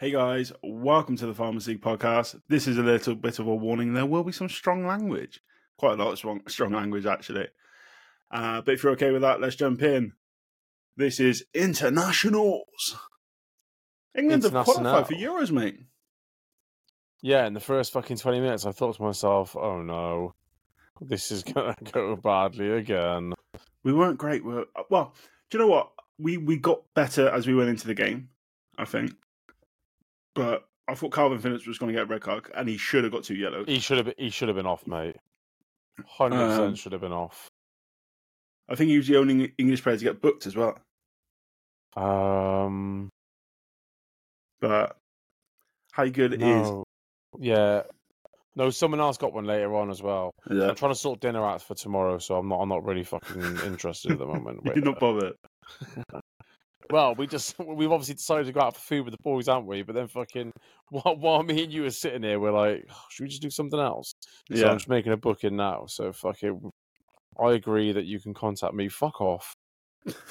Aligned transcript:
Hey 0.00 0.12
guys, 0.12 0.52
welcome 0.62 1.16
to 1.16 1.26
the 1.26 1.34
Pharmacy 1.34 1.76
Podcast. 1.76 2.40
This 2.48 2.68
is 2.68 2.78
a 2.78 2.84
little 2.84 3.16
bit 3.16 3.40
of 3.40 3.48
a 3.48 3.54
warning. 3.56 3.94
There 3.94 4.06
will 4.06 4.22
be 4.22 4.30
some 4.30 4.48
strong 4.48 4.86
language, 4.86 5.40
quite 5.76 5.98
a 5.98 6.04
lot 6.04 6.12
of 6.12 6.18
strong, 6.18 6.40
strong 6.46 6.70
language 6.70 7.04
actually. 7.04 7.48
Uh, 8.30 8.60
but 8.60 8.74
if 8.74 8.84
you're 8.84 8.92
okay 8.92 9.10
with 9.10 9.22
that, 9.22 9.40
let's 9.40 9.56
jump 9.56 9.82
in. 9.82 10.12
This 10.96 11.18
is 11.18 11.44
internationals. 11.52 12.96
England 14.16 14.44
have 14.44 14.64
qualified 14.64 15.08
for 15.08 15.14
Euros, 15.14 15.50
mate. 15.50 15.80
Yeah, 17.20 17.48
in 17.48 17.54
the 17.54 17.58
first 17.58 17.92
fucking 17.92 18.18
20 18.18 18.38
minutes, 18.38 18.66
I 18.66 18.70
thought 18.70 18.94
to 18.94 19.02
myself, 19.02 19.56
oh 19.56 19.82
no, 19.82 20.32
this 21.00 21.32
is 21.32 21.42
going 21.54 21.74
to 21.74 21.92
go 21.92 22.14
badly 22.14 22.70
again. 22.70 23.32
We 23.82 23.92
weren't 23.92 24.18
great. 24.18 24.44
We 24.44 24.54
were, 24.54 24.66
well, 24.90 25.12
do 25.50 25.58
you 25.58 25.64
know 25.64 25.70
what? 25.70 25.90
We, 26.18 26.36
we 26.36 26.56
got 26.56 26.82
better 26.94 27.28
as 27.28 27.48
we 27.48 27.56
went 27.56 27.70
into 27.70 27.88
the 27.88 27.94
game, 27.94 28.28
I 28.78 28.84
think. 28.84 29.10
But 30.38 30.68
I 30.86 30.94
thought 30.94 31.10
Kalvin 31.10 31.40
Phillips 31.40 31.66
was 31.66 31.78
going 31.78 31.92
to 31.92 31.98
get 31.98 32.04
a 32.04 32.06
red 32.06 32.20
card, 32.20 32.44
and 32.54 32.68
he 32.68 32.76
should 32.76 33.02
have 33.02 33.12
got 33.12 33.24
two 33.24 33.34
yellows. 33.34 33.64
He 33.66 33.80
should 33.80 33.96
have. 33.96 34.06
Been, 34.06 34.14
he 34.16 34.30
should 34.30 34.46
have 34.46 34.56
been 34.56 34.66
off, 34.66 34.86
mate. 34.86 35.16
Hundred 36.06 36.36
um, 36.36 36.48
percent 36.48 36.78
should 36.78 36.92
have 36.92 37.00
been 37.00 37.12
off. 37.12 37.48
I 38.68 38.76
think 38.76 38.90
he 38.90 38.96
was 38.96 39.08
the 39.08 39.16
only 39.16 39.52
English 39.58 39.82
player 39.82 39.96
to 39.96 40.04
get 40.04 40.22
booked 40.22 40.46
as 40.46 40.54
well. 40.54 40.78
Um, 41.96 43.08
but 44.60 44.96
how 45.90 46.06
good 46.06 46.38
no. 46.38 46.84
is? 47.36 47.42
Yeah, 47.44 47.82
no. 48.54 48.70
Someone 48.70 49.00
else 49.00 49.18
got 49.18 49.32
one 49.32 49.44
later 49.44 49.74
on 49.74 49.90
as 49.90 50.00
well. 50.00 50.30
Yeah. 50.48 50.68
I'm 50.68 50.76
trying 50.76 50.92
to 50.92 50.98
sort 50.98 51.18
dinner 51.18 51.44
out 51.44 51.62
for 51.62 51.74
tomorrow, 51.74 52.18
so 52.18 52.36
I'm 52.36 52.48
not. 52.48 52.60
I'm 52.60 52.68
not 52.68 52.84
really 52.84 53.02
fucking 53.02 53.58
interested 53.66 54.12
at 54.12 54.18
the 54.18 54.26
moment. 54.26 54.60
You're 54.76 54.84
not 54.84 55.00
bothered. 55.00 55.34
Well, 56.90 57.14
we 57.14 57.26
just 57.26 57.58
we've 57.58 57.92
obviously 57.92 58.14
decided 58.14 58.46
to 58.46 58.52
go 58.52 58.60
out 58.60 58.74
for 58.74 58.80
food 58.80 59.04
with 59.04 59.12
the 59.12 59.22
boys, 59.22 59.46
haven't 59.46 59.66
we? 59.66 59.82
But 59.82 59.94
then 59.94 60.08
fucking 60.08 60.52
while, 60.90 61.16
while 61.16 61.42
me 61.42 61.64
and 61.64 61.72
you 61.72 61.84
are 61.84 61.90
sitting 61.90 62.22
here, 62.22 62.40
we're 62.40 62.52
like, 62.52 62.86
oh, 62.90 63.04
should 63.10 63.24
we 63.24 63.28
just 63.28 63.42
do 63.42 63.50
something 63.50 63.80
else? 63.80 64.12
Yeah. 64.48 64.62
So 64.62 64.68
I'm 64.68 64.78
just 64.78 64.88
making 64.88 65.12
a 65.12 65.16
booking 65.16 65.56
now. 65.56 65.84
So 65.86 66.12
fuck 66.12 66.42
it. 66.42 66.54
I 67.40 67.52
agree 67.52 67.92
that 67.92 68.06
you 68.06 68.20
can 68.20 68.34
contact 68.34 68.74
me. 68.74 68.88
Fuck 68.88 69.20
off. 69.20 69.54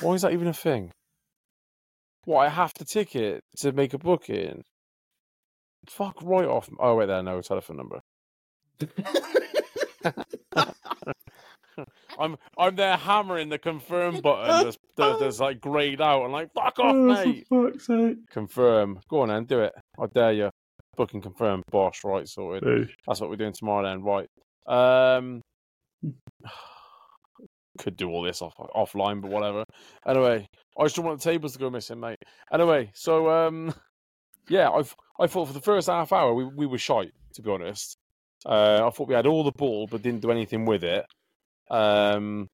Why 0.01 0.13
is 0.13 0.23
that 0.23 0.33
even 0.33 0.47
a 0.47 0.53
thing? 0.53 0.91
What 2.25 2.45
I 2.45 2.49
have 2.49 2.73
to 2.73 2.85
ticket 2.85 3.43
to 3.59 3.71
make 3.71 3.93
a 3.93 3.97
booking? 3.97 4.63
Fuck 5.89 6.21
right 6.21 6.47
off. 6.47 6.69
Oh 6.79 6.95
wait, 6.95 7.05
there 7.05 7.23
no 7.23 7.41
telephone 7.41 7.77
number. 7.77 8.01
I'm 12.19 12.37
I'm 12.57 12.75
there 12.75 12.97
hammering 12.97 13.49
the 13.49 13.57
confirm 13.57 14.21
button 14.21 14.73
that's, 14.95 15.39
like 15.39 15.61
grayed 15.61 16.01
out 16.01 16.23
and 16.23 16.33
like 16.33 16.53
fuck 16.53 16.79
off, 16.79 16.95
oh, 16.95 17.05
mate. 17.05 17.45
For 17.47 17.71
fuck's 17.71 17.87
sake. 17.87 18.17
Confirm. 18.31 18.99
Go 19.09 19.21
on 19.21 19.29
then, 19.29 19.45
do 19.45 19.61
it. 19.61 19.73
I 19.99 20.05
dare 20.07 20.33
you. 20.33 20.49
Booking 20.95 21.21
confirmed. 21.21 21.63
Bosh, 21.71 22.03
right, 22.03 22.27
sorted. 22.27 22.63
Hey. 22.63 22.93
That's 23.05 23.21
what 23.21 23.29
we're 23.29 23.35
doing 23.35 23.53
tomorrow 23.53 23.87
then, 23.87 24.03
right. 24.03 24.29
Um 24.67 25.41
could 27.77 27.95
do 27.95 28.09
all 28.09 28.23
this 28.23 28.41
off 28.41 28.55
offline, 28.75 29.21
but 29.21 29.29
whatever. 29.29 29.63
Anyway, 30.05 30.47
I 30.79 30.83
just 30.83 30.95
don't 30.95 31.05
want 31.05 31.21
the 31.21 31.29
tables 31.29 31.53
to 31.53 31.59
go 31.59 31.69
missing, 31.69 31.99
mate. 31.99 32.17
Anyway, 32.51 32.91
so 32.93 33.29
um 33.29 33.73
yeah, 34.49 34.69
I 34.69 34.83
I 35.19 35.27
thought 35.27 35.47
for 35.47 35.53
the 35.53 35.61
first 35.61 35.87
half 35.87 36.11
hour 36.11 36.33
we 36.33 36.45
we 36.45 36.65
were 36.65 36.77
shy, 36.77 37.05
to 37.33 37.41
be 37.41 37.51
honest. 37.51 37.97
Uh, 38.45 38.83
I 38.85 38.89
thought 38.91 39.07
we 39.07 39.15
had 39.15 39.25
all 39.25 39.43
the 39.43 39.51
ball 39.51 39.87
but 39.89 40.03
didn't 40.03 40.21
do 40.21 40.31
anything 40.31 40.65
with 40.65 40.83
it. 40.83 41.05
Um, 41.69 42.47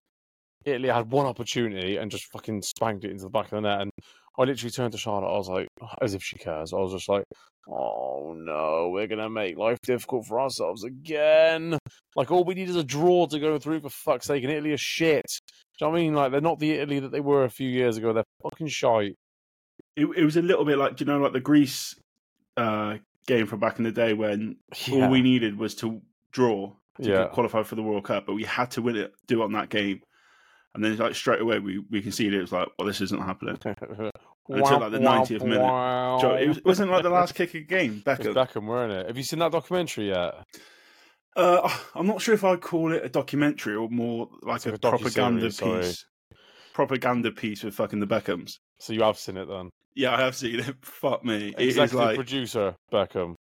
Italy 0.66 0.90
had 0.90 1.12
one 1.12 1.26
opportunity 1.26 1.98
and 1.98 2.10
just 2.10 2.32
fucking 2.32 2.62
spanked 2.62 3.04
it 3.04 3.12
into 3.12 3.24
the 3.24 3.30
back 3.30 3.46
of 3.46 3.52
the 3.52 3.62
net. 3.62 3.82
And 3.82 3.92
I 4.38 4.44
literally 4.44 4.72
turned 4.72 4.94
to 4.94 4.98
Charlotte. 4.98 5.34
I 5.34 5.38
was 5.38 5.50
like, 5.50 5.68
as 6.02 6.14
if 6.14 6.24
she 6.24 6.38
cares. 6.38 6.74
I 6.74 6.78
was 6.78 6.94
just 6.94 7.10
like, 7.10 7.26
oh 7.68 8.34
no, 8.38 8.90
we're 8.92 9.08
gonna 9.08 9.30
make 9.30 9.58
life 9.58 9.80
difficult 9.84 10.26
for 10.26 10.40
ourselves 10.40 10.84
again. 10.84 11.78
Like 12.16 12.32
all 12.32 12.44
we 12.44 12.56
need 12.56 12.70
is 12.70 12.76
a 12.76 12.84
draw 12.84 13.28
to 13.28 13.40
go 13.40 13.60
through. 13.60 13.82
For 13.82 13.90
fuck's 13.90 14.28
sake, 14.28 14.44
and 14.44 14.52
Italy 14.52 14.74
is 14.74 14.82
shit. 14.82 15.26
Do 15.80 15.86
you 15.86 15.88
know 15.88 15.92
what 15.92 15.98
I 15.98 16.02
mean? 16.02 16.14
Like 16.14 16.32
they're 16.32 16.42
not 16.42 16.60
the 16.60 16.72
Italy 16.72 17.00
that 17.00 17.12
they 17.12 17.20
were 17.20 17.44
a 17.44 17.50
few 17.50 17.70
years 17.70 17.98
ago. 17.98 18.14
They're 18.14 18.24
fucking 18.42 18.68
shy. 18.68 19.12
It, 19.96 20.06
it 20.18 20.24
was 20.24 20.38
a 20.38 20.42
little 20.42 20.66
bit 20.66 20.78
like, 20.78 20.96
do 20.96 21.06
you 21.06 21.12
know, 21.12 21.20
like 21.20 21.34
the 21.34 21.40
Greece 21.40 21.96
uh, 22.58 22.98
game 23.28 23.48
from 23.48 23.60
back 23.60 23.78
in 23.78 23.84
the 23.84 23.92
day 23.92 24.14
when 24.14 24.58
yeah. 24.88 25.06
all 25.06 25.12
we 25.12 25.22
needed 25.22 25.58
was 25.58 25.76
to 25.76 26.02
draw 26.32 26.74
to 27.02 27.10
yeah. 27.10 27.26
qualify 27.26 27.64
for 27.64 27.76
the 27.76 27.84
World 27.84 28.06
Cup, 28.06 28.26
but 28.26 28.34
we 28.34 28.44
had 28.44 28.72
to 28.72 28.82
win 28.82 28.96
it, 28.96 29.14
do 29.28 29.42
it 29.42 29.46
on 29.46 29.54
that 29.54 29.70
game. 29.70 30.02
And 30.76 30.84
then 30.84 30.98
like 30.98 31.16
straight 31.16 31.42
away 31.42 31.60
we 31.60 31.84
we 31.92 32.02
conceded. 32.02 32.34
It 32.34 32.42
was 32.42 32.52
like, 32.52 32.68
well, 32.78 32.88
this 32.88 33.02
isn't 33.02 33.22
happening. 33.22 33.60
Until 34.50 34.80
like 34.80 34.92
the 34.92 35.00
ninetieth 35.00 35.44
minute. 35.44 36.20
So 36.20 36.34
it, 36.34 36.48
was, 36.48 36.58
it 36.58 36.66
wasn't 36.66 36.92
like 36.92 37.04
the 37.04 37.10
last 37.10 37.36
kick 37.36 37.50
of 37.50 37.54
the 37.54 37.64
game. 37.64 38.02
Beckham. 38.04 38.34
Beckham, 38.34 38.66
weren't 38.66 38.92
it? 38.92 39.08
Have 39.08 39.16
you 39.16 39.24
seen 39.24 39.40
that 39.40 39.52
documentary 39.52 40.10
yet? 40.10 40.34
Uh, 41.36 41.72
I'm 41.96 42.08
not 42.08 42.22
sure 42.22 42.34
if 42.34 42.44
I'd 42.44 42.62
call 42.62 42.92
it 42.92 43.04
a 43.04 43.10
documentary 43.10 43.76
or 43.76 43.90
more 43.90 44.30
like, 44.42 44.66
like 44.66 44.74
a, 44.74 44.76
a 44.76 44.80
propaganda 44.80 45.50
piece. 45.50 46.06
Propaganda 46.74 47.32
piece 47.32 47.64
with 47.64 47.76
fucking 47.76 48.00
the 48.00 48.08
Beckhams. 48.08 48.58
So 48.80 48.94
you 48.94 49.04
have 49.04 49.18
seen 49.18 49.38
it 49.38 49.48
then? 49.48 49.70
Yeah, 49.96 50.16
I 50.16 50.22
have 50.22 50.36
seen 50.36 50.60
it. 50.60 50.76
Fuck 50.82 51.24
me. 51.24 51.54
Executive 51.58 52.00
like... 52.00 52.16
producer 52.16 52.76
Beckham. 52.92 53.36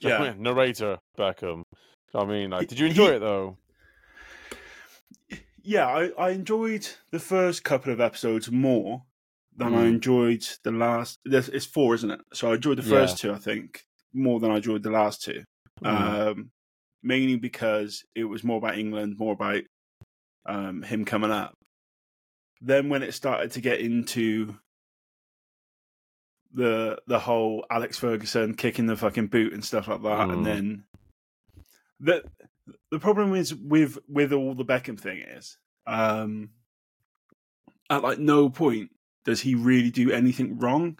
Yeah. 0.00 0.34
Narrator 0.38 0.98
Beckham. 1.18 1.62
I 2.16 2.24
mean, 2.24 2.50
like, 2.50 2.68
did 2.68 2.78
you 2.78 2.86
enjoy 2.86 3.08
it 3.08 3.18
though? 3.20 3.58
Yeah, 5.62 5.86
I, 5.86 6.10
I 6.16 6.30
enjoyed 6.30 6.88
the 7.10 7.18
first 7.18 7.64
couple 7.64 7.92
of 7.92 8.00
episodes 8.00 8.50
more 8.50 9.02
than 9.56 9.72
mm. 9.72 9.78
I 9.78 9.84
enjoyed 9.86 10.46
the 10.62 10.70
last. 10.70 11.18
It's 11.24 11.66
four, 11.66 11.94
isn't 11.94 12.10
it? 12.10 12.20
So 12.32 12.50
I 12.50 12.54
enjoyed 12.54 12.78
the 12.78 12.82
first 12.82 13.22
yeah. 13.22 13.30
two, 13.30 13.36
I 13.36 13.38
think, 13.38 13.82
more 14.12 14.38
than 14.38 14.50
I 14.50 14.56
enjoyed 14.56 14.82
the 14.82 14.90
last 14.90 15.22
two. 15.22 15.42
Mm. 15.82 15.88
Um, 15.88 16.50
mainly 17.02 17.36
because 17.36 18.04
it 18.14 18.24
was 18.24 18.44
more 18.44 18.58
about 18.58 18.78
England, 18.78 19.16
more 19.18 19.32
about 19.32 19.62
um, 20.46 20.82
him 20.82 21.04
coming 21.04 21.30
up. 21.30 21.54
Then 22.60 22.88
when 22.88 23.02
it 23.02 23.12
started 23.12 23.50
to 23.52 23.60
get 23.60 23.80
into 23.80 24.54
the 26.52 26.98
the 27.06 27.18
whole 27.18 27.66
Alex 27.70 27.98
Ferguson 27.98 28.54
kicking 28.54 28.86
the 28.86 28.96
fucking 28.96 29.26
boot 29.26 29.52
and 29.52 29.64
stuff 29.64 29.88
like 29.88 30.02
that, 30.02 30.28
mm. 30.28 30.32
and 30.32 30.46
then 30.46 30.84
the 32.00 32.24
the 32.90 32.98
problem 32.98 33.34
is 33.34 33.54
with 33.54 33.98
with 34.08 34.32
all 34.32 34.54
the 34.54 34.64
Beckham 34.64 34.98
thing 34.98 35.20
is 35.20 35.56
um 35.86 36.50
at 37.90 38.02
like 38.02 38.18
no 38.18 38.48
point 38.48 38.90
does 39.26 39.40
he 39.40 39.54
really 39.54 39.90
do 39.90 40.12
anything 40.12 40.58
wrong. 40.58 40.98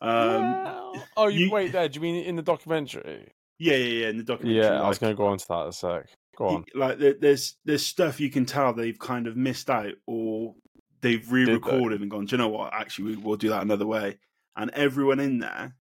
Um, 0.00 0.40
well, 0.40 1.06
oh, 1.16 1.26
you, 1.28 1.46
you, 1.46 1.50
wait 1.50 1.72
there. 1.72 1.88
Do 1.88 1.96
you 1.96 2.00
mean 2.00 2.24
in 2.24 2.36
the 2.36 2.42
documentary? 2.42 3.32
Yeah, 3.58 3.76
yeah, 3.76 4.00
yeah. 4.00 4.08
In 4.08 4.16
the 4.16 4.24
documentary. 4.24 4.62
Yeah, 4.62 4.70
like, 4.76 4.82
I 4.82 4.88
was 4.88 4.98
going 4.98 5.12
to 5.12 5.16
go 5.16 5.26
on 5.26 5.38
to 5.38 5.48
that 5.48 5.62
in 5.62 5.68
a 5.68 5.72
sec. 5.72 6.08
Go 6.36 6.48
on. 6.48 6.64
He, 6.72 6.78
like, 6.78 6.98
there's 6.98 7.56
there's 7.64 7.84
stuff 7.84 8.18
you 8.18 8.30
can 8.30 8.46
tell 8.46 8.72
they've 8.72 8.98
kind 8.98 9.26
of 9.26 9.36
missed 9.36 9.68
out, 9.68 9.92
or 10.06 10.54
they've 11.02 11.30
re-recorded 11.30 11.98
they? 11.98 12.02
and 12.02 12.10
gone. 12.10 12.24
Do 12.24 12.36
you 12.36 12.38
know 12.38 12.48
what? 12.48 12.72
Actually, 12.72 13.16
we'll 13.16 13.36
do 13.36 13.50
that 13.50 13.62
another 13.62 13.86
way. 13.86 14.18
And 14.56 14.70
everyone 14.70 15.20
in 15.20 15.38
there 15.38 15.76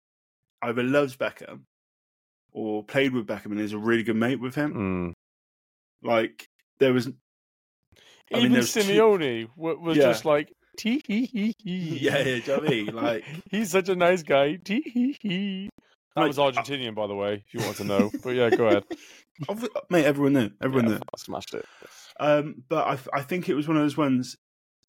either 0.63 0.83
loves 0.83 1.17
Beckham 1.17 1.61
or 2.57 2.83
played 2.83 3.13
with 3.13 3.27
Beckham 3.27 3.53
and 3.53 3.61
is 3.61 3.75
a 3.75 3.79
really 3.79 4.03
good 4.03 4.17
mate 4.17 4.41
with 4.41 4.55
him. 4.55 4.73
Mm. 4.75 5.13
Like 6.03 6.49
there 6.81 6.95
was, 6.95 7.07
I 8.33 8.39
even 8.39 8.53
mean, 8.53 8.63
Simeone 8.63 9.47
two... 9.47 9.51
was 9.57 9.97
yeah. 9.99 10.05
just 10.05 10.25
like 10.25 10.51
tee 10.79 11.03
hee 11.07 11.27
hee 11.27 11.55
hee. 11.63 11.99
Yeah, 12.01 12.19
yeah, 12.19 12.25
do 12.25 12.33
you 12.33 12.47
know 12.47 12.57
I 12.57 12.69
mean? 12.69 12.87
Like 12.95 13.25
he's 13.51 13.71
such 13.71 13.91
a 13.91 13.95
nice 13.95 14.23
guy. 14.23 14.57
Tee 14.57 14.83
hee 14.83 15.17
hee. 15.21 15.71
That 16.15 16.23
like, 16.23 16.29
was 16.29 16.39
Argentinian, 16.39 16.95
by 16.95 17.07
the 17.07 17.15
way, 17.15 17.45
if 17.47 17.53
you 17.53 17.61
want 17.61 17.77
to 17.77 17.85
know. 17.85 18.11
but 18.25 18.31
yeah, 18.31 18.49
go 18.49 18.69
ahead. 18.69 18.85
Mate, 19.91 20.07
everyone 20.07 20.33
knew. 20.33 20.51
Everyone 20.63 20.87
yeah, 20.87 20.97
knew. 20.97 21.03
I 21.15 21.19
smashed 21.19 21.53
it. 21.53 21.67
Um, 22.19 22.65
but 22.71 22.87
I, 22.87 23.19
I 23.19 23.23
think 23.23 23.51
it 23.51 23.55
was 23.55 23.69
one 23.69 23.77
of 23.77 23.83
those 23.83 23.99
ones. 23.99 24.35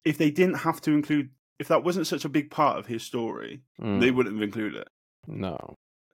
If 0.06 0.17
they 0.17 0.31
didn't 0.31 0.59
have 0.59 0.79
to 0.81 0.91
include, 0.91 1.31
if 1.59 1.67
that 1.67 1.83
wasn't 1.83 2.07
such 2.07 2.23
a 2.23 2.29
big 2.29 2.50
part 2.50 2.79
of 2.79 2.85
his 2.85 3.03
story, 3.03 3.63
mm. 3.81 4.00
they 4.00 4.09
wouldn't 4.09 4.35
have 4.35 4.41
included 4.41 4.79
it. 4.79 4.88
No. 5.27 5.57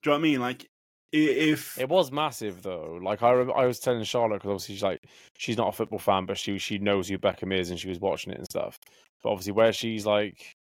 Do 0.01 0.09
you 0.09 0.11
know 0.11 0.13
what 0.13 0.17
I 0.17 0.21
mean? 0.23 0.39
Like, 0.39 0.67
if 1.13 1.79
it 1.79 1.87
was 1.87 2.11
massive 2.11 2.63
though, 2.63 2.99
like 3.01 3.21
I, 3.21 3.29
I 3.29 3.65
was 3.67 3.79
telling 3.79 4.03
Charlotte 4.03 4.37
because 4.37 4.49
obviously 4.49 4.75
she's 4.75 4.83
like 4.83 4.99
she's 5.37 5.57
not 5.57 5.69
a 5.69 5.71
football 5.71 5.99
fan, 5.99 6.25
but 6.25 6.37
she 6.37 6.57
she 6.57 6.79
knows 6.79 7.07
who 7.07 7.19
Beckham 7.19 7.53
is 7.57 7.69
and 7.69 7.79
she 7.79 7.87
was 7.87 7.99
watching 7.99 8.33
it 8.33 8.39
and 8.39 8.47
stuff. 8.49 8.79
But 9.21 9.29
obviously, 9.29 9.53
where 9.53 9.71
she's 9.71 10.07
like, 10.07 10.53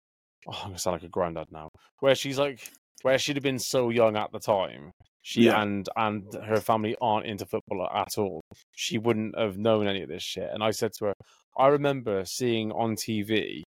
oh, 0.47 0.53
I'm 0.53 0.69
gonna 0.69 0.79
sound 0.79 0.97
like 0.97 1.05
a 1.05 1.09
granddad 1.09 1.47
now. 1.51 1.71
Where 2.01 2.15
she's 2.15 2.39
like, 2.39 2.71
where 3.01 3.17
she'd 3.19 3.37
have 3.37 3.43
been 3.43 3.59
so 3.59 3.89
young 3.89 4.17
at 4.17 4.31
the 4.31 4.39
time, 4.39 4.91
she 5.23 5.45
yeah. 5.45 5.63
and 5.63 5.89
and 5.97 6.25
her 6.45 6.61
family 6.61 6.97
aren't 7.01 7.27
into 7.27 7.47
football 7.47 7.89
at 7.93 8.19
all. 8.19 8.43
She 8.77 8.99
wouldn't 8.99 9.39
have 9.39 9.57
known 9.57 9.87
any 9.87 10.03
of 10.03 10.11
this 10.11 10.23
shit. 10.23 10.51
And 10.53 10.63
I 10.63 10.71
said 10.71 10.93
to 10.99 11.07
her, 11.07 11.15
I 11.57 11.69
remember 11.69 12.27
seeing 12.27 12.73
on 12.73 12.95
TV 12.97 13.63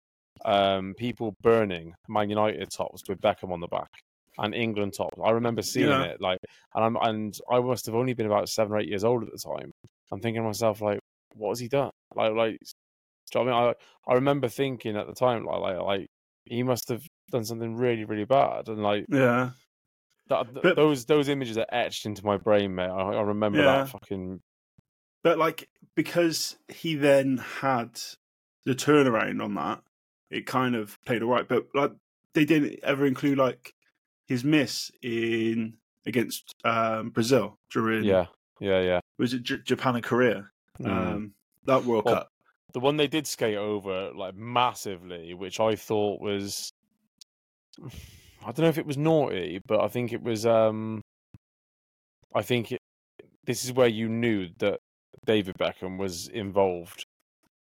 um, 0.43 0.95
people 0.97 1.33
burning 1.41 1.93
Man 2.09 2.29
United 2.29 2.69
tops 2.71 3.03
with 3.07 3.21
Beckham 3.21 3.53
on 3.53 3.61
the 3.61 3.67
back 3.67 3.89
and 4.37 4.55
England 4.55 4.93
tops. 4.97 5.17
I 5.23 5.31
remember 5.31 5.61
seeing 5.61 5.89
yeah. 5.89 6.03
it 6.03 6.21
like, 6.21 6.39
and 6.75 6.83
I'm 6.83 6.95
and 6.97 7.37
I 7.51 7.59
must 7.59 7.85
have 7.85 7.95
only 7.95 8.13
been 8.13 8.25
about 8.25 8.49
seven 8.49 8.73
or 8.73 8.79
eight 8.79 8.89
years 8.89 9.03
old 9.03 9.23
at 9.23 9.31
the 9.31 9.37
time. 9.37 9.71
I'm 10.11 10.19
thinking 10.19 10.41
to 10.41 10.47
myself 10.47 10.81
like, 10.81 10.99
what 11.35 11.49
has 11.49 11.59
he 11.59 11.67
done? 11.67 11.91
Like, 12.15 12.33
like, 12.33 12.57
do 13.31 13.39
you 13.39 13.45
know 13.45 13.51
I 13.51 13.65
mean? 13.65 13.75
I 14.07 14.11
I 14.11 14.15
remember 14.15 14.47
thinking 14.47 14.97
at 14.97 15.07
the 15.07 15.13
time 15.13 15.45
like, 15.45 15.59
like, 15.59 15.81
like 15.81 16.07
he 16.45 16.63
must 16.63 16.89
have 16.89 17.03
done 17.31 17.45
something 17.45 17.75
really, 17.75 18.05
really 18.05 18.25
bad, 18.25 18.67
and 18.67 18.83
like, 18.83 19.05
yeah. 19.09 19.51
that, 20.29 20.53
but, 20.61 20.75
those 20.75 21.05
those 21.05 21.29
images 21.29 21.57
are 21.57 21.67
etched 21.71 22.05
into 22.05 22.25
my 22.25 22.37
brain, 22.37 22.75
mate. 22.75 22.89
I, 22.89 23.13
I 23.13 23.21
remember 23.21 23.59
yeah. 23.59 23.77
that 23.77 23.89
fucking. 23.89 24.41
But 25.23 25.37
like 25.37 25.69
because 25.95 26.57
he 26.67 26.95
then 26.95 27.37
had 27.37 27.99
the 28.65 28.73
turnaround 28.73 29.43
on 29.43 29.53
that, 29.55 29.81
it 30.29 30.45
kind 30.45 30.75
of 30.75 30.97
played 31.05 31.23
all 31.23 31.29
right. 31.29 31.47
But 31.47 31.67
like 31.73 31.91
they 32.33 32.45
didn't 32.45 32.79
ever 32.83 33.05
include 33.05 33.37
like 33.37 33.73
his 34.27 34.43
miss 34.43 34.91
in 35.01 35.73
against 36.05 36.53
um, 36.63 37.09
Brazil 37.09 37.57
during 37.71 38.03
yeah 38.03 38.25
yeah 38.59 38.81
yeah 38.81 38.99
was 39.17 39.33
it 39.33 39.43
J- 39.43 39.61
Japan 39.63 39.95
and 39.95 40.03
Korea 40.03 40.47
mm. 40.79 40.87
um, 40.87 41.33
that 41.65 41.83
World 41.85 42.05
well, 42.05 42.15
Cup. 42.15 42.29
The 42.73 42.79
one 42.79 42.97
they 42.97 43.07
did 43.07 43.27
skate 43.27 43.57
over 43.57 44.11
like 44.15 44.35
massively, 44.35 45.33
which 45.33 45.59
I 45.59 45.75
thought 45.75 46.21
was 46.21 46.71
I 48.45 48.51
don't 48.51 48.59
know 48.59 48.69
if 48.69 48.77
it 48.77 48.85
was 48.85 48.97
naughty, 48.97 49.61
but 49.65 49.81
I 49.81 49.87
think 49.87 50.13
it 50.13 50.21
was. 50.21 50.45
um 50.45 51.01
I 52.35 52.41
think 52.41 52.71
it, 52.71 52.81
this 53.45 53.63
is 53.63 53.71
where 53.71 53.87
you 53.87 54.09
knew 54.09 54.49
that 54.57 54.79
David 55.25 55.55
Beckham 55.59 55.97
was 55.97 56.27
involved 56.27 57.05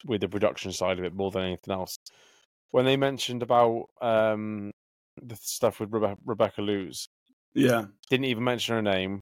with 0.06 0.22
the 0.22 0.30
production 0.30 0.72
side 0.72 1.00
of 1.00 1.06
it 1.06 1.14
more 1.14 1.32
than 1.32 1.44
anything 1.44 1.74
else. 1.74 1.98
When 2.72 2.86
they 2.86 2.98
mentioned 2.98 3.44
about 3.44 3.88
um 4.02 4.72
the 5.22 5.38
stuff 5.42 5.80
with 5.80 5.92
Rebe- 5.92 6.18
Rebecca 6.26 6.62
Loos, 6.62 7.08
yeah, 7.54 7.86
didn't 8.10 8.26
even 8.26 8.44
mention 8.44 8.76
her 8.76 8.82
name, 8.82 9.22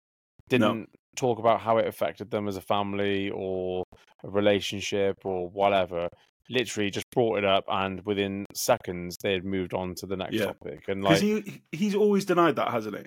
didn't 0.50 0.80
no. 0.80 0.86
talk 1.16 1.40
about 1.40 1.62
how 1.62 1.78
it 1.78 1.88
affected 1.88 2.32
them 2.32 2.48
as 2.48 2.58
a 2.58 2.62
family 2.62 3.30
or 3.30 3.84
a 4.24 4.30
relationship 4.30 5.18
or 5.26 5.50
whatever 5.50 6.10
literally 6.50 6.90
just 6.90 7.10
brought 7.12 7.38
it 7.38 7.46
up, 7.46 7.66
and 7.68 8.04
within 8.06 8.46
seconds 8.54 9.18
they 9.22 9.34
had 9.34 9.46
moved 9.46 9.74
on 9.74 9.96
to 9.96 10.06
the 10.06 10.16
next 10.16 10.36
yeah. 10.36 10.46
topic. 10.46 10.86
And 10.88 11.04
like 11.04 11.20
he 11.20 11.62
he's 11.72 11.96
always 11.96 12.26
denied 12.26 12.56
that, 12.56 12.72
hasn't 12.72 12.98
he? 12.98 13.06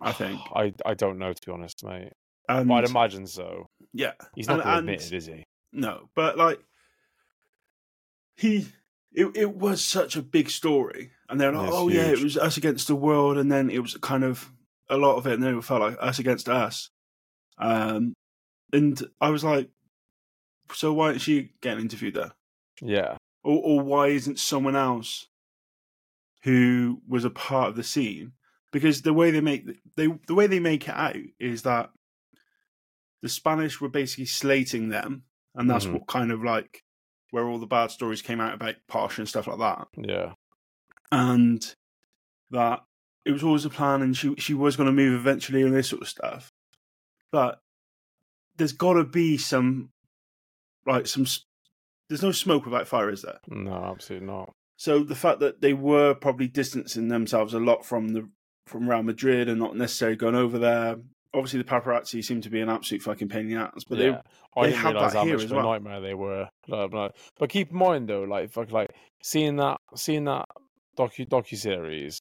I 0.00 0.12
think 0.12 0.40
I 0.54 0.72
I 0.84 0.94
don't 0.94 1.18
know 1.18 1.32
to 1.32 1.40
be 1.46 1.52
honest, 1.52 1.84
mate. 1.84 2.12
And, 2.48 2.70
I'd 2.70 2.84
imagine 2.84 3.26
so. 3.26 3.66
Yeah, 3.92 4.12
he's 4.34 4.48
not 4.48 4.60
and, 4.66 4.80
admit 4.80 5.06
it, 5.06 5.12
is 5.12 5.26
he? 5.26 5.44
No, 5.72 6.08
but 6.14 6.36
like 6.36 6.60
he. 8.36 8.66
It, 9.14 9.36
it 9.36 9.56
was 9.56 9.82
such 9.82 10.16
a 10.16 10.22
big 10.22 10.50
story, 10.50 11.12
and 11.28 11.40
they're 11.40 11.52
like, 11.52 11.70
"Oh 11.72 11.86
huge. 11.86 11.96
yeah, 11.96 12.10
it 12.10 12.22
was 12.22 12.36
us 12.36 12.56
against 12.56 12.88
the 12.88 12.96
world," 12.96 13.38
and 13.38 13.50
then 13.50 13.70
it 13.70 13.78
was 13.80 13.96
kind 13.98 14.24
of 14.24 14.50
a 14.90 14.96
lot 14.96 15.16
of 15.16 15.26
it, 15.26 15.34
and 15.34 15.42
then 15.42 15.56
it 15.56 15.64
felt 15.64 15.80
like 15.80 15.96
us 16.00 16.18
against 16.18 16.48
us. 16.48 16.90
Um, 17.58 18.14
and 18.72 19.00
I 19.20 19.30
was 19.30 19.44
like, 19.44 19.70
"So 20.72 20.92
why 20.92 21.08
didn't 21.08 21.22
she 21.22 21.52
get 21.60 21.78
interviewed 21.78 22.14
there?" 22.14 22.32
Yeah. 22.82 23.16
Or, 23.42 23.60
or 23.62 23.80
why 23.80 24.08
isn't 24.08 24.38
someone 24.38 24.76
else 24.76 25.28
who 26.42 27.00
was 27.08 27.24
a 27.24 27.30
part 27.30 27.68
of 27.68 27.76
the 27.76 27.82
scene? 27.84 28.32
Because 28.72 29.02
the 29.02 29.14
way 29.14 29.30
they 29.30 29.40
make 29.40 29.66
they 29.96 30.08
the 30.26 30.34
way 30.34 30.48
they 30.48 30.60
make 30.60 30.88
it 30.88 30.94
out 30.94 31.16
is 31.38 31.62
that 31.62 31.90
the 33.22 33.28
Spanish 33.28 33.80
were 33.80 33.88
basically 33.88 34.26
slating 34.26 34.88
them, 34.90 35.22
and 35.54 35.70
that's 35.70 35.84
mm-hmm. 35.84 35.94
what 35.94 36.08
kind 36.08 36.32
of 36.32 36.42
like 36.42 36.83
where 37.34 37.48
all 37.48 37.58
the 37.58 37.66
bad 37.66 37.90
stories 37.90 38.22
came 38.22 38.40
out 38.40 38.54
about 38.54 38.76
Posh 38.86 39.18
and 39.18 39.28
stuff 39.28 39.48
like 39.48 39.58
that. 39.58 39.88
Yeah. 39.98 40.34
And 41.10 41.74
that 42.52 42.84
it 43.24 43.32
was 43.32 43.42
always 43.42 43.64
a 43.64 43.70
plan, 43.70 44.02
and 44.02 44.16
she 44.16 44.36
she 44.38 44.54
was 44.54 44.76
going 44.76 44.86
to 44.86 44.92
move 44.92 45.20
eventually, 45.20 45.62
and 45.62 45.74
this 45.74 45.88
sort 45.88 46.02
of 46.02 46.08
stuff. 46.08 46.52
But 47.32 47.58
there's 48.56 48.72
got 48.72 48.92
to 48.92 49.04
be 49.04 49.36
some 49.36 49.90
like 50.86 51.08
some 51.08 51.26
there's 52.08 52.22
no 52.22 52.30
smoke 52.30 52.64
without 52.66 52.86
fire, 52.86 53.10
is 53.10 53.22
there? 53.22 53.40
No, 53.48 53.72
absolutely 53.74 54.28
not. 54.28 54.52
So 54.76 55.02
the 55.02 55.16
fact 55.16 55.40
that 55.40 55.60
they 55.60 55.72
were 55.72 56.14
probably 56.14 56.46
distancing 56.46 57.08
themselves 57.08 57.52
a 57.52 57.58
lot 57.58 57.84
from 57.84 58.10
the 58.10 58.28
from 58.68 58.88
Real 58.88 59.02
Madrid 59.02 59.48
and 59.48 59.58
not 59.58 59.76
necessarily 59.76 60.16
going 60.16 60.36
over 60.36 60.58
there. 60.58 60.98
Obviously, 61.34 61.58
the 61.58 61.68
paparazzi 61.68 62.24
seem 62.24 62.40
to 62.42 62.50
be 62.50 62.60
an 62.60 62.68
absolute 62.68 63.02
fucking 63.02 63.28
pain 63.28 63.42
in 63.42 63.50
the 63.50 63.56
ass, 63.56 63.84
but 63.88 63.98
yeah. 63.98 64.22
they 64.54 64.60
I 64.60 64.66
they 64.68 64.72
had 64.72 64.94
that 64.94 65.12
how 65.12 65.24
here 65.24 65.36
as 65.36 65.52
well. 65.52 65.64
nightmare 65.64 66.00
they 66.00 66.14
were. 66.14 66.48
But 66.68 67.12
keep 67.48 67.70
in 67.70 67.76
mind 67.76 68.08
though, 68.08 68.22
like 68.22 68.50
fuck, 68.50 68.70
like 68.70 68.90
seeing 69.22 69.56
that 69.56 69.78
seeing 69.96 70.24
that 70.24 70.46
docu 70.96 71.28
docu 71.28 71.56
series 71.56 72.20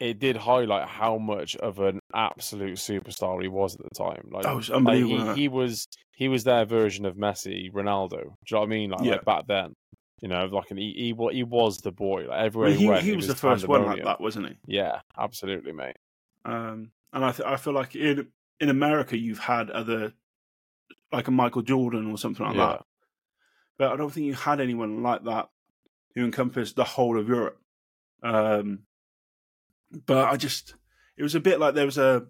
it 0.00 0.18
did 0.18 0.36
highlight 0.36 0.88
how 0.88 1.18
much 1.18 1.56
of 1.56 1.80
an 1.80 2.00
absolute 2.14 2.76
superstar 2.76 3.40
he 3.42 3.48
was 3.48 3.74
at 3.74 3.82
the 3.82 4.04
time. 4.04 4.28
Like, 4.30 4.44
that 4.44 4.54
was 4.54 4.70
unbelievable. 4.70 5.24
Like 5.24 5.36
he, 5.36 5.42
he, 5.42 5.48
was 5.48 5.88
he 6.14 6.28
was 6.28 6.44
their 6.44 6.64
version 6.64 7.04
of 7.04 7.16
Messi, 7.16 7.72
Ronaldo. 7.72 8.10
Do 8.10 8.16
you 8.16 8.30
know 8.52 8.60
what 8.60 8.66
I 8.66 8.68
mean? 8.68 8.90
Like, 8.90 9.00
yeah. 9.02 9.12
like 9.12 9.24
back 9.24 9.46
then, 9.48 9.74
you 10.20 10.28
know, 10.28 10.44
like 10.46 10.70
an, 10.70 10.76
he, 10.76 11.14
he 11.16 11.28
he 11.32 11.42
was 11.42 11.78
the 11.78 11.92
boy. 11.92 12.26
Like 12.28 12.40
everywhere 12.40 12.70
well, 12.70 12.78
he, 12.78 12.84
he, 12.84 12.90
went, 12.90 13.02
he 13.02 13.16
was, 13.16 13.26
was 13.26 13.34
the 13.34 13.40
first 13.40 13.68
one 13.68 13.86
like 13.86 14.04
that, 14.04 14.20
wasn't 14.20 14.48
he? 14.48 14.54
Yeah, 14.66 15.00
absolutely, 15.18 15.72
mate. 15.72 15.96
Um, 16.44 16.90
and 17.12 17.24
I 17.24 17.32
th- 17.32 17.46
I 17.46 17.56
feel 17.56 17.72
like 17.72 17.94
in 17.96 18.28
in 18.60 18.68
America 18.68 19.16
you've 19.16 19.38
had 19.38 19.70
other 19.70 20.12
like 21.12 21.28
a 21.28 21.30
Michael 21.30 21.62
Jordan 21.62 22.10
or 22.10 22.18
something 22.18 22.44
like 22.44 22.56
yeah. 22.56 22.66
that, 22.66 22.84
but 23.78 23.92
I 23.92 23.96
don't 23.96 24.10
think 24.10 24.26
you 24.26 24.34
had 24.34 24.60
anyone 24.60 25.02
like 25.02 25.24
that 25.24 25.48
who 26.14 26.24
encompassed 26.24 26.76
the 26.76 26.84
whole 26.84 27.18
of 27.18 27.28
Europe. 27.28 27.60
Um, 28.22 28.80
but 30.06 30.28
I 30.28 30.36
just 30.36 30.74
it 31.16 31.22
was 31.22 31.34
a 31.34 31.40
bit 31.40 31.60
like 31.60 31.74
there 31.74 31.86
was 31.86 31.98
a, 31.98 32.26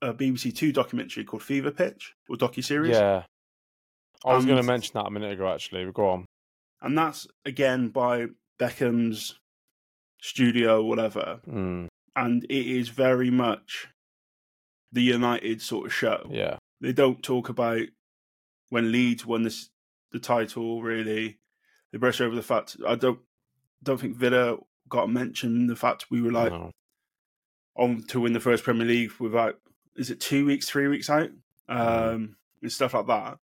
a 0.00 0.14
BBC 0.14 0.54
Two 0.54 0.72
documentary 0.72 1.24
called 1.24 1.42
Fever 1.42 1.70
Pitch 1.70 2.14
or 2.28 2.36
docu 2.36 2.62
series. 2.62 2.96
Yeah, 2.96 3.24
I 4.24 4.34
was 4.34 4.44
going 4.44 4.58
to 4.58 4.62
mention 4.62 4.92
that 4.94 5.06
a 5.06 5.10
minute 5.10 5.32
ago. 5.32 5.52
Actually, 5.52 5.90
go 5.92 6.08
on. 6.08 6.26
And 6.82 6.96
that's 6.96 7.26
again 7.44 7.88
by 7.88 8.26
Beckham's 8.58 9.38
studio, 10.20 10.82
whatever. 10.82 11.40
Mm. 11.48 11.88
And 12.16 12.44
it 12.44 12.66
is 12.66 12.88
very 12.88 13.30
much 13.30 13.88
the 14.92 15.02
United 15.02 15.62
sort 15.62 15.86
of 15.86 15.94
show. 15.94 16.28
Yeah, 16.30 16.58
they 16.80 16.92
don't 16.92 17.22
talk 17.22 17.48
about 17.48 17.82
when 18.68 18.92
Leeds 18.92 19.26
won 19.26 19.42
this 19.42 19.70
the 20.12 20.18
title. 20.18 20.82
Really, 20.82 21.38
they 21.92 21.98
brush 21.98 22.20
over 22.20 22.34
the 22.34 22.42
fact. 22.42 22.76
I 22.86 22.94
don't 22.94 23.20
don't 23.82 24.00
think 24.00 24.16
Villa 24.16 24.58
got 24.88 25.10
mentioned. 25.10 25.70
The 25.70 25.76
fact 25.76 26.06
we 26.10 26.20
were 26.20 26.32
like 26.32 26.52
no 26.52 26.70
on 27.76 28.02
to 28.08 28.20
win 28.20 28.32
the 28.32 28.40
first 28.40 28.64
Premier 28.64 28.86
League 28.86 29.12
without 29.18 29.56
is 29.96 30.10
it 30.10 30.20
two 30.20 30.46
weeks, 30.46 30.68
three 30.68 30.88
weeks 30.88 31.10
out, 31.10 31.30
mm. 31.68 31.74
um, 31.76 32.36
and 32.62 32.72
stuff 32.72 32.94
like 32.94 33.06
that. 33.06 33.38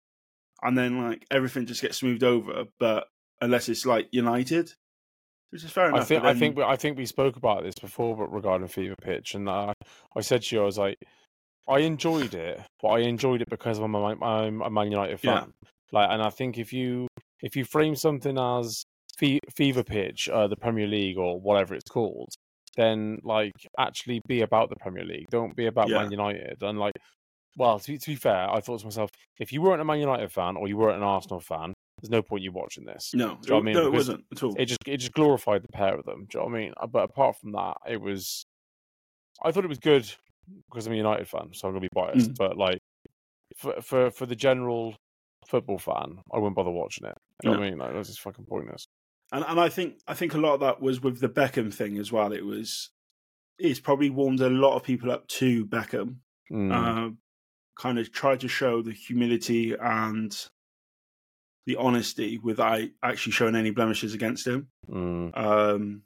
And 0.61 0.77
then 0.77 1.03
like 1.03 1.25
everything 1.31 1.65
just 1.65 1.81
gets 1.81 1.97
smoothed 1.97 2.23
over, 2.23 2.65
but 2.79 3.07
unless 3.39 3.69
it's 3.69 3.85
like 3.85 4.07
United, 4.11 4.71
which 5.51 5.63
is 5.63 5.71
fair 5.71 5.89
enough. 5.89 6.01
I 6.01 6.03
think 6.05 6.23
then... 6.23 6.35
I 6.35 6.39
think 6.39 6.59
I 6.59 6.75
think 6.75 6.97
we 6.97 7.05
spoke 7.05 7.35
about 7.35 7.63
this 7.63 7.75
before, 7.75 8.15
but 8.15 8.33
regarding 8.33 8.67
Fever 8.67 8.95
Pitch, 9.01 9.35
and 9.35 9.49
I 9.49 9.73
I 10.15 10.21
said 10.21 10.41
to 10.43 10.55
you, 10.55 10.61
I 10.61 10.65
was 10.65 10.77
like, 10.77 10.97
I 11.67 11.79
enjoyed 11.79 12.33
it, 12.33 12.61
but 12.81 12.89
I 12.89 12.99
enjoyed 12.99 13.41
it 13.41 13.49
because 13.49 13.79
I'm 13.79 13.95
a, 13.95 14.03
I'm 14.03 14.61
a 14.61 14.69
Man 14.69 14.91
United 14.91 15.19
fan. 15.19 15.53
Yeah. 15.61 15.69
Like, 15.91 16.09
and 16.11 16.21
I 16.21 16.29
think 16.29 16.57
if 16.57 16.73
you 16.73 17.07
if 17.41 17.55
you 17.55 17.65
frame 17.65 17.95
something 17.95 18.37
as 18.37 18.83
Fever 19.17 19.83
Pitch, 19.83 20.29
uh, 20.29 20.47
the 20.47 20.55
Premier 20.55 20.87
League 20.87 21.17
or 21.17 21.39
whatever 21.39 21.73
it's 21.73 21.89
called, 21.89 22.29
then 22.75 23.19
like 23.23 23.53
actually 23.79 24.21
be 24.27 24.41
about 24.41 24.69
the 24.69 24.75
Premier 24.77 25.03
League. 25.03 25.27
Don't 25.31 25.55
be 25.55 25.67
about 25.67 25.89
yeah. 25.89 25.99
Man 25.99 26.11
United. 26.11 26.57
And 26.61 26.79
like, 26.79 26.93
well, 27.57 27.79
to 27.79 27.91
be, 27.93 27.97
to 27.97 28.11
be 28.11 28.15
fair, 28.15 28.49
I 28.49 28.59
thought 28.59 28.79
to 28.79 28.85
myself, 28.85 29.09
if 29.39 29.51
you 29.51 29.61
weren't 29.61 29.81
a 29.81 29.85
Man 29.85 29.99
United 29.99 30.31
fan 30.31 30.57
or 30.57 30.67
you 30.67 30.77
weren't 30.77 30.97
an 30.97 31.03
Arsenal 31.03 31.39
fan, 31.39 31.73
there's 32.01 32.11
no 32.11 32.21
point 32.21 32.43
you 32.43 32.51
watching 32.51 32.85
this. 32.85 33.11
No, 33.13 33.37
do 33.41 33.47
you 33.47 33.49
know 33.51 33.59
I 33.59 33.61
mean? 33.61 33.73
no, 33.75 33.87
it 33.87 33.93
wasn't 33.93 34.25
at 34.31 34.43
all. 34.43 34.55
It 34.57 34.65
just 34.65 34.81
it 34.85 34.97
just 34.97 35.13
glorified 35.13 35.63
the 35.63 35.69
pair 35.69 35.97
of 35.97 36.05
them. 36.05 36.27
Do 36.29 36.37
you 36.37 36.39
know 36.41 36.51
what 36.51 36.57
I 36.57 36.61
mean? 36.61 36.73
Uh, 36.77 36.87
but 36.87 37.03
apart 37.03 37.37
from 37.39 37.53
that, 37.53 37.77
it 37.89 38.01
was. 38.01 38.45
I 39.43 39.51
thought 39.51 39.65
it 39.65 39.69
was 39.69 39.79
good 39.79 40.13
because 40.69 40.87
I'm 40.87 40.93
a 40.93 40.97
United 40.97 41.27
fan, 41.27 41.49
so 41.53 41.67
I'm 41.67 41.73
gonna 41.73 41.81
be 41.81 41.89
biased. 41.93 42.31
Mm. 42.31 42.37
But 42.37 42.57
like, 42.57 42.79
for 43.57 43.81
for 43.81 44.11
for 44.11 44.25
the 44.25 44.35
general 44.35 44.95
football 45.47 45.77
fan, 45.77 46.19
I 46.33 46.37
wouldn't 46.37 46.55
bother 46.55 46.71
watching 46.71 47.07
it. 47.07 47.17
You 47.43 47.51
know 47.51 47.57
I 47.57 47.69
mean? 47.69 47.77
Like, 47.77 47.93
that's 47.93 48.09
just 48.09 48.21
fucking 48.21 48.45
pointless 48.45 48.87
and 49.31 49.43
and 49.47 49.59
I 49.59 49.69
think 49.69 49.95
I 50.07 50.13
think 50.13 50.33
a 50.33 50.37
lot 50.37 50.55
of 50.55 50.59
that 50.61 50.81
was 50.81 51.01
with 51.01 51.19
the 51.19 51.29
Beckham 51.29 51.73
thing 51.73 51.97
as 51.97 52.11
well. 52.11 52.31
It 52.31 52.45
was 52.45 52.91
it's 53.57 53.79
probably 53.79 54.09
warmed 54.09 54.41
a 54.41 54.49
lot 54.49 54.75
of 54.75 54.83
people 54.83 55.11
up 55.11 55.27
to 55.27 55.65
Beckham. 55.65 56.17
Mm. 56.51 56.71
Uh, 56.71 57.11
kind 57.77 57.99
of 57.99 58.11
tried 58.11 58.41
to 58.41 58.47
show 58.47 58.81
the 58.81 58.91
humility 58.91 59.73
and 59.73 60.35
the 61.65 61.75
honesty 61.77 62.37
without 62.37 62.87
actually 63.03 63.31
showing 63.31 63.55
any 63.55 63.71
blemishes 63.71 64.13
against 64.13 64.45
him. 64.45 64.67
Mm. 64.89 65.35
Um, 65.37 66.01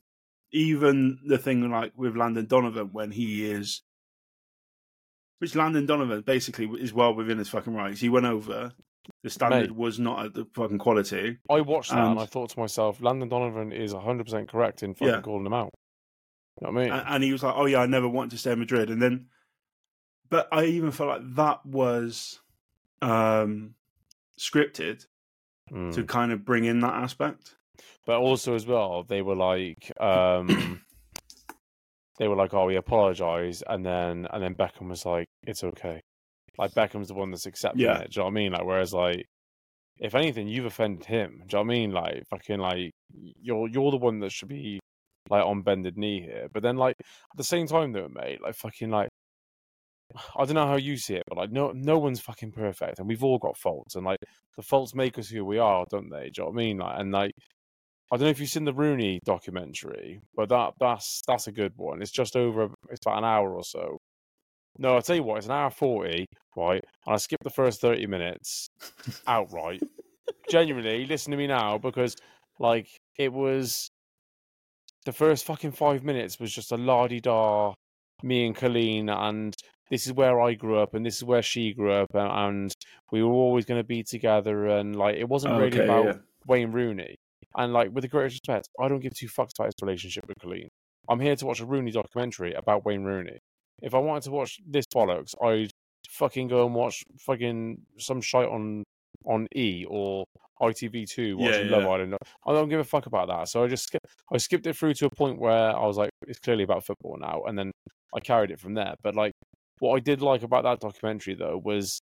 even 0.51 1.19
the 1.27 1.37
thing 1.37 1.69
like 1.69 1.91
with 1.95 2.15
Landon 2.15 2.45
Donovan 2.45 2.89
when 2.91 3.11
he 3.11 3.49
is, 3.51 3.81
which 5.39 5.55
Landon 5.55 5.85
Donovan 5.85 6.21
basically 6.21 6.67
is 6.79 6.93
well 6.93 7.13
within 7.13 7.37
his 7.37 7.49
fucking 7.49 7.73
rights. 7.73 7.99
He 7.99 8.09
went 8.09 8.25
over, 8.25 8.71
the 9.23 9.29
standard 9.29 9.69
Mate, 9.69 9.75
was 9.75 9.99
not 9.99 10.25
at 10.25 10.33
the 10.33 10.45
fucking 10.53 10.77
quality. 10.77 11.37
I 11.49 11.61
watched 11.61 11.91
that 11.91 11.99
and, 11.99 12.11
and 12.11 12.19
I 12.19 12.25
thought 12.25 12.51
to 12.51 12.59
myself, 12.59 13.01
Landon 13.01 13.29
Donovan 13.29 13.71
is 13.71 13.93
100% 13.93 14.49
correct 14.49 14.83
in 14.83 14.93
fucking 14.93 15.07
yeah. 15.07 15.21
calling 15.21 15.45
him 15.45 15.53
out. 15.53 15.71
You 16.61 16.67
know 16.67 16.73
what 16.73 16.81
I 16.81 16.83
mean? 16.83 16.93
And, 16.93 17.03
and, 17.07 17.23
he 17.23 17.31
was 17.31 17.41
like, 17.41 17.55
oh 17.55 17.65
yeah, 17.65 17.79
I 17.79 17.85
never 17.85 18.07
wanted 18.07 18.31
to 18.31 18.37
stay 18.37 18.51
in 18.51 18.59
Madrid. 18.59 18.89
And 18.89 19.01
then, 19.01 19.27
but 20.29 20.47
I 20.51 20.65
even 20.65 20.91
felt 20.91 21.09
like 21.09 21.35
that 21.35 21.65
was 21.65 22.39
um, 23.01 23.75
scripted 24.37 25.05
mm. 25.71 25.93
to 25.93 26.03
kind 26.03 26.33
of 26.33 26.43
bring 26.43 26.65
in 26.65 26.81
that 26.81 26.93
aspect. 26.93 27.55
But 28.05 28.19
also 28.19 28.55
as 28.55 28.65
well, 28.65 29.03
they 29.03 29.21
were 29.21 29.35
like, 29.35 29.91
um, 30.01 30.81
they 32.19 32.27
were 32.27 32.35
like, 32.35 32.53
"Oh, 32.53 32.65
we 32.65 32.75
apologize," 32.75 33.63
and 33.67 33.85
then 33.85 34.27
and 34.31 34.43
then 34.43 34.53
Beckham 34.55 34.89
was 34.89 35.05
like, 35.05 35.27
"It's 35.47 35.63
okay." 35.63 36.01
Like 36.57 36.71
Beckham's 36.73 37.07
the 37.07 37.13
one 37.15 37.31
that's 37.31 37.45
accepting 37.47 37.81
Yeah. 37.81 37.99
it. 37.99 38.11
Do 38.11 38.19
you 38.19 38.21
know 38.21 38.25
what 38.25 38.31
I 38.31 38.33
mean? 38.33 38.51
Like, 38.51 38.65
whereas 38.65 38.93
like, 38.93 39.25
if 39.99 40.13
anything, 40.15 40.47
you've 40.47 40.65
offended 40.65 41.05
him. 41.05 41.43
Do 41.47 41.57
you 41.57 41.63
know 41.63 41.67
what 41.67 41.73
I 41.73 41.77
mean? 41.77 41.91
Like, 41.91 42.23
fucking 42.29 42.59
like, 42.59 42.91
you're 43.41 43.67
you're 43.69 43.91
the 43.91 43.97
one 43.97 44.19
that 44.19 44.31
should 44.31 44.49
be 44.49 44.79
like 45.29 45.45
on 45.45 45.61
bended 45.61 45.97
knee 45.97 46.21
here. 46.21 46.47
But 46.53 46.63
then 46.63 46.75
like 46.77 46.95
at 46.99 47.37
the 47.37 47.43
same 47.43 47.67
time 47.67 47.93
though, 47.93 48.09
mate, 48.09 48.41
like 48.41 48.55
fucking 48.55 48.89
like. 48.91 49.09
I 50.35 50.43
don't 50.43 50.55
know 50.55 50.65
how 50.65 50.77
you 50.77 50.97
see 50.97 51.13
it, 51.13 51.23
but 51.27 51.37
like 51.37 51.51
no 51.51 51.71
no 51.71 51.99
one's 51.99 52.19
fucking 52.19 52.51
perfect, 52.51 52.97
and 52.99 53.07
we've 53.07 53.23
all 53.23 53.37
got 53.37 53.55
faults, 53.57 53.95
and 53.95 54.03
like 54.03 54.17
the 54.57 54.63
faults 54.63 54.95
make 54.95 55.19
us 55.19 55.29
who 55.29 55.45
we 55.45 55.59
are, 55.59 55.85
don't 55.91 56.09
they? 56.09 56.31
Do 56.31 56.41
you 56.41 56.43
know 56.43 56.45
what 56.47 56.53
I 56.53 56.55
mean? 56.57 56.77
Like, 56.79 56.99
and 56.99 57.11
like 57.11 57.31
I 58.11 58.17
don't 58.17 58.25
know 58.25 58.31
if 58.31 58.39
you've 58.39 58.49
seen 58.49 58.65
the 58.65 58.73
Rooney 58.73 59.19
documentary, 59.23 60.19
but 60.35 60.49
that 60.49 60.73
that's 60.79 61.21
that's 61.27 61.47
a 61.47 61.51
good 61.51 61.73
one. 61.75 62.01
It's 62.01 62.11
just 62.11 62.35
over. 62.35 62.69
It's 62.89 63.05
about 63.05 63.19
an 63.19 63.25
hour 63.25 63.53
or 63.53 63.63
so. 63.63 63.97
No, 64.77 64.95
I'll 64.95 65.01
tell 65.01 65.15
you 65.15 65.23
what. 65.23 65.37
It's 65.37 65.45
an 65.47 65.51
hour 65.53 65.69
forty, 65.69 66.25
right? 66.55 66.83
And 67.05 67.13
I 67.13 67.17
skipped 67.17 67.43
the 67.43 67.49
first 67.51 67.81
thirty 67.81 68.07
minutes 68.07 68.67
outright. 69.27 69.81
Genuinely, 70.49 71.05
listen 71.05 71.31
to 71.31 71.37
me 71.37 71.47
now 71.47 71.77
because, 71.77 72.15
like, 72.59 72.87
it 73.17 73.31
was 73.31 73.89
the 75.05 75.11
first 75.11 75.45
fucking 75.45 75.71
five 75.71 76.03
minutes 76.03 76.39
was 76.39 76.51
just 76.51 76.71
a 76.71 76.77
la 76.77 77.07
di 77.07 77.19
da, 77.19 77.73
me 78.23 78.45
and 78.45 78.55
Colleen, 78.55 79.09
and 79.09 79.55
this 79.89 80.05
is 80.05 80.13
where 80.13 80.39
I 80.41 80.53
grew 80.53 80.79
up, 80.79 80.93
and 80.93 81.05
this 81.05 81.17
is 81.17 81.23
where 81.23 81.41
she 81.41 81.73
grew 81.73 81.91
up, 81.91 82.09
and, 82.13 82.31
and 82.31 82.73
we 83.11 83.23
were 83.23 83.31
always 83.31 83.65
going 83.65 83.79
to 83.79 83.87
be 83.87 84.03
together, 84.03 84.67
and 84.67 84.95
like, 84.95 85.15
it 85.15 85.27
wasn't 85.27 85.55
really 85.55 85.67
Okay, 85.79 85.83
about 85.83 86.05
yeah. 86.05 86.13
Wayne 86.47 86.71
Rooney. 86.71 87.15
And 87.55 87.73
like, 87.73 87.89
with 87.91 88.03
the 88.03 88.07
greatest 88.07 88.35
respect, 88.47 88.69
I 88.79 88.87
don't 88.87 88.99
give 88.99 89.13
two 89.15 89.27
fucks 89.27 89.51
about 89.57 89.67
his 89.67 89.75
relationship 89.81 90.25
with 90.27 90.37
Colleen. 90.41 90.69
I'm 91.09 91.19
here 91.19 91.35
to 91.35 91.45
watch 91.45 91.59
a 91.59 91.65
Rooney 91.65 91.91
documentary 91.91 92.53
about 92.53 92.85
Wayne 92.85 93.03
Rooney. 93.03 93.39
If 93.81 93.95
I 93.95 93.99
wanted 93.99 94.23
to 94.23 94.31
watch 94.31 94.59
this 94.67 94.85
bollocks, 94.93 95.33
I'd 95.43 95.71
fucking 96.09 96.47
go 96.47 96.65
and 96.65 96.75
watch 96.75 97.03
fucking 97.19 97.81
some 97.97 98.21
shite 98.21 98.47
on 98.47 98.83
on 99.25 99.47
E 99.55 99.85
or 99.87 100.25
ITV2 100.61 101.17
Yeah, 101.17 101.33
watching 101.33 101.69
Love. 101.69 101.85
Island. 101.85 102.17
I 102.45 102.53
don't 102.53 102.69
give 102.69 102.79
a 102.79 102.83
fuck 102.83 103.05
about 103.05 103.27
that. 103.29 103.47
So 103.49 103.63
I 103.63 103.67
just 103.67 103.83
skip, 103.83 104.01
I 104.31 104.37
skipped 104.37 104.67
it 104.67 104.75
through 104.75 104.93
to 104.95 105.05
a 105.07 105.09
point 105.09 105.39
where 105.39 105.75
I 105.75 105.85
was 105.85 105.97
like, 105.97 106.09
it's 106.27 106.39
clearly 106.39 106.63
about 106.63 106.85
football 106.85 107.17
now, 107.19 107.43
and 107.47 107.57
then 107.57 107.71
I 108.15 108.19
carried 108.19 108.51
it 108.51 108.59
from 108.59 108.73
there. 108.75 108.95
But 109.03 109.15
like, 109.15 109.31
what 109.79 109.95
I 109.95 109.99
did 109.99 110.21
like 110.21 110.43
about 110.43 110.63
that 110.63 110.79
documentary 110.79 111.35
though 111.35 111.59
was 111.63 111.99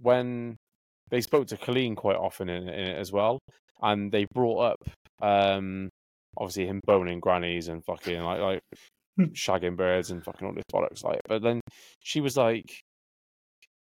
when 0.00 0.56
they 1.12 1.20
spoke 1.20 1.46
to 1.48 1.56
Colleen 1.56 1.94
quite 1.94 2.16
often 2.16 2.48
in, 2.48 2.68
in 2.68 2.86
it 2.88 2.98
as 2.98 3.12
well, 3.12 3.38
and 3.80 4.10
they 4.10 4.26
brought 4.34 4.72
up 4.72 4.78
um 5.22 5.88
obviously 6.36 6.66
him 6.66 6.80
boning 6.84 7.20
grannies 7.20 7.68
and 7.68 7.84
fucking 7.84 8.20
like 8.22 8.40
like 8.40 8.60
shagging 9.34 9.76
birds 9.76 10.10
and 10.10 10.24
fucking 10.24 10.48
all 10.48 10.54
this 10.54 10.64
bollocks 10.72 11.04
like. 11.04 11.20
But 11.28 11.42
then 11.42 11.60
she 12.00 12.20
was 12.20 12.36
like, 12.36 12.64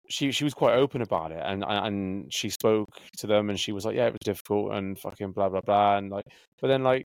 she 0.10 0.32
she 0.32 0.44
was 0.44 0.54
quite 0.54 0.76
open 0.76 1.02
about 1.02 1.32
it, 1.32 1.42
and 1.44 1.64
and 1.68 2.32
she 2.32 2.50
spoke 2.50 2.90
to 3.20 3.28
them, 3.28 3.50
and 3.50 3.60
she 3.60 3.72
was 3.72 3.86
like, 3.86 3.96
yeah, 3.96 4.08
it 4.08 4.14
was 4.14 4.20
difficult 4.26 4.74
and 4.74 5.00
fucking 5.00 5.32
blah 5.32 5.50
blah 5.50 5.62
blah, 5.62 5.98
and 5.98 6.12
like, 6.12 6.26
but 6.60 6.68
then 6.68 6.84
like, 6.84 7.06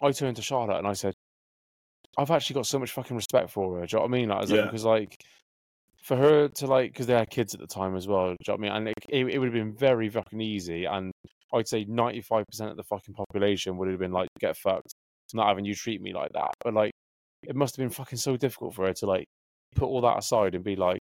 I 0.00 0.12
turned 0.12 0.36
to 0.36 0.42
Charlotte 0.42 0.78
and 0.78 0.86
I 0.86 0.92
said, 0.92 1.14
I've 2.16 2.30
actually 2.30 2.54
got 2.54 2.66
so 2.66 2.78
much 2.78 2.92
fucking 2.92 3.16
respect 3.16 3.50
for 3.50 3.80
her. 3.80 3.86
Do 3.86 3.96
you 3.96 3.98
know 3.98 4.02
what 4.04 4.08
I 4.08 4.18
mean? 4.18 4.28
Like, 4.28 4.38
I 4.38 4.40
like, 4.42 4.50
Yeah. 4.50 4.64
because 4.66 4.84
like. 4.84 5.16
For 6.06 6.16
her 6.16 6.48
to 6.48 6.66
like, 6.66 6.92
because 6.92 7.06
they 7.06 7.14
had 7.14 7.30
kids 7.30 7.52
at 7.52 7.60
the 7.60 7.66
time 7.66 7.96
as 7.96 8.06
well. 8.06 8.28
Do 8.28 8.30
you 8.30 8.36
know 8.48 8.52
what 8.52 8.58
I 8.58 8.62
mean? 8.62 8.72
And 8.72 8.88
it, 8.88 8.94
it, 9.08 9.34
it 9.34 9.38
would 9.38 9.46
have 9.46 9.52
been 9.52 9.74
very 9.74 10.08
fucking 10.08 10.40
easy, 10.40 10.84
and 10.84 11.10
I'd 11.52 11.66
say 11.66 11.84
ninety 11.88 12.20
five 12.20 12.44
percent 12.46 12.70
of 12.70 12.76
the 12.76 12.84
fucking 12.84 13.14
population 13.14 13.76
would 13.76 13.88
have 13.88 13.98
been 13.98 14.12
like, 14.12 14.28
"Get 14.38 14.56
fucked," 14.56 14.92
not 15.34 15.48
having 15.48 15.64
you 15.64 15.74
treat 15.74 16.00
me 16.00 16.12
like 16.14 16.30
that. 16.34 16.52
But 16.62 16.74
like, 16.74 16.92
it 17.42 17.56
must 17.56 17.76
have 17.76 17.82
been 17.82 17.90
fucking 17.90 18.18
so 18.18 18.36
difficult 18.36 18.74
for 18.74 18.86
her 18.86 18.92
to 18.92 19.06
like 19.06 19.24
put 19.74 19.86
all 19.86 20.00
that 20.02 20.18
aside 20.18 20.54
and 20.54 20.62
be 20.62 20.76
like, 20.76 21.00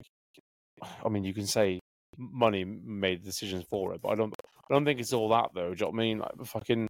I 1.05 1.09
mean, 1.09 1.25
you 1.25 1.35
can 1.35 1.47
say 1.47 1.81
money 2.17 2.65
made 2.65 3.25
decisions 3.25 3.65
for 3.69 3.93
her, 3.93 3.99
but 4.01 4.11
I 4.11 4.15
don't, 4.15 4.33
I 4.71 4.75
don't 4.75 4.85
think 4.85 5.01
it's 5.01 5.13
all 5.13 5.29
that 5.31 5.51
though. 5.55 5.75
Do 5.75 5.81
you 5.81 5.87
know 5.87 5.91
what 5.91 5.95
I 5.95 6.05
mean? 6.05 6.19
Like, 6.19 6.47
fucking, 6.47 6.87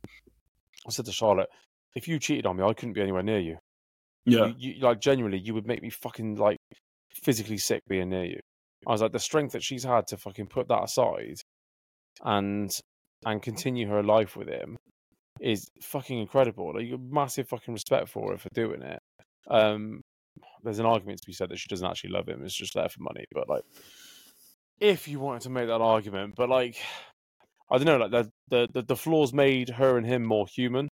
I 0.86 0.90
said 0.90 1.06
to 1.06 1.12
Charlotte, 1.12 1.48
if 1.94 2.08
you 2.08 2.18
cheated 2.18 2.46
on 2.46 2.56
me, 2.56 2.64
I 2.64 2.74
couldn't 2.74 2.94
be 2.94 3.00
anywhere 3.00 3.22
near 3.22 3.40
you. 3.40 3.56
Yeah. 4.24 4.46
You, 4.46 4.74
you 4.74 4.80
like 4.80 5.00
genuinely, 5.00 5.38
you 5.38 5.54
would 5.54 5.66
make 5.66 5.82
me 5.82 5.90
fucking 5.90 6.36
like 6.36 6.58
physically 7.22 7.58
sick 7.58 7.82
being 7.88 8.10
near 8.10 8.24
you. 8.24 8.40
I 8.86 8.92
was 8.92 9.02
like, 9.02 9.12
the 9.12 9.18
strength 9.18 9.52
that 9.52 9.62
she's 9.62 9.84
had 9.84 10.06
to 10.08 10.16
fucking 10.16 10.48
put 10.48 10.68
that 10.68 10.82
aside 10.84 11.36
and 12.24 12.70
and 13.24 13.40
continue 13.42 13.88
her 13.88 14.02
life 14.02 14.36
with 14.36 14.48
him 14.48 14.76
is 15.40 15.68
fucking 15.80 16.18
incredible. 16.18 16.72
Like, 16.74 16.88
massive 17.00 17.48
fucking 17.48 17.74
respect 17.74 18.08
for 18.08 18.32
her 18.32 18.38
for 18.38 18.48
doing 18.54 18.82
it. 18.82 19.00
Um, 19.48 20.00
there's 20.62 20.78
an 20.78 20.86
argument 20.86 21.18
to 21.20 21.26
be 21.26 21.32
said 21.32 21.48
that 21.50 21.58
she 21.58 21.68
doesn't 21.68 21.86
actually 21.86 22.10
love 22.10 22.28
him; 22.28 22.44
it's 22.44 22.54
just 22.56 22.74
there 22.74 22.88
for 22.88 23.02
money. 23.02 23.24
But 23.32 23.48
like, 23.48 23.62
if 24.80 25.08
you 25.08 25.20
wanted 25.20 25.42
to 25.42 25.50
make 25.50 25.66
that 25.68 25.80
argument, 25.80 26.34
but 26.36 26.48
like, 26.48 26.76
I 27.70 27.78
don't 27.78 27.86
know, 27.86 27.98
like 27.98 28.10
the 28.10 28.30
the 28.48 28.68
the, 28.72 28.82
the 28.82 28.96
flaws 28.96 29.32
made 29.32 29.68
her 29.70 29.96
and 29.96 30.06
him 30.06 30.24
more 30.24 30.46
human. 30.46 30.88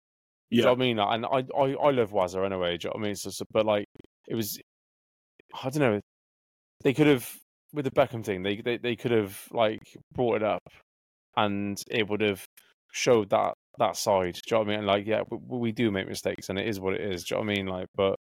Do 0.52 0.62
you 0.62 0.64
know 0.64 0.70
Yeah. 0.70 0.72
what 0.72 0.78
I 0.78 0.80
mean? 0.80 1.00
And 1.00 1.26
I, 1.26 1.44
I, 1.58 1.74
I 1.88 1.92
love 1.92 2.12
Wazza 2.12 2.44
anyway. 2.46 2.78
Do 2.78 2.88
you 2.88 2.90
know 2.90 2.94
what 3.00 3.04
I 3.06 3.08
mean? 3.08 3.16
So, 3.16 3.30
so, 3.30 3.46
but 3.52 3.66
like, 3.68 3.86
it 4.28 4.36
was, 4.36 4.60
I 5.64 5.70
don't 5.70 5.80
know. 5.80 6.00
They 6.84 6.94
could 6.94 7.08
have 7.08 7.30
with 7.74 7.86
the 7.86 7.92
Beckham 7.92 8.24
thing. 8.24 8.44
They, 8.44 8.58
they, 8.62 8.78
they 8.78 8.96
could 8.96 9.12
have 9.12 9.38
like 9.52 9.82
brought 10.14 10.38
it 10.38 10.44
up, 10.44 10.64
and 11.36 11.82
it 11.90 12.08
would 12.08 12.22
have 12.22 12.46
showed 12.92 13.30
that 13.32 13.54
that 13.78 13.96
side. 13.98 14.36
Do 14.36 14.42
you 14.46 14.58
know 14.58 14.60
what 14.66 14.74
I 14.74 14.78
mean? 14.78 14.86
Like, 14.86 15.06
yeah, 15.08 15.22
we, 15.30 15.58
we 15.58 15.72
do 15.72 15.92
make 15.92 16.08
mistakes, 16.08 16.50
and 16.50 16.58
it 16.60 16.68
is 16.68 16.80
what 16.80 16.94
it 16.94 17.02
is. 17.02 17.24
Do 17.26 17.36
you 17.36 17.42
know 17.42 17.46
what 17.46 17.52
I 17.52 17.56
mean? 17.56 17.66
Like, 17.68 17.88
but 17.96 18.16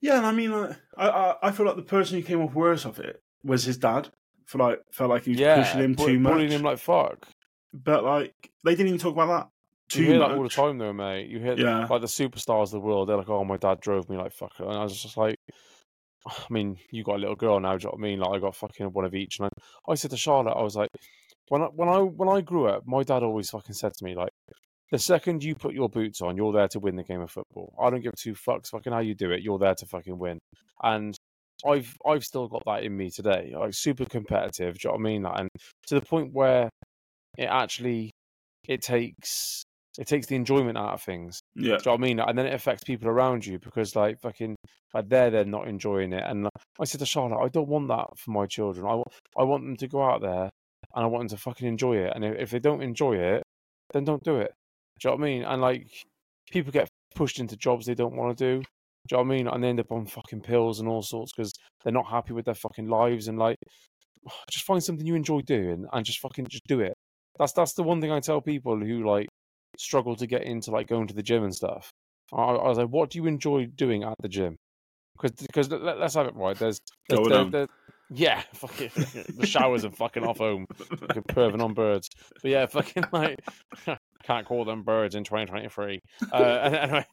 Yeah, 0.00 0.18
and 0.18 0.26
I 0.26 0.32
mean, 0.32 0.52
like, 0.52 0.76
I, 0.96 1.08
I 1.08 1.36
I 1.42 1.50
feel 1.52 1.66
like 1.66 1.76
the 1.76 1.82
person 1.82 2.18
who 2.18 2.24
came 2.24 2.40
off 2.40 2.54
worse 2.54 2.84
of 2.84 2.98
it 2.98 3.20
was 3.44 3.64
his 3.64 3.76
dad. 3.78 4.08
For 4.46 4.56
like, 4.56 4.80
felt 4.92 5.10
like 5.10 5.24
he 5.24 5.32
was 5.32 5.40
yeah, 5.40 5.56
pushing 5.62 5.80
him 5.80 5.92
bu- 5.92 6.06
too 6.06 6.18
much. 6.18 6.32
bullying 6.32 6.50
him 6.52 6.62
like 6.62 6.78
fuck. 6.78 7.28
but 7.74 8.02
like, 8.02 8.32
they 8.64 8.70
didn't 8.70 8.86
even 8.88 8.98
talk 8.98 9.12
about 9.12 9.26
that 9.26 9.48
too 9.90 10.00
you 10.02 10.08
hear 10.08 10.18
much. 10.20 10.28
that 10.30 10.36
all 10.38 10.42
the 10.42 10.48
time, 10.48 10.78
though, 10.78 10.92
mate. 10.94 11.28
You 11.28 11.38
hear 11.38 11.52
Yeah. 11.54 11.86
like 11.86 12.00
the 12.00 12.06
superstars 12.06 12.64
of 12.64 12.70
the 12.70 12.80
world. 12.80 13.08
They're 13.10 13.18
like, 13.18 13.28
"Oh, 13.28 13.44
my 13.44 13.58
dad 13.58 13.80
drove 13.80 14.08
me 14.08 14.16
like 14.16 14.32
fuck," 14.32 14.52
and 14.58 14.70
I 14.70 14.82
was 14.82 15.02
just 15.02 15.18
like, 15.18 15.36
I 16.26 16.46
mean, 16.50 16.76
you 16.90 17.04
got 17.04 17.16
a 17.16 17.18
little 17.18 17.36
girl 17.36 17.60
now. 17.60 17.76
Do 17.76 17.82
you 17.82 17.86
know 17.86 17.90
what 17.92 18.00
I 18.00 18.02
mean? 18.02 18.20
Like, 18.20 18.36
I 18.36 18.38
got 18.38 18.56
fucking 18.56 18.92
one 18.92 19.04
of 19.04 19.14
each, 19.14 19.38
and 19.38 19.48
I, 19.48 19.92
I 19.92 19.94
said 19.94 20.10
to 20.10 20.16
Charlotte, 20.16 20.56
I 20.56 20.62
was 20.62 20.76
like, 20.76 20.90
when 21.48 21.62
I 21.62 21.66
when 21.66 21.88
I 21.88 21.98
when 21.98 22.28
I 22.28 22.40
grew 22.40 22.66
up, 22.66 22.86
my 22.86 23.02
dad 23.02 23.22
always 23.22 23.50
fucking 23.50 23.74
said 23.74 23.94
to 23.94 24.04
me 24.04 24.14
like, 24.14 24.30
the 24.90 24.98
second 24.98 25.42
you 25.42 25.54
put 25.54 25.74
your 25.74 25.88
boots 25.88 26.20
on, 26.20 26.36
you're 26.36 26.52
there 26.52 26.68
to 26.68 26.80
win 26.80 26.96
the 26.96 27.04
game 27.04 27.20
of 27.20 27.30
football. 27.30 27.74
I 27.80 27.90
don't 27.90 28.02
give 28.02 28.14
two 28.16 28.34
fucks 28.34 28.68
fucking 28.68 28.92
how 28.92 29.00
you 29.00 29.14
do 29.14 29.30
it. 29.30 29.42
You're 29.42 29.58
there 29.58 29.74
to 29.74 29.86
fucking 29.86 30.18
win, 30.18 30.38
and 30.82 31.16
I've 31.66 31.96
I've 32.06 32.24
still 32.24 32.48
got 32.48 32.62
that 32.66 32.84
in 32.84 32.96
me 32.96 33.10
today. 33.10 33.52
Like 33.56 33.74
super 33.74 34.04
competitive. 34.04 34.78
Do 34.78 34.88
you 34.88 34.90
know 34.90 34.98
what 34.98 35.00
I 35.00 35.10
mean? 35.10 35.22
Like, 35.22 35.40
and 35.40 35.48
to 35.86 35.94
the 35.94 36.02
point 36.02 36.32
where 36.32 36.68
it 37.36 37.44
actually 37.44 38.10
it 38.66 38.82
takes 38.82 39.62
it 39.98 40.06
takes 40.06 40.28
the 40.28 40.36
enjoyment 40.36 40.78
out 40.78 40.94
of 40.94 41.02
things. 41.02 41.40
Yeah. 41.56 41.62
Do 41.62 41.66
you 41.70 41.76
know 41.76 41.92
what 41.92 41.98
I 41.98 42.02
mean? 42.02 42.20
And 42.20 42.38
then 42.38 42.46
it 42.46 42.54
affects 42.54 42.84
people 42.84 43.08
around 43.08 43.44
you 43.44 43.58
because, 43.58 43.96
like, 43.96 44.20
fucking, 44.20 44.54
like 44.94 45.08
they're 45.08 45.30
they're 45.30 45.44
not 45.44 45.66
enjoying 45.66 46.12
it. 46.12 46.22
And 46.24 46.48
I 46.80 46.84
said 46.84 47.00
to 47.00 47.06
Charlotte, 47.06 47.44
I 47.44 47.48
don't 47.48 47.68
want 47.68 47.88
that 47.88 48.06
for 48.16 48.30
my 48.30 48.46
children. 48.46 48.86
I, 48.86 49.02
I 49.38 49.42
want 49.42 49.64
them 49.64 49.76
to 49.76 49.88
go 49.88 50.02
out 50.02 50.22
there 50.22 50.48
and 50.94 51.04
I 51.04 51.06
want 51.06 51.22
them 51.28 51.36
to 51.36 51.42
fucking 51.42 51.66
enjoy 51.66 51.96
it. 51.96 52.12
And 52.14 52.24
if, 52.24 52.38
if 52.38 52.50
they 52.50 52.60
don't 52.60 52.80
enjoy 52.80 53.16
it, 53.16 53.42
then 53.92 54.04
don't 54.04 54.22
do 54.22 54.36
it. 54.36 54.52
Do 55.00 55.08
you 55.08 55.10
know 55.10 55.16
what 55.16 55.26
I 55.26 55.30
mean? 55.30 55.42
And 55.42 55.60
like, 55.60 55.88
people 56.50 56.70
get 56.70 56.88
pushed 57.16 57.40
into 57.40 57.56
jobs 57.56 57.84
they 57.84 57.94
don't 57.94 58.16
want 58.16 58.38
to 58.38 58.44
do. 58.44 58.62
Do 59.08 59.16
you 59.16 59.16
know 59.16 59.22
what 59.24 59.34
I 59.34 59.36
mean? 59.36 59.48
And 59.48 59.64
they 59.64 59.68
end 59.68 59.80
up 59.80 59.90
on 59.90 60.06
fucking 60.06 60.42
pills 60.42 60.78
and 60.78 60.88
all 60.88 61.02
sorts 61.02 61.32
because 61.32 61.52
they're 61.82 61.92
not 61.92 62.06
happy 62.06 62.34
with 62.34 62.44
their 62.44 62.54
fucking 62.54 62.88
lives. 62.88 63.26
And 63.26 63.36
like, 63.36 63.56
just 64.50 64.64
find 64.64 64.82
something 64.82 65.06
you 65.06 65.16
enjoy 65.16 65.40
doing 65.40 65.86
and 65.92 66.06
just 66.06 66.20
fucking 66.20 66.46
just 66.48 66.66
do 66.68 66.80
it. 66.80 66.94
That's 67.36 67.52
that's 67.52 67.74
the 67.74 67.84
one 67.84 68.00
thing 68.00 68.12
I 68.12 68.20
tell 68.20 68.40
people 68.40 68.78
who 68.78 69.04
like 69.04 69.28
struggle 69.78 70.14
to 70.16 70.26
get 70.26 70.42
into 70.42 70.70
like 70.70 70.86
going 70.88 71.06
to 71.08 71.14
the 71.14 71.22
gym 71.22 71.44
and 71.44 71.54
stuff. 71.54 71.88
I, 72.32 72.42
I 72.42 72.68
was 72.68 72.76
like, 72.78 72.88
what 72.88 73.08
do 73.10 73.18
you 73.18 73.26
enjoy 73.26 73.66
doing 73.66 74.02
at 74.04 74.14
the 74.20 74.28
gym? 74.28 74.56
Because 75.16 75.32
because 75.40 75.70
let, 75.70 75.98
us 76.00 76.14
have 76.14 76.26
it 76.26 76.34
right. 76.36 76.56
There's, 76.58 76.78
there's, 77.08 77.26
Going 77.28 77.50
there- 77.50 77.60
there- 77.66 77.68
yeah, 78.10 78.42
fucking 78.54 78.90
the 79.36 79.46
showers 79.46 79.84
and 79.84 79.94
fucking 79.96 80.24
off 80.24 80.38
home, 80.38 80.64
fucking 80.76 81.24
perving 81.24 81.62
on 81.62 81.74
birds. 81.74 82.08
But 82.42 82.50
yeah, 82.50 82.66
fucking 82.66 83.04
like 83.12 83.38
can't 84.22 84.46
call 84.46 84.64
them 84.64 84.82
birds 84.82 85.14
in 85.14 85.24
2023. 85.24 86.00
Uh, 86.32 86.36
and- 86.36 86.74
anyway, 86.76 87.04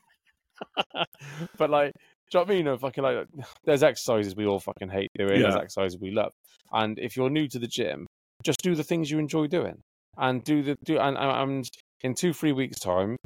but 1.57 1.69
like, 1.69 1.91
do 2.31 2.39
you 2.39 2.39
know 2.39 2.43
what 2.45 2.49
I 2.51 2.55
mean? 2.55 2.65
No, 2.65 2.77
fucking 2.77 3.03
like, 3.03 3.27
there's 3.65 3.83
exercises 3.83 4.35
we 4.35 4.45
all 4.45 4.59
fucking 4.59 4.89
hate 4.89 5.09
doing. 5.17 5.41
There's 5.41 5.55
exercises 5.63 5.97
we 5.99 6.11
love. 6.11 6.31
And 6.71 6.97
if 6.99 7.15
you're 7.17 7.29
new 7.29 7.47
to 7.49 7.59
the 7.59 7.67
gym, 7.67 8.07
just 8.43 8.59
do 8.61 8.73
the 8.75 8.83
things 8.83 9.11
you 9.11 9.19
enjoy 9.19 9.47
doing, 9.47 9.81
and 10.17 10.43
do 10.43 10.63
the 10.63 10.77
do 10.85 10.97
and 10.97 11.17
and 11.17 11.69
in 12.05 12.13
two 12.13 12.33
three 12.33 12.51
weeks 12.51 12.79
time, 12.79 13.17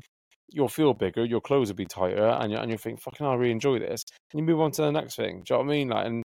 you'll 0.50 0.70
feel 0.70 0.94
bigger, 0.94 1.26
your 1.26 1.42
clothes 1.42 1.68
will 1.68 1.76
be 1.76 1.86
tighter, 1.86 2.28
and 2.40 2.52
you 2.52 2.58
and 2.58 2.72
you 2.72 2.78
think, 2.78 3.02
fucking, 3.02 3.26
I 3.26 3.36
really 3.36 3.52
enjoy 3.52 3.78
this, 3.80 4.04
and 4.32 4.40
you 4.40 4.46
move 4.46 4.62
on 4.62 4.72
to 4.72 4.82
the 4.84 4.92
next 4.92 5.16
thing. 5.16 5.44
Do 5.46 5.54
you 5.54 5.60
know 5.60 5.66
what 5.66 5.74
I 5.74 5.76
mean? 5.76 5.90
Like, 5.90 6.06
and 6.08 6.24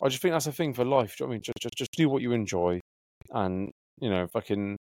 I 0.00 0.08
just 0.08 0.22
think 0.22 0.32
that's 0.32 0.46
a 0.46 0.52
thing 0.52 0.72
for 0.72 0.84
life. 0.84 1.16
Do 1.16 1.24
you 1.24 1.26
know 1.26 1.28
what 1.28 1.32
I 1.32 1.36
mean? 1.36 1.42
Just 1.42 1.58
just 1.60 1.74
just 1.76 1.92
do 1.92 2.08
what 2.08 2.22
you 2.22 2.32
enjoy, 2.32 2.80
and 3.30 3.70
you 4.00 4.08
know, 4.08 4.26
fucking. 4.32 4.76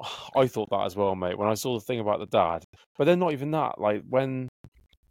I 0.36 0.46
thought 0.46 0.68
that 0.70 0.84
as 0.84 0.96
well, 0.96 1.14
mate. 1.14 1.38
When 1.38 1.48
I 1.48 1.54
saw 1.54 1.74
the 1.74 1.84
thing 1.84 2.00
about 2.00 2.20
the 2.20 2.26
dad, 2.26 2.62
but 2.98 3.04
then 3.04 3.18
not 3.18 3.32
even 3.32 3.50
that. 3.52 3.80
Like 3.80 4.02
when 4.08 4.48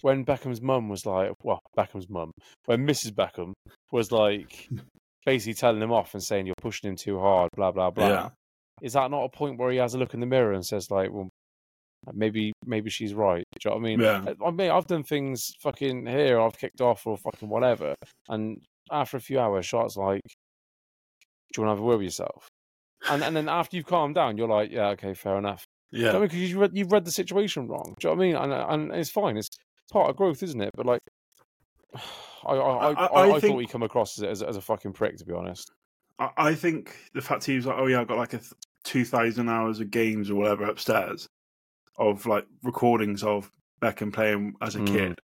when 0.02 0.24
Beckham's 0.24 0.62
mum 0.62 0.88
was 0.88 1.06
like, 1.06 1.32
well, 1.44 1.60
Beckham's 1.78 2.10
mum, 2.10 2.32
when 2.66 2.86
Mrs. 2.88 3.12
Beckham 3.12 3.54
was 3.92 4.12
like 4.12 4.70
basically 5.26 5.56
telling 5.56 5.82
him 5.82 5.92
off 5.92 6.14
and 6.14 6.24
saying 6.24 6.46
you're 6.46 6.56
pushing 6.62 6.92
him 6.92 6.96
too 6.96 7.20
hard, 7.20 7.50
blah 7.56 7.72
blah 7.72 7.90
blah. 7.90 8.08
Yeah. 8.08 8.30
Is 8.82 8.94
that 8.94 9.12
not 9.12 9.24
a 9.24 9.30
point 9.30 9.60
where 9.60 9.72
he 9.72 9.78
has 9.78 9.94
a 9.94 9.98
look 9.98 10.14
in 10.14 10.20
the 10.20 10.26
mirror 10.26 10.54
and 10.54 10.66
says 10.66 10.90
like, 10.90 11.12
well, 11.12 11.30
maybe 12.14 12.52
maybe 12.66 12.90
she's 12.90 13.14
right? 13.14 13.44
Do 13.60 13.70
you 13.70 13.72
know 13.72 13.78
what 13.78 13.82
I 13.82 13.90
mean? 13.90 14.00
Yeah. 14.00 14.34
I, 14.46 14.52
mean, 14.52 14.72
I've 14.72 14.88
done 14.88 15.04
things 15.04 15.54
fucking 15.60 16.08
here, 16.08 16.40
I've 16.40 16.58
kicked 16.58 16.82
off 16.82 17.06
or 17.06 17.18
fucking 17.18 17.48
whatever, 17.48 17.96
and 18.30 18.62
after 18.92 19.18
a 19.18 19.22
few 19.22 19.40
hours, 19.40 19.66
Charlotte's 19.66 19.98
like, 19.98 20.22
"Do 21.54 21.62
you 21.62 21.64
want 21.64 21.76
to 21.76 21.76
have 21.76 21.80
a 21.80 21.88
word 21.88 21.98
with 21.98 22.06
yourself?" 22.06 22.48
And 23.10 23.24
and 23.24 23.36
then 23.36 23.50
after 23.50 23.78
you've 23.78 23.86
calmed 23.86 24.16
down, 24.16 24.38
you're 24.38 24.48
like, 24.48 24.72
"Yeah, 24.72 24.90
okay, 24.90 25.14
fair 25.14 25.38
enough." 25.38 25.64
Yeah, 25.92 26.18
because 26.18 26.18
you 26.18 26.20
know 26.20 26.24
I 26.24 26.28
mean? 26.28 26.50
you've 26.50 26.60
read 26.60 26.72
you've 26.74 26.92
read 26.92 27.06
the 27.06 27.12
situation 27.12 27.68
wrong. 27.68 27.96
Do 28.00 28.08
you 28.08 28.16
know 28.16 28.18
what 28.18 28.24
I 28.24 28.28
mean? 28.28 28.36
And 28.36 28.92
and 28.92 29.00
it's 29.00 29.10
fine. 29.10 29.38
It's 29.38 29.50
part 29.92 30.10
of 30.10 30.16
growth, 30.16 30.42
isn't 30.42 30.62
it? 30.62 30.72
But 30.76 30.86
like, 30.86 31.02
I 32.46 32.54
I, 32.54 32.56
I, 32.56 33.06
I, 33.06 33.22
I 33.36 33.40
think, 33.40 33.54
thought 33.54 33.60
he 33.60 33.68
come 33.68 33.84
across 33.84 34.22
as, 34.22 34.42
as 34.42 34.58
a 34.58 34.62
fucking 34.62 34.94
prick, 34.94 35.18
to 35.18 35.26
be 35.26 35.34
honest. 35.34 35.72
I, 36.38 36.54
think 36.54 36.96
the 37.14 37.22
fact 37.22 37.46
he 37.46 37.56
was 37.56 37.66
like, 37.66 37.78
oh 37.80 37.88
yeah, 37.88 38.02
I 38.02 38.04
got 38.04 38.18
like 38.18 38.34
a 38.34 38.38
th- 38.38 38.54
two 38.84 39.06
thousand 39.06 39.50
hours 39.50 39.80
of 39.80 39.92
games 39.92 40.30
or 40.30 40.36
whatever 40.36 40.66
upstairs 40.66 41.28
of 41.98 42.26
like 42.26 42.46
recordings 42.64 43.24
of 43.24 43.52
Beckham 43.82 44.14
playing 44.14 44.56
as 44.62 44.76
a 44.76 44.80
mm. 44.80 44.88
kid, 44.88 45.20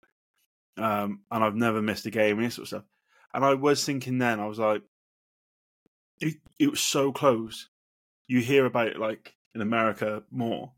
um, 0.76 1.20
and 1.30 1.44
I've 1.44 1.54
never 1.54 1.82
missed 1.82 2.06
a 2.06 2.10
game 2.10 2.38
and 2.38 2.46
this 2.46 2.54
sort 2.54 2.64
of 2.64 2.68
stuff. 2.68 2.84
And 3.34 3.44
I 3.44 3.54
was 3.54 3.84
thinking 3.84 4.18
then, 4.18 4.40
I 4.40 4.46
was 4.46 4.58
like, 4.58 4.82
it, 6.20 6.34
it 6.58 6.70
was 6.70 6.80
so 6.80 7.12
close. 7.12 7.68
You 8.28 8.40
hear 8.40 8.66
about 8.66 8.88
it 8.88 8.98
like 8.98 9.34
in 9.54 9.60
America 9.60 10.22
more, 10.30 10.72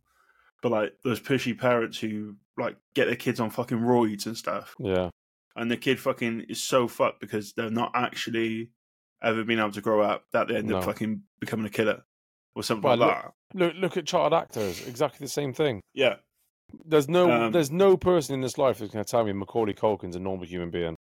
but 0.62 0.72
like 0.72 0.94
those 1.04 1.20
pushy 1.20 1.58
parents 1.58 1.98
who 1.98 2.36
like 2.56 2.76
get 2.94 3.06
their 3.06 3.16
kids 3.16 3.40
on 3.40 3.50
fucking 3.50 3.78
roids 3.78 4.26
and 4.26 4.36
stuff. 4.36 4.74
Yeah. 4.78 5.10
And 5.56 5.70
the 5.70 5.76
kid 5.76 6.00
fucking 6.00 6.46
is 6.48 6.62
so 6.62 6.88
fucked 6.88 7.20
because 7.20 7.52
they're 7.52 7.70
not 7.70 7.92
actually 7.94 8.70
ever 9.22 9.44
been 9.44 9.60
able 9.60 9.72
to 9.72 9.80
grow 9.80 10.02
up 10.02 10.24
that 10.32 10.48
they 10.48 10.56
end 10.56 10.68
no. 10.68 10.78
up 10.78 10.84
fucking 10.84 11.22
becoming 11.40 11.66
a 11.66 11.70
killer 11.70 12.02
or 12.54 12.62
something 12.62 12.88
well, 12.88 12.96
like 12.96 13.08
look, 13.08 13.24
that. 13.24 13.58
Look, 13.58 13.74
look 13.76 13.96
at 13.96 14.06
child 14.06 14.32
actors. 14.32 14.86
Exactly 14.86 15.24
the 15.24 15.30
same 15.30 15.52
thing. 15.52 15.80
Yeah. 15.92 16.16
There's 16.84 17.08
no, 17.08 17.30
um, 17.30 17.52
there's 17.52 17.70
no 17.70 17.96
person 17.96 18.34
in 18.34 18.40
this 18.40 18.58
life 18.58 18.78
who's 18.78 18.90
going 18.90 19.04
to 19.04 19.10
tell 19.10 19.24
me 19.24 19.32
Macaulay 19.32 19.74
Culkin's 19.74 20.16
a 20.16 20.20
normal 20.20 20.46
human 20.46 20.70
being. 20.70 20.96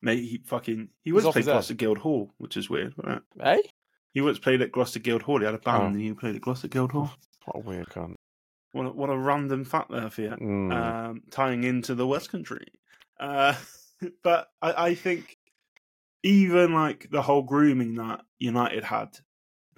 Mate, 0.00 0.20
he 0.20 0.42
fucking 0.46 0.90
he 1.02 1.12
once 1.12 1.26
played 1.26 1.44
Gloucester 1.44 1.74
Guildhall, 1.74 2.32
which 2.38 2.56
is 2.56 2.70
weird, 2.70 2.94
right? 3.02 3.20
Hey, 3.40 3.62
he 4.14 4.20
once 4.20 4.38
played 4.38 4.62
at 4.62 4.70
Gloucester 4.70 5.00
Guildhall. 5.00 5.40
He 5.40 5.44
had 5.44 5.54
a 5.54 5.58
band, 5.58 5.82
oh. 5.82 5.86
and 5.86 6.00
he 6.00 6.12
played 6.12 6.36
at 6.36 6.40
Gloucester 6.40 6.68
Guildhall. 6.68 7.10
What 7.44 7.56
a 7.56 7.68
weird 7.68 7.88
cunt. 7.88 8.14
What 8.72 8.86
a, 8.86 8.90
what 8.90 9.10
a 9.10 9.18
random 9.18 9.64
fact 9.64 9.90
there 9.90 10.10
for 10.10 10.22
you, 10.22 10.30
mm. 10.30 10.72
um, 10.72 11.22
tying 11.30 11.64
into 11.64 11.94
the 11.94 12.06
West 12.06 12.30
Country. 12.30 12.66
Uh, 13.18 13.54
but 14.22 14.48
I, 14.62 14.88
I 14.90 14.94
think 14.94 15.36
even 16.22 16.74
like 16.74 17.08
the 17.10 17.22
whole 17.22 17.42
grooming 17.42 17.96
that 17.96 18.20
United 18.38 18.84
had, 18.84 19.18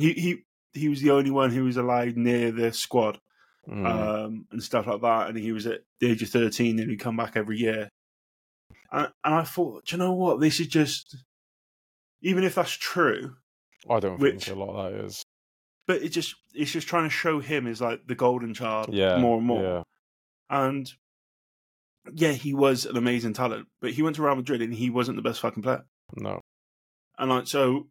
he 0.01 0.13
he 0.13 0.45
he 0.73 0.89
was 0.89 1.01
the 1.01 1.11
only 1.11 1.31
one 1.31 1.51
who 1.51 1.65
was 1.65 1.77
allowed 1.77 2.17
near 2.17 2.51
the 2.53 2.73
squad 2.73 3.19
mm. 3.69 3.87
um, 3.87 4.47
and 4.51 4.63
stuff 4.63 4.87
like 4.87 5.03
that. 5.03 5.29
And 5.29 5.39
he 5.39 5.53
was 5.53 5.67
at 5.67 5.81
the 6.01 6.11
age 6.11 6.23
of 6.23 6.31
thirteen, 6.31 6.79
and 6.79 6.91
he'd 6.91 7.01
come 7.01 7.17
back 7.17 7.37
every 7.37 7.59
year. 7.59 7.89
And, 8.93 9.09
and 9.25 9.35
I 9.35 9.43
thought, 9.43 9.87
do 9.87 9.97
you 9.97 9.99
know 10.03 10.13
what? 10.13 10.41
This 10.41 10.61
is 10.61 10.67
just 10.67 11.17
even 12.23 12.45
if 12.45 12.55
that's 12.55 12.73
true. 12.73 13.37
I 13.89 14.01
don't 14.01 14.19
which, 14.19 14.45
think 14.45 14.57
a 14.57 14.61
lot 14.61 14.77
of 14.77 14.93
that 14.93 15.05
is. 15.05 15.23
But 15.87 16.03
it 16.03 16.11
just 16.11 16.35
it's 16.55 16.73
just 16.73 16.89
trying 16.89 17.05
to 17.05 17.11
show 17.11 17.41
him 17.41 17.67
as 17.67 17.81
like 17.81 18.07
the 18.07 18.15
golden 18.15 18.55
child 18.55 18.93
yeah, 18.93 19.19
more 19.19 19.39
and 19.39 19.47
more. 19.47 19.63
Yeah. 19.63 19.83
And 20.51 20.93
yeah, 22.13 22.33
he 22.33 22.55
was 22.55 22.87
an 22.87 22.97
amazing 22.97 23.33
talent, 23.33 23.69
but 23.81 23.93
he 23.93 24.03
went 24.03 24.17
to 24.17 24.23
Real 24.23 24.37
Madrid 24.37 24.63
and 24.63 24.75
he 24.75 24.91
wasn't 24.91 25.17
the 25.17 25.23
best 25.23 25.41
fucking 25.41 25.63
player. 25.63 25.85
No. 26.17 26.41
And 27.19 27.31
like 27.31 27.47
so 27.47 27.89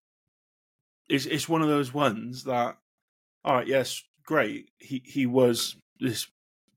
it's 1.10 1.26
it's 1.26 1.50
one 1.50 1.62
of 1.62 1.68
those 1.68 1.94
ones 1.94 2.44
that 2.46 2.78
all 3.44 3.56
right, 3.56 3.68
yes, 3.68 4.04
great. 4.26 4.70
He 4.78 5.02
he 5.06 5.26
was 5.26 5.76
this 6.00 6.28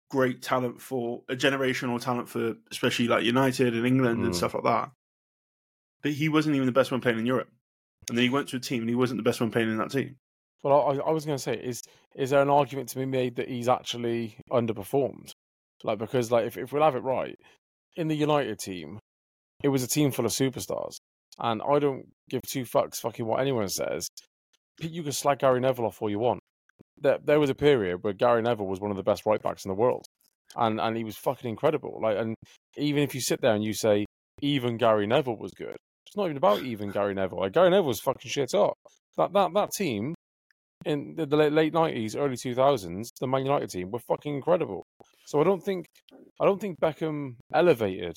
great 0.09 0.43
talent 0.43 0.81
for 0.81 1.23
a 1.29 1.37
generational 1.37 2.01
talent 2.01 2.29
for 2.29 2.55
especially 2.71 3.09
like 3.09 3.25
United 3.25 3.75
and 3.75 3.87
England 3.87 4.21
mm. 4.21 4.27
and 4.27 4.37
stuff 4.37 4.55
like 4.55 4.65
that. 4.65 4.91
But 6.03 6.13
he 6.13 6.29
wasn't 6.29 6.57
even 6.57 6.67
the 6.67 6.73
best 6.73 6.91
one 6.91 7.01
playing 7.01 7.19
in 7.19 7.27
Europe. 7.27 7.51
And 8.09 8.17
then 8.17 8.25
he 8.25 8.31
went 8.31 8.49
to 8.49 8.57
a 8.57 8.61
team 8.61 8.81
and 8.81 8.89
he 8.89 8.95
wasn't 8.95 9.19
the 9.19 9.29
best 9.29 9.41
one 9.41 9.51
playing 9.51 9.71
in 9.71 9.77
that 9.79 9.91
team. 9.91 10.17
Well, 10.63 10.75
I, 10.75 11.09
I 11.09 11.11
was 11.11 11.25
going 11.25 11.37
to 11.37 11.43
say, 11.43 11.55
is 11.55 11.83
is 12.15 12.31
there 12.31 12.43
an 12.43 12.51
argument 12.51 12.89
to 12.91 12.99
be 12.99 13.07
made 13.07 13.37
that 13.37 13.49
he's 13.49 13.69
actually 13.69 14.37
underperformed? 14.51 15.33
Like 15.85 15.99
because 15.99 16.31
like 16.31 16.47
if, 16.47 16.57
if 16.57 16.73
we'll 16.73 16.83
have 16.83 16.97
it 16.97 17.03
right, 17.03 17.39
in 17.97 18.09
the 18.09 18.17
United 18.17 18.59
team, 18.59 18.99
it 19.63 19.69
was 19.69 19.83
a 19.83 19.89
team 19.89 20.11
full 20.11 20.27
of 20.27 20.33
superstars. 20.33 21.00
And 21.41 21.63
I 21.63 21.79
don't 21.79 22.07
give 22.29 22.43
two 22.43 22.65
fucks 22.65 22.97
fucking 22.97 23.27
what 23.27 23.41
anyone 23.41 23.69
says. 23.69 24.09
You 24.81 25.03
can 25.03 25.13
slag 25.13 25.39
Gary 25.39 25.61
Neville 25.61 25.87
off 25.87 26.01
all 26.01 26.11
you 26.11 26.19
want. 26.19 26.41
There, 27.01 27.19
there 27.25 27.41
was 27.41 27.51
a 27.51 27.55
period 27.55 28.03
where 28.03 28.13
Gary 28.13 28.43
Neville 28.43 28.67
was 28.67 28.81
one 28.81 28.91
of 28.91 28.97
the 28.97 29.03
best 29.03 29.25
right 29.27 29.43
backs 29.43 29.65
in 29.65 29.71
the 29.71 29.75
world, 29.75 30.05
and 30.57 30.81
and 30.81 30.97
he 30.97 31.05
was 31.05 31.17
fucking 31.17 31.49
incredible. 31.49 31.99
Like, 32.03 32.19
and 32.19 32.35
even 32.77 33.03
if 33.03 33.15
you 33.15 33.21
sit 33.21 33.41
there 33.41 33.55
and 33.55 33.65
you 33.65 33.73
say 33.73 34.05
even 34.43 34.77
Gary 34.77 35.07
Neville 35.07 35.37
was 35.37 35.53
good, 35.53 35.77
it's 36.07 36.17
not 36.17 36.27
even 36.27 36.37
about 36.37 36.63
even 36.63 36.91
Gary 36.91 37.15
Neville. 37.15 37.41
Like, 37.41 37.53
Gary 37.53 37.71
Neville 37.71 37.87
was 37.87 38.01
fucking 38.01 38.31
shit 38.31 38.55
up. 38.55 38.75
That 39.17 39.33
that 39.33 39.55
that 39.55 39.71
team 39.73 40.15
in 40.85 41.15
the, 41.17 41.27
late 41.27 41.73
nineties, 41.73 42.17
early 42.17 42.37
two 42.37 42.55
thousands, 42.55 43.11
the 43.21 43.27
Man 43.27 43.45
United 43.45 43.71
team 43.71 43.91
were 43.91 44.01
fucking 44.01 44.35
incredible. 44.35 44.85
So 45.27 45.41
I 45.41 45.45
don't 45.45 45.63
think 45.63 45.87
I 46.41 46.45
don't 46.45 46.61
think 46.61 46.81
Beckham 46.81 47.37
elevated 47.53 48.17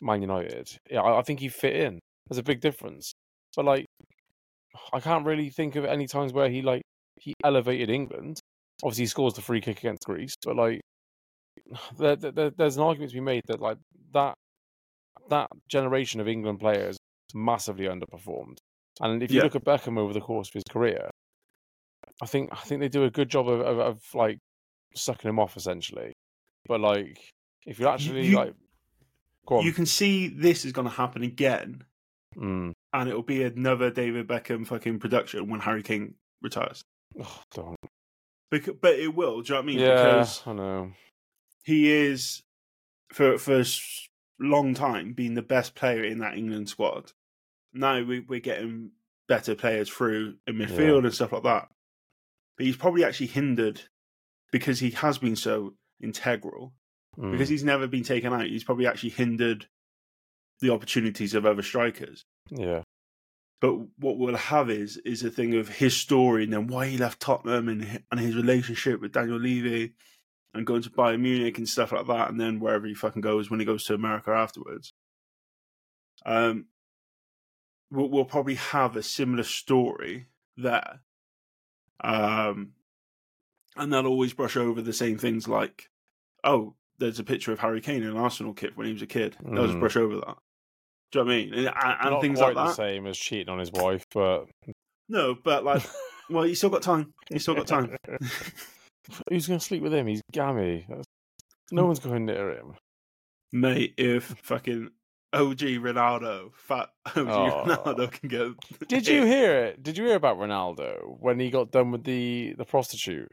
Man 0.00 0.22
United. 0.22 0.68
Yeah, 0.90 1.02
I, 1.02 1.20
I 1.20 1.22
think 1.22 1.40
he 1.40 1.48
fit 1.48 1.76
in. 1.76 2.00
There's 2.28 2.38
a 2.38 2.42
big 2.42 2.60
difference. 2.60 3.12
But 3.54 3.64
like, 3.64 3.86
I 4.92 5.00
can't 5.00 5.26
really 5.26 5.50
think 5.50 5.76
of 5.76 5.84
any 5.84 6.06
times 6.06 6.32
where 6.32 6.48
he 6.48 6.62
like 6.62 6.82
he 7.16 7.34
elevated 7.44 7.90
England. 7.90 8.40
Obviously, 8.82 9.04
he 9.04 9.08
scores 9.08 9.34
the 9.34 9.42
free 9.42 9.60
kick 9.60 9.78
against 9.78 10.04
Greece, 10.04 10.34
but 10.44 10.56
like, 10.56 10.80
there, 11.98 12.16
there, 12.16 12.50
there's 12.50 12.76
an 12.76 12.82
argument 12.82 13.10
to 13.12 13.16
be 13.16 13.20
made 13.20 13.42
that 13.46 13.60
like 13.60 13.78
that 14.12 14.34
that 15.28 15.48
generation 15.68 16.20
of 16.20 16.28
England 16.28 16.60
players 16.60 16.96
massively 17.34 17.86
underperformed. 17.86 18.58
And 19.00 19.22
if 19.22 19.30
you 19.30 19.38
yeah. 19.38 19.44
look 19.44 19.56
at 19.56 19.64
Beckham 19.64 19.98
over 19.98 20.12
the 20.12 20.20
course 20.20 20.48
of 20.48 20.54
his 20.54 20.64
career, 20.70 21.10
I 22.22 22.26
think 22.26 22.50
I 22.52 22.56
think 22.56 22.80
they 22.80 22.88
do 22.88 23.04
a 23.04 23.10
good 23.10 23.28
job 23.28 23.48
of, 23.48 23.60
of, 23.60 23.78
of 23.78 24.00
like 24.14 24.38
sucking 24.94 25.28
him 25.28 25.38
off 25.38 25.56
essentially. 25.56 26.12
But 26.66 26.80
like, 26.80 27.18
if 27.66 27.78
you 27.78 27.88
actually 27.88 28.28
you, 28.28 28.36
like, 28.36 28.54
you 29.62 29.72
can 29.72 29.86
see 29.86 30.28
this 30.28 30.64
is 30.64 30.72
going 30.72 30.88
to 30.88 30.94
happen 30.94 31.22
again, 31.22 31.84
mm. 32.36 32.72
and 32.92 33.08
it'll 33.08 33.22
be 33.22 33.42
another 33.42 33.90
David 33.90 34.26
Beckham 34.26 34.66
fucking 34.66 34.98
production 34.98 35.48
when 35.48 35.60
Harry 35.60 35.82
Kane 35.82 36.14
retires. 36.42 36.82
Oh, 37.20 37.42
don't. 37.54 37.76
Because, 38.50 38.74
but 38.80 38.94
it 38.94 39.14
will. 39.14 39.42
Do 39.42 39.48
you 39.48 39.54
know 39.54 39.60
what 39.60 39.62
I 39.62 39.66
mean? 39.66 39.78
Yeah, 39.78 40.04
because 40.04 40.42
I 40.46 40.52
know. 40.52 40.92
He 41.64 41.90
is 41.90 42.42
for 43.12 43.38
for 43.38 43.60
a 43.60 43.64
long 44.38 44.74
time 44.74 45.12
being 45.12 45.34
the 45.34 45.42
best 45.42 45.74
player 45.74 46.04
in 46.04 46.18
that 46.18 46.36
England 46.36 46.68
squad. 46.68 47.12
Now 47.72 48.02
we, 48.02 48.20
we're 48.20 48.40
getting 48.40 48.92
better 49.28 49.54
players 49.54 49.88
through 49.88 50.36
in 50.46 50.56
midfield 50.56 51.00
yeah. 51.00 51.06
and 51.06 51.14
stuff 51.14 51.32
like 51.32 51.42
that. 51.42 51.68
But 52.56 52.66
he's 52.66 52.76
probably 52.76 53.04
actually 53.04 53.26
hindered 53.26 53.82
because 54.52 54.78
he 54.78 54.90
has 54.90 55.18
been 55.18 55.36
so 55.36 55.74
integral. 56.00 56.72
Mm. 57.18 57.32
Because 57.32 57.48
he's 57.48 57.64
never 57.64 57.86
been 57.86 58.04
taken 58.04 58.32
out, 58.32 58.46
he's 58.46 58.64
probably 58.64 58.86
actually 58.86 59.10
hindered 59.10 59.66
the 60.60 60.70
opportunities 60.70 61.34
of 61.34 61.46
other 61.46 61.62
strikers. 61.62 62.24
Yeah. 62.50 62.82
But 63.60 63.74
what 63.98 64.18
we'll 64.18 64.36
have 64.36 64.70
is 64.70 64.98
is 64.98 65.22
a 65.22 65.30
thing 65.30 65.54
of 65.56 65.68
his 65.68 65.96
story 65.96 66.44
and 66.44 66.52
then 66.52 66.66
why 66.66 66.86
he 66.88 66.98
left 66.98 67.20
Tottenham 67.20 67.68
and 67.68 68.02
and 68.10 68.20
his 68.20 68.36
relationship 68.36 69.00
with 69.00 69.12
Daniel 69.12 69.38
Levy 69.38 69.94
and 70.54 70.66
going 70.66 70.82
to 70.82 70.90
Bayern 70.90 71.20
Munich 71.20 71.58
and 71.58 71.68
stuff 71.68 71.92
like 71.92 72.06
that, 72.06 72.30
and 72.30 72.40
then 72.40 72.60
wherever 72.60 72.86
he 72.86 72.94
fucking 72.94 73.22
goes 73.22 73.50
when 73.50 73.60
he 73.60 73.66
goes 73.66 73.84
to 73.84 73.94
America 73.94 74.30
afterwards. 74.30 74.92
Um, 76.24 76.66
we'll, 77.90 78.08
we'll 78.08 78.24
probably 78.24 78.54
have 78.56 78.96
a 78.96 79.02
similar 79.02 79.44
story 79.44 80.26
there. 80.56 81.00
Um, 82.02 82.72
and 83.76 83.92
they'll 83.92 84.06
always 84.06 84.32
brush 84.32 84.56
over 84.56 84.80
the 84.80 84.92
same 84.92 85.18
things 85.18 85.46
like, 85.46 85.90
oh, 86.44 86.74
there's 86.98 87.18
a 87.18 87.24
picture 87.24 87.52
of 87.52 87.60
Harry 87.60 87.80
Kane 87.80 88.02
in 88.02 88.08
an 88.08 88.16
Arsenal 88.16 88.54
kit 88.54 88.76
when 88.76 88.86
he 88.86 88.92
was 88.92 89.02
a 89.02 89.06
kid. 89.06 89.36
They'll 89.42 89.64
mm. 89.64 89.66
just 89.66 89.80
brush 89.80 89.96
over 89.96 90.16
that. 90.16 90.36
Do 91.12 91.20
you 91.20 91.24
know 91.24 91.30
what 91.30 91.34
I 91.34 91.36
mean? 91.36 91.54
And, 91.54 91.96
and 92.00 92.10
Not 92.10 92.20
things 92.20 92.40
like 92.40 92.54
that. 92.54 92.66
the 92.66 92.74
same 92.74 93.06
as 93.06 93.16
cheating 93.16 93.48
on 93.48 93.58
his 93.58 93.72
wife, 93.72 94.04
but 94.12 94.46
no, 95.08 95.36
but 95.42 95.64
like, 95.64 95.82
well, 96.30 96.44
he's 96.44 96.58
still 96.58 96.70
got 96.70 96.82
time. 96.82 97.12
He's 97.30 97.42
still 97.42 97.54
got 97.54 97.66
time. 97.66 97.96
Who's 99.30 99.46
going 99.46 99.60
to 99.60 99.64
sleep 99.64 99.82
with 99.82 99.94
him? 99.94 100.06
He's 100.08 100.22
gammy. 100.32 100.84
No 101.70 101.84
mm. 101.84 101.86
one's 101.86 102.00
going 102.00 102.26
near 102.26 102.50
him. 102.50 102.74
Mate, 103.52 103.94
if 103.96 104.24
fucking 104.42 104.90
OG 105.32 105.58
Ronaldo, 105.58 106.52
fat 106.54 106.88
OG 107.14 107.28
oh. 107.28 107.64
Ronaldo 107.66 108.10
can 108.10 108.28
get. 108.28 108.88
Did 108.88 109.06
you 109.06 109.24
hear 109.26 109.64
it? 109.64 109.82
Did 109.82 109.96
you 109.96 110.06
hear 110.06 110.16
about 110.16 110.38
Ronaldo 110.38 111.18
when 111.20 111.38
he 111.38 111.50
got 111.50 111.70
done 111.70 111.92
with 111.92 112.04
the 112.04 112.54
the 112.58 112.64
prostitute? 112.64 113.30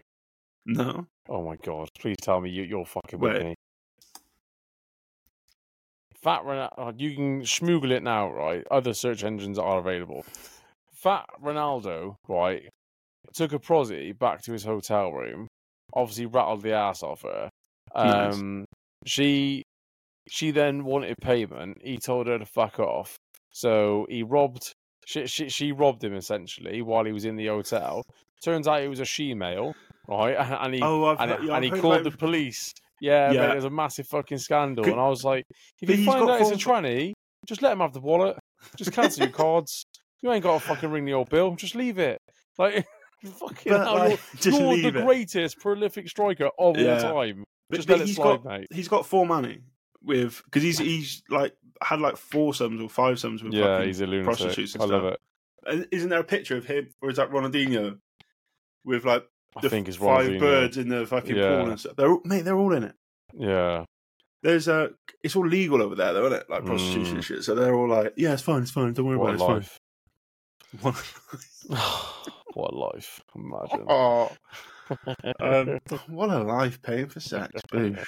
No. 0.65 1.07
Oh 1.27 1.43
my 1.43 1.55
god! 1.57 1.89
Please 1.99 2.17
tell 2.21 2.39
me 2.39 2.49
you, 2.49 2.63
you're 2.63 2.85
fucking 2.85 3.19
with 3.19 3.41
me. 3.41 3.55
Fat 6.23 6.43
Ronaldo, 6.43 6.93
you 6.97 7.15
can 7.15 7.41
schmoogle 7.41 7.91
it 7.91 8.01
now, 8.01 8.31
right? 8.31 8.63
Other 8.71 8.93
search 8.93 9.23
engines 9.23 9.59
are 9.59 9.79
available. 9.79 10.25
Fat 10.93 11.25
Ronaldo, 11.43 12.15
right, 12.29 12.63
took 13.33 13.51
a 13.51 13.59
prosy 13.59 14.13
back 14.13 14.41
to 14.43 14.53
his 14.53 14.63
hotel 14.63 15.11
room. 15.11 15.47
Obviously, 15.93 16.25
rattled 16.25 16.63
the 16.63 16.73
ass 16.73 17.03
off 17.03 17.23
her. 17.23 17.49
Um, 17.93 18.59
nice. 18.59 18.65
She 19.05 19.63
she 20.29 20.51
then 20.51 20.85
wanted 20.85 21.17
payment. 21.21 21.77
He 21.83 21.97
told 21.97 22.27
her 22.27 22.39
to 22.39 22.45
fuck 22.45 22.79
off. 22.79 23.17
So 23.51 24.05
he 24.09 24.23
robbed. 24.23 24.73
She, 25.05 25.27
she, 25.27 25.49
she 25.49 25.71
robbed 25.73 26.01
him 26.03 26.15
essentially 26.15 26.81
while 26.81 27.03
he 27.03 27.11
was 27.11 27.25
in 27.25 27.35
the 27.35 27.47
hotel. 27.47 28.03
Turns 28.41 28.67
out 28.67 28.81
it 28.81 28.87
was 28.87 29.01
a 29.01 29.05
she-male, 29.05 29.73
right? 30.07 30.35
And 30.61 30.73
he 30.73 30.81
oh, 30.81 31.09
and, 31.09 31.31
heard, 31.31 31.43
yeah, 31.43 31.55
and 31.55 31.63
he 31.65 31.71
called 31.71 32.01
about... 32.01 32.11
the 32.11 32.17
police. 32.17 32.73
Yeah, 33.03 33.31
yeah. 33.33 33.47
Mate, 33.47 33.51
it 33.51 33.55
was 33.55 33.65
a 33.65 33.69
massive 33.69 34.07
fucking 34.07 34.37
scandal. 34.37 34.85
Could... 34.85 34.93
And 34.93 35.01
I 35.01 35.09
was 35.09 35.25
like, 35.25 35.45
if 35.81 35.89
you 35.89 36.05
find 36.05 36.29
out 36.29 36.39
it's 36.39 36.51
a 36.51 36.53
tranny, 36.53 37.11
just 37.45 37.61
let 37.61 37.73
him 37.73 37.79
have 37.79 37.91
the 37.91 37.99
wallet. 37.99 38.37
Just 38.77 38.93
cancel 38.93 39.25
your 39.25 39.33
cards. 39.33 39.85
You 40.21 40.31
ain't 40.31 40.41
got 40.41 40.61
to 40.61 40.65
fucking 40.65 40.89
ring 40.89 41.03
the 41.03 41.11
old 41.11 41.29
bill. 41.29 41.57
Just 41.57 41.75
leave 41.75 41.99
it. 41.99 42.21
Like, 42.57 42.85
fucking 43.25 43.73
but, 43.73 43.83
hell, 43.83 43.95
like, 43.95 44.19
you're, 44.45 44.53
you're 44.53 44.91
the 44.91 44.99
it. 44.99 45.05
greatest 45.05 45.59
prolific 45.59 46.07
striker 46.07 46.49
of 46.57 46.77
yeah. 46.77 46.93
all 46.93 47.13
time. 47.13 47.43
But, 47.69 47.75
just 47.75 47.89
but 47.89 47.99
let 47.99 48.07
it 48.07 48.13
slide, 48.13 48.43
got, 48.43 48.45
mate. 48.45 48.67
He's 48.71 48.87
got 48.87 49.05
four 49.05 49.25
money 49.25 49.59
with 50.01 50.41
because 50.45 50.63
he's 50.63 50.77
he's 50.79 51.23
like 51.29 51.53
had 51.81 51.99
like 51.99 52.15
four 52.15 52.53
sums 52.53 52.81
or 52.81 52.87
five 52.87 53.19
sums 53.19 53.43
with 53.43 53.51
yeah, 53.51 53.83
he's 53.83 53.99
a 53.99 54.05
lunatic. 54.05 54.25
prostitutes. 54.25 54.77
I 54.79 54.85
love 54.85 55.03
it. 55.03 55.19
And 55.65 55.87
isn't 55.91 56.09
there 56.09 56.19
a 56.19 56.23
picture 56.23 56.55
of 56.55 56.65
him, 56.65 56.87
or 57.01 57.09
is 57.09 57.17
that 57.17 57.31
Ronaldinho 57.31 57.97
with 58.85 59.03
like 59.03 59.25
I 59.55 59.67
think 59.67 59.87
it's 59.87 59.97
five 59.97 60.39
birds 60.39 60.77
in 60.77 60.89
the 60.89 61.05
fucking 61.05 61.35
yeah. 61.35 61.57
pool 61.57 61.69
and 61.69 61.79
stuff? 61.79 61.95
They're 61.95 62.11
all, 62.11 62.21
mate, 62.23 62.43
they're 62.43 62.57
all 62.57 62.73
in 62.73 62.83
it. 62.83 62.95
Yeah. 63.33 63.85
There's 64.41 64.67
a, 64.67 64.89
it's 65.23 65.35
all 65.35 65.47
legal 65.47 65.81
over 65.81 65.95
there, 65.95 66.13
though, 66.13 66.25
isn't 66.25 66.41
it? 66.41 66.49
Like 66.49 66.65
prostitution 66.65 67.13
mm. 67.13 67.15
and 67.15 67.23
shit. 67.23 67.43
So 67.43 67.55
they're 67.55 67.75
all 67.75 67.87
like, 67.87 68.13
yeah, 68.17 68.33
it's 68.33 68.41
fine, 68.41 68.61
it's 68.61 68.71
fine. 68.71 68.93
Don't 68.93 69.05
worry 69.05 69.17
what 69.17 69.35
about 69.35 69.57
it. 69.57 69.69
It's 70.73 70.83
life. 70.83 71.05
fine. 71.69 72.33
what 72.53 72.73
a 72.73 72.77
life! 72.77 73.21
Imagine. 73.35 73.85
Oh. 73.87 74.31
um, 75.39 75.79
what 76.07 76.29
a 76.29 76.39
life 76.39 76.81
paying 76.81 77.07
for 77.07 77.19
sex, 77.19 77.61
boosh. 77.71 78.03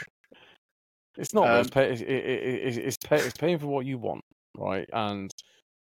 It's 1.18 1.34
not. 1.34 1.50
Um, 1.50 1.62
it's, 1.62 1.70
pay, 1.70 1.92
it, 1.92 2.02
it, 2.02 2.78
it's, 2.78 2.98
pay, 2.98 3.18
it's 3.18 3.38
paying 3.38 3.60
for 3.60 3.68
what 3.68 3.86
you 3.86 3.98
want, 3.98 4.24
right? 4.58 4.88
And 4.92 5.32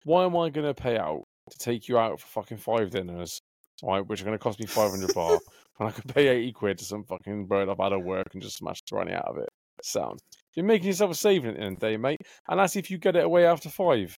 why 0.03 0.23
am 0.23 0.37
I 0.37 0.49
going 0.49 0.67
to 0.67 0.73
pay 0.73 0.97
out 0.97 1.23
to 1.49 1.57
take 1.57 1.87
you 1.87 1.97
out 1.97 2.19
for 2.19 2.27
fucking 2.27 2.57
five 2.57 2.91
dinners, 2.91 3.41
right? 3.83 4.05
Which 4.05 4.21
are 4.21 4.25
going 4.25 4.37
to 4.37 4.43
cost 4.43 4.59
me 4.59 4.65
five 4.65 4.91
hundred 4.91 5.13
bar, 5.13 5.39
and 5.79 5.89
I 5.89 5.91
could 5.91 6.13
pay 6.13 6.27
eighty 6.27 6.51
quid 6.51 6.77
to 6.79 6.85
some 6.85 7.03
fucking 7.03 7.47
bird 7.47 7.69
I've 7.69 7.77
had 7.77 7.93
at 7.93 8.03
work 8.03 8.29
and 8.33 8.41
just 8.41 8.57
smash 8.57 8.81
the 8.83 8.95
money 8.95 9.13
out 9.13 9.27
of 9.27 9.37
it. 9.37 9.49
Sound. 9.83 10.19
You're 10.55 10.65
making 10.65 10.87
yourself 10.87 11.11
a 11.11 11.15
saving 11.15 11.51
at 11.51 11.55
the 11.57 11.61
end 11.61 11.73
of 11.75 11.79
the 11.79 11.87
day, 11.87 11.97
mate. 11.97 12.21
And 12.47 12.59
that's 12.59 12.75
if 12.75 12.89
you 12.89 12.97
get 12.97 13.15
it 13.15 13.23
away 13.23 13.45
after 13.45 13.69
five, 13.69 14.17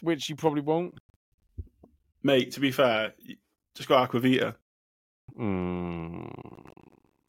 which 0.00 0.28
you 0.28 0.34
probably 0.34 0.62
won't. 0.62 0.94
Mate, 2.24 2.52
to 2.52 2.60
be 2.60 2.72
fair, 2.72 3.12
just 3.76 3.88
got 3.88 4.10
Aquavita. 4.10 4.54
Mm 5.38 6.30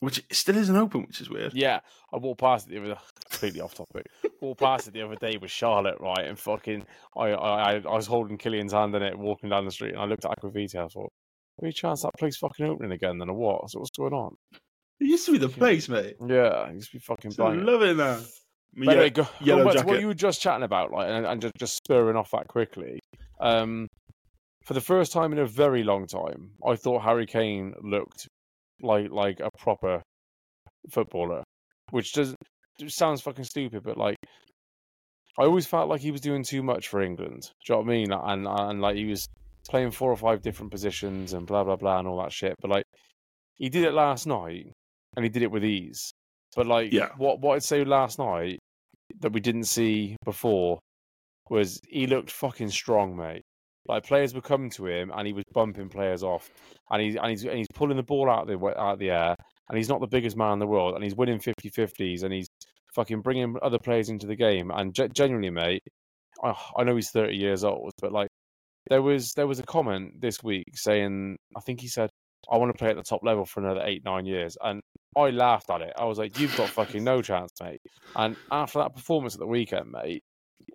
which 0.04 0.22
still 0.34 0.58
isn't 0.58 0.76
open, 0.76 1.04
which 1.04 1.22
is 1.22 1.30
weird. 1.30 1.54
Yeah, 1.54 1.80
I 2.12 2.18
walked 2.18 2.42
past 2.42 2.68
it 2.68 2.72
the 2.72 2.92
other 2.92 3.00
completely 3.30 3.62
off 3.62 3.74
topic. 3.74 4.08
walked 4.42 4.60
past 4.60 4.90
it 4.90 4.94
the 4.94 5.02
other 5.02 5.16
day 5.16 5.38
with 5.38 5.50
Charlotte, 5.50 5.96
right, 6.02 6.26
and 6.28 6.38
fucking, 6.38 6.86
I, 7.16 7.28
I, 7.30 7.72
I 7.78 7.96
was 7.96 8.06
holding 8.06 8.38
Killian's 8.38 8.74
hand 8.74 8.94
in 8.96 9.02
it, 9.02 9.18
walking 9.18 9.48
down 9.48 9.64
the 9.64 9.72
street, 9.72 9.94
and 9.94 10.02
I 10.02 10.06
looked 10.06 10.26
at 10.26 10.38
Aquavita. 10.38 10.84
I 10.84 10.88
thought, 10.90 11.14
any 11.62 11.72
chance 11.72 12.02
that 12.02 12.12
place 12.18 12.38
fucking 12.38 12.66
opening 12.66 12.92
again? 12.92 13.18
Then 13.20 13.30
or 13.30 13.36
what? 13.36 13.70
So 13.70 13.80
what's 13.80 13.92
going 13.92 14.14
on? 14.14 14.36
It 15.00 15.08
used 15.08 15.26
to 15.26 15.34
be 15.34 15.38
the 15.38 15.50
place, 15.50 15.90
mate. 15.90 16.16
Yeah, 16.26 16.70
it 16.70 16.76
used 16.76 16.92
to 16.92 16.98
be 16.98 17.02
fucking. 17.02 17.34
I 17.40 17.54
love 17.54 17.82
it 17.82 17.98
now. 17.98 18.20
But 18.76 18.88
anyway, 18.90 19.10
go, 19.12 19.28
yellow 19.40 19.72
jacket. 19.72 19.88
what 19.88 20.00
you 20.00 20.08
were 20.08 20.16
just 20.16 20.42
chatting 20.42 20.64
about, 20.64 20.92
like, 20.92 21.08
and, 21.08 21.26
and 21.28 21.42
just, 21.42 21.54
just 21.60 21.76
spurring 21.78 22.18
off 22.18 22.32
that 22.32 22.48
quickly. 22.48 23.00
Um, 23.40 23.88
for 24.66 24.74
the 24.74 24.82
first 24.82 25.12
time 25.12 25.32
in 25.32 25.40
a 25.40 25.46
very 25.46 25.84
long 25.84 26.08
time, 26.08 26.52
I 26.66 26.76
thought 26.76 27.04
Harry 27.04 27.26
Kane 27.26 27.74
looked 27.82 28.28
like 28.82 29.12
like 29.12 29.40
a 29.40 29.50
proper 29.60 30.02
footballer, 30.90 31.44
which 31.92 32.14
does 32.14 32.36
sounds 32.88 33.22
fucking 33.22 33.44
stupid, 33.44 33.84
but 33.84 33.98
like 33.98 34.18
I 35.38 35.44
always 35.44 35.68
felt 35.68 35.90
like 35.90 36.02
he 36.02 36.12
was 36.12 36.22
doing 36.22 36.44
too 36.44 36.64
much 36.64 36.88
for 36.88 37.02
England. 37.02 37.52
Do 37.66 37.74
you 37.74 37.76
know 37.76 37.82
what 37.82 37.88
I 37.88 37.96
mean? 37.96 38.12
And 38.12 38.48
and 38.48 38.82
like 38.82 38.96
he 38.96 39.06
was 39.06 39.28
playing 39.70 39.92
four 39.92 40.12
or 40.12 40.18
five 40.18 40.42
different 40.42 40.72
positions 40.72 41.34
and 41.34 41.48
blah 41.48 41.64
blah 41.64 41.76
blah 41.76 42.00
and 42.00 42.08
all 42.08 42.22
that 42.22 42.32
shit. 42.32 42.56
But 42.62 42.72
like 42.72 42.86
he 43.56 43.70
did 43.70 43.84
it 43.84 43.94
last 43.94 44.28
night 44.28 44.68
and 45.16 45.24
he 45.24 45.30
did 45.30 45.44
it 45.44 45.52
with 45.52 45.64
ease. 45.64 46.14
But 46.56 46.68
like 46.68 46.92
yeah. 46.92 47.10
what 47.18 47.40
what 47.40 47.56
I'd 47.56 47.64
say 47.64 47.84
last 47.84 48.20
night 48.20 48.60
that 49.20 49.34
we 49.34 49.40
didn't 49.40 49.66
see 49.66 50.16
before 50.26 50.80
was 51.50 51.80
he 51.88 52.08
looked 52.08 52.32
fucking 52.32 52.70
strong, 52.70 53.16
mate. 53.16 53.44
Like 53.88 54.06
players 54.06 54.34
were 54.34 54.42
coming 54.42 54.70
to 54.72 54.88
him, 54.88 55.12
and 55.14 55.28
he 55.28 55.34
was 55.34 55.44
bumping 55.54 55.90
players 55.90 56.24
off, 56.24 56.50
and 56.90 57.02
he's 57.02 57.16
and 57.16 57.30
he's 57.30 57.44
and 57.44 57.58
he's 57.58 57.68
pulling 57.74 57.98
the 57.98 58.04
ball 58.04 58.30
out 58.30 58.50
of 58.50 58.60
the 58.60 58.68
out 58.68 58.94
of 58.94 59.00
the 59.00 59.12
air, 59.12 59.36
and 59.70 59.78
he's 59.78 59.90
not 59.90 60.00
the 60.00 60.08
biggest 60.08 60.38
man 60.38 60.54
in 60.54 60.60
the 60.60 60.68
world, 60.68 60.96
and 60.96 61.04
he's 61.04 61.16
winning 61.16 61.40
50-50s, 61.40 62.24
and 62.24 62.34
he's 62.34 62.48
fucking 62.96 63.22
bringing 63.22 63.56
other 63.62 63.80
players 63.80 64.10
into 64.10 64.26
the 64.26 64.36
game. 64.36 64.72
And 64.74 64.94
ge- 64.94 65.12
genuinely, 65.14 65.50
mate, 65.50 65.84
I, 66.42 66.54
I 66.78 66.84
know 66.84 66.96
he's 66.96 67.10
thirty 67.10 67.36
years 67.36 67.66
old, 67.66 67.92
but 68.02 68.14
like 68.14 68.30
there 68.90 69.02
was 69.02 69.34
there 69.34 69.48
was 69.48 69.60
a 69.60 69.64
comment 69.64 70.20
this 70.20 70.44
week 70.44 70.66
saying, 70.74 71.38
I 71.56 71.62
think 71.62 71.82
he 71.82 71.88
said, 71.88 72.10
I 72.52 72.58
want 72.58 72.72
to 72.72 72.78
play 72.78 72.90
at 72.90 72.96
the 72.96 73.04
top 73.04 73.22
level 73.24 73.46
for 73.46 73.62
another 73.62 73.82
eight 73.84 74.04
nine 74.04 74.26
years, 74.26 74.58
and 74.62 74.82
I 75.18 75.30
laughed 75.30 75.70
at 75.70 75.82
it. 75.82 75.94
I 75.98 76.06
was 76.06 76.18
like, 76.18 76.40
you've 76.40 76.56
got 76.58 76.70
fucking 76.70 77.04
no 77.04 77.22
chance, 77.22 77.52
mate. 77.62 77.82
And 78.16 78.36
after 78.52 78.80
that 78.80 78.96
performance 78.96 79.36
at 79.36 79.40
the 79.40 79.48
weekend, 79.48 79.92
mate, 79.92 80.24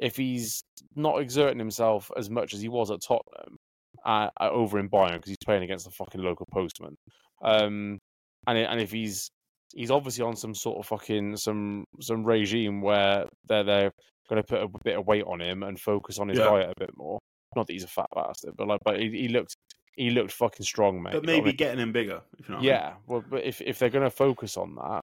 if 0.00 0.16
he's 0.16 0.62
not 0.94 1.20
exerting 1.20 1.58
himself 1.58 2.10
as 2.16 2.30
much 2.30 2.54
as 2.54 2.60
he 2.60 2.68
was 2.68 2.90
at 2.90 3.00
Tottenham 3.06 3.56
uh, 4.04 4.28
over 4.40 4.78
in 4.78 4.88
Bayern 4.88 5.14
because 5.14 5.28
he's 5.28 5.44
playing 5.44 5.62
against 5.62 5.84
the 5.84 5.90
fucking 5.90 6.22
local 6.22 6.46
postman, 6.52 6.96
um, 7.42 7.98
and 8.46 8.58
and 8.58 8.80
if 8.80 8.90
he's 8.90 9.30
he's 9.74 9.90
obviously 9.90 10.24
on 10.24 10.36
some 10.36 10.54
sort 10.54 10.78
of 10.78 10.86
fucking 10.86 11.36
some 11.36 11.84
some 12.00 12.24
regime 12.24 12.80
where 12.80 13.26
they're 13.48 13.64
they're 13.64 13.92
going 14.28 14.42
to 14.42 14.46
put 14.46 14.62
a 14.62 14.68
bit 14.84 14.98
of 14.98 15.06
weight 15.06 15.24
on 15.26 15.40
him 15.40 15.62
and 15.62 15.78
focus 15.78 16.18
on 16.18 16.28
his 16.28 16.38
yeah. 16.38 16.44
diet 16.44 16.70
a 16.70 16.78
bit 16.78 16.90
more. 16.96 17.18
Not 17.56 17.66
that 17.66 17.72
he's 17.72 17.84
a 17.84 17.88
fat 17.88 18.08
bastard, 18.14 18.54
but 18.56 18.68
like, 18.68 18.80
but 18.84 19.00
he, 19.00 19.10
he 19.10 19.28
looked 19.28 19.56
he 19.96 20.10
looked 20.10 20.32
fucking 20.32 20.64
strong, 20.64 21.02
mate. 21.02 21.12
But 21.12 21.24
maybe 21.24 21.40
I 21.40 21.44
mean? 21.46 21.56
getting 21.56 21.80
him 21.80 21.92
bigger. 21.92 22.22
You 22.46 22.54
know 22.54 22.60
yeah, 22.60 22.80
I 22.80 22.88
mean. 22.90 22.96
well, 23.06 23.24
but 23.28 23.44
if 23.44 23.60
if 23.60 23.78
they're 23.78 23.90
going 23.90 24.04
to 24.04 24.10
focus 24.10 24.56
on 24.56 24.74
that, 24.76 25.00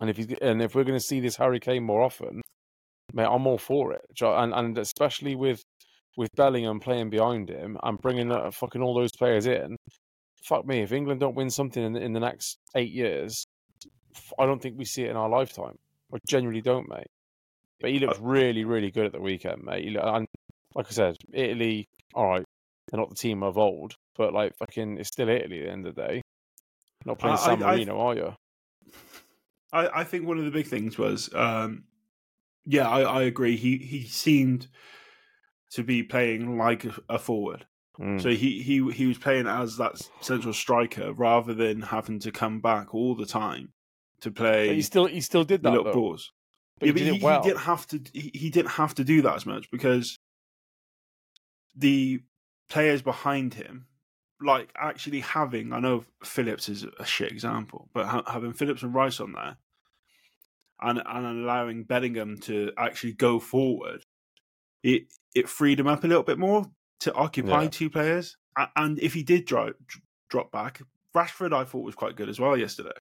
and 0.00 0.10
if 0.10 0.16
he's 0.16 0.32
and 0.40 0.62
if 0.62 0.74
we're 0.74 0.84
going 0.84 0.98
to 0.98 1.04
see 1.04 1.20
this 1.20 1.36
Harry 1.36 1.60
Kane 1.60 1.84
more 1.84 2.02
often, 2.02 2.40
mate, 3.12 3.28
I'm 3.28 3.46
all 3.46 3.58
for 3.58 3.92
it. 3.92 4.02
And 4.20 4.54
and 4.54 4.78
especially 4.78 5.34
with 5.34 5.62
with 6.16 6.30
Bellingham 6.36 6.80
playing 6.80 7.10
behind 7.10 7.48
him 7.48 7.76
and 7.82 8.00
bringing 8.00 8.30
uh, 8.30 8.50
fucking 8.50 8.82
all 8.82 8.94
those 8.94 9.12
players 9.12 9.46
in. 9.46 9.76
Fuck 10.44 10.66
me, 10.66 10.82
if 10.82 10.92
England 10.92 11.20
don't 11.20 11.34
win 11.34 11.50
something 11.50 11.82
in, 11.82 11.96
in 11.96 12.12
the 12.12 12.20
next 12.20 12.58
eight 12.76 12.92
years, 12.92 13.46
I 14.38 14.46
don't 14.46 14.60
think 14.60 14.78
we 14.78 14.84
see 14.84 15.04
it 15.04 15.10
in 15.10 15.16
our 15.16 15.28
lifetime. 15.28 15.76
I 16.12 16.18
genuinely 16.28 16.60
don't, 16.60 16.88
mate. 16.88 17.08
But 17.80 17.90
he 17.90 17.98
looked 17.98 18.20
uh 18.20 18.24
really, 18.24 18.64
really 18.64 18.90
good 18.90 19.06
at 19.06 19.12
the 19.12 19.20
weekend, 19.20 19.62
mate. 19.64 19.90
Looked, 19.90 20.06
and 20.06 20.26
like 20.74 20.86
I 20.88 20.90
said, 20.90 21.16
Italy, 21.32 21.88
all 22.14 22.26
right, 22.26 22.44
they're 22.88 23.00
not 23.00 23.10
the 23.10 23.16
team 23.16 23.42
of 23.42 23.58
old, 23.58 23.94
but 24.16 24.32
like 24.32 24.56
fucking, 24.56 24.98
it's 24.98 25.08
still 25.08 25.28
Italy 25.28 25.60
at 25.60 25.66
the 25.66 25.72
end 25.72 25.86
of 25.86 25.94
the 25.94 26.02
day. 26.02 26.22
Not 27.04 27.18
playing 27.18 27.36
San 27.36 27.60
Marino, 27.60 27.98
are 27.98 28.14
you? 28.14 28.34
I, 29.72 30.00
I 30.00 30.04
think 30.04 30.26
one 30.26 30.38
of 30.38 30.44
the 30.44 30.50
big 30.50 30.66
things 30.66 30.96
was 30.96 31.28
um, 31.34 31.84
yeah, 32.64 32.88
I, 32.88 33.02
I 33.02 33.22
agree. 33.22 33.56
He 33.56 33.76
he 33.76 34.04
seemed 34.04 34.68
to 35.72 35.82
be 35.82 36.02
playing 36.02 36.56
like 36.56 36.86
a 37.08 37.18
forward. 37.18 37.66
Mm. 37.98 38.20
So 38.20 38.30
he, 38.30 38.62
he 38.62 38.90
he 38.92 39.06
was 39.06 39.18
playing 39.18 39.46
as 39.46 39.76
that 39.76 40.00
central 40.20 40.54
striker 40.54 41.12
rather 41.12 41.54
than 41.54 41.82
having 41.82 42.18
to 42.20 42.32
come 42.32 42.60
back 42.60 42.94
all 42.94 43.14
the 43.14 43.26
time 43.26 43.72
to 44.20 44.30
play. 44.30 44.68
But 44.68 44.76
he 44.76 44.82
still 44.82 45.06
he 45.06 45.20
still 45.20 45.44
did 45.44 45.62
that 45.62 45.72
little 45.72 45.92
balls. 45.92 46.32
But, 46.78 46.86
yeah, 46.88 46.92
he, 46.92 47.10
but 47.10 47.16
he, 47.16 47.24
well. 47.24 47.42
he, 47.42 47.48
didn't 47.48 47.62
have 47.62 47.86
to. 47.88 48.00
He, 48.12 48.30
he 48.34 48.50
didn't 48.50 48.72
have 48.72 48.94
to 48.94 49.04
do 49.04 49.22
that 49.22 49.34
as 49.34 49.46
much 49.46 49.70
because 49.70 50.18
the 51.76 52.20
players 52.68 53.02
behind 53.02 53.54
him, 53.54 53.86
like 54.40 54.70
actually 54.76 55.20
having. 55.20 55.72
I 55.72 55.80
know 55.80 56.04
Phillips 56.22 56.68
is 56.68 56.86
a 56.98 57.04
shit 57.04 57.32
example, 57.32 57.88
but 57.92 58.06
ha- 58.06 58.24
having 58.26 58.52
Phillips 58.52 58.82
and 58.82 58.94
Rice 58.94 59.20
on 59.20 59.32
there 59.32 59.56
and, 60.80 61.02
and 61.04 61.26
allowing 61.26 61.84
Bellingham 61.84 62.38
to 62.42 62.72
actually 62.76 63.12
go 63.12 63.38
forward, 63.38 64.04
it 64.82 65.04
it 65.34 65.48
freed 65.48 65.80
him 65.80 65.86
up 65.86 66.04
a 66.04 66.06
little 66.06 66.22
bit 66.22 66.38
more 66.38 66.66
to 67.00 67.12
occupy 67.14 67.62
yeah. 67.64 67.68
two 67.68 67.90
players. 67.90 68.36
And 68.76 68.98
if 69.00 69.14
he 69.14 69.22
did 69.22 69.46
drop 69.46 69.72
drop 70.28 70.52
back, 70.52 70.80
Rashford 71.14 71.52
I 71.52 71.64
thought 71.64 71.84
was 71.84 71.94
quite 71.94 72.16
good 72.16 72.28
as 72.28 72.38
well 72.38 72.56
yesterday. 72.56 72.92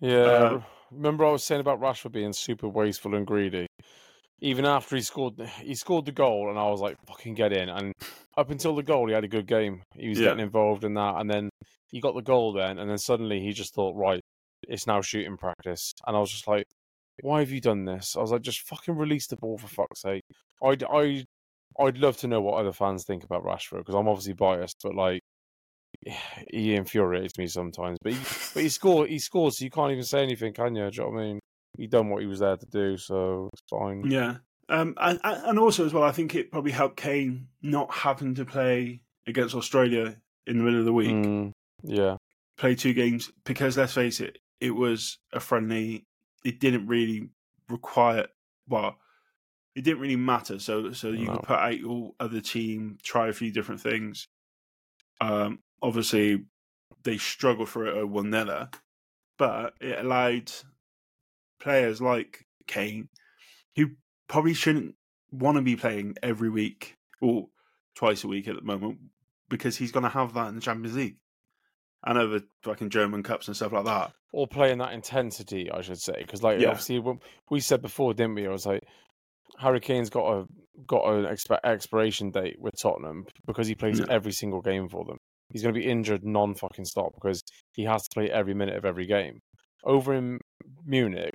Yeah, 0.00 0.16
uh, 0.16 0.62
remember 0.90 1.26
I 1.26 1.30
was 1.30 1.44
saying 1.44 1.60
about 1.60 1.80
Rashford 1.80 2.12
being 2.12 2.32
super 2.32 2.68
wasteful 2.68 3.14
and 3.14 3.26
greedy. 3.26 3.66
Even 4.40 4.64
after 4.64 4.96
he 4.96 5.02
scored, 5.02 5.34
he 5.62 5.74
scored 5.74 6.06
the 6.06 6.12
goal, 6.12 6.48
and 6.48 6.58
I 6.58 6.68
was 6.68 6.80
like, 6.80 6.96
"Fucking 7.06 7.34
get 7.34 7.52
in!" 7.52 7.68
And 7.68 7.92
up 8.36 8.50
until 8.50 8.74
the 8.74 8.82
goal, 8.82 9.06
he 9.06 9.14
had 9.14 9.24
a 9.24 9.28
good 9.28 9.46
game. 9.46 9.82
He 9.94 10.08
was 10.08 10.18
yeah. 10.18 10.28
getting 10.28 10.44
involved 10.44 10.84
in 10.84 10.94
that, 10.94 11.16
and 11.16 11.30
then 11.30 11.50
he 11.90 12.00
got 12.00 12.14
the 12.14 12.22
goal. 12.22 12.52
Then, 12.52 12.78
and 12.78 12.88
then 12.88 12.98
suddenly 12.98 13.40
he 13.40 13.52
just 13.52 13.74
thought, 13.74 13.94
"Right, 13.96 14.22
it's 14.68 14.86
now 14.86 15.00
shooting 15.00 15.36
practice. 15.36 15.92
And 16.06 16.16
I 16.16 16.20
was 16.20 16.30
just 16.30 16.48
like, 16.48 16.66
why 17.22 17.40
have 17.40 17.50
you 17.50 17.60
done 17.60 17.84
this? 17.84 18.16
I 18.16 18.20
was 18.20 18.32
like, 18.32 18.42
just 18.42 18.62
fucking 18.62 18.96
release 18.96 19.26
the 19.26 19.36
ball 19.36 19.58
for 19.58 19.68
fuck's 19.68 20.02
sake. 20.02 20.22
I'd, 20.62 20.84
I, 20.84 21.24
I'd 21.78 21.98
love 21.98 22.16
to 22.18 22.28
know 22.28 22.40
what 22.40 22.58
other 22.58 22.72
fans 22.72 23.04
think 23.04 23.24
about 23.24 23.44
Rashford 23.44 23.78
because 23.78 23.94
I'm 23.94 24.08
obviously 24.08 24.34
biased, 24.34 24.76
but 24.82 24.94
like, 24.94 25.22
he 26.50 26.74
infuriates 26.74 27.36
me 27.38 27.46
sometimes. 27.46 27.98
But 28.02 28.12
he, 28.12 28.18
but 28.54 28.62
he 28.62 28.68
scored, 28.68 29.10
he 29.10 29.18
scores, 29.18 29.58
so 29.58 29.64
you 29.64 29.70
can't 29.70 29.92
even 29.92 30.04
say 30.04 30.22
anything, 30.22 30.52
can 30.52 30.74
you? 30.74 30.90
Do 30.90 30.96
you 30.96 31.02
know 31.02 31.10
what 31.10 31.20
I 31.20 31.24
mean? 31.24 31.39
He 31.80 31.86
done 31.86 32.10
what 32.10 32.20
he 32.20 32.28
was 32.28 32.40
there 32.40 32.58
to 32.58 32.66
do, 32.66 32.98
so 32.98 33.48
it's 33.54 33.62
fine. 33.70 34.10
Yeah. 34.10 34.36
Um, 34.68 34.94
and, 35.00 35.18
and 35.24 35.58
also 35.58 35.86
as 35.86 35.94
well, 35.94 36.02
I 36.02 36.12
think 36.12 36.34
it 36.34 36.52
probably 36.52 36.72
helped 36.72 36.98
Kane 36.98 37.48
not 37.62 37.90
having 37.90 38.34
to 38.34 38.44
play 38.44 39.00
against 39.26 39.54
Australia 39.54 40.16
in 40.46 40.58
the 40.58 40.62
middle 40.62 40.80
of 40.80 40.84
the 40.84 40.92
week. 40.92 41.10
Mm, 41.10 41.52
yeah, 41.82 42.16
play 42.58 42.74
two 42.74 42.92
games 42.92 43.32
because 43.44 43.78
let's 43.78 43.94
face 43.94 44.20
it, 44.20 44.38
it 44.60 44.72
was 44.72 45.18
a 45.32 45.40
friendly. 45.40 46.04
It 46.44 46.60
didn't 46.60 46.86
really 46.86 47.30
require 47.70 48.26
well, 48.68 48.96
it 49.74 49.82
didn't 49.82 50.00
really 50.00 50.16
matter. 50.16 50.58
So 50.58 50.92
so 50.92 51.08
you 51.08 51.24
no. 51.24 51.32
could 51.32 51.44
put 51.44 51.58
out 51.58 51.78
your 51.78 52.12
other 52.20 52.42
team, 52.42 52.98
try 53.02 53.28
a 53.28 53.32
few 53.32 53.50
different 53.50 53.80
things. 53.80 54.28
Um, 55.20 55.60
obviously, 55.82 56.44
they 57.04 57.16
struggled 57.16 57.70
for 57.70 57.86
it 57.86 57.96
at 57.96 58.08
one 58.08 58.28
niller, 58.28 58.68
but 59.38 59.74
it 59.80 59.98
allowed 59.98 60.52
players 61.60 62.00
like 62.00 62.46
Kane, 62.66 63.08
who 63.76 63.90
probably 64.28 64.54
shouldn't 64.54 64.94
want 65.30 65.56
to 65.56 65.62
be 65.62 65.76
playing 65.76 66.16
every 66.22 66.50
week 66.50 66.96
or 67.20 67.48
twice 67.94 68.24
a 68.24 68.28
week 68.28 68.48
at 68.48 68.56
the 68.56 68.62
moment 68.62 68.98
because 69.48 69.76
he's 69.76 69.92
going 69.92 70.04
to 70.04 70.08
have 70.08 70.34
that 70.34 70.48
in 70.48 70.54
the 70.54 70.60
Champions 70.60 70.96
League 70.96 71.16
and 72.04 72.18
over 72.18 72.40
fucking 72.62 72.90
German 72.90 73.22
cups 73.22 73.46
and 73.46 73.56
stuff 73.56 73.72
like 73.72 73.84
that. 73.84 74.12
Or 74.32 74.46
playing 74.46 74.78
that 74.78 74.92
intensity, 74.92 75.70
I 75.70 75.82
should 75.82 76.00
say, 76.00 76.14
because 76.18 76.42
like 76.42 76.60
yeah. 76.60 76.68
obviously 76.68 77.02
we 77.50 77.60
said 77.60 77.82
before, 77.82 78.14
didn't 78.14 78.36
we? 78.36 78.46
I 78.46 78.50
was 78.50 78.66
like, 78.66 78.84
Harry 79.58 79.80
Kane's 79.80 80.10
got 80.10 80.32
a 80.32 80.46
got 80.86 81.04
an 81.12 81.24
exp- 81.24 81.58
expiration 81.64 82.30
date 82.30 82.56
with 82.58 82.74
Tottenham 82.80 83.26
because 83.46 83.66
he 83.66 83.74
plays 83.74 83.98
yeah. 83.98 84.06
every 84.08 84.32
single 84.32 84.62
game 84.62 84.88
for 84.88 85.04
them. 85.04 85.18
He's 85.52 85.62
going 85.62 85.74
to 85.74 85.80
be 85.80 85.86
injured 85.86 86.24
non 86.24 86.54
fucking 86.54 86.84
stop 86.84 87.12
because 87.14 87.42
he 87.72 87.84
has 87.84 88.02
to 88.04 88.14
play 88.14 88.30
every 88.30 88.54
minute 88.54 88.76
of 88.76 88.84
every 88.84 89.06
game. 89.06 89.40
Over 89.84 90.14
in 90.14 90.38
Munich, 90.84 91.34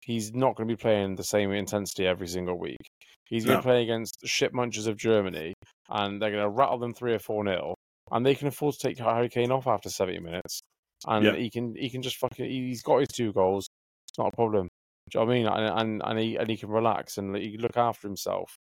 he's 0.00 0.32
not 0.34 0.56
going 0.56 0.68
to 0.68 0.74
be 0.74 0.80
playing 0.80 1.16
the 1.16 1.24
same 1.24 1.52
intensity 1.52 2.06
every 2.06 2.28
single 2.28 2.58
week. 2.58 2.90
He's 3.24 3.44
going 3.44 3.56
no. 3.56 3.60
to 3.60 3.66
play 3.66 3.82
against 3.82 4.18
ship 4.24 4.52
munchers 4.52 4.86
of 4.86 4.96
Germany, 4.96 5.54
and 5.88 6.20
they're 6.20 6.30
going 6.30 6.42
to 6.42 6.48
rattle 6.48 6.78
them 6.78 6.94
three 6.94 7.14
or 7.14 7.18
four 7.18 7.42
nil, 7.44 7.74
and 8.10 8.24
they 8.24 8.34
can 8.34 8.48
afford 8.48 8.74
to 8.74 8.88
take 8.88 8.98
Harry 8.98 9.28
Kane 9.28 9.50
off 9.50 9.66
after 9.66 9.88
seventy 9.88 10.20
minutes, 10.20 10.60
and 11.06 11.24
yeah. 11.24 11.36
he 11.36 11.50
can 11.50 11.74
he 11.74 11.88
can 11.90 12.02
just 12.02 12.16
fucking 12.16 12.44
he's 12.44 12.82
got 12.82 13.00
his 13.00 13.08
two 13.08 13.32
goals. 13.32 13.68
It's 14.08 14.18
not 14.18 14.32
a 14.32 14.36
problem. 14.36 14.68
Do 15.10 15.18
you 15.18 15.24
know 15.24 15.26
what 15.26 15.32
I 15.32 15.36
mean? 15.36 15.46
And 15.46 15.80
and, 15.80 16.02
and 16.04 16.18
he 16.18 16.36
and 16.36 16.48
he 16.48 16.56
can 16.56 16.68
relax 16.68 17.18
and 17.18 17.34
he 17.36 17.52
can 17.52 17.60
look 17.60 17.76
after 17.76 18.06
himself. 18.08 18.56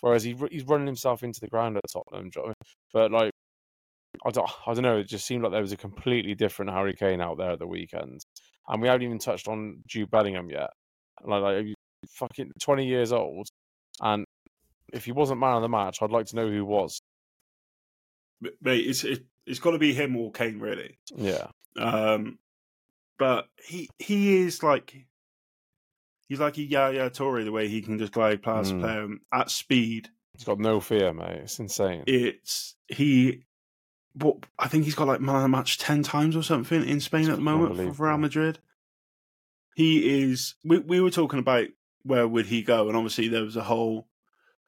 Whereas 0.00 0.22
he 0.22 0.36
he's 0.50 0.64
running 0.64 0.86
himself 0.86 1.22
into 1.22 1.40
the 1.40 1.48
ground 1.48 1.76
at 1.76 1.82
Tottenham. 1.92 2.30
You 2.34 2.42
know 2.42 2.44
I 2.44 2.48
mean? 2.48 2.54
But 2.92 3.12
like 3.12 3.32
I 4.26 4.30
don't, 4.30 4.50
I 4.66 4.74
don't 4.74 4.82
know. 4.82 4.98
It 4.98 5.08
just 5.08 5.26
seemed 5.26 5.42
like 5.42 5.52
there 5.52 5.60
was 5.60 5.72
a 5.72 5.76
completely 5.76 6.34
different 6.34 6.72
Harry 6.72 6.94
Kane 6.94 7.20
out 7.20 7.38
there 7.38 7.52
at 7.52 7.58
the 7.58 7.66
weekend, 7.66 8.22
and 8.68 8.82
we 8.82 8.88
haven't 8.88 9.02
even 9.02 9.18
touched 9.18 9.48
on 9.48 9.82
Jude 9.86 10.10
Bellingham 10.10 10.50
yet. 10.50 10.70
Like, 11.24 11.42
like 11.42 11.66
fucking 12.14 12.52
twenty 12.60 12.86
years 12.86 13.12
old, 13.12 13.48
and 14.00 14.24
if 14.92 15.04
he 15.04 15.12
wasn't 15.12 15.40
man 15.40 15.56
of 15.56 15.62
the 15.62 15.68
match, 15.68 15.98
I'd 16.00 16.10
like 16.10 16.26
to 16.26 16.36
know 16.36 16.48
who 16.48 16.64
was. 16.64 17.00
Mate, 18.40 18.86
it's 18.86 19.04
it, 19.04 19.24
it's 19.46 19.58
got 19.58 19.72
to 19.72 19.78
be 19.78 19.92
him 19.92 20.16
or 20.16 20.30
Kane, 20.30 20.60
really. 20.60 20.98
Yeah. 21.16 21.48
Um, 21.76 22.38
but 23.18 23.48
he 23.64 23.88
he 23.98 24.36
is 24.36 24.62
like 24.62 24.94
he's 26.28 26.40
like 26.40 26.56
a 26.58 26.62
Yaya 26.62 27.10
Toure 27.10 27.44
the 27.44 27.52
way 27.52 27.68
he 27.68 27.82
can 27.82 27.98
just 27.98 28.12
glide 28.12 28.42
past 28.42 28.72
mm. 28.72 28.80
play 28.80 29.18
at 29.32 29.50
speed. 29.50 30.08
He's 30.34 30.44
got 30.44 30.60
no 30.60 30.78
fear, 30.78 31.12
mate. 31.12 31.40
It's 31.42 31.58
insane. 31.58 32.04
It's 32.06 32.76
he. 32.86 33.44
What 34.20 34.46
I 34.58 34.68
think 34.68 34.84
he's 34.84 34.94
got 34.94 35.08
like 35.08 35.20
man 35.20 35.36
of 35.36 35.42
the 35.42 35.48
match 35.48 35.78
ten 35.78 36.02
times 36.02 36.36
or 36.36 36.42
something 36.42 36.84
in 36.84 37.00
Spain 37.00 37.28
at 37.30 37.36
the 37.36 37.42
moment 37.42 37.76
for 37.96 38.06
Real 38.06 38.18
Madrid 38.18 38.58
he 39.78 40.24
is. 40.24 40.56
We 40.64 40.80
we 40.80 41.00
were 41.00 41.12
talking 41.12 41.38
about 41.38 41.68
where 42.02 42.26
would 42.26 42.46
he 42.46 42.62
go, 42.62 42.88
and 42.88 42.96
obviously 42.96 43.28
there 43.28 43.44
was 43.44 43.54
a 43.54 43.62
whole 43.62 44.08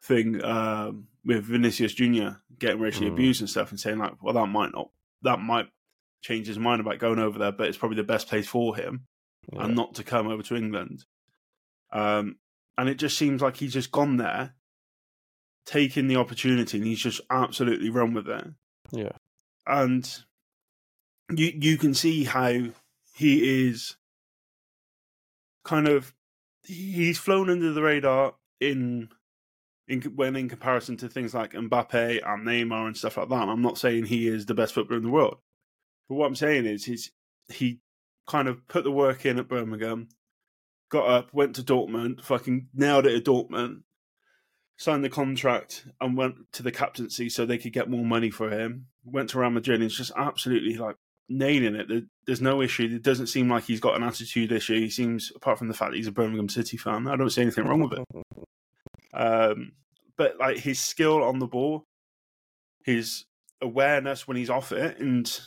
thing 0.01 0.43
um, 0.45 1.09
with 1.25 1.47
Vinicius 1.47 1.95
Junior 1.95 2.41
getting 2.61 2.81
racially 2.81 3.11
mm. 3.11 3.15
abused 3.15 3.41
and 3.41 3.51
stuff, 3.51 3.73
and 3.73 3.81
saying 3.81 3.99
like, 3.99 4.23
well, 4.23 4.35
that 4.35 4.47
might 4.47 4.71
not, 4.73 4.91
that 5.23 5.41
might 5.41 5.67
change 6.23 6.47
his 6.47 6.61
mind 6.61 6.81
about 6.81 7.01
going 7.01 7.19
over 7.19 7.41
there, 7.41 7.51
but 7.51 7.67
it's 7.67 7.77
probably 7.77 7.97
the 7.97 8.05
best 8.05 8.29
place 8.29 8.47
for 8.47 8.77
him, 8.77 9.09
yeah. 9.53 9.65
and 9.65 9.75
not 9.75 9.97
to 9.97 10.05
come 10.05 10.29
over 10.29 10.45
to 10.45 10.55
England. 10.55 11.05
Um, 11.93 12.37
and 12.79 12.89
it 12.89 12.95
just 12.95 13.19
seems 13.19 13.43
like 13.43 13.57
he's 13.57 13.73
just 13.73 13.91
gone 13.91 14.17
there, 14.17 14.55
taking 15.67 16.07
the 16.07 16.17
opportunity, 16.17 16.79
and 16.79 16.87
he's 16.87 17.03
just 17.03 17.21
absolutely 17.33 17.91
run 17.91 18.15
with 18.15 18.29
it. 18.29 18.47
Yeah, 18.93 19.17
and 19.67 20.25
you 21.31 21.53
you 21.61 21.77
can 21.77 21.95
see 21.95 22.25
how 22.25 22.69
he 23.15 23.69
is 23.69 23.97
kind 25.65 25.89
of 25.89 26.15
he's 26.65 27.19
flown 27.19 27.51
under 27.51 27.73
the 27.73 27.83
radar 27.83 28.35
in 28.61 29.09
in 29.89 30.01
when 30.03 30.37
in 30.37 30.49
comparison 30.49 30.97
to 30.97 31.09
things 31.09 31.35
like 31.35 31.53
Mbappe 31.53 32.21
and 32.25 32.47
Neymar 32.47 32.87
and 32.87 32.97
stuff 32.97 33.17
like 33.17 33.29
that. 33.29 33.49
I'm 33.49 33.63
not 33.63 33.79
saying 33.79 34.07
he 34.07 34.29
is 34.29 34.47
the 34.47 34.55
best 34.55 34.75
footballer 34.75 34.99
in 34.99 35.05
the 35.05 35.11
world, 35.11 35.39
but 36.09 36.15
what 36.15 36.27
I'm 36.27 36.37
saying 36.37 36.67
is 36.67 36.85
he's 36.85 37.11
he 37.49 37.81
kind 38.27 38.49
of 38.49 38.67
put 38.69 38.85
the 38.85 38.93
work 38.93 39.27
in 39.27 39.39
at 39.39 39.49
Birmingham, 39.49 40.09
got 40.91 41.09
up, 41.09 41.35
went 41.35 41.57
to 41.57 41.63
Dortmund, 41.63 42.23
fucking 42.23 42.69
nailed 42.73 43.07
it 43.07 43.17
at 43.17 43.25
Dortmund, 43.25 43.83
signed 44.81 45.05
the 45.05 45.11
contract, 45.11 45.85
and 46.01 46.17
went 46.17 46.37
to 46.53 46.63
the 46.63 46.73
captaincy 46.73 47.29
so 47.29 47.45
they 47.45 47.59
could 47.59 47.73
get 47.73 47.91
more 47.91 48.05
money 48.05 48.31
for 48.31 48.49
him. 48.49 48.87
Went 49.05 49.29
to 49.31 49.39
Real 49.39 49.51
Madrid 49.51 49.81
and 49.81 49.85
it's 49.85 49.97
just 49.97 50.13
absolutely 50.17 50.75
like 50.77 50.97
nailing 51.29 51.75
it. 51.75 52.05
There's 52.27 52.41
no 52.41 52.63
issue. 52.63 52.89
It 52.91 53.03
doesn't 53.03 53.27
seem 53.27 53.51
like 53.51 53.65
he's 53.65 53.79
got 53.79 53.95
an 53.95 54.03
attitude 54.03 54.51
issue. 54.53 54.81
He 54.81 54.89
seems, 54.89 55.31
apart 55.37 55.59
from 55.59 55.69
the 55.69 55.75
fact 55.75 55.91
that 55.91 55.99
he's 55.99 56.07
a 56.07 56.13
Birmingham 56.13 56.49
City 56.49 56.79
fan, 56.79 57.09
I 57.09 57.17
don't 57.17 57.29
see 57.29 57.43
anything 57.43 57.67
wrong 57.67 57.83
with 57.83 57.99
it. 57.99 58.05
Um, 59.13 59.73
but 60.17 60.39
like 60.39 60.57
his 60.57 60.81
skill 60.81 61.23
on 61.23 61.41
the 61.41 61.47
ball, 61.47 61.85
his 62.83 63.27
awareness 63.61 64.27
when 64.27 64.39
he's 64.39 64.51
off 64.51 64.73
it, 64.73 64.99
and 64.99 65.41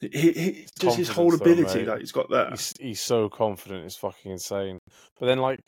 he, 0.00 0.08
he, 0.08 0.66
just 0.76 0.96
his 0.96 1.08
whole 1.08 1.34
ability 1.34 1.84
though, 1.84 1.92
that 1.92 2.00
he's 2.00 2.12
got 2.12 2.28
there. 2.30 2.50
He's, 2.50 2.74
he's 2.80 3.00
so 3.00 3.28
confident. 3.28 3.84
It's 3.84 3.96
fucking 3.96 4.32
insane. 4.32 4.78
But 5.20 5.26
then 5.26 5.38
like 5.38 5.60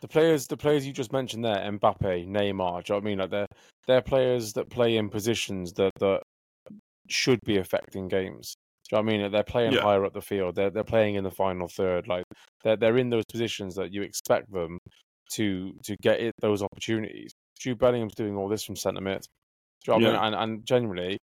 the 0.00 0.08
players, 0.08 0.46
the 0.46 0.56
players 0.56 0.86
you 0.86 0.92
just 0.92 1.12
mentioned 1.12 1.44
there, 1.44 1.56
Mbappe, 1.56 2.26
Neymar. 2.26 2.34
Do 2.34 2.44
you 2.44 2.56
know 2.56 2.82
what 2.84 2.94
I 2.94 3.00
mean? 3.00 3.18
Like 3.18 3.30
they're 3.30 3.46
they're 3.86 4.02
players 4.02 4.52
that 4.54 4.70
play 4.70 4.96
in 4.96 5.08
positions 5.08 5.72
that 5.74 5.92
that 6.00 6.22
should 7.08 7.40
be 7.44 7.58
affecting 7.58 8.08
games. 8.08 8.54
Do 8.88 8.96
you 8.96 9.02
know 9.02 9.06
what 9.06 9.14
I 9.14 9.18
mean? 9.18 9.32
They're 9.32 9.42
playing 9.44 9.72
yeah. 9.72 9.82
higher 9.82 10.04
up 10.04 10.14
the 10.14 10.20
field. 10.20 10.54
They're 10.54 10.70
they're 10.70 10.84
playing 10.84 11.16
in 11.16 11.24
the 11.24 11.30
final 11.30 11.68
third. 11.68 12.08
Like 12.08 12.24
they're 12.64 12.76
they're 12.76 12.98
in 12.98 13.10
those 13.10 13.24
positions 13.30 13.74
that 13.76 13.92
you 13.92 14.02
expect 14.02 14.50
them 14.52 14.78
to 15.32 15.72
to 15.84 15.96
get 16.02 16.20
it, 16.20 16.34
those 16.40 16.62
opportunities. 16.62 17.32
Jude 17.58 17.78
Bellingham's 17.78 18.14
doing 18.14 18.36
all 18.36 18.48
this 18.48 18.64
from 18.64 18.76
centre 18.76 19.00
mid. 19.00 19.24
Do 19.84 19.92
you 19.92 20.00
know 20.00 20.12
yeah. 20.12 20.18
I 20.18 20.24
mean? 20.24 20.34
And 20.34 20.42
and 20.42 20.66
generally, 20.66 21.18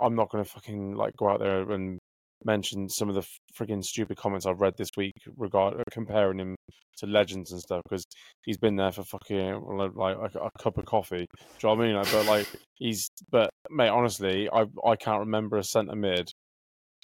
I'm 0.00 0.14
not 0.14 0.30
going 0.30 0.44
to 0.44 0.50
fucking 0.50 0.94
like 0.94 1.16
go 1.16 1.28
out 1.28 1.40
there 1.40 1.70
and 1.70 1.98
mention 2.44 2.88
some 2.88 3.08
of 3.08 3.14
the 3.14 3.26
freaking 3.58 3.82
stupid 3.82 4.16
comments 4.16 4.46
I've 4.46 4.60
read 4.60 4.74
this 4.76 4.90
week 4.96 5.14
regarding 5.36 5.80
uh, 5.80 5.84
comparing 5.90 6.38
him 6.38 6.56
to 6.98 7.06
legends 7.06 7.52
and 7.52 7.60
stuff 7.60 7.82
because 7.84 8.04
he's 8.44 8.58
been 8.58 8.76
there 8.76 8.92
for 8.92 9.04
fucking 9.04 9.62
like 9.66 10.16
a, 10.34 10.38
a, 10.38 10.50
cup 10.58 10.78
of 10.78 10.84
coffee. 10.84 11.26
Do 11.28 11.68
you 11.68 11.68
know 11.68 11.74
what 11.74 11.84
I 11.84 11.86
mean? 11.86 11.96
Like, 11.96 12.12
but 12.12 12.26
like 12.26 12.48
he's 12.74 13.08
but 13.30 13.50
mate, 13.70 13.88
honestly, 13.88 14.48
I 14.52 14.64
I 14.86 14.96
can't 14.96 15.20
remember 15.20 15.56
a 15.56 15.64
centre 15.64 15.96
mid 15.96 16.30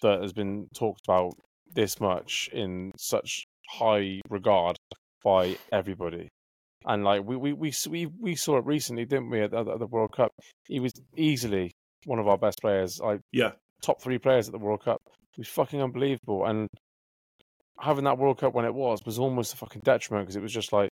that 0.03 0.22
has 0.22 0.33
been 0.33 0.68
talked 0.74 1.03
about 1.07 1.33
this 1.74 2.00
much 2.00 2.48
in 2.53 2.92
such 2.96 3.44
high 3.68 4.20
regard 4.29 4.76
by 5.24 5.57
everybody. 5.72 6.29
And 6.87 7.05
like 7.05 7.22
we 7.24 7.37
we 7.37 7.53
we 7.53 7.72
we, 7.88 8.07
we 8.07 8.35
saw 8.37 8.59
it 8.59 8.64
recently, 8.64 9.05
didn't 9.05 9.31
we, 9.31 9.42
at 9.42 9.50
the, 9.50 9.59
at 9.59 9.79
the 9.79 9.87
World 9.87 10.12
Cup? 10.16 10.33
He 10.66 10.81
was 10.81 10.92
easily 11.16 11.72
one 12.07 12.18
of 12.18 12.26
our 12.26 12.38
best 12.38 12.61
players. 12.61 12.98
Like 13.00 13.20
yeah, 13.33 13.53
top 13.83 14.00
three 14.00 14.18
players 14.18 14.48
at 14.48 14.53
the 14.53 14.59
World 14.59 14.85
Cup. 14.85 15.00
He 15.33 15.40
was 15.40 15.49
fucking 15.49 15.83
unbelievable. 15.83 16.45
And 16.47 16.69
having 17.79 18.05
that 18.05 18.19
World 18.19 18.38
Cup 18.38 18.55
when 18.55 18.64
it 18.64 18.75
was 18.75 19.01
was 19.05 19.19
almost 19.19 19.55
a 19.55 19.57
fucking 19.57 19.83
detriment 19.85 20.27
because 20.27 20.37
it 20.37 20.43
was 20.43 20.53
just 20.53 20.73
like 20.73 20.90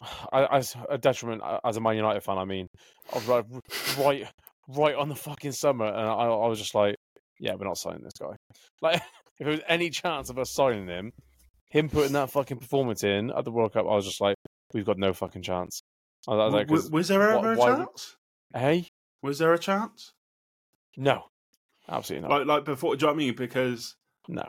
as 0.32 0.76
a 0.88 0.98
detriment 0.98 1.42
as 1.64 1.76
a 1.76 1.80
Man 1.80 1.96
United 1.96 2.22
fan. 2.22 2.38
I 2.38 2.44
mean, 2.44 2.66
right, 3.26 3.44
right, 3.98 4.26
right 4.68 4.94
on 4.94 5.08
the 5.08 5.14
fucking 5.14 5.52
summer, 5.52 5.86
and 5.86 5.96
I, 5.96 6.24
I 6.24 6.48
was 6.48 6.58
just 6.58 6.74
like, 6.74 6.96
yeah, 7.40 7.54
we're 7.54 7.66
not 7.66 7.78
signing 7.78 8.02
this 8.02 8.18
guy. 8.20 8.36
Like, 8.82 8.96
if 9.38 9.46
there 9.46 9.48
was 9.48 9.60
any 9.68 9.88
chance 9.88 10.28
of 10.28 10.38
us 10.38 10.52
signing 10.52 10.86
him, 10.86 11.10
him 11.70 11.88
putting 11.88 12.12
that 12.12 12.30
fucking 12.30 12.58
performance 12.58 13.04
in 13.04 13.30
at 13.30 13.44
the 13.46 13.50
World 13.50 13.72
Cup, 13.72 13.86
I 13.86 13.94
was 13.94 14.04
just 14.04 14.20
like, 14.20 14.36
we've 14.74 14.84
got 14.84 14.98
no 14.98 15.14
fucking 15.14 15.40
chance. 15.40 15.80
Was, 16.28 16.52
like, 16.52 16.70
was, 16.70 16.90
was 16.90 17.08
there 17.08 17.22
ever 17.22 17.52
a 17.52 17.56
chance? 17.56 18.16
Would... 18.52 18.60
Hey, 18.60 18.88
was 19.22 19.38
there 19.38 19.54
a 19.54 19.58
chance? 19.58 20.12
No, 20.98 21.24
absolutely 21.88 22.28
not. 22.28 22.38
Like, 22.38 22.46
like 22.46 22.64
before, 22.64 22.96
do 22.96 23.04
you 23.04 23.06
know 23.06 23.14
what 23.14 23.22
I 23.22 23.24
mean? 23.24 23.34
Because 23.34 23.96
no, 24.28 24.44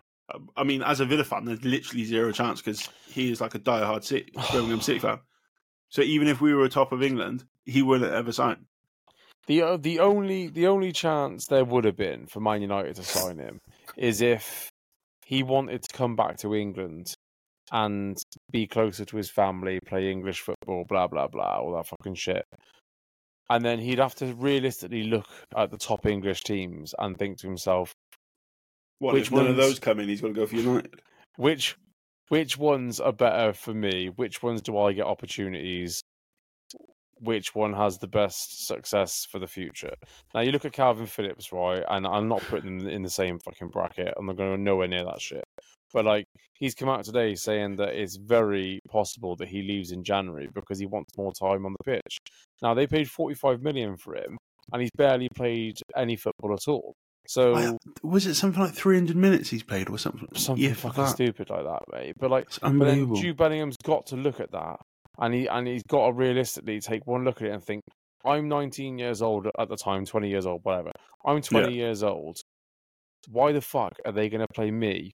I 0.56 0.63
mean, 0.63 0.84
as 0.84 1.00
a 1.00 1.06
Villa 1.06 1.23
fan, 1.23 1.45
there's 1.45 1.63
literally 1.63 2.04
zero 2.04 2.32
chance 2.32 2.62
because 2.62 2.88
he 3.08 3.32
is 3.32 3.39
like 3.39 3.56
a 3.56 3.60
diehard 3.60 4.04
City, 4.04 4.32
Birmingham 4.52 4.82
City 4.82 5.00
fan. 5.00 5.19
So 5.89 6.02
even 6.02 6.28
if 6.28 6.41
we 6.41 6.54
were 6.54 6.67
top 6.67 6.91
of 6.91 7.02
England, 7.02 7.45
he 7.65 7.82
wouldn't 7.82 8.12
ever 8.12 8.32
sign. 8.32 8.65
The 9.47 9.62
uh, 9.62 9.78
the 9.78 10.00
only 10.00 10.50
the 10.50 10.67
only 10.67 10.91
chance 10.91 11.47
there 11.47 11.63
would 11.63 11.86
have 11.86 11.95
been 11.95 12.28
for 12.28 12.41
Man 12.41 12.62
United 12.62 12.95
to 12.97 13.04
sign 13.04 13.39
him 13.39 13.60
is 13.95 14.21
if 14.21 14.69
he 15.26 15.43
wanted 15.43 15.84
to 15.84 15.97
come 15.97 16.17
back 16.17 16.38
to 16.39 16.54
England 16.54 17.13
and 17.71 18.17
be 18.52 18.67
closer 18.67 19.06
to 19.06 19.17
his 19.17 19.30
family, 19.30 19.80
play 19.86 20.12
English 20.12 20.41
football, 20.41 20.84
blah 20.89 21.08
blah 21.08 21.28
blah, 21.28 21.60
all 21.62 21.73
that 21.76 21.88
fucking 21.88 22.15
shit. 22.15 22.43
And 23.49 23.63
then 23.63 23.79
he'd 23.79 23.99
have 23.99 24.15
to 24.15 24.33
realistically 24.33 25.03
look 25.03 25.27
at 25.55 25.71
the 25.71 25.77
top 25.77 26.05
English 26.05 26.43
teams 26.43 26.93
and 26.99 27.17
think 27.17 27.38
to 27.39 27.47
himself, 27.47 27.93
what, 28.99 29.13
which 29.13 29.31
one 29.31 29.47
of 29.47 29.55
those 29.55 29.79
come 29.79 29.99
in, 29.99 30.10
he's 30.10 30.21
going 30.21 30.33
to 30.33 30.39
go 30.39 30.45
for 30.45 30.55
United. 30.55 31.01
Which 31.38 31.77
which 32.29 32.57
ones 32.57 32.99
are 32.99 33.13
better 33.13 33.53
for 33.53 33.73
me? 33.73 34.07
Which 34.07 34.41
ones 34.41 34.62
do 34.62 34.77
I 34.77 34.91
get 34.91 35.05
opportunities? 35.05 36.01
Which 37.19 37.53
one 37.53 37.73
has 37.73 37.99
the 37.99 38.07
best 38.07 38.65
success 38.67 39.25
for 39.29 39.38
the 39.38 39.47
future? 39.47 39.93
Now 40.33 40.41
you 40.41 40.51
look 40.51 40.65
at 40.65 40.73
Kalvin 40.73 41.07
Phillips, 41.07 41.53
right? 41.53 41.83
And 41.88 42.07
I'm 42.07 42.27
not 42.27 42.41
putting 42.41 42.79
them 42.79 42.88
in 42.89 43.03
the 43.03 43.10
same 43.10 43.38
fucking 43.39 43.69
bracket. 43.69 44.13
I'm 44.17 44.25
not 44.25 44.36
going 44.36 44.55
to 44.55 44.62
nowhere 44.62 44.88
near 44.88 45.05
that 45.05 45.21
shit. 45.21 45.43
But 45.93 46.06
like 46.06 46.26
he's 46.54 46.76
come 46.76 46.89
out 46.89 47.04
today 47.06 47.36
saying 47.36 47.78
that 47.78 47.89
it's 47.89 48.17
very 48.17 48.80
possible 48.89 49.36
that 49.38 49.47
he 49.47 49.62
leaves 49.62 49.91
in 49.91 50.04
January 50.04 50.50
because 50.54 50.80
he 50.80 50.86
wants 50.86 51.17
more 51.17 51.34
time 51.34 51.65
on 51.65 51.73
the 51.78 51.84
pitch. 51.84 52.17
Now 52.62 52.73
they 52.73 52.88
paid 52.88 53.10
45 53.10 53.62
million 53.62 53.97
for 53.97 54.15
him, 54.15 54.38
and 54.73 54.82
he's 54.82 54.91
barely 54.95 55.30
played 55.36 55.80
any 55.95 56.15
football 56.15 56.54
at 56.54 56.67
all. 56.67 56.95
So 57.28 57.56
I, 57.56 57.78
was 58.04 58.26
it 58.26 58.36
something 58.36 58.62
like 58.62 58.73
300 58.73 59.15
minutes 59.15 59.50
he's 59.50 59.63
played 59.63 59.89
or 59.89 59.97
something? 59.97 60.30
Something 60.34 60.63
yeah, 60.63 60.73
fucking 60.73 61.04
that. 61.04 61.10
stupid 61.10 61.50
like 61.50 61.63
that, 61.65 61.84
mate. 61.91 62.15
But 62.17 62.32
like, 62.32 62.47
but 62.62 62.80
then 62.80 63.13
Jude 63.15 63.36
Bellingham's 63.36 63.76
got 63.84 64.08
to 64.08 64.15
look 64.15 64.39
at 64.39 64.52
that, 64.52 64.78
and 65.19 65.34
he 65.34 65.47
and 65.47 65.67
he's 65.67 65.84
got 65.84 66.08
to 66.08 66.13
realistically 66.13 66.80
take 66.80 67.06
one 67.06 67.26
look 67.26 67.41
at 67.41 67.50
it 67.50 67.52
and 67.52 67.63
think, 67.63 67.84
I'm 68.23 68.47
19 68.47 68.97
years 68.97 69.21
old 69.21 69.47
at 69.60 69.69
the 69.69 69.76
time, 69.76 70.06
20 70.06 70.30
years 70.30 70.45
old, 70.45 70.62
whatever. 70.63 70.91
I'm 71.26 71.41
20 71.41 71.67
yeah. 71.69 71.86
years 71.86 72.02
old. 72.04 72.38
Why 73.30 73.52
the 73.52 73.62
fuck 73.62 73.93
are 74.06 74.13
they 74.13 74.30
going 74.30 74.45
to 74.45 74.54
play 74.54 74.71
me 74.71 75.12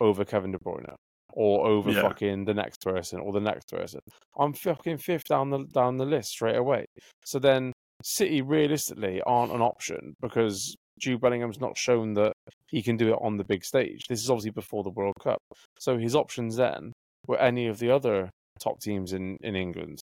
over 0.00 0.24
Kevin 0.24 0.52
De 0.52 0.58
Bruyne 0.58 0.94
or 1.32 1.66
over 1.66 1.90
yeah. 1.90 2.02
fucking 2.02 2.44
the 2.44 2.54
next 2.54 2.80
person 2.82 3.20
or 3.20 3.32
the 3.32 3.40
next 3.40 3.68
person? 3.68 4.00
I'm 4.38 4.52
fucking 4.52 4.98
fifth 4.98 5.24
down 5.24 5.50
the 5.50 5.64
down 5.72 5.96
the 5.96 6.04
list 6.04 6.30
straight 6.30 6.56
away. 6.56 6.86
So 7.24 7.38
then 7.38 7.72
City 8.02 8.42
realistically 8.42 9.22
aren't 9.22 9.52
an 9.52 9.62
option 9.62 10.14
because 10.20 10.74
Jude 11.00 11.20
Bellingham's 11.20 11.60
not 11.60 11.76
shown 11.76 12.14
that 12.14 12.32
he 12.68 12.82
can 12.82 12.96
do 12.96 13.12
it 13.12 13.18
on 13.20 13.36
the 13.36 13.44
big 13.44 13.64
stage. 13.64 14.06
This 14.08 14.22
is 14.22 14.30
obviously 14.30 14.50
before 14.50 14.82
the 14.82 14.90
World 14.90 15.14
Cup. 15.22 15.38
So 15.78 15.98
his 15.98 16.14
options 16.14 16.56
then 16.56 16.92
were 17.26 17.38
any 17.38 17.66
of 17.66 17.78
the 17.78 17.90
other 17.90 18.30
top 18.60 18.80
teams 18.80 19.12
in, 19.12 19.36
in 19.42 19.56
England. 19.56 20.00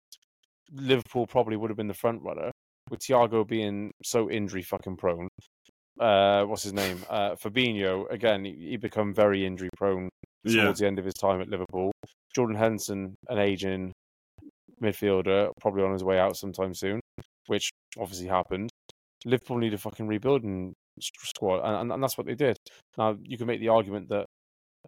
Liverpool 0.71 1.27
probably 1.27 1.57
would 1.57 1.69
have 1.69 1.77
been 1.77 1.87
the 1.87 1.93
front 1.93 2.21
runner, 2.21 2.51
with 2.89 3.01
Thiago 3.01 3.47
being 3.47 3.91
so 4.03 4.29
injury 4.29 4.61
fucking 4.61 4.97
prone. 4.97 5.27
Uh, 6.01 6.45
what's 6.45 6.63
his 6.63 6.73
name? 6.73 6.97
Uh, 7.09 7.35
Fabinho, 7.35 8.11
again, 8.11 8.43
he, 8.43 8.69
he 8.71 8.77
become 8.77 9.13
very 9.13 9.45
injury 9.45 9.69
prone 9.77 10.09
towards 10.45 10.55
yeah. 10.55 10.71
the 10.71 10.87
end 10.87 10.97
of 10.97 11.05
his 11.05 11.13
time 11.13 11.41
at 11.41 11.47
Liverpool. 11.47 11.91
Jordan 12.35 12.55
Henderson, 12.55 13.13
an 13.29 13.37
aging 13.37 13.93
midfielder, 14.81 15.51
probably 15.59 15.83
on 15.83 15.93
his 15.93 16.03
way 16.03 16.17
out 16.19 16.35
sometime 16.35 16.73
soon, 16.73 16.99
which 17.47 17.69
obviously 17.99 18.27
happened. 18.27 18.71
Liverpool 19.25 19.59
need 19.59 19.75
a 19.75 19.77
fucking 19.77 20.07
rebuilding 20.07 20.73
squad, 20.99 21.59
and, 21.59 21.91
and 21.91 22.03
that's 22.03 22.17
what 22.17 22.25
they 22.25 22.35
did. 22.35 22.57
Now 22.97 23.15
you 23.21 23.37
can 23.37 23.45
make 23.45 23.59
the 23.59 23.69
argument 23.69 24.09
that 24.09 24.25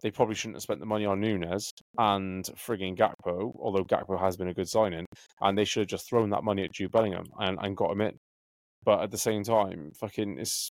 they 0.02 0.10
probably 0.10 0.34
shouldn't 0.34 0.56
have 0.56 0.62
spent 0.62 0.80
the 0.80 0.86
money 0.86 1.06
on 1.06 1.20
Nunez 1.20 1.70
and 1.96 2.44
frigging 2.56 2.96
Gakpo, 2.96 3.52
although 3.60 3.84
Gakpo 3.84 4.18
has 4.18 4.36
been 4.36 4.48
a 4.48 4.54
good 4.54 4.68
signing, 4.68 5.06
and 5.40 5.56
they 5.56 5.64
should 5.64 5.82
have 5.82 5.88
just 5.88 6.08
thrown 6.08 6.30
that 6.30 6.42
money 6.42 6.64
at 6.64 6.72
Jude 6.72 6.90
Bellingham 6.90 7.26
and, 7.38 7.56
and 7.62 7.76
got 7.76 7.92
him 7.92 8.00
in. 8.00 8.16
But 8.84 9.02
at 9.02 9.12
the 9.12 9.18
same 9.18 9.44
time, 9.44 9.92
fucking 10.00 10.38
it's 10.40 10.70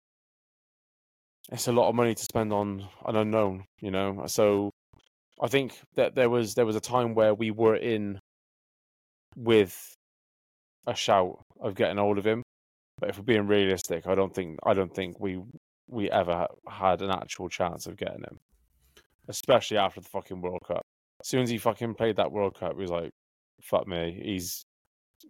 it's 1.51 1.67
a 1.67 1.71
lot 1.71 1.89
of 1.89 1.95
money 1.95 2.13
to 2.13 2.23
spend 2.23 2.53
on 2.53 2.87
an 3.05 3.15
unknown, 3.15 3.65
you 3.81 3.91
know. 3.91 4.23
So 4.27 4.71
I 5.41 5.47
think 5.47 5.79
that 5.95 6.15
there 6.15 6.29
was 6.29 6.53
there 6.55 6.65
was 6.65 6.75
a 6.75 6.81
time 6.81 7.15
where 7.15 7.33
we 7.33 7.51
were 7.51 7.75
in 7.75 8.19
with 9.35 9.95
a 10.87 10.95
shout 10.95 11.43
of 11.59 11.75
getting 11.75 11.97
hold 11.97 12.17
of 12.17 12.25
him, 12.25 12.43
but 12.99 13.09
if 13.09 13.17
we're 13.17 13.23
being 13.23 13.47
realistic, 13.47 14.07
I 14.07 14.15
don't 14.15 14.33
think 14.33 14.59
I 14.63 14.73
don't 14.73 14.93
think 14.93 15.19
we 15.19 15.41
we 15.87 16.09
ever 16.11 16.47
had 16.67 17.01
an 17.01 17.09
actual 17.09 17.49
chance 17.49 17.87
of 17.87 17.97
getting 17.97 18.23
him, 18.23 18.37
especially 19.27 19.77
after 19.77 20.01
the 20.01 20.09
fucking 20.09 20.41
World 20.41 20.61
Cup. 20.67 20.83
As 21.21 21.27
soon 21.27 21.41
as 21.41 21.49
he 21.49 21.57
fucking 21.57 21.95
played 21.95 22.17
that 22.17 22.31
World 22.31 22.57
Cup, 22.59 22.73
he 22.75 22.81
was 22.81 22.91
like, 22.91 23.11
"Fuck 23.61 23.87
me, 23.87 24.19
he's 24.23 24.63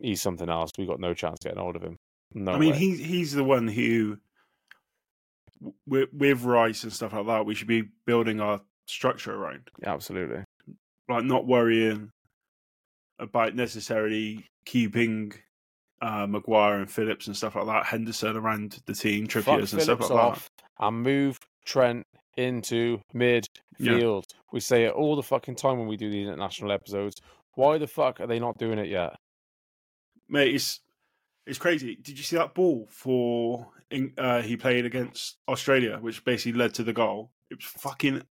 he's 0.02 0.22
something 0.22 0.50
else. 0.50 0.72
We 0.78 0.86
got 0.86 1.00
no 1.00 1.14
chance 1.14 1.40
getting 1.44 1.60
hold 1.60 1.76
of 1.76 1.84
him." 1.84 1.98
No, 2.34 2.52
I 2.52 2.60
mean, 2.60 2.74
he's 2.74 3.00
he's 3.00 3.32
the 3.34 3.44
one 3.44 3.68
who, 3.68 4.18
with, 5.86 6.10
with 6.14 6.44
Rice 6.44 6.84
and 6.84 6.94
stuff 6.94 7.14
like 7.14 7.26
that, 7.28 7.46
we 7.46 7.56
should 7.56 7.68
be 7.68 7.90
building 8.06 8.40
our 8.40 8.62
structure 8.88 9.34
around. 9.34 9.70
Yeah, 9.82 9.94
absolutely. 9.94 10.44
Like 11.08 11.24
not 11.24 11.48
worrying 11.48 12.12
about 13.18 13.56
necessarily 13.56 14.46
keeping 14.66 15.34
uh, 16.02 16.26
Maguire 16.28 16.78
and 16.78 16.90
Phillips 16.90 17.28
and 17.28 17.36
stuff 17.36 17.56
like 17.56 17.66
that, 17.66 17.86
Henderson 17.86 18.38
around 18.38 18.80
the 18.86 18.94
team, 18.94 19.28
Trippiers 19.28 19.74
and 19.74 19.82
stuff 19.82 20.02
like 20.02 20.12
off 20.12 20.50
that. 20.58 20.86
And 20.86 21.04
move 21.04 21.40
Trent 21.66 22.06
into 22.38 23.00
midfield. 23.14 23.48
Yeah. 23.80 24.22
We 24.52 24.60
say 24.62 24.86
it 24.86 24.94
all 24.94 25.16
the 25.16 25.24
fucking 25.24 25.56
time 25.56 25.78
when 25.78 25.88
we 25.88 25.98
do 25.98 26.10
these 26.10 26.28
international 26.28 26.72
episodes. 26.72 27.22
Why 27.56 27.78
the 27.78 27.88
fuck 27.88 28.22
are 28.22 28.28
they 28.28 28.40
not 28.40 28.58
doing 28.58 28.80
it 28.80 28.88
yet? 28.88 29.16
Mate, 30.30 30.56
it's 30.56 30.80
it's 31.50 31.58
crazy. 31.58 31.96
Did 31.96 32.18
you 32.18 32.24
see 32.24 32.36
that 32.36 32.54
ball 32.54 32.88
for 32.92 33.68
uh, 34.18 34.42
he 34.42 34.56
played 34.56 34.86
against 34.86 35.38
Australia, 35.48 35.98
which 36.00 36.24
basically 36.24 36.58
led 36.58 36.76
to 36.76 36.84
the 36.84 36.94
goal? 36.94 37.32
It 37.50 37.56
was 37.56 37.66
fucking 37.66 38.22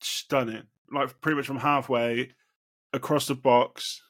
stunning. 0.00 0.62
Like 0.92 1.20
pretty 1.20 1.36
much 1.36 1.46
from 1.46 1.58
halfway 1.58 2.30
across 2.92 3.26
the 3.26 3.34
box, 3.34 4.02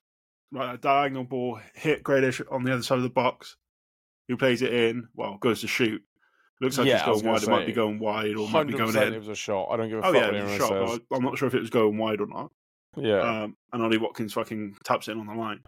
like 0.53 0.75
a 0.75 0.79
diagonal 0.79 1.25
ball 1.25 1.61
hit 1.75 2.03
Grealish 2.03 2.43
on 2.51 2.65
the 2.65 2.73
other 2.75 2.83
side 2.83 2.99
of 2.99 3.05
the 3.05 3.09
box, 3.09 3.57
who 4.29 4.37
plays 4.37 4.61
it 4.61 4.75
in. 4.75 5.09
Well, 5.15 5.39
goes 5.39 5.63
to 5.63 5.67
shoot. 5.67 6.03
Looks 6.61 6.77
like 6.77 6.87
yeah, 6.87 6.97
it's 6.97 7.23
going 7.23 7.25
wide. 7.25 7.41
Say, 7.41 7.47
it 7.47 7.51
might 7.51 7.67
be 7.67 7.73
going 7.73 7.99
wide 7.99 8.37
or 8.37 8.49
might 8.51 8.67
be 8.67 8.75
going 8.75 8.95
in. 8.95 9.15
It 9.15 9.19
was 9.19 9.29
a 9.29 9.35
shot. 9.35 9.69
I 9.71 9.79
don't 9.79 9.89
give 9.89 9.99
a 9.99 10.07
oh, 10.07 10.13
fuck. 10.13 10.23
Oh 10.23 10.31
yeah, 10.33 10.41
it 10.41 10.45
was 10.45 10.53
a 10.53 10.59
shot. 10.59 11.01
I'm 11.11 11.25
not 11.25 11.39
sure 11.39 11.49
if 11.49 11.55
it 11.55 11.61
was 11.61 11.71
going 11.71 11.97
wide 11.97 12.21
or 12.21 12.27
not. 12.27 12.53
Yeah. 12.97 13.45
Um, 13.45 13.57
and 13.73 13.83
Ollie 13.83 13.97
Watkins 13.97 14.35
fucking 14.35 14.77
taps 14.85 15.09
it 15.09 15.13
in 15.13 15.21
on 15.21 15.27
the 15.27 15.35
line. 15.35 15.61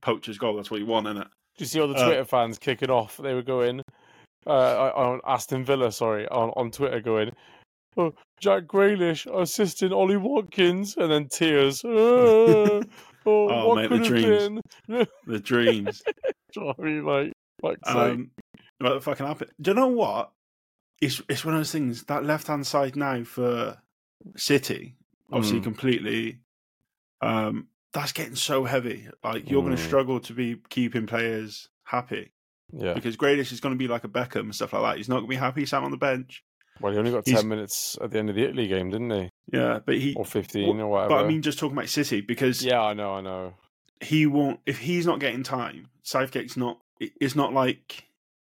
Poacher's 0.00 0.38
goal. 0.38 0.54
That's 0.54 0.70
what 0.70 0.78
you 0.78 0.86
want, 0.86 1.08
isn't 1.08 1.22
it? 1.22 1.28
Do 1.56 1.64
you 1.64 1.66
see 1.66 1.80
all 1.80 1.88
the 1.88 1.94
uh, 1.94 2.04
Twitter 2.04 2.22
uh, 2.22 2.24
fans 2.24 2.58
kicking 2.58 2.90
off? 2.90 3.16
They 3.16 3.34
were 3.34 3.42
going 3.42 3.82
uh, 4.46 4.90
on 4.94 5.20
Aston 5.26 5.64
Villa, 5.64 5.92
sorry, 5.92 6.26
on, 6.28 6.50
on 6.56 6.70
Twitter, 6.70 7.00
going, 7.00 7.30
"Oh, 7.96 8.14
Jack 8.40 8.64
Grealish 8.64 9.26
assisting 9.26 9.92
Ollie 9.92 10.16
Watkins," 10.16 10.96
and 10.96 11.10
then 11.10 11.28
tears. 11.28 11.84
Uh, 11.84 12.82
Oh, 13.26 13.48
oh 13.50 13.74
mate, 13.74 13.90
the 13.90 13.98
dreams. 13.98 14.60
the 15.26 15.40
dreams. 15.40 16.02
Sorry, 16.54 17.02
mate. 17.02 17.32
um, 17.84 18.30
what 18.78 18.94
the 18.94 19.00
fucking 19.00 19.26
happened? 19.26 19.50
Do 19.60 19.72
you 19.72 19.74
know 19.74 19.88
what? 19.88 20.30
It's 21.00 21.20
it's 21.28 21.44
one 21.44 21.54
of 21.54 21.60
those 21.60 21.72
things. 21.72 22.04
That 22.04 22.24
left 22.24 22.46
hand 22.46 22.66
side 22.66 22.96
now 22.96 23.24
for 23.24 23.76
City, 24.36 24.96
obviously, 25.30 25.60
mm. 25.60 25.64
completely. 25.64 26.38
Um, 27.20 27.68
that's 27.92 28.12
getting 28.12 28.36
so 28.36 28.64
heavy. 28.64 29.08
Like 29.22 29.50
you're 29.50 29.62
mm. 29.62 29.66
going 29.66 29.76
to 29.76 29.82
struggle 29.82 30.20
to 30.20 30.32
be 30.32 30.56
keeping 30.68 31.06
players 31.06 31.68
happy. 31.84 32.32
Yeah. 32.72 32.94
Because 32.94 33.16
Grealish 33.16 33.52
is 33.52 33.60
going 33.60 33.74
to 33.74 33.78
be 33.78 33.88
like 33.88 34.04
a 34.04 34.08
Beckham 34.08 34.40
and 34.40 34.54
stuff 34.54 34.72
like 34.72 34.82
that. 34.82 34.96
He's 34.98 35.08
not 35.08 35.16
going 35.16 35.26
to 35.26 35.30
be 35.30 35.36
happy 35.36 35.66
sat 35.66 35.82
on 35.82 35.90
the 35.90 35.96
bench. 35.96 36.44
Well, 36.80 36.92
he 36.92 36.98
only 36.98 37.10
got 37.10 37.26
he's, 37.26 37.36
ten 37.36 37.48
minutes 37.48 37.98
at 38.00 38.10
the 38.10 38.18
end 38.18 38.30
of 38.30 38.36
the 38.36 38.44
Italy 38.44 38.66
game, 38.66 38.90
didn't 38.90 39.10
he? 39.10 39.30
Yeah, 39.52 39.80
but 39.84 39.96
he 39.96 40.14
or 40.14 40.24
fifteen 40.24 40.76
well, 40.76 40.86
or 40.86 40.90
whatever. 40.90 41.08
But 41.10 41.24
I 41.24 41.28
mean, 41.28 41.42
just 41.42 41.58
talking 41.58 41.76
about 41.76 41.90
City 41.90 42.22
because 42.22 42.64
yeah, 42.64 42.80
I 42.80 42.94
know, 42.94 43.14
I 43.14 43.20
know. 43.20 43.54
He 44.00 44.26
won't 44.26 44.60
if 44.64 44.78
he's 44.78 45.04
not 45.04 45.20
getting 45.20 45.42
time. 45.42 45.88
Southgate's 46.02 46.56
not. 46.56 46.78
It's 46.98 47.36
not 47.36 47.52
like 47.52 48.04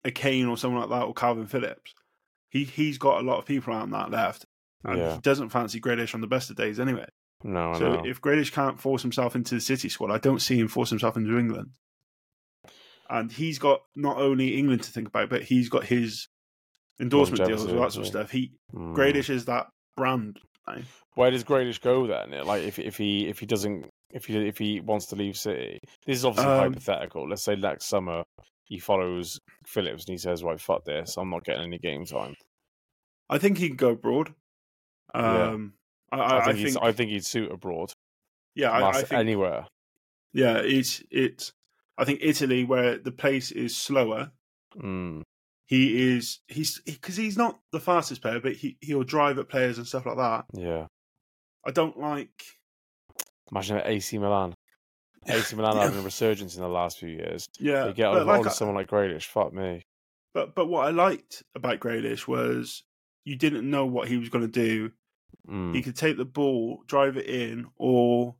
a 0.05 0.11
Kane 0.11 0.47
or 0.47 0.57
someone 0.57 0.82
like 0.82 0.91
that 0.91 1.07
or 1.07 1.12
Kalvin 1.12 1.49
Phillips. 1.49 1.95
He 2.49 2.64
he's 2.64 2.97
got 2.97 3.20
a 3.20 3.26
lot 3.26 3.39
of 3.39 3.45
people 3.45 3.74
on 3.74 3.91
that 3.91 4.11
left, 4.11 4.47
and 4.85 4.99
yeah. 4.99 5.14
he 5.16 5.20
doesn't 5.20 5.51
fancy 5.51 5.80
Grealish 5.80 6.14
on 6.14 6.22
the 6.22 6.26
best 6.26 6.49
of 6.49 6.57
days 6.57 6.80
anyway. 6.80 7.07
No, 7.47 7.74
so 7.74 8.03
if 8.07 8.22
Grealish 8.22 8.53
can't 8.53 8.80
force 8.80 9.03
himself 9.03 9.36
into 9.36 9.55
the 9.55 9.61
City 9.61 9.90
squad, 9.90 10.11
I 10.11 10.16
don't 10.16 10.40
see 10.40 10.59
him 10.59 10.66
force 10.66 10.88
himself 10.88 11.16
into 11.16 11.38
England. 11.38 11.72
And 13.11 13.30
he's 13.30 13.59
got 13.59 13.80
not 13.95 14.16
only 14.16 14.57
England 14.57 14.82
to 14.84 14.90
think 14.90 15.09
about, 15.09 15.28
but 15.28 15.42
he's 15.42 15.68
got 15.68 15.84
his 15.84 16.28
endorsement 16.99 17.45
deals, 17.45 17.66
all 17.66 17.82
that 17.82 17.92
sort 17.92 18.07
of 18.07 18.07
stuff. 18.07 18.30
He 18.30 18.53
mm. 18.74 18.97
Grealish 18.97 19.28
is 19.28 19.45
that 19.45 19.66
brand. 19.95 20.38
Right? 20.66 20.84
Where 21.14 21.30
does 21.30 21.45
Grealish 21.45 21.82
go 21.82 22.07
then? 22.07 22.30
Like 22.47 22.62
if 22.62 22.78
if 22.78 22.97
he 22.97 23.28
if 23.28 23.38
he 23.38 23.47
doesn't 23.47 23.90
if 24.11 24.24
he 24.24 24.36
if 24.49 24.57
he 24.57 24.80
wants 24.80 25.07
to 25.07 25.16
leave 25.16 25.36
City, 25.36 25.80
this 26.07 26.16
is 26.16 26.24
obviously 26.24 26.51
um, 26.51 26.72
hypothetical. 26.72 27.28
Let's 27.28 27.45
say 27.45 27.57
next 27.57 27.86
summer 27.86 28.24
he 28.64 28.78
follows 28.78 29.38
Phillips 29.66 30.07
and 30.07 30.14
he 30.14 30.18
says, 30.18 30.42
"Right, 30.42 30.59
fuck 30.59 30.86
this, 30.86 31.18
I'm 31.18 31.28
not 31.28 31.45
getting 31.45 31.64
any 31.64 31.78
game 31.78 32.07
time." 32.07 32.34
I 33.28 33.36
think 33.36 33.59
he 33.59 33.68
can 33.68 33.76
go 33.76 33.90
abroad. 33.90 34.34
Um, 35.14 35.24
yeah. 35.24 35.84
I, 36.12 36.16
I, 36.16 36.38
I, 36.38 36.52
think 36.52 36.59
I, 36.59 36.62
think 36.62 36.82
I 36.82 36.92
think 36.92 37.11
he'd 37.11 37.24
suit 37.24 37.50
abroad. 37.50 37.92
Yeah, 38.55 38.72
I, 38.72 38.92
think 38.92 39.12
anywhere. 39.12 39.66
Yeah, 40.32 40.59
it's 40.59 41.02
it's. 41.11 41.52
I 41.98 42.05
think 42.05 42.20
Italy, 42.22 42.64
where 42.64 42.98
the 42.98 43.12
pace 43.12 43.50
is 43.50 43.76
slower, 43.76 44.32
mm. 44.76 45.22
he 45.66 46.16
is 46.16 46.40
he's 46.48 46.80
because 46.80 47.16
he, 47.16 47.24
he's 47.24 47.36
not 47.36 47.59
the 47.72 47.80
fastest 47.80 48.22
player, 48.22 48.40
but 48.40 48.52
he 48.52 48.76
he'll 48.80 49.02
drive 49.02 49.38
at 49.38 49.48
players 49.48 49.78
and 49.78 49.86
stuff 49.86 50.07
like 50.07 50.16
that. 50.16 50.44
Yeah, 50.52 50.86
I 51.66 51.70
don't 51.70 51.98
like. 51.98 52.44
Imagine 53.50 53.82
AC 53.84 54.18
Milan. 54.18 54.55
AC 55.26 55.57
Milan 55.57 55.76
having 55.76 56.00
a 56.00 56.02
resurgence 56.02 56.57
in 56.57 56.62
the 56.62 56.68
last 56.68 56.98
few 56.98 57.09
years. 57.09 57.46
Yeah, 57.59 57.86
they 57.86 57.92
get 57.92 58.09
on 58.09 58.26
like, 58.26 58.50
someone 58.52 58.76
like 58.76 58.88
Grealish. 58.88 59.26
Fuck 59.26 59.52
me. 59.52 59.82
But 60.32 60.55
but 60.55 60.66
what 60.66 60.86
I 60.86 60.90
liked 60.90 61.42
about 61.55 61.80
Grealish 61.80 62.26
was 62.26 62.82
you 63.24 63.36
didn't 63.36 63.68
know 63.68 63.86
what 63.86 64.09
he 64.09 64.16
was 64.16 64.28
going 64.28 64.44
to 64.44 64.50
do. 64.50 64.92
Mm. 65.49 65.74
He 65.74 65.82
could 65.82 65.97
take 65.97 66.16
the 66.16 66.24
ball, 66.24 66.82
drive 66.87 67.16
it 67.16 67.26
in, 67.26 67.66
or 67.76 68.37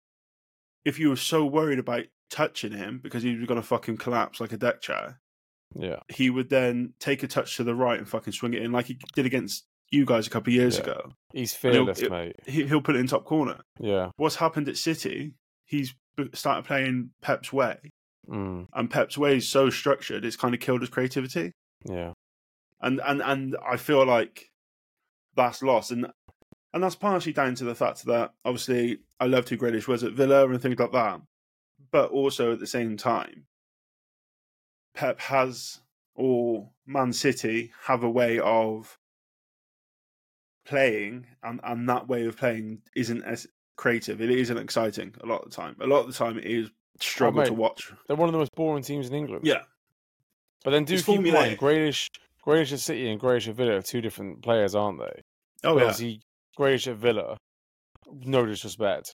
if 0.85 0.99
you 0.99 1.09
were 1.09 1.17
so 1.17 1.45
worried 1.45 1.79
about 1.79 2.05
touching 2.31 2.73
him 2.73 3.01
because 3.03 3.23
he 3.23 3.37
was 3.37 3.47
going 3.47 3.61
to 3.61 3.67
fucking 3.67 3.97
collapse 3.97 4.41
like 4.41 4.53
a 4.53 4.57
deck 4.57 4.81
chair, 4.81 5.21
yeah, 5.75 6.01
he 6.09 6.31
would 6.31 6.51
then 6.51 6.95
take 7.01 7.23
a 7.23 7.29
touch 7.29 7.57
to 7.57 7.65
the 7.65 7.75
right 7.75 7.99
and 7.99 8.09
fucking 8.09 8.33
swing 8.33 8.55
it 8.55 8.63
in 8.63 8.73
like 8.73 8.87
he 8.87 8.99
did 9.15 9.27
against 9.27 9.65
you 9.91 10.05
guys 10.05 10.27
a 10.27 10.31
couple 10.31 10.51
of 10.51 10.55
years 10.55 10.77
yeah. 10.77 10.83
ago. 10.83 11.13
He's 11.33 11.55
fearless, 11.55 12.01
he'll, 12.01 12.11
mate. 12.11 12.37
He'll 12.47 12.81
put 12.81 12.97
it 12.97 13.01
in 13.01 13.07
top 13.07 13.25
corner. 13.25 13.61
Yeah. 13.79 14.11
What's 14.17 14.37
happened 14.37 14.69
at 14.69 14.77
City? 14.77 15.35
He's 15.65 15.95
started 16.33 16.65
playing 16.65 17.11
Pep's 17.23 17.53
way, 17.53 17.79
mm. 18.29 18.67
and 18.73 18.91
Pep's 18.91 19.19
way 19.19 19.37
is 19.37 19.49
so 19.49 19.71
structured, 19.71 20.25
it's 20.25 20.37
kind 20.37 20.55
of 20.55 20.61
killed 20.61 20.81
his 20.81 20.91
creativity. 20.91 21.53
Yeah. 21.85 22.13
And 22.81 23.01
and 23.05 23.23
and 23.23 23.57
I 23.67 23.77
feel 23.77 24.05
like 24.05 24.51
that's 25.37 25.63
lost, 25.63 25.91
and 25.91 26.07
and 26.75 26.83
that's 26.83 26.97
partially 26.97 27.33
down 27.33 27.55
to 27.55 27.65
the 27.65 27.75
fact 27.75 28.05
that 28.05 28.33
obviously 28.45 28.99
I 29.21 29.27
loved 29.27 29.49
who 29.49 29.57
Grealish 29.57 29.87
was 29.87 30.03
at 30.03 30.13
Villa 30.13 30.47
and 30.49 30.61
things 30.61 30.79
like 30.79 30.93
that, 30.93 31.21
but 31.93 32.11
also 32.11 32.53
at 32.53 32.59
the 32.59 32.67
same 32.67 32.97
time, 32.97 33.47
Pep 34.93 35.21
has 35.21 35.81
or 36.17 36.69
Man 36.85 37.13
City 37.13 37.73
have 37.85 38.03
a 38.03 38.11
way 38.11 38.41
of 38.41 38.99
playing, 40.67 41.27
and 41.45 41.61
and 41.63 41.89
that 41.89 42.09
way 42.09 42.27
of 42.27 42.37
playing 42.37 42.83
isn't 42.97 43.23
as 43.23 43.47
creative. 43.77 44.21
It 44.21 44.31
isn't 44.31 44.59
exciting 44.59 45.15
a 45.23 45.27
lot 45.27 45.45
of 45.45 45.51
the 45.51 45.57
time. 45.57 45.77
A 45.81 45.87
lot 45.87 46.01
of 46.01 46.09
the 46.09 46.13
time, 46.13 46.39
it 46.39 46.45
is 46.45 46.71
struggle 47.01 47.43
oh, 47.43 47.45
to 47.45 47.55
watch. 47.55 47.93
They're 48.09 48.17
one 48.17 48.29
of 48.29 48.33
the 48.33 48.39
most 48.39 48.55
boring 48.57 48.83
teams 48.83 49.09
in 49.09 49.15
England. 49.15 49.47
Yeah, 49.47 49.63
but 50.65 50.73
then 50.73 50.85
do 50.85 50.95
it's 50.95 51.05
keep 51.05 51.25
in 51.25 51.33
mind, 51.33 51.57
Grealish, 51.57 52.11
Grealish 52.45 52.73
at 52.73 52.81
City 52.81 53.09
and 53.11 53.21
Grealish 53.21 53.47
at 53.47 53.55
Villa 53.55 53.77
are 53.77 53.83
two 53.83 54.01
different 54.01 54.43
players, 54.43 54.75
aren't 54.75 54.99
they? 54.99 55.23
Oh, 55.63 55.79
yeah. 55.79 55.93
Grealish 56.59 56.87
at 56.87 56.97
Villa, 56.97 57.37
no 58.11 58.47
disrespect, 58.47 59.15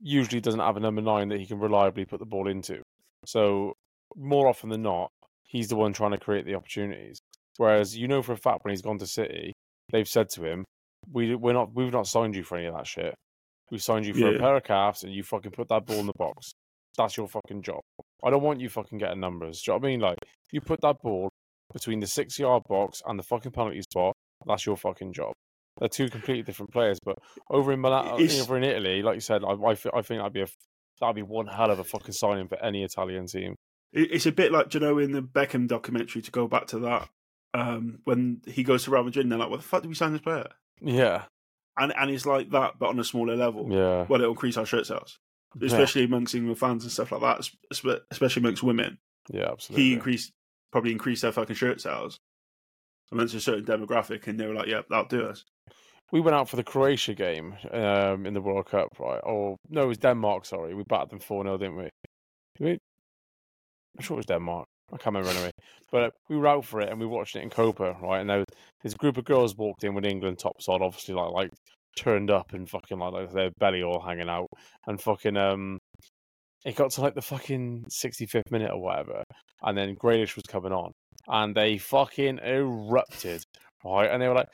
usually 0.00 0.40
doesn't 0.40 0.60
have 0.60 0.76
a 0.76 0.80
number 0.80 1.02
nine 1.02 1.28
that 1.28 1.40
he 1.40 1.46
can 1.46 1.58
reliably 1.58 2.04
put 2.04 2.20
the 2.20 2.26
ball 2.26 2.48
into. 2.48 2.82
So, 3.24 3.74
more 4.14 4.48
often 4.48 4.70
than 4.70 4.82
not, 4.82 5.10
he's 5.44 5.68
the 5.68 5.76
one 5.76 5.92
trying 5.92 6.12
to 6.12 6.18
create 6.18 6.44
the 6.44 6.54
opportunities. 6.54 7.18
Whereas, 7.56 7.96
you 7.96 8.08
know 8.08 8.22
for 8.22 8.32
a 8.32 8.36
fact 8.36 8.64
when 8.64 8.72
he's 8.72 8.82
gone 8.82 8.98
to 8.98 9.06
City, 9.06 9.52
they've 9.90 10.08
said 10.08 10.28
to 10.30 10.44
him, 10.44 10.64
we, 11.10 11.34
we're 11.34 11.52
not, 11.52 11.74
we've 11.74 11.92
not 11.92 12.06
signed 12.06 12.36
you 12.36 12.42
for 12.42 12.58
any 12.58 12.66
of 12.66 12.74
that 12.74 12.86
shit. 12.86 13.14
We 13.70 13.78
signed 13.78 14.06
you 14.06 14.14
for 14.14 14.30
yeah. 14.30 14.36
a 14.36 14.38
pair 14.38 14.56
of 14.56 14.64
calves 14.64 15.02
and 15.02 15.12
you 15.12 15.22
fucking 15.22 15.52
put 15.52 15.68
that 15.68 15.86
ball 15.86 15.98
in 15.98 16.06
the 16.06 16.12
box. 16.16 16.52
That's 16.96 17.16
your 17.16 17.28
fucking 17.28 17.62
job. 17.62 17.80
I 18.24 18.30
don't 18.30 18.42
want 18.42 18.60
you 18.60 18.68
fucking 18.68 18.98
getting 18.98 19.20
numbers. 19.20 19.62
Do 19.62 19.70
you 19.70 19.74
know 19.74 19.80
what 19.80 19.86
I 19.86 19.90
mean? 19.90 20.00
Like, 20.00 20.18
you 20.52 20.60
put 20.60 20.80
that 20.82 20.96
ball 21.02 21.30
between 21.72 22.00
the 22.00 22.06
six 22.06 22.38
yard 22.38 22.62
box 22.68 23.02
and 23.06 23.18
the 23.18 23.22
fucking 23.22 23.52
penalty 23.52 23.82
spot, 23.82 24.14
that's 24.46 24.66
your 24.66 24.76
fucking 24.76 25.12
job. 25.12 25.32
They're 25.78 25.88
two 25.88 26.08
completely 26.08 26.42
different 26.42 26.72
players. 26.72 26.98
But 27.04 27.18
over 27.50 27.72
in 27.72 27.80
Milan, 27.80 28.20
it's... 28.20 28.40
over 28.40 28.56
in 28.56 28.64
Italy, 28.64 29.02
like 29.02 29.16
you 29.16 29.20
said, 29.20 29.44
I, 29.44 29.52
I, 29.52 29.70
I 29.70 30.02
think 30.02 30.20
that'd 30.20 30.32
be 30.32 30.42
a 30.42 30.48
that'd 31.00 31.16
be 31.16 31.22
one 31.22 31.46
hell 31.46 31.70
of 31.70 31.78
a 31.78 31.84
fucking 31.84 32.12
signing 32.12 32.48
for 32.48 32.62
any 32.62 32.82
Italian 32.82 33.26
team. 33.26 33.56
It's 33.92 34.26
a 34.26 34.32
bit 34.32 34.52
like 34.52 34.72
you 34.74 34.80
know 34.80 34.98
in 34.98 35.12
the 35.12 35.22
Beckham 35.22 35.68
documentary 35.68 36.22
to 36.22 36.30
go 36.30 36.48
back 36.48 36.66
to 36.68 36.78
that 36.80 37.08
um, 37.54 38.00
when 38.04 38.42
he 38.46 38.62
goes 38.62 38.84
to 38.84 38.90
Real 38.90 39.04
Madrid 39.04 39.24
and 39.24 39.32
they're 39.32 39.38
like, 39.38 39.50
"What 39.50 39.60
the 39.60 39.66
fuck 39.66 39.82
did 39.82 39.88
we 39.88 39.94
sign 39.94 40.12
this 40.12 40.20
player?" 40.20 40.48
Yeah, 40.80 41.24
and 41.78 41.94
and 41.96 42.10
it's 42.10 42.26
like 42.26 42.50
that, 42.50 42.78
but 42.78 42.88
on 42.88 42.98
a 42.98 43.04
smaller 43.04 43.36
level. 43.36 43.68
Yeah, 43.70 44.06
well, 44.08 44.20
it'll 44.20 44.32
increase 44.32 44.56
our 44.56 44.66
shirt 44.66 44.86
sales, 44.86 45.18
especially 45.62 46.02
yeah. 46.02 46.08
amongst 46.08 46.34
England 46.34 46.58
fans 46.58 46.84
and 46.84 46.92
stuff 46.92 47.12
like 47.12 47.22
that, 47.22 47.48
especially 48.10 48.40
amongst 48.40 48.62
women. 48.62 48.98
Yeah, 49.30 49.52
absolutely. 49.52 49.84
He 49.84 49.92
increased 49.94 50.32
probably 50.72 50.92
increased 50.92 51.22
their 51.22 51.32
fucking 51.32 51.56
shirt 51.56 51.80
sales 51.80 52.20
amongst 53.10 53.34
a 53.34 53.40
certain 53.40 53.64
demographic, 53.64 54.26
and 54.26 54.38
they 54.38 54.46
were 54.46 54.54
like, 54.54 54.68
"Yeah, 54.68 54.82
that'll 54.90 55.06
do 55.06 55.26
us." 55.26 55.44
We 56.12 56.20
went 56.20 56.36
out 56.36 56.48
for 56.48 56.56
the 56.56 56.64
Croatia 56.64 57.14
game 57.14 57.54
um, 57.72 58.26
in 58.26 58.34
the 58.34 58.40
World 58.40 58.66
Cup, 58.66 58.88
right? 58.98 59.20
Or 59.24 59.56
no, 59.68 59.84
it 59.84 59.88
was 59.88 59.98
Denmark. 59.98 60.46
Sorry, 60.46 60.74
we 60.74 60.84
battered 60.88 61.10
them 61.10 61.18
four 61.20 61.42
0 61.44 61.58
didn't 61.58 61.76
we? 61.76 61.90
I'm 62.70 64.02
sure 64.02 64.16
it 64.16 64.18
was 64.18 64.26
Denmark. 64.26 64.66
I 64.92 64.98
can't 64.98 65.16
remember 65.16 65.30
anyway. 65.30 65.50
But 65.90 66.12
we 66.28 66.36
were 66.36 66.46
out 66.46 66.64
for 66.64 66.80
it 66.80 66.90
and 66.90 67.00
we 67.00 67.06
watched 67.06 67.36
it 67.36 67.42
in 67.42 67.50
Copa, 67.50 67.96
right? 68.00 68.20
And 68.20 68.30
there 68.30 68.38
was, 68.38 68.46
this 68.82 68.94
group 68.94 69.16
of 69.16 69.24
girls 69.24 69.56
walked 69.56 69.84
in 69.84 69.94
with 69.94 70.04
England 70.04 70.38
tops 70.38 70.68
on, 70.68 70.82
obviously 70.82 71.14
like 71.14 71.32
like 71.32 71.50
turned 71.96 72.30
up 72.30 72.52
and 72.52 72.68
fucking 72.68 72.98
like, 72.98 73.12
like 73.12 73.32
their 73.32 73.50
belly 73.58 73.82
all 73.82 74.00
hanging 74.00 74.28
out, 74.28 74.48
and 74.86 75.00
fucking 75.00 75.36
um, 75.36 75.78
it 76.64 76.76
got 76.76 76.90
to 76.92 77.00
like 77.00 77.14
the 77.14 77.22
fucking 77.22 77.84
65th 77.90 78.50
minute 78.50 78.70
or 78.70 78.80
whatever, 78.80 79.24
and 79.62 79.76
then 79.76 79.96
Grealish 79.96 80.36
was 80.36 80.44
coming 80.44 80.72
on, 80.72 80.92
and 81.28 81.54
they 81.54 81.78
fucking 81.78 82.38
erupted, 82.38 83.42
right? 83.84 84.10
And 84.10 84.22
they 84.22 84.28
were 84.28 84.34
like, 84.34 84.48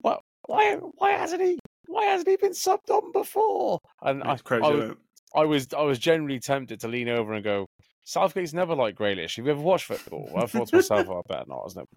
"What? 0.00 0.20
Why? 0.46 0.76
Why 0.76 1.12
hasn't 1.12 1.42
he? 1.42 1.58
Why 1.86 2.06
hasn't 2.06 2.28
he 2.28 2.36
been 2.36 2.52
subbed 2.52 2.90
on 2.90 3.12
before?" 3.12 3.80
And 4.00 4.22
I, 4.22 4.38
I, 4.50 4.70
was, 4.70 4.96
I 5.34 5.44
was, 5.44 5.68
I 5.76 5.82
was 5.82 5.98
generally 5.98 6.40
tempted 6.40 6.80
to 6.80 6.88
lean 6.88 7.08
over 7.08 7.32
and 7.32 7.44
go, 7.44 7.66
Southgate's 8.04 8.52
never 8.52 8.74
liked 8.74 8.98
Grealish. 8.98 9.36
Have 9.36 9.46
you 9.46 9.52
ever 9.52 9.60
watched 9.60 9.84
football? 9.86 10.28
I 10.36 10.46
thought 10.46 10.68
to 10.68 10.76
myself, 10.76 11.06
oh, 11.08 11.18
I 11.18 11.32
better 11.32 11.44
not. 11.48 11.60
I 11.60 11.64
was 11.64 11.76
never. 11.76 11.88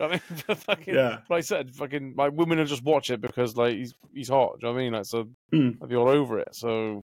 I 0.00 0.08
mean, 0.08 0.18
fucking, 0.56 0.94
yeah. 0.94 1.18
Like 1.30 1.38
I 1.38 1.40
said, 1.40 1.74
fucking, 1.74 2.14
like 2.16 2.32
women 2.34 2.58
will 2.58 2.66
just 2.66 2.84
watch 2.84 3.10
it 3.10 3.20
because 3.20 3.56
like 3.56 3.74
he's 3.74 3.94
he's 4.12 4.28
hot. 4.28 4.60
Do 4.60 4.66
you 4.66 4.68
know 4.68 4.74
what 4.74 4.80
I 4.80 4.84
mean? 4.84 4.92
Like, 4.92 5.06
so 5.06 5.28
mm. 5.52 5.76
I'd 5.82 5.88
be 5.88 5.96
all 5.96 6.08
over 6.08 6.38
it. 6.38 6.54
So, 6.54 7.02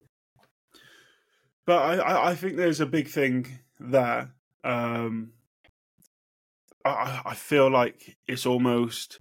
but 1.66 2.00
I 2.00 2.30
I 2.32 2.36
think 2.36 2.56
there's 2.56 2.82
a 2.82 2.86
big 2.86 3.08
thing 3.08 3.48
there. 3.80 4.32
Um, 4.64 5.32
I 6.84 7.22
I 7.26 7.34
feel 7.34 7.70
like 7.70 8.16
it's 8.28 8.46
almost. 8.46 9.20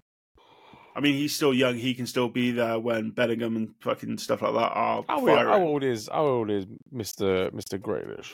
I 0.95 1.01
mean, 1.01 1.15
he's 1.15 1.35
still 1.35 1.53
young. 1.53 1.75
He 1.75 1.93
can 1.93 2.07
still 2.07 2.29
be 2.29 2.51
there 2.51 2.79
when 2.79 3.11
Bellingham 3.11 3.57
and 3.57 3.73
fucking 3.81 4.17
stuff 4.17 4.41
like 4.41 4.53
that 4.53 4.71
are. 4.71 5.03
How, 5.07 5.25
firing. 5.25 5.47
how 5.47 5.61
old 5.61 5.83
is 5.83 6.09
how 6.11 6.25
old 6.25 6.49
is 6.49 6.65
Mister 6.91 7.51
Mister 7.51 7.77
Grealish? 7.77 8.31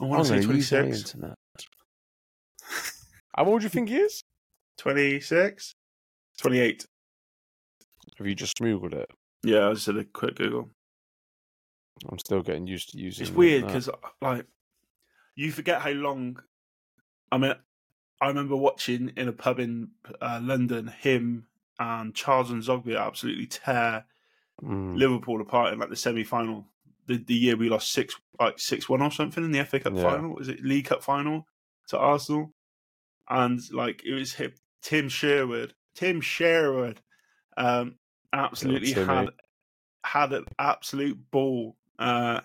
I 0.00 0.04
want 0.04 0.26
to 0.26 0.28
say 0.28 0.44
26. 0.44 1.16
How 3.34 3.44
old 3.44 3.60
do 3.60 3.64
you 3.64 3.68
think 3.68 3.88
he 3.88 3.96
is? 3.96 4.22
26? 4.78 5.74
28. 6.38 6.86
Have 8.18 8.26
you 8.26 8.34
just 8.34 8.58
googled 8.58 8.94
it? 8.94 9.10
Yeah, 9.42 9.68
I 9.68 9.74
just 9.74 9.86
did 9.86 9.98
a 9.98 10.04
quick 10.04 10.36
Google. 10.36 10.70
I'm 12.08 12.18
still 12.18 12.42
getting 12.42 12.66
used 12.66 12.90
to 12.90 12.98
using. 12.98 13.26
It's 13.26 13.34
weird 13.34 13.66
because, 13.66 13.88
like, 14.22 14.46
you 15.34 15.50
forget 15.50 15.80
how 15.80 15.90
long. 15.90 16.38
I 17.32 17.38
mean, 17.38 17.54
I 18.20 18.28
remember 18.28 18.56
watching 18.56 19.12
in 19.16 19.28
a 19.28 19.32
pub 19.32 19.58
in 19.58 19.90
uh, 20.20 20.40
London 20.42 20.92
him 21.00 21.46
and 21.78 22.14
Charles 22.14 22.50
and 22.50 22.62
Zogby 22.62 22.98
absolutely 22.98 23.46
tear 23.46 24.04
mm. 24.62 24.96
Liverpool 24.96 25.40
apart 25.40 25.72
in 25.72 25.78
like 25.78 25.90
the 25.90 25.96
semi 25.96 26.24
final 26.24 26.66
the, 27.06 27.16
the 27.16 27.34
year 27.34 27.56
we 27.56 27.68
lost 27.68 27.92
six 27.92 28.14
like 28.38 28.58
six 28.58 28.88
one 28.88 29.02
or 29.02 29.10
something 29.10 29.44
in 29.44 29.50
the 29.50 29.64
FA 29.64 29.80
Cup 29.80 29.94
yeah. 29.96 30.02
final. 30.02 30.34
Was 30.34 30.48
it 30.48 30.62
League 30.62 30.86
Cup 30.86 31.02
final 31.02 31.46
to 31.88 31.98
Arsenal? 31.98 32.52
And 33.28 33.60
like 33.72 34.02
it 34.04 34.14
was 34.14 34.34
him, 34.34 34.52
Tim 34.82 35.08
Sherwood. 35.08 35.74
Tim 35.94 36.20
Sherwood 36.20 37.00
um, 37.56 37.96
absolutely 38.32 38.92
had 38.92 39.30
had 40.04 40.32
an 40.32 40.44
absolute 40.58 41.18
ball. 41.30 41.76
Uh, 41.98 42.40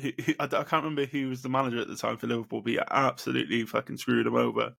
who, 0.00 0.12
who, 0.24 0.34
I, 0.38 0.44
I, 0.44 0.48
can't 0.48 0.84
remember 0.84 1.06
who 1.06 1.30
was 1.30 1.42
the 1.42 1.48
manager 1.48 1.80
at 1.80 1.88
the 1.88 1.96
time 1.96 2.18
for 2.18 2.26
Liverpool, 2.26 2.60
but 2.60 2.70
he 2.70 2.78
absolutely 2.90 3.64
fucking 3.64 3.96
screwed 3.96 4.26
him 4.26 4.36
over. 4.36 4.66
It 4.66 4.74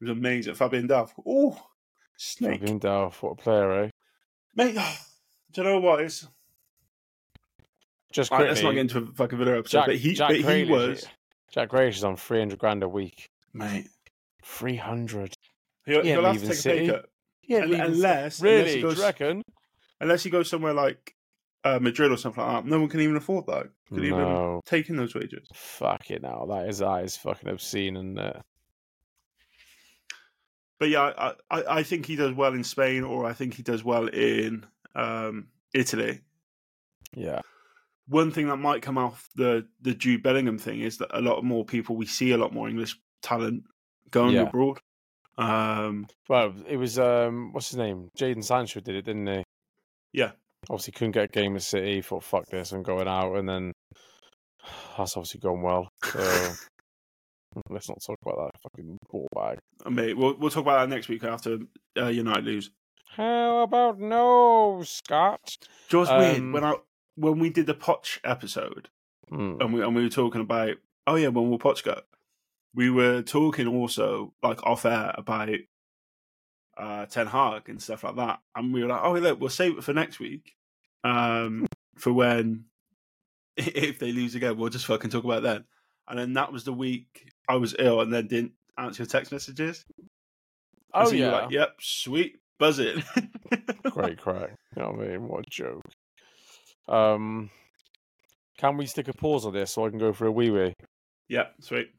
was 0.00 0.10
amazing. 0.10 0.54
Fabian 0.54 0.88
Delph. 0.88 1.12
Oh, 1.24 1.60
snake. 2.18 2.60
Delph, 2.60 3.22
what 3.22 3.32
a 3.32 3.36
player, 3.36 3.84
eh? 3.84 3.90
Mate, 4.54 4.74
oh, 4.78 4.96
do 5.52 5.62
you 5.62 5.68
know 5.68 5.80
what? 5.80 6.00
It's 6.00 6.26
just 8.12 8.30
quickly, 8.30 8.48
let's 8.48 8.62
not 8.62 8.72
get 8.72 8.80
into 8.80 8.98
a 8.98 9.06
fucking 9.06 9.38
video 9.38 9.58
episode. 9.58 9.78
Jack, 9.78 9.86
but 9.86 9.96
he, 9.96 10.14
Jack 10.14 10.28
but 10.28 10.54
he 10.54 10.64
was 10.64 11.06
Jack 11.50 11.70
Grealish 11.70 11.96
is 11.96 12.04
on 12.04 12.16
three 12.16 12.38
hundred 12.38 12.58
grand 12.58 12.82
a 12.82 12.88
week, 12.88 13.30
mate. 13.52 13.88
Three 14.42 14.76
hundred. 14.76 15.34
He'll, 15.86 16.02
he 16.02 16.10
he'll 16.10 16.24
have 16.24 16.40
to 16.40 16.46
take 16.46 16.56
City. 16.56 16.88
a 16.88 16.92
pay 16.92 16.96
cut. 16.98 17.10
Yeah, 17.42 17.62
unless 17.62 18.40
really, 18.40 18.58
unless 18.58 18.74
he 18.74 18.82
goes, 18.82 19.00
reckon? 19.00 19.42
Unless 20.00 20.22
he 20.22 20.30
goes 20.30 20.50
somewhere 20.50 20.74
like 20.74 21.14
uh, 21.64 21.78
Madrid 21.80 22.12
or 22.12 22.16
something 22.16 22.42
like 22.42 22.64
that, 22.64 22.70
no 22.70 22.80
one 22.80 22.88
can 22.88 23.00
even 23.00 23.16
afford 23.16 23.46
that. 23.46 23.68
Could 23.88 24.02
no. 24.02 24.04
even 24.04 24.60
take 24.66 24.90
in 24.90 24.96
those 24.96 25.14
wages. 25.14 25.48
Fuck 25.54 26.10
it 26.10 26.22
now. 26.22 26.46
That 26.48 26.68
is 26.68 26.78
that 26.78 27.04
is 27.04 27.16
fucking 27.16 27.48
obscene 27.48 27.96
and. 27.96 28.18
Uh... 28.18 28.32
But 30.78 30.90
yeah, 30.90 31.12
I, 31.18 31.32
I, 31.50 31.64
I 31.78 31.82
think 31.82 32.06
he 32.06 32.14
does 32.16 32.32
well 32.34 32.54
in 32.54 32.62
Spain, 32.64 33.02
or 33.02 33.26
I 33.26 33.32
think 33.32 33.54
he 33.54 33.62
does 33.62 33.82
well 33.84 34.06
in 34.06 34.64
um, 34.94 35.48
Italy. 35.74 36.20
Yeah. 37.14 37.40
One 38.06 38.30
thing 38.30 38.48
that 38.48 38.56
might 38.56 38.80
come 38.82 38.96
off 38.96 39.28
the 39.34 39.66
the 39.82 39.94
Jude 39.94 40.22
Bellingham 40.22 40.58
thing 40.58 40.80
is 40.80 40.98
that 40.98 41.10
a 41.16 41.20
lot 41.20 41.42
more 41.44 41.64
people 41.64 41.96
we 41.96 42.06
see 42.06 42.30
a 42.30 42.38
lot 42.38 42.54
more 42.54 42.68
English 42.68 42.96
talent 43.22 43.64
going 44.10 44.34
Yeah. 44.34 44.42
abroad. 44.42 44.78
Um, 45.36 46.06
Well, 46.28 46.52
it 46.66 46.76
was 46.76 46.98
um, 46.98 47.52
what's 47.52 47.68
his 47.68 47.76
name? 47.76 48.08
Jadon 48.18 48.42
Sancho 48.44 48.80
did 48.80 48.94
it, 48.96 49.04
didn't 49.04 49.26
he? 49.26 49.44
Yeah. 50.12 50.32
Obviously, 50.70 50.92
couldn't 50.92 51.12
get 51.12 51.24
a 51.24 51.28
game 51.28 51.54
of 51.54 51.62
City. 51.62 52.00
Thought 52.02 52.24
fuck 52.24 52.46
this, 52.46 52.72
I'm 52.72 52.82
going 52.82 53.06
out, 53.08 53.36
and 53.36 53.48
then 53.48 53.72
that's 54.96 55.16
obviously 55.16 55.40
gone 55.40 55.62
well. 55.62 55.88
So 56.04 56.52
let's 57.70 57.88
not 57.88 57.98
talk 58.04 58.18
about 58.24 58.36
that 58.52 58.60
fucking 58.62 58.98
ball 59.10 59.26
bag. 59.34 59.58
mate, 59.90 60.16
we'll 60.16 60.36
we'll 60.38 60.50
talk 60.50 60.62
about 60.62 60.80
that 60.88 60.94
next 60.94 61.08
week 61.08 61.24
after 61.24 61.58
uh, 61.96 62.06
United 62.08 62.44
lose. 62.44 62.70
How 63.16 63.60
about 63.62 63.98
no, 63.98 64.82
Scott? 64.84 65.56
Know 65.92 65.98
what's 66.00 66.10
weird? 66.10 66.38
Um, 66.38 66.52
When 66.52 66.64
I 66.64 66.74
when 67.16 67.38
we 67.38 67.50
did 67.50 67.66
the 67.66 67.74
Poch 67.74 68.18
episode, 68.24 68.88
Hmm. 69.28 69.56
and 69.60 69.72
we 69.74 69.82
and 69.82 69.94
we 69.94 70.02
were 70.02 70.08
talking 70.08 70.40
about 70.40 70.76
oh 71.06 71.16
yeah, 71.16 71.28
when 71.28 71.50
will 71.50 71.58
Poch 71.58 71.82
go? 71.82 72.00
We 72.74 72.90
were 72.90 73.22
talking 73.22 73.66
also 73.66 74.34
like 74.42 74.62
off 74.64 74.84
air 74.84 75.14
about 75.16 75.48
uh, 76.76 77.06
Ten 77.06 77.26
Hag 77.26 77.68
and 77.68 77.82
stuff 77.82 78.04
like 78.04 78.16
that, 78.16 78.40
and 78.54 78.72
we 78.72 78.82
were 78.82 78.88
like, 78.88 79.00
oh 79.02 79.12
look, 79.14 79.40
we'll 79.40 79.50
save 79.50 79.78
it 79.78 79.84
for 79.84 79.92
next 79.92 80.20
week, 80.20 80.54
um, 81.02 81.66
for 81.96 82.12
when 82.12 82.66
if 83.56 83.98
they 83.98 84.12
lose 84.12 84.34
again, 84.34 84.56
we'll 84.56 84.68
just 84.68 84.86
fucking 84.86 85.10
talk 85.10 85.24
about 85.24 85.42
then. 85.42 85.64
And 86.08 86.18
then 86.18 86.32
that 86.34 86.52
was 86.52 86.64
the 86.64 86.72
week 86.72 87.30
I 87.48 87.56
was 87.56 87.74
ill, 87.78 88.00
and 88.00 88.12
then 88.12 88.26
didn't 88.26 88.52
answer 88.78 89.02
your 89.02 89.08
text 89.08 89.32
messages. 89.32 89.84
Oh 90.94 91.06
so 91.06 91.14
yeah, 91.14 91.32
like, 91.32 91.50
yep, 91.50 91.76
sweet, 91.80 92.36
buzz 92.58 92.78
it. 92.78 93.04
great 93.90 94.18
crack. 94.18 94.50
You 94.76 94.82
know 94.82 94.90
what 94.90 95.06
I 95.06 95.08
mean? 95.08 95.28
What 95.28 95.40
a 95.40 95.50
joke. 95.50 95.82
Um, 96.88 97.50
can 98.56 98.76
we 98.76 98.86
stick 98.86 99.08
a 99.08 99.12
pause 99.12 99.44
on 99.44 99.52
this 99.52 99.72
so 99.72 99.84
I 99.84 99.90
can 99.90 99.98
go 99.98 100.12
for 100.12 100.26
a 100.26 100.32
wee 100.32 100.50
wee? 100.50 100.74
yeah, 101.28 101.48
sweet. 101.60 101.90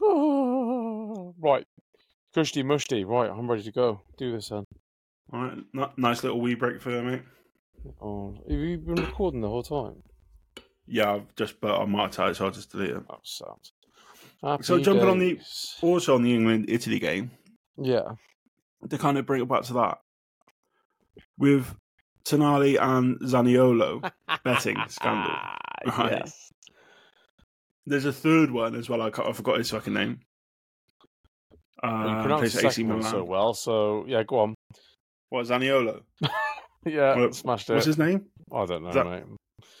right, 0.00 1.64
Kushti 2.36 2.64
Mushti. 2.64 3.06
Right, 3.06 3.30
I'm 3.30 3.48
ready 3.50 3.62
to 3.62 3.72
go. 3.72 4.00
Do 4.18 4.32
this 4.32 4.48
then. 4.48 4.64
All 5.32 5.44
right, 5.44 5.98
nice 5.98 6.22
little 6.22 6.40
wee 6.40 6.54
break 6.54 6.80
for 6.80 6.90
you, 6.90 7.02
mate. 7.02 7.22
Oh, 8.00 8.34
have 8.48 8.58
you 8.58 8.78
been 8.78 8.96
recording 8.96 9.40
the 9.40 9.48
whole 9.48 9.62
time? 9.62 10.02
Yeah, 10.92 11.14
I've 11.14 11.34
just 11.36 11.58
but 11.58 11.80
I 11.80 11.86
might 11.86 12.12
type, 12.12 12.36
so 12.36 12.44
I'll 12.44 12.50
just 12.50 12.70
delete 12.70 12.90
it. 12.90 13.02
Oh, 13.08 13.16
sounds. 13.22 13.72
Happy 14.42 14.62
So 14.62 14.78
jumping 14.78 15.08
on 15.08 15.18
the- 15.18 15.40
Also 15.80 16.14
on 16.14 16.22
the 16.22 16.34
England 16.34 16.66
Italy 16.68 16.98
game, 16.98 17.30
yeah, 17.78 18.12
to 18.90 18.98
kind 18.98 19.16
of 19.16 19.24
bring 19.24 19.40
it 19.42 19.48
back 19.48 19.62
to 19.64 19.72
that, 19.74 19.98
with 21.38 21.74
Tonali 22.26 22.76
and 22.80 23.18
Zaniolo 23.20 24.10
betting 24.44 24.76
scandal. 24.88 25.32
Right. 25.86 26.12
Yes. 26.12 26.52
There's 27.86 28.04
a 28.04 28.12
third 28.12 28.50
one 28.50 28.74
as 28.74 28.88
well. 28.90 29.00
I, 29.00 29.06
I 29.08 29.32
forgot 29.32 29.58
his 29.58 29.70
fucking 29.70 29.94
name. 29.94 30.20
You 31.82 31.88
Uh, 31.88 32.20
pronounced 32.22 32.60
the 32.60 32.66
AC 32.68 32.82
Milan. 32.84 33.02
so 33.10 33.24
well, 33.24 33.54
so 33.54 34.04
yeah, 34.06 34.22
go 34.24 34.40
on. 34.40 34.54
What 35.30 35.46
Zaniolo? 35.46 36.02
Yeah, 36.84 37.14
Well, 37.16 37.32
smashed 37.32 37.70
it. 37.70 37.74
What's 37.74 37.86
his 37.86 37.96
name? 37.96 38.26
I 38.52 38.66
don't 38.66 38.82
know, 38.82 38.92
that- 38.92 39.06
mate. 39.06 39.24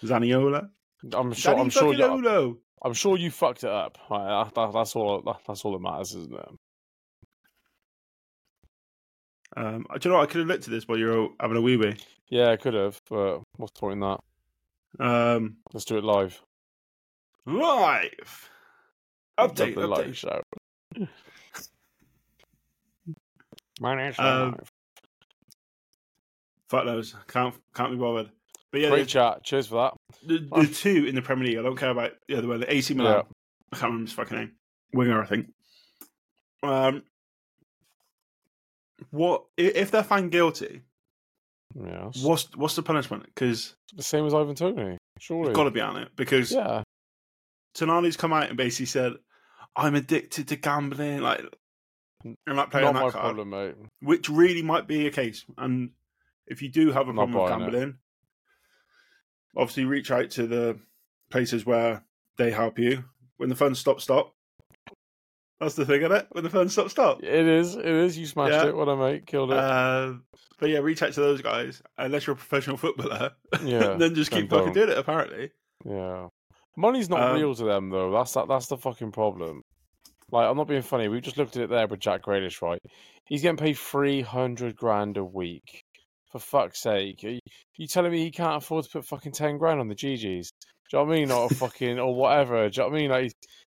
Zaniola. 0.04 0.68
I'm 1.14 1.32
sure. 1.32 1.58
I'm 1.58 1.70
sure. 1.70 1.92
You, 1.94 2.04
Olo. 2.04 2.58
I'm 2.84 2.94
sure 2.94 3.16
you 3.16 3.30
fucked 3.30 3.64
it 3.64 3.70
up. 3.70 3.98
Right, 4.10 4.44
that, 4.44 4.54
that, 4.54 4.72
that's 4.72 4.96
all. 4.96 5.22
That, 5.22 5.36
that's 5.46 5.64
all 5.64 5.72
that 5.72 5.80
matters, 5.80 6.14
isn't 6.14 6.34
it? 6.34 6.48
Um, 9.56 9.86
do 9.98 10.08
you 10.08 10.10
know 10.10 10.18
what? 10.18 10.28
I 10.28 10.32
could 10.32 10.38
have 10.40 10.48
looked 10.48 10.64
at 10.64 10.70
this 10.70 10.88
while 10.88 10.98
you 10.98 11.06
were 11.06 11.28
having 11.38 11.56
a 11.56 11.60
wee 11.60 11.76
wee. 11.76 11.96
Yeah, 12.28 12.48
I 12.50 12.56
could 12.56 12.74
have, 12.74 12.98
but 13.10 13.40
what's 13.56 13.72
the 13.74 13.80
point 13.80 13.94
in 13.94 14.00
that? 14.00 14.20
Um, 14.98 15.56
Let's 15.72 15.84
do 15.84 15.98
it 15.98 16.04
live. 16.04 16.40
live. 17.46 18.50
Update. 19.38 19.74
the 19.74 19.86
live 19.86 20.16
show. 20.16 20.40
My 23.80 23.94
name's 23.96 24.18
Um, 24.18 24.52
live. 24.52 24.72
Fuck 26.70 26.84
those. 26.86 27.14
Can't 27.28 27.54
can't 27.74 27.90
be 27.92 27.98
bothered. 27.98 28.30
But 28.72 28.80
yeah, 28.80 28.88
Great 28.88 29.08
chat. 29.08 29.44
Cheers 29.44 29.66
for 29.66 29.74
that. 29.74 30.26
the, 30.26 30.38
the, 30.38 30.66
two 30.66 31.04
in 31.06 31.14
the 31.14 31.20
Premier 31.22 31.46
League. 31.46 31.58
I 31.58 31.62
don't 31.62 31.76
care 31.76 31.90
about 31.90 32.12
the 32.26 32.38
other 32.38 32.48
one. 32.48 32.60
The 32.60 32.72
AC 32.72 32.94
Milan. 32.94 33.16
Yeah. 33.16 33.22
I 33.72 33.76
can't 33.76 33.90
remember 33.90 34.06
his 34.06 34.14
fucking 34.14 34.36
name. 34.38 34.52
Winger, 34.94 35.22
I 35.22 35.26
think. 35.26 35.52
Um, 36.62 37.02
what 39.10 39.44
if 39.56 39.90
they're 39.90 40.02
found 40.02 40.32
guilty? 40.32 40.82
Yeah. 41.74 42.10
What's 42.22 42.54
what's 42.56 42.76
the 42.76 42.82
punishment? 42.82 43.24
Because 43.26 43.74
the 43.94 44.02
same 44.02 44.26
as 44.26 44.34
Ivan 44.34 44.54
Toney. 44.54 44.98
Surely. 45.18 45.50
it's 45.50 45.56
got 45.56 45.64
to 45.64 45.70
be 45.70 45.80
on 45.80 45.96
it. 45.96 46.08
Because 46.16 46.52
Yeah. 46.52 46.82
Tonali's 47.74 48.16
come 48.16 48.32
out 48.32 48.48
and 48.48 48.56
basically 48.56 48.86
said, 48.86 49.14
"I'm 49.76 49.94
addicted 49.94 50.48
to 50.48 50.56
gambling." 50.56 51.20
Like, 51.20 51.42
I'm 52.24 52.36
not 52.56 52.70
playing 52.70 52.86
Not 52.86 52.94
that 52.94 53.04
my 53.04 53.10
card, 53.10 53.36
problem, 53.36 53.50
mate. 53.50 53.74
which 54.00 54.28
really 54.28 54.62
might 54.62 54.86
be 54.86 55.06
a 55.06 55.10
case. 55.10 55.44
And 55.56 55.90
if 56.46 56.60
you 56.62 56.68
do 56.68 56.92
have 56.92 57.08
a 57.08 57.12
Not 57.12 57.30
problem 57.30 57.42
with 57.42 57.72
gambling, 57.72 57.98
obviously 59.56 59.84
reach 59.84 60.10
out 60.10 60.30
to 60.30 60.46
the 60.46 60.78
places 61.30 61.64
where 61.66 62.04
they 62.38 62.50
help 62.50 62.78
you. 62.78 63.04
When 63.36 63.48
the 63.48 63.56
fun 63.56 63.74
stop, 63.74 64.00
stop. 64.00 64.34
That's 65.60 65.74
the 65.76 65.86
thing, 65.86 66.00
isn't 66.02 66.12
it? 66.12 66.26
When 66.32 66.42
the 66.44 66.50
fun 66.50 66.68
stop, 66.68 66.90
stop. 66.90 67.22
It 67.22 67.46
is. 67.46 67.76
It 67.76 67.86
is. 67.86 68.18
You 68.18 68.26
smashed 68.26 68.52
Yeah. 68.52 68.66
it. 68.68 68.76
What 68.76 68.88
I 68.88 68.96
mate. 68.96 69.26
Killed 69.26 69.52
it. 69.52 69.58
Uh, 69.58 70.14
but 70.58 70.70
yeah, 70.70 70.78
reach 70.78 71.02
out 71.02 71.12
to 71.12 71.20
those 71.20 71.40
guys 71.40 71.82
unless 71.98 72.26
you're 72.26 72.34
a 72.34 72.36
professional 72.36 72.76
footballer. 72.76 73.30
Yeah, 73.64 73.94
then 73.94 74.14
just 74.14 74.30
keep 74.30 74.50
fucking 74.50 74.72
doing 74.72 74.88
it. 74.90 74.98
Apparently, 74.98 75.50
yeah. 75.84 76.28
Money's 76.76 77.08
not 77.10 77.20
Um, 77.20 77.36
real 77.36 77.54
to 77.54 77.64
them 77.64 77.90
though. 77.90 78.10
That's 78.10 78.32
that. 78.34 78.48
That's 78.48 78.66
the 78.66 78.76
fucking 78.76 79.12
problem. 79.12 79.62
Like, 80.30 80.48
I'm 80.48 80.56
not 80.56 80.66
being 80.68 80.82
funny. 80.82 81.08
We 81.08 81.20
just 81.20 81.36
looked 81.36 81.56
at 81.56 81.64
it 81.64 81.68
there 81.70 81.86
with 81.86 82.00
Jack 82.00 82.22
Grealish, 82.22 82.62
right? 82.62 82.80
He's 83.26 83.42
getting 83.42 83.58
paid 83.58 83.76
three 83.76 84.22
hundred 84.22 84.74
grand 84.76 85.16
a 85.18 85.24
week. 85.24 85.84
For 86.32 86.38
fuck's 86.38 86.80
sake, 86.80 87.22
are 87.24 87.28
you, 87.30 87.40
you 87.76 87.86
telling 87.86 88.10
me 88.10 88.18
he 88.24 88.30
can't 88.30 88.56
afford 88.62 88.84
to 88.86 88.90
put 88.90 89.04
fucking 89.06 89.32
ten 89.32 89.58
grand 89.58 89.80
on 89.80 89.88
the 89.88 89.94
GGs? 89.94 90.48
Do 90.90 90.96
you 90.96 90.98
know 90.98 91.04
what 91.04 91.12
I 91.12 91.14
mean? 91.16 91.30
Or 91.30 91.48
fucking 91.50 91.98
or 91.98 92.14
whatever. 92.14 92.68
Do 92.70 92.80
you 92.80 92.86
know 92.86 92.90
what 92.90 92.96
I 92.96 93.00
mean? 93.00 93.10
Like, 93.10 93.22
he's, 93.24 93.32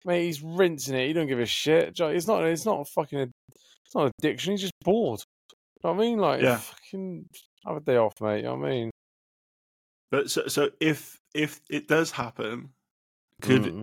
mate, 0.06 0.26
he's 0.26 0.42
rinsing 0.42 0.96
it. 0.96 1.08
He 1.08 1.14
don't 1.14 1.28
give 1.28 1.40
a 1.40 1.46
shit. 1.46 2.00
You 2.00 2.06
know- 2.06 2.12
It's 2.12 2.28
not. 2.28 2.44
It's 2.46 2.66
not 2.66 2.80
a 2.82 2.86
fucking. 2.86 3.20
It's 3.54 3.94
not 3.96 4.12
addiction. 4.20 4.52
He's 4.54 4.62
just 4.62 4.74
bored. 4.84 5.20
Do 5.50 5.56
you 5.56 5.94
know 5.94 5.98
what 5.98 6.04
I 6.04 6.08
mean? 6.08 6.18
Like, 6.20 6.42
Yeah. 6.42 6.58
fucking 6.58 7.26
have 7.66 7.78
a 7.78 7.82
day 7.82 7.98
off, 7.98 8.14
mate. 8.22 8.38
You 8.38 8.44
know 8.44 8.56
what 8.56 8.68
I 8.68 8.70
mean? 8.72 8.92
but 10.12 10.30
so 10.32 10.48
so 10.48 10.70
if 10.80 11.18
if 11.34 11.60
it 11.70 11.88
does 11.90 12.12
happen, 12.12 12.70
could 13.42 13.64
Mm. 13.64 13.82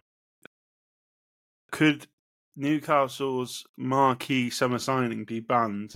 could 1.70 2.06
Newcastle's 2.56 3.64
marquee 3.76 4.50
summer 4.50 4.78
signing 4.78 5.24
be 5.24 5.40
banned 5.40 5.94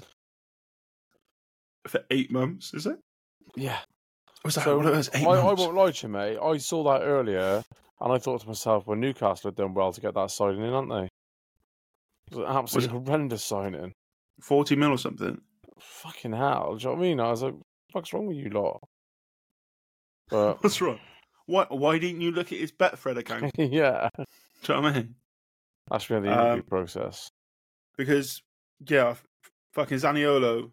for 1.91 2.05
eight 2.11 2.31
months? 2.31 2.73
Is 2.75 2.87
it? 2.87 2.99
Yeah. 3.57 3.79
Was 4.45 4.55
that 4.57 4.65
So 4.65 4.77
what 4.79 4.87
it 4.87 4.91
was? 4.97 5.11
Eight 5.15 5.27
I, 5.27 5.31
I 5.31 5.43
months. 5.43 5.63
won't 5.63 5.75
lie 5.75 5.91
to 5.91 6.07
you, 6.07 6.13
mate. 6.13 6.39
I 6.43 6.57
saw 6.59 6.85
that 6.85 7.03
earlier, 7.05 7.65
and 8.01 8.13
I 8.13 8.19
thought 8.19 8.43
to 8.43 8.47
myself, 8.49 8.87
well, 8.87 8.97
Newcastle 8.97 9.51
had 9.51 9.57
done 9.57 9.75
well 9.75 9.93
to 9.93 10.01
get 10.01 10.15
that 10.15 10.31
signing 10.31 10.63
in, 10.63 10.73
aren't 10.73 10.91
they? 10.91 11.05
It 12.33 12.37
was 12.37 12.39
an 12.39 12.57
absolutely 12.57 12.99
horrendous 12.99 13.45
signing. 13.45 13.93
Forty 14.41 14.77
mil 14.77 14.91
or 14.91 14.99
something. 14.99 15.41
Fucking 15.81 16.33
hell. 16.33 16.77
Do 16.77 16.83
you 16.83 16.89
know 16.89 16.95
what 16.95 16.99
I 16.99 17.09
mean? 17.09 17.21
I 17.21 17.31
was 17.31 17.43
like, 17.43 17.55
what's 17.93 18.13
wrong 18.13 18.27
with 18.27 18.37
you 18.37 18.51
lot? 18.51 18.81
But, 20.29 20.63
What's 20.63 20.81
wrong? 20.81 20.99
Why 21.47 21.67
why 21.69 21.99
didn't 22.01 22.21
you 22.21 22.33
look 22.33 22.51
at 22.53 22.59
his 22.59 22.73
Betfred 22.73 23.17
account? 23.17 23.53
yeah, 23.59 24.09
Do 24.19 24.25
you 24.73 24.75
know 24.75 24.81
what 24.83 24.93
I 24.93 24.97
mean? 24.97 25.15
that's 25.89 26.07
been 26.07 26.25
the 26.25 26.33
interview 26.33 26.53
Um, 26.55 26.63
process. 26.63 27.31
Because 27.97 28.43
yeah, 28.89 29.11
f- 29.11 29.25
fucking 29.75 29.99
Zaniolo 29.99 30.73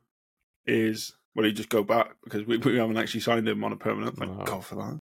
is 0.65 1.13
well, 1.35 1.45
he 1.45 1.51
just 1.51 1.69
go 1.69 1.83
back 1.83 2.15
because 2.23 2.45
we, 2.45 2.57
we 2.57 2.77
haven't 2.77 2.97
actually 2.97 3.21
signed 3.21 3.47
him 3.47 3.63
on 3.63 3.73
a 3.73 3.75
permanent. 3.77 4.17
Thank 4.17 4.37
No. 4.37 4.43
God 4.43 4.65
for 4.65 4.75
that. 4.75 4.99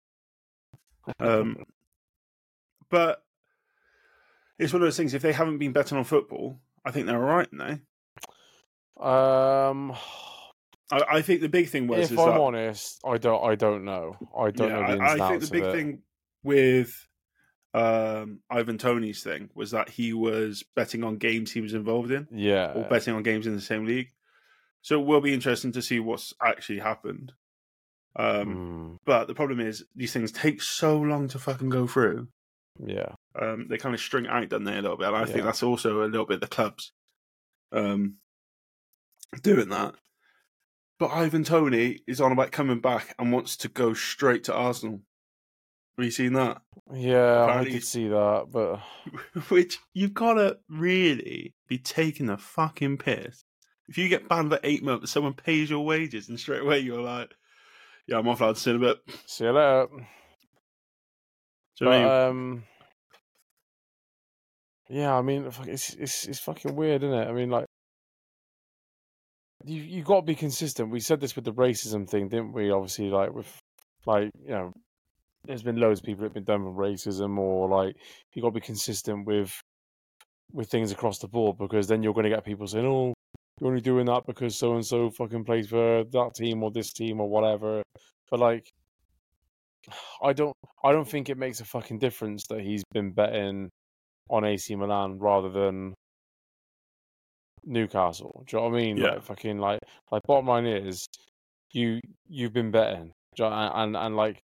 Um, 1.20 1.64
but 2.90 3.22
it's 4.58 4.72
one 4.72 4.82
of 4.82 4.86
those 4.86 4.96
things. 4.96 5.14
If 5.14 5.22
they 5.22 5.32
haven't 5.32 5.58
been 5.58 5.72
betting 5.72 5.98
on 5.98 6.04
football, 6.04 6.60
I 6.84 6.90
think 6.90 7.06
they're 7.06 7.16
all 7.16 7.36
right, 7.36 7.48
aren't 7.52 7.58
they? 7.58 9.04
um, 9.04 9.92
I, 10.90 11.16
I 11.16 11.22
think 11.22 11.40
the 11.40 11.48
big 11.48 11.68
thing 11.68 11.86
was 11.86 12.04
if 12.06 12.12
is 12.12 12.18
I'm 12.18 12.34
that 12.34 12.40
honest, 12.40 13.00
I 13.04 13.18
don't. 13.18 13.42
I 13.44 13.54
don't 13.54 13.84
know. 13.84 14.16
I 14.36 14.50
don't 14.50 14.68
yeah, 14.68 14.80
know 14.80 14.86
the 14.86 14.92
ins 14.92 15.02
I, 15.02 15.12
and 15.14 15.22
I 15.22 15.28
think 15.28 15.40
the 15.42 15.50
big 15.50 15.64
it. 15.64 15.72
thing 15.72 16.02
with 16.44 17.08
um, 17.74 18.40
Ivan 18.50 18.78
Toney's 18.78 19.22
thing 19.22 19.50
was 19.54 19.70
that 19.72 19.88
he 19.88 20.12
was 20.12 20.62
betting 20.76 21.02
on 21.02 21.16
games 21.16 21.50
he 21.50 21.60
was 21.60 21.74
involved 21.74 22.10
in, 22.10 22.28
Yeah, 22.30 22.72
or 22.72 22.84
betting 22.84 23.14
on 23.14 23.22
games 23.22 23.46
in 23.46 23.54
the 23.54 23.60
same 23.60 23.86
league. 23.86 24.10
So 24.82 25.00
it 25.00 25.06
will 25.06 25.20
be 25.20 25.32
interesting 25.32 25.72
to 25.72 25.82
see 25.82 26.00
what's 26.00 26.34
actually 26.42 26.80
happened. 26.80 27.32
Um, 28.16 28.46
Mm, 28.54 28.98
But 29.06 29.26
the 29.26 29.34
problem 29.34 29.60
is 29.60 29.84
these 29.94 30.12
things 30.12 30.32
take 30.32 30.60
so 30.60 30.98
long 30.98 31.28
to 31.28 31.38
fucking 31.38 31.70
go 31.70 31.86
through. 31.86 32.28
yeah, 32.84 33.14
Um, 33.40 33.68
they 33.68 33.78
kind 33.78 33.94
of 33.94 34.00
string 34.00 34.26
out, 34.26 34.48
don't 34.48 34.64
they, 34.64 34.76
a 34.76 34.82
little 34.82 34.96
bit? 34.96 35.06
And 35.08 35.16
I 35.16 35.24
think 35.24 35.44
that's 35.44 35.62
also 35.62 36.02
a 36.04 36.06
little 36.08 36.26
bit 36.26 36.40
the 36.40 36.46
clubs 36.46 36.92
um, 37.70 38.16
doing 39.42 39.68
that. 39.70 39.94
But 40.98 41.10
Ivan 41.12 41.42
Toney 41.44 42.00
is 42.06 42.20
on 42.20 42.32
about 42.32 42.52
coming 42.52 42.80
back 42.80 43.14
and 43.18 43.32
wants 43.32 43.56
to 43.58 43.68
go 43.68 43.92
straight 43.94 44.44
to 44.44 44.54
Arsenal. 44.54 45.00
Have 45.98 46.04
you 46.04 46.10
seen 46.10 46.32
that? 46.34 46.62
Yeah, 46.92 47.44
Apparently, 47.44 47.70
I 47.70 47.74
did 47.74 47.84
see 47.84 48.08
that, 48.08 48.46
but 48.50 48.80
which 49.50 49.78
you've 49.94 50.14
got 50.14 50.34
to 50.34 50.58
really 50.68 51.54
be 51.68 51.78
taking 51.78 52.26
the 52.26 52.36
fucking 52.38 52.98
piss. 52.98 53.41
If 53.88 53.98
you 53.98 54.08
get 54.08 54.28
banned 54.28 54.50
for 54.50 54.60
eight 54.62 54.82
months, 54.82 55.10
someone 55.10 55.34
pays 55.34 55.70
your 55.70 55.84
wages, 55.84 56.28
and 56.28 56.38
straight 56.38 56.62
away 56.62 56.78
you're 56.80 57.02
like, 57.02 57.34
"Yeah, 58.06 58.18
I'm 58.18 58.28
off, 58.28 58.40
lads. 58.40 58.62
See 58.62 58.70
you 58.70 58.76
in 58.76 58.82
a 58.82 58.86
bit. 58.86 58.98
See 59.26 59.44
you 59.44 59.52
later." 59.52 59.88
So 61.74 61.86
but, 61.86 62.28
um, 62.28 62.64
yeah, 64.88 65.16
I 65.16 65.22
mean, 65.22 65.50
it's 65.66 65.94
it's 65.94 66.26
it's 66.26 66.38
fucking 66.38 66.76
weird, 66.76 67.02
isn't 67.02 67.18
it? 67.18 67.28
I 67.28 67.32
mean, 67.32 67.50
like, 67.50 67.66
you 69.64 69.82
you 69.82 70.02
got 70.02 70.16
to 70.16 70.22
be 70.22 70.34
consistent. 70.34 70.90
We 70.90 71.00
said 71.00 71.20
this 71.20 71.34
with 71.34 71.44
the 71.44 71.52
racism 71.54 72.08
thing, 72.08 72.28
didn't 72.28 72.52
we? 72.52 72.70
Obviously, 72.70 73.10
like 73.10 73.32
with 73.32 73.58
like 74.06 74.30
you 74.44 74.50
know, 74.50 74.72
there's 75.44 75.62
been 75.62 75.76
loads 75.80 76.00
of 76.00 76.06
people 76.06 76.22
that 76.22 76.28
have 76.28 76.34
been 76.34 76.44
done 76.44 76.64
with 76.64 76.74
racism, 76.74 77.38
or 77.38 77.68
like 77.68 77.96
you 78.34 78.42
got 78.42 78.48
to 78.48 78.54
be 78.54 78.60
consistent 78.60 79.26
with 79.26 79.52
with 80.52 80.68
things 80.68 80.92
across 80.92 81.18
the 81.18 81.28
board 81.28 81.56
because 81.58 81.88
then 81.88 82.02
you're 82.02 82.12
going 82.12 82.24
to 82.24 82.30
get 82.30 82.44
people 82.44 82.66
saying, 82.66 82.86
"Oh, 82.86 83.14
you're 83.62 83.68
only 83.68 83.80
doing 83.80 84.06
that 84.06 84.26
because 84.26 84.58
so 84.58 84.74
and 84.74 84.84
so 84.84 85.08
fucking 85.10 85.44
plays 85.44 85.68
for 85.68 86.02
that 86.02 86.34
team 86.34 86.64
or 86.64 86.72
this 86.72 86.92
team 86.92 87.20
or 87.20 87.28
whatever." 87.28 87.82
But 88.28 88.40
like, 88.40 88.68
I 90.22 90.32
don't, 90.32 90.56
I 90.84 90.90
don't 90.90 91.08
think 91.08 91.28
it 91.28 91.38
makes 91.38 91.60
a 91.60 91.64
fucking 91.64 92.00
difference 92.00 92.46
that 92.48 92.60
he's 92.60 92.82
been 92.92 93.12
betting 93.12 93.70
on 94.30 94.44
AC 94.44 94.74
Milan 94.74 95.18
rather 95.20 95.48
than 95.48 95.94
Newcastle. 97.64 98.44
Do 98.48 98.56
you 98.56 98.62
know 98.62 98.68
what 98.68 98.78
I 98.78 98.82
mean? 98.82 98.96
Yeah. 98.96 99.10
Like 99.10 99.22
fucking 99.22 99.58
like 99.58 99.78
like 100.10 100.22
bottom 100.26 100.46
line 100.46 100.66
is 100.66 101.06
you 101.72 102.00
you've 102.26 102.52
been 102.52 102.72
betting. 102.72 103.12
You 103.38 103.44
know, 103.44 103.52
and, 103.52 103.72
and, 103.74 103.96
and 103.96 104.16
like 104.16 104.40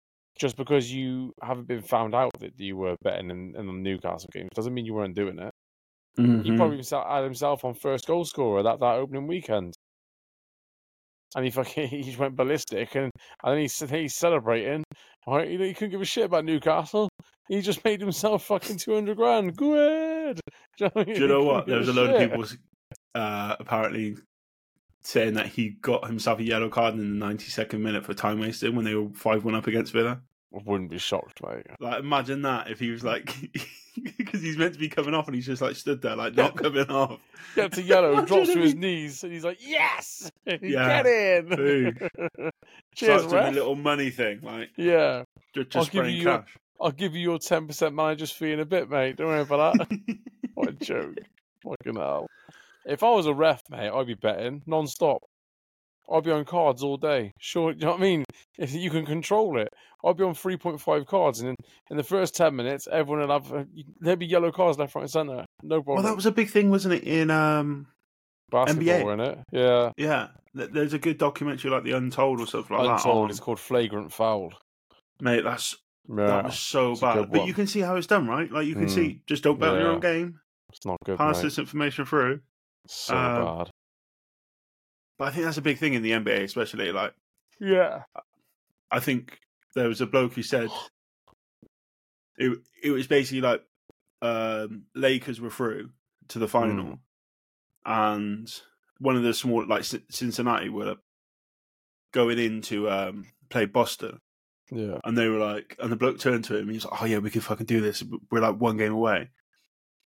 just 0.41 0.57
because 0.57 0.91
you 0.91 1.35
haven't 1.43 1.69
been 1.69 1.83
found 1.83 2.15
out 2.15 2.33
that 2.41 2.59
you 2.59 2.77
were 2.77 2.97
betting 3.03 3.31
in, 3.31 3.55
in 3.57 3.67
the 3.67 3.73
Newcastle 3.73 4.31
game 4.33 4.49
doesn't 4.55 4.73
mean 4.73 4.87
you 4.87 4.95
weren't 4.95 5.15
doing 5.15 5.39
it. 5.39 5.53
Mm-hmm. 6.19 6.43
He 6.43 6.57
probably 6.57 6.83
had 6.91 7.25
himself 7.25 7.65
on 7.65 7.75
first 7.75 8.07
goal 8.07 8.25
scorer 8.25 8.63
that, 8.63 8.81
that 8.81 8.95
opening 8.97 9.27
weekend. 9.27 9.75
And 11.35 11.45
he 11.45 11.51
fucking 11.51 11.89
he 11.89 12.03
just 12.03 12.19
went 12.19 12.37
ballistic 12.37 12.95
and, 12.95 13.11
and 13.43 13.53
then 13.53 13.59
he's 13.59 13.79
he's 13.91 14.15
celebrating. 14.15 14.85
Right, 15.27 15.49
he, 15.49 15.57
he 15.57 15.75
couldn't 15.75 15.91
give 15.91 16.01
a 16.01 16.05
shit 16.05 16.25
about 16.25 16.45
Newcastle. 16.45 17.09
He 17.49 17.61
just 17.61 17.85
made 17.85 18.01
himself 18.01 18.45
fucking 18.45 18.79
two 18.79 18.95
hundred 18.95 19.17
grand. 19.17 19.57
Good. 19.57 20.41
Do 20.79 20.85
you 20.85 20.91
know, 20.95 21.05
Do 21.05 21.13
you 21.13 21.29
know 21.29 21.45
what? 21.45 21.67
There 21.67 21.79
was 21.79 21.89
a 21.89 21.93
load 21.93 22.11
of 22.11 22.31
people 22.31 22.45
uh, 23.15 23.57
apparently 23.59 24.17
saying 25.03 25.35
that 25.35 25.47
he 25.47 25.71
got 25.71 26.07
himself 26.07 26.39
a 26.39 26.45
yellow 26.45 26.69
card 26.69 26.95
in 26.95 27.01
the 27.01 27.27
ninety 27.27 27.47
second 27.47 27.83
minute 27.83 28.05
for 28.05 28.15
time 28.15 28.41
wasting 28.41 28.75
when 28.75 28.85
they 28.85 28.95
were 28.95 29.09
five 29.15 29.45
one 29.45 29.55
up 29.55 29.67
against 29.67 29.93
Villa. 29.93 30.21
Wouldn't 30.53 30.91
be 30.91 30.99
shocked, 30.99 31.43
mate. 31.43 31.67
Like, 31.81 32.01
imagine 32.01 32.43
that 32.43 32.71
if 32.71 32.79
he 32.79 32.91
was 32.91 33.03
like, 33.03 33.35
because 34.19 34.43
he's 34.43 34.57
meant 34.57 34.75
to 34.75 34.79
be 34.79 34.89
coming 34.89 35.15
off 35.15 35.27
and 35.27 35.35
he's 35.35 35.47
just 35.47 35.63
like 35.63 35.77
stood 35.77 36.03
there, 36.03 36.17
like 36.17 36.35
not 36.35 36.57
coming 36.57 36.89
off. 36.91 37.21
Gets 37.55 37.79
a 37.79 37.83
yellow, 37.83 38.25
drops 38.25 38.53
to 38.53 38.59
his 38.59 38.75
knees, 38.75 39.25
and 39.25 39.33
he's 39.33 39.45
like, 39.45 39.59
"Yes, 39.61 40.31
yeah. 40.47 41.03
get 41.03 41.07
in." 41.07 41.49
Cheers, 42.95 43.23
Starts 43.23 43.33
a 43.33 43.51
little 43.51 43.75
money 43.75 44.11
thing, 44.11 44.41
like 44.43 44.71
yeah, 44.77 45.25
just, 45.55 45.71
just 45.71 45.87
spraying 45.89 46.23
cash. 46.23 46.25
Your, 46.25 46.87
I'll 46.87 46.93
give 46.93 47.15
you 47.15 47.23
your 47.23 47.39
ten 47.39 47.67
percent 47.67 47.95
manager's 47.95 48.31
fee 48.31 48.53
in 48.53 48.61
a 48.61 48.67
bit, 48.67 48.91
mate. 48.91 49.17
Don't 49.17 49.29
worry 49.29 49.41
about 49.41 49.79
that. 49.79 50.19
what 50.55 50.69
a 50.69 50.73
joke! 50.73 51.17
Fucking 51.63 51.97
hell. 51.97 52.27
If 52.85 53.03
I 53.03 53.11
was 53.11 53.27
a 53.27 53.35
ref, 53.35 53.63
mate, 53.71 53.91
I'd 53.91 54.07
be 54.07 54.15
betting 54.15 54.63
non-stop. 54.67 55.23
I'd 56.11 56.25
be 56.25 56.31
on 56.31 56.45
cards 56.45 56.83
all 56.83 56.97
day. 56.97 57.33
Sure, 57.39 57.73
you 57.73 57.79
know 57.79 57.93
what 57.93 58.01
I 58.01 58.03
mean? 58.03 58.25
If 58.59 58.73
you 58.73 58.91
can 58.91 59.07
control 59.07 59.59
it, 59.59 59.69
I'll 60.05 60.15
be 60.15 60.25
on 60.25 60.35
3.5 60.35 61.07
cards, 61.07 61.41
and 61.41 61.51
in, 61.51 61.57
in 61.91 61.97
the 61.97 62.03
first 62.03 62.35
10 62.37 62.55
minutes, 62.55 62.89
everyone 62.91 63.27
will 63.27 63.33
have 63.33 63.53
uh, 63.53 63.65
there'd 64.01 64.19
be 64.19 64.27
yellow 64.27 64.51
cards 64.51 64.79
left, 64.79 64.95
right, 64.95 65.03
and 65.03 65.11
centre. 65.11 65.45
No 65.63 65.83
problem. 65.83 65.97
Well, 66.05 66.13
that 66.13 66.17
was 66.17 66.27
a 66.27 66.33
big 66.33 66.51
thing, 66.51 66.71
wasn't 66.71 66.95
it, 66.95 67.05
in 67.05 67.31
um, 67.31 67.87
Basketball, 68.51 68.85
NBA? 68.85 69.29
It, 69.29 69.39
yeah, 69.53 69.91
yeah. 69.97 70.29
There's 70.55 70.93
a 70.93 70.99
good 70.99 71.17
documentary 71.17 71.71
like 71.71 71.85
The 71.85 71.93
Untold 71.93 72.41
or 72.41 72.47
something 72.47 72.77
like 72.77 72.85
Untold, 72.85 72.99
that. 72.99 73.09
Untold. 73.09 73.31
It's 73.31 73.41
called 73.41 73.59
Flagrant 73.59 74.13
Foul. 74.13 74.53
Mate, 75.21 75.45
that's 75.45 75.77
yeah, 76.09 76.27
that 76.27 76.45
was 76.45 76.59
so 76.59 76.97
bad. 76.97 77.31
But 77.31 77.47
you 77.47 77.55
can 77.55 77.67
see 77.67 77.81
how 77.81 77.97
it's 77.97 78.07
done, 78.07 78.27
right? 78.27 78.51
Like 78.51 78.67
you 78.67 78.75
can 78.75 78.87
mm. 78.87 78.91
see, 78.91 79.23
just 79.27 79.43
don't 79.45 79.59
bet 79.59 79.71
yeah. 79.71 79.75
on 79.75 79.81
your 79.81 79.93
own 79.93 80.01
game. 80.01 80.41
It's 80.71 80.85
not 80.85 80.99
good. 81.05 81.17
Pass 81.17 81.37
mate. 81.37 81.45
this 81.45 81.59
information 81.59 82.05
through. 82.05 82.41
So 82.87 83.17
um, 83.17 83.45
bad. 83.45 83.71
But 85.23 85.29
I 85.29 85.31
think 85.31 85.45
that's 85.45 85.57
a 85.57 85.63
big 85.63 85.79
thing 85.79 85.95
in 85.95 86.03
the 86.03 86.11
NBA, 86.11 86.43
especially 86.43 86.91
like. 86.91 87.15
Yeah. 87.61 88.03
I 88.91 88.99
think 88.99 89.39
there 89.73 89.87
was 89.87 90.01
a 90.01 90.07
bloke 90.07 90.33
who 90.33 90.43
said 90.43 90.69
it. 92.39 92.59
It 92.83 92.91
was 92.91 93.07
basically 93.07 93.41
like 93.41 93.63
um, 94.21 94.87
Lakers 94.97 95.41
were 95.41 95.49
through 95.49 95.91
to 96.27 96.41
the 96.41 96.49
final, 96.49 96.85
mm. 96.85 96.99
and 97.87 98.53
one 98.99 99.15
of 99.15 99.23
the 99.23 99.33
small 99.33 99.65
like 99.65 99.85
Cincinnati 100.11 100.69
were 100.69 100.97
going 102.13 102.41
in 102.41 102.61
to 102.63 102.91
um, 102.91 103.27
play 103.49 103.67
Boston. 103.67 104.19
Yeah, 104.73 104.99
and 105.05 105.17
they 105.17 105.29
were 105.29 105.39
like, 105.39 105.77
and 105.79 105.93
the 105.93 105.97
bloke 105.97 106.19
turned 106.19 106.47
to 106.47 106.57
him. 106.57 106.67
He 106.67 106.75
was 106.75 106.85
like, 106.85 107.01
"Oh 107.01 107.07
yeah, 107.07 107.19
we 107.19 107.31
can 107.31 107.43
fucking 107.43 107.67
do 107.67 107.81
this. 107.81 108.03
We're 108.33 108.41
like 108.41 108.61
one 108.61 108.77
game 108.77 108.93
away." 108.93 109.31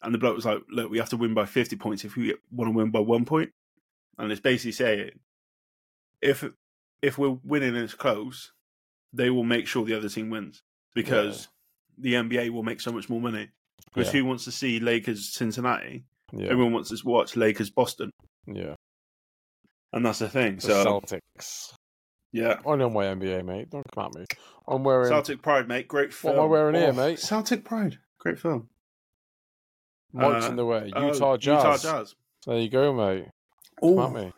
And 0.01 0.13
the 0.13 0.19
bloke 0.19 0.37
was 0.37 0.45
like, 0.45 0.61
"Look, 0.69 0.89
we 0.89 0.99
have 0.99 1.09
to 1.09 1.17
win 1.17 1.33
by 1.33 1.47
fifty 1.47 1.75
points 1.75 2.05
if 2.05 2.15
we 2.15 2.33
want 2.49 2.71
to 2.71 2.77
win 2.77 2.91
by 2.91 3.01
one 3.01 3.25
point." 3.25 3.51
And 4.17 4.31
it's 4.31 4.41
basically 4.41 4.73
saying, 4.73 5.11
if 6.21 6.43
if 7.01 7.17
we're 7.17 7.37
winning 7.43 7.75
and 7.75 7.83
it's 7.83 7.93
close, 7.93 8.51
they 9.13 9.29
will 9.29 9.43
make 9.43 9.67
sure 9.67 9.85
the 9.85 9.97
other 9.97 10.09
team 10.09 10.29
wins 10.29 10.61
because 10.93 11.47
yeah. 11.97 12.19
the 12.19 12.29
NBA 12.29 12.49
will 12.51 12.63
make 12.63 12.81
so 12.81 12.91
much 12.91 13.09
more 13.09 13.21
money. 13.21 13.49
Because 13.93 14.13
yeah. 14.13 14.21
who 14.21 14.25
wants 14.25 14.45
to 14.45 14.51
see 14.51 14.79
Lakers 14.79 15.33
Cincinnati? 15.33 16.05
Yeah. 16.31 16.49
Everyone 16.49 16.73
wants 16.73 16.89
to 16.89 16.97
watch 17.07 17.35
Lakers 17.35 17.69
Boston. 17.69 18.11
Yeah, 18.45 18.75
and 19.91 20.05
that's 20.05 20.19
the 20.19 20.29
thing. 20.29 20.55
The 20.57 20.61
so 20.61 20.85
Celtics. 20.85 21.73
Yeah, 22.31 22.59
I 22.65 22.75
know 22.77 22.89
my 22.89 23.05
NBA, 23.05 23.43
mate. 23.45 23.69
Don't 23.69 23.85
come 23.93 24.05
at 24.05 24.19
me. 24.19 24.25
I'm 24.67 24.83
wearing 24.83 25.09
Celtic 25.09 25.41
Pride, 25.41 25.67
mate. 25.67 25.87
Great 25.87 26.13
film. 26.13 26.35
What 26.35 26.43
am 26.43 26.47
I 26.47 26.51
wearing 26.51 26.75
oh, 26.77 26.79
here, 26.79 26.93
mate? 26.93 27.19
Celtic 27.19 27.65
Pride. 27.65 27.99
Great 28.19 28.39
film. 28.39 28.69
Mike's 30.13 30.45
uh, 30.45 30.49
in 30.49 30.55
the 30.55 30.65
way. 30.65 30.91
Uh, 30.95 31.07
Utah 31.07 31.37
Jazz. 31.37 31.63
Utah 31.63 31.77
Jazz. 31.77 32.15
There 32.45 32.59
you 32.59 32.69
go, 32.69 32.93
mate. 32.93 33.27
Come 33.81 33.99
at 33.99 34.13
me. 34.13 34.33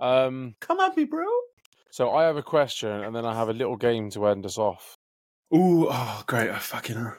Um, 0.00 0.54
Come 0.60 0.80
at 0.80 0.96
me, 0.96 1.04
bro. 1.04 1.26
So 1.90 2.10
I 2.10 2.24
have 2.24 2.36
a 2.36 2.42
question, 2.42 2.90
and 2.90 3.14
then 3.14 3.24
I 3.24 3.34
have 3.34 3.48
a 3.48 3.52
little 3.52 3.76
game 3.76 4.10
to 4.10 4.26
end 4.26 4.44
us 4.46 4.58
off. 4.58 4.96
Ooh, 5.54 5.86
oh, 5.90 6.22
great! 6.26 6.50
I 6.50 6.58
fucking. 6.58 6.96
I 6.96 7.12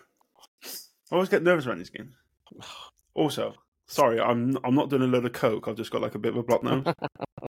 always 1.12 1.30
get 1.30 1.44
nervous 1.44 1.66
around 1.66 1.80
these 1.80 1.90
games. 1.90 2.14
Also, 3.18 3.54
sorry, 3.88 4.20
I'm 4.20 4.58
I'm 4.66 4.76
not 4.76 4.90
doing 4.90 5.04
a 5.04 5.08
load 5.08 5.24
of 5.24 5.32
coke. 5.32 5.70
I've 5.70 5.78
just 5.78 5.90
got 5.90 6.02
like 6.02 6.16
a 6.16 6.20
bit 6.20 6.34
of 6.34 6.38
a 6.40 6.44
block 6.44 6.64
nose. 6.64 6.84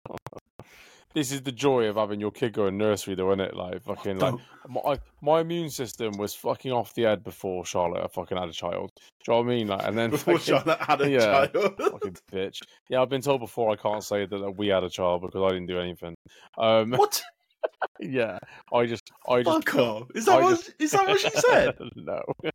this 1.15 1.33
is 1.33 1.43
the 1.43 1.53
joy 1.53 1.87
of 1.87 1.97
having 1.97 2.21
your 2.21 2.31
kid 2.31 2.53
go 2.53 2.67
in 2.67 2.77
nursery, 2.77 3.15
though, 3.15 3.31
isn't 3.31 3.41
it? 3.41 3.57
Like 3.57 3.83
fucking 3.83 4.19
like 4.19 4.35
my 4.69 4.99
my 5.21 5.41
immune 5.41 5.71
system 5.71 6.17
was 6.19 6.35
fucking 6.35 6.73
off 6.73 6.95
the 6.95 7.03
head 7.03 7.25
before 7.25 7.65
Charlotte 7.65 8.05
I 8.05 8.09
fucking 8.09 8.37
had 8.37 8.49
a 8.49 8.53
child. 8.53 8.93
Do 8.97 9.03
you 9.33 9.35
know 9.35 9.39
what 9.39 9.53
I 9.53 9.57
mean? 9.57 9.67
Like, 9.69 9.85
and 9.85 9.97
then 9.97 10.11
before 10.11 10.39
fucking, 10.39 10.55
Charlotte 10.55 10.81
had 10.81 11.01
a 11.01 11.11
yeah, 11.11 11.19
child, 11.19 11.75
fucking 11.79 12.17
bitch. 12.33 12.61
Yeah, 12.89 13.03
I've 13.03 13.09
been 13.09 13.23
told 13.23 13.41
before 13.41 13.71
I 13.71 13.77
can't 13.77 14.05
say 14.05 14.27
that, 14.27 14.55
we 14.57 14.69
had 14.69 14.85
a 14.85 14.91
child 14.91 15.23
because 15.23 15.43
I 15.43 15.49
didn't 15.49 15.67
do 15.67 15.81
anything. 15.81 16.15
Um, 16.59 16.91
what? 16.91 17.23
yeah, 18.01 18.39
I 18.73 18.87
just, 18.87 19.11
I 19.29 19.43
just. 19.43 19.69
Fuck 19.69 19.75
off! 19.77 20.09
Is 20.15 20.27
that 20.27 20.39
I 20.39 20.43
what? 20.43 20.57
Just, 20.57 20.75
is 20.79 20.91
that 20.93 21.07
what 21.07 21.21
she 21.21 21.31
said? 21.31 21.77
no. 21.97 22.23
but 22.43 22.53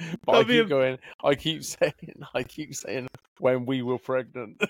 That'd 0.00 0.18
I 0.26 0.44
keep 0.44 0.66
a... 0.66 0.68
going. 0.68 0.98
I 1.22 1.34
keep 1.34 1.64
saying. 1.64 2.22
I 2.34 2.42
keep 2.42 2.74
saying 2.74 3.08
when 3.38 3.66
we 3.66 3.82
were 3.82 3.98
pregnant. 3.98 4.62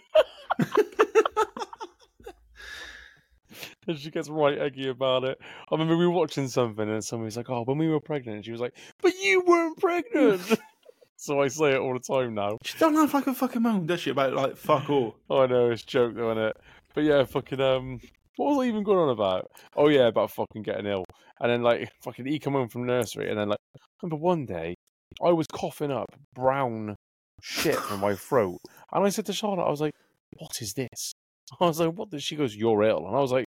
And 3.87 3.99
she 3.99 4.11
gets 4.11 4.29
right 4.29 4.59
eggy 4.59 4.89
about 4.89 5.25
it. 5.25 5.39
I 5.41 5.75
remember 5.75 5.97
we 5.97 6.07
were 6.07 6.13
watching 6.13 6.49
something 6.49 6.89
and 6.89 7.05
somebody's 7.05 7.37
like, 7.37 7.51
"Oh, 7.51 7.63
when 7.65 7.79
we 7.79 7.89
were 7.89 8.01
pregnant," 8.01 8.37
and 8.37 8.45
she 8.45 8.53
was 8.53 8.61
like, 8.61 8.75
"But 9.03 9.15
you 9.23 9.43
weren't 9.47 9.79
pregnant." 9.79 10.59
so 11.17 11.41
I 11.41 11.49
say 11.49 11.73
it 11.73 11.79
all 11.79 11.95
the 11.95 12.01
time 12.01 12.35
now. 12.35 12.59
She 12.65 12.79
don't 12.79 12.95
have 12.95 13.15
like 13.15 13.27
a 13.27 13.35
fucking 13.35 13.63
moan, 13.63 13.87
does 13.87 14.01
she? 14.01 14.11
About 14.11 14.35
like 14.35 14.57
fuck 14.57 14.91
all. 14.91 15.17
I 15.31 15.47
know 15.47 15.71
it's 15.71 15.83
joke 15.83 16.15
though, 16.15 16.33
isn't 16.33 16.43
it? 16.43 16.57
But 16.95 17.05
yeah, 17.05 17.25
fucking 17.25 17.61
um, 17.61 18.01
what 18.37 18.57
was 18.57 18.65
I 18.65 18.69
even 18.69 18.85
going 18.85 18.99
on 18.99 19.11
about? 19.11 19.51
Oh 19.77 19.89
yeah, 19.89 20.07
about 20.09 20.31
fucking 20.31 20.63
getting 20.63 20.87
ill, 20.87 21.05
and 21.41 21.51
then 21.51 21.63
like 21.63 21.91
fucking 22.03 22.27
he 22.27 22.39
come 22.39 22.55
home 22.55 22.69
from 22.69 22.87
nursery, 22.87 23.31
and 23.31 23.39
then 23.39 23.49
like 23.49 23.59
remember 24.03 24.17
one 24.17 24.47
day 24.47 24.75
I 25.23 25.33
was 25.33 25.47
coughing 25.47 25.93
up 25.93 26.15
brown 26.35 26.97
shit 27.43 27.77
from 27.77 28.01
my 28.01 28.15
throat, 28.15 28.59
and 28.93 29.05
I 29.05 29.09
said 29.09 29.27
to 29.27 29.33
Charlotte, 29.33 29.67
I 29.67 29.71
was 29.71 29.81
like, 29.81 29.95
"What 30.39 30.61
is 30.61 30.75
this?" 30.75 31.13
I 31.61 31.67
was 31.67 31.81
like, 31.81 31.93
"What?" 31.93 32.11
Did 32.11 32.23
she 32.23 32.37
goes, 32.37 32.55
"You're 32.55 32.83
ill," 32.83 33.07
and 33.07 33.17
I 33.17 33.21
was 33.21 33.33
like, 33.33 33.47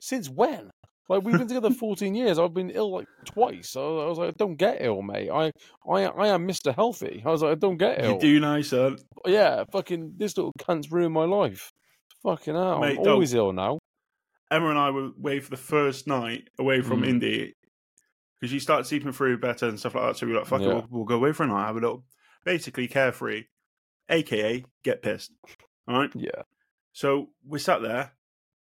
since 0.00 0.28
when? 0.28 0.70
Like 1.08 1.22
we've 1.22 1.36
been 1.36 1.48
together 1.48 1.70
14 1.70 2.14
years. 2.14 2.38
I've 2.38 2.54
been 2.54 2.70
ill 2.70 2.92
like 2.92 3.06
twice. 3.26 3.70
So 3.70 4.00
I 4.00 4.06
was 4.06 4.18
like, 4.18 4.28
I 4.30 4.34
don't 4.38 4.56
get 4.56 4.78
ill, 4.80 5.02
mate. 5.02 5.30
I, 5.30 5.50
I, 5.88 6.04
I 6.04 6.28
am 6.28 6.48
Mr. 6.48 6.74
Healthy. 6.74 7.22
I 7.24 7.30
was 7.30 7.42
like, 7.42 7.52
I 7.52 7.54
don't 7.56 7.76
get 7.76 8.02
ill. 8.02 8.14
You 8.14 8.20
do 8.20 8.40
nice, 8.40 8.68
son. 8.68 8.98
Yeah, 9.26 9.64
fucking 9.70 10.14
this 10.16 10.36
little 10.36 10.52
cunt's 10.58 10.90
ruined 10.90 11.12
my 11.12 11.24
life. 11.24 11.70
Fucking 12.22 12.54
hell, 12.54 12.80
mate, 12.80 12.98
I'm 12.98 13.06
always 13.06 13.34
ill 13.34 13.52
now. 13.52 13.78
Emma 14.50 14.70
and 14.70 14.78
I 14.78 14.90
were 14.90 15.10
away 15.18 15.40
for 15.40 15.50
the 15.50 15.56
first 15.56 16.06
night 16.06 16.48
away 16.58 16.80
from 16.80 17.02
mm. 17.02 17.08
Indy 17.08 17.54
because 18.40 18.50
she 18.50 18.60
started 18.60 18.86
sleeping 18.86 19.12
through 19.12 19.38
better 19.38 19.68
and 19.68 19.78
stuff 19.78 19.94
like 19.94 20.04
that. 20.04 20.16
So 20.16 20.26
we 20.26 20.32
were 20.32 20.38
like, 20.38 20.48
fuck 20.48 20.62
yeah. 20.62 20.68
it, 20.68 20.74
we'll, 20.74 20.86
we'll, 20.90 21.04
go 21.04 21.16
away 21.16 21.32
for 21.32 21.42
a 21.42 21.46
night, 21.46 21.66
have 21.66 21.76
a 21.76 21.80
little, 21.80 22.04
basically 22.44 22.88
carefree, 22.88 23.44
aka 24.08 24.64
get 24.82 25.02
pissed. 25.02 25.32
All 25.86 25.98
right? 25.98 26.10
Yeah. 26.14 26.42
So 26.92 27.30
we 27.46 27.58
sat 27.58 27.82
there 27.82 28.12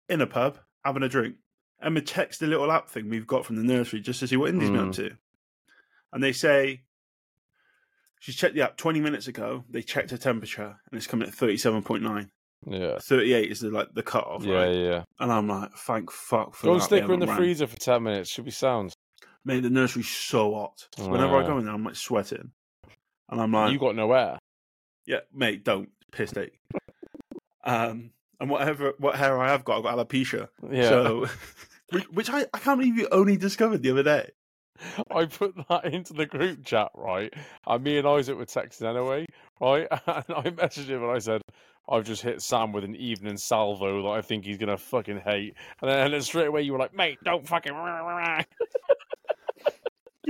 in 0.09 0.21
a 0.21 0.27
pub 0.27 0.59
having 0.83 1.03
a 1.03 1.09
drink. 1.09 1.35
Emma 1.81 2.01
checks 2.01 2.37
the 2.37 2.47
little 2.47 2.71
app 2.71 2.89
thing 2.89 3.09
we've 3.09 3.27
got 3.27 3.45
from 3.45 3.55
the 3.55 3.63
nursery 3.63 4.01
just 4.01 4.19
to 4.19 4.27
see 4.27 4.35
what 4.35 4.49
Indy's 4.49 4.69
mm. 4.69 4.73
been 4.73 4.87
up 4.89 4.95
to. 4.95 5.11
And 6.11 6.23
they 6.23 6.33
say, 6.33 6.81
she's 8.19 8.35
checked 8.35 8.55
the 8.55 8.61
app 8.61 8.77
20 8.77 8.99
minutes 8.99 9.27
ago. 9.27 9.63
They 9.69 9.81
checked 9.81 10.11
her 10.11 10.17
temperature 10.17 10.77
and 10.91 10.97
it's 10.97 11.07
coming 11.07 11.27
at 11.27 11.33
37.9. 11.33 12.29
Yeah. 12.67 12.97
38 13.01 13.51
is 13.51 13.61
the, 13.61 13.69
like 13.69 13.93
the 13.93 14.03
cut 14.03 14.25
off. 14.25 14.43
Yeah, 14.43 14.55
right? 14.55 14.75
yeah. 14.75 15.03
And 15.19 15.31
I'm 15.31 15.47
like, 15.47 15.71
thank 15.73 16.11
fuck 16.11 16.53
for 16.55 16.67
Go 16.67 16.73
and 16.73 16.83
stick 16.83 17.05
her 17.05 17.13
in 17.13 17.19
the 17.19 17.27
freezer 17.27 17.67
for 17.67 17.77
10 17.77 18.03
minutes. 18.03 18.29
Should 18.29 18.45
be 18.45 18.51
sound. 18.51 18.93
Mate, 19.45 19.63
the 19.63 19.69
nursery's 19.69 20.09
so 20.09 20.53
hot. 20.53 20.87
So 20.97 21.07
whenever 21.09 21.37
I 21.37 21.47
go 21.47 21.57
in 21.57 21.65
there, 21.65 21.73
I'm 21.73 21.83
like 21.83 21.95
sweating. 21.95 22.51
And 23.29 23.41
I'm 23.41 23.51
like, 23.53 23.71
You 23.71 23.79
got 23.79 23.95
no 23.95 24.11
air. 24.11 24.37
Yeah, 25.05 25.19
mate, 25.33 25.63
don't. 25.63 25.89
Piss 26.11 26.31
take. 26.31 26.59
um, 27.63 28.11
and 28.39 28.49
whatever, 28.49 28.93
what 28.97 29.15
hair 29.15 29.39
I 29.39 29.49
have 29.49 29.65
got, 29.65 29.77
I've 29.77 29.83
got 29.83 29.97
alopecia. 29.97 30.49
Yeah. 30.71 30.89
So, 30.89 31.25
which 32.11 32.29
I, 32.29 32.45
I 32.53 32.59
can't 32.59 32.79
believe 32.79 32.97
you 32.97 33.07
only 33.11 33.37
discovered 33.37 33.81
the 33.81 33.91
other 33.91 34.03
day. 34.03 34.31
I 35.11 35.25
put 35.25 35.55
that 35.69 35.85
into 35.85 36.13
the 36.13 36.25
group 36.25 36.65
chat, 36.65 36.91
right? 36.95 37.33
And 37.67 37.83
me 37.83 37.97
and 37.97 38.07
Isaac 38.07 38.37
were 38.37 38.45
texting 38.45 38.83
anyway, 38.83 39.25
right? 39.59 39.87
And 40.07 40.25
I 40.35 40.49
messaged 40.51 40.87
him 40.87 41.03
and 41.03 41.11
I 41.11 41.19
said, 41.19 41.41
I've 41.89 42.05
just 42.05 42.21
hit 42.21 42.41
Sam 42.41 42.71
with 42.71 42.83
an 42.83 42.95
evening 42.95 43.37
salvo 43.37 44.03
that 44.03 44.09
I 44.09 44.21
think 44.21 44.45
he's 44.45 44.57
gonna 44.57 44.77
fucking 44.77 45.21
hate. 45.21 45.55
And 45.81 45.89
then, 45.89 45.99
and 45.99 46.13
then 46.13 46.21
straight 46.21 46.47
away 46.47 46.61
you 46.61 46.73
were 46.73 46.79
like, 46.79 46.93
mate, 46.93 47.17
don't 47.23 47.47
fucking. 47.47 47.73
yeah, 47.73 48.43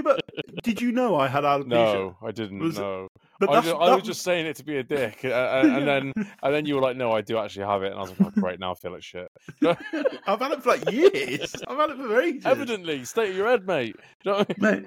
but 0.03 0.21
did 0.63 0.81
you 0.81 0.93
know 0.93 1.17
I 1.17 1.27
had 1.27 1.43
alopecia? 1.43 1.67
No, 1.67 2.17
I 2.23 2.31
didn't. 2.31 2.59
Was 2.59 2.79
know. 2.79 3.05
It... 3.05 3.11
But 3.39 3.49
I, 3.51 3.61
just, 3.61 3.75
I 3.75 3.95
was 3.95 4.03
just 4.03 4.21
saying 4.21 4.47
it 4.47 4.57
to 4.57 4.65
be 4.65 4.77
a 4.77 4.83
dick, 4.83 5.19
and, 5.23 5.33
and, 5.33 5.87
then 5.87 6.13
and 6.43 6.53
then 6.53 6.65
you 6.65 6.75
were 6.75 6.81
like, 6.81 6.97
"No, 6.97 7.13
I 7.13 7.21
do 7.21 7.37
actually 7.37 7.65
have 7.65 7.83
it," 7.83 7.91
and 7.91 7.95
I 7.95 8.01
was 8.01 8.09
like, 8.11 8.19
oh, 8.21 8.41
"Great, 8.41 8.59
now 8.59 8.71
I 8.71 8.75
feel 8.75 8.91
like 8.91 9.03
shit." 9.03 9.31
I've 9.65 10.39
had 10.39 10.51
it 10.51 10.63
for 10.63 10.69
like 10.69 10.91
years. 10.91 11.55
I've 11.67 11.77
had 11.77 11.91
it 11.91 11.97
for 11.97 12.21
ages. 12.21 12.45
Evidently, 12.45 13.05
state 13.05 13.29
of 13.29 13.37
your 13.37 13.47
head, 13.47 13.65
mate. 13.65 13.95
You 14.25 14.31
know 14.31 14.37
I 14.39 14.45
mean? 14.47 14.57
Mate, 14.57 14.85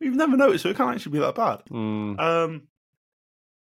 we've 0.00 0.14
never 0.14 0.38
noticed, 0.38 0.62
so 0.62 0.70
it 0.70 0.76
can't 0.76 0.94
actually 0.94 1.12
be 1.12 1.18
that 1.18 1.34
bad. 1.34 1.62
Mm. 1.70 2.18
Um, 2.18 2.62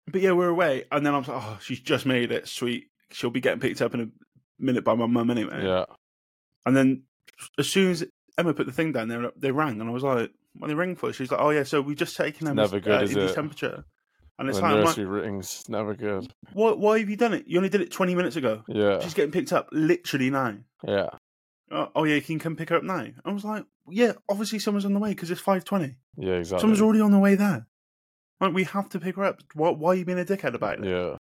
but 0.09 0.20
yeah, 0.20 0.32
we're 0.32 0.49
away, 0.49 0.84
and 0.91 1.07
then 1.07 1.14
I'm 1.14 1.22
like, 1.22 1.30
"Oh, 1.30 1.59
she's 1.61 1.80
just 1.80 2.07
made 2.07 2.32
it. 2.32 2.49
Sweet, 2.49 2.86
she'll 3.12 3.30
be 3.30 3.41
getting 3.41 3.61
picked 3.61 3.82
up 3.82 3.95
in 3.95 4.01
a 4.01 4.09
minute 4.59 4.84
by 4.84 4.95
my 4.95 5.07
mum 5.07 5.30
anyway." 5.30 5.64
Yeah. 5.64 5.84
And 6.66 6.76
then 6.76 7.05
as 7.57 7.70
soon 7.70 7.93
as 7.93 8.05
Emma 8.36 8.53
put 8.53 8.66
the 8.66 8.72
thing 8.72 8.91
down 8.91 9.07
there, 9.07 9.30
they 9.36 9.53
rang, 9.53 9.80
and 9.80 9.89
I 9.89 9.93
was 9.93 10.03
like, 10.03 10.32
when 10.55 10.68
they 10.68 10.74
ring 10.74 10.96
for, 10.96 11.12
she's 11.12 11.30
like, 11.30 11.40
"Oh 11.40 11.51
yeah, 11.51 11.62
so 11.62 11.80
we've 11.80 11.96
just 11.96 12.16
taken 12.16 12.46
him 12.46 12.57
never 12.57 12.80
good, 12.80 13.01
uh, 13.01 13.03
is 13.03 13.16
it? 13.16 13.34
temperature." 13.34 13.84
And 14.38 14.49
it's 14.49 14.61
like, 14.61 14.76
nursery 14.76 15.05
like, 15.05 15.24
rings, 15.24 15.64
never 15.68 15.94
good. 15.94 16.32
Why, 16.53 16.70
why 16.70 17.01
have 17.01 17.11
you 17.11 17.16
done 17.16 17.34
it? 17.34 17.49
You 17.49 17.59
only 17.59 17.68
did 17.68 17.80
it 17.80 17.90
twenty 17.90 18.14
minutes 18.14 18.36
ago. 18.36 18.62
Yeah, 18.68 19.01
she's 19.01 19.14
getting 19.14 19.32
picked 19.32 19.53
up 19.53 19.68
literally 19.72 20.30
now. 20.30 20.57
Yeah. 20.86 21.11
Oh, 21.70 21.88
oh 21.94 22.05
yeah, 22.05 22.14
you 22.14 22.22
can 22.22 22.38
come 22.38 22.57
pick 22.57 22.70
her 22.70 22.76
up 22.76 22.84
now. 22.84 23.07
I 23.24 23.32
was 23.32 23.44
like, 23.44 23.64
yeah, 23.90 24.12
obviously 24.28 24.59
someone's 24.59 24.84
on 24.84 24.94
the 24.94 25.01
way 25.01 25.11
because 25.11 25.30
it's 25.30 25.40
five 25.40 25.64
twenty. 25.64 25.96
Yeah, 26.16 26.34
exactly. 26.34 26.61
Someone's 26.61 26.80
already 26.80 27.01
on 27.01 27.11
the 27.11 27.18
way 27.18 27.34
there. 27.34 27.66
Like 28.40 28.55
we 28.55 28.64
have 28.64 28.88
to 28.90 29.01
pick 29.01 29.16
her 29.16 29.24
up. 29.24 29.42
Why, 29.55 29.70
why 29.70 29.90
are 29.90 29.94
you 29.96 30.05
being 30.05 30.20
a 30.20 30.24
dickhead 30.24 30.55
about 30.55 30.78
it? 30.78 30.88
Yeah. 30.88 31.16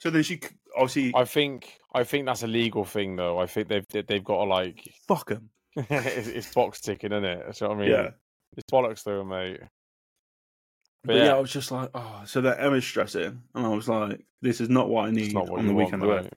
So 0.00 0.10
then 0.10 0.22
she 0.22 0.40
obviously. 0.76 1.12
I 1.14 1.24
think 1.24 1.78
I 1.94 2.04
think 2.04 2.26
that's 2.26 2.42
a 2.42 2.48
legal 2.48 2.84
thing 2.84 3.16
though. 3.16 3.38
I 3.38 3.46
think 3.46 3.68
they've 3.68 4.06
they've 4.06 4.24
got 4.24 4.44
to 4.44 4.50
like 4.50 4.88
fuck 5.06 5.28
them. 5.28 5.50
it's, 5.76 6.28
it's 6.28 6.54
box 6.54 6.80
ticking, 6.80 7.12
isn't 7.12 7.24
it? 7.24 7.42
That's 7.44 7.60
what 7.60 7.72
I 7.72 7.74
mean. 7.74 7.90
Yeah. 7.90 8.10
It's 8.56 8.70
bollocks 8.72 9.04
though, 9.04 9.24
mate. 9.24 9.58
But, 9.60 9.68
but 11.04 11.16
yeah. 11.16 11.24
yeah. 11.24 11.36
I 11.36 11.40
was 11.40 11.52
just 11.52 11.70
like, 11.70 11.90
oh, 11.94 12.22
so 12.26 12.40
that 12.40 12.60
Emma's 12.60 12.84
stressing, 12.84 13.42
and 13.54 13.66
I 13.66 13.68
was 13.68 13.88
like, 13.88 14.24
this 14.42 14.60
is 14.60 14.68
not 14.68 14.88
what 14.88 15.06
I 15.06 15.10
need 15.10 15.34
what 15.34 15.50
on 15.50 15.66
the 15.66 15.74
weekend 15.74 16.02
want. 16.02 16.28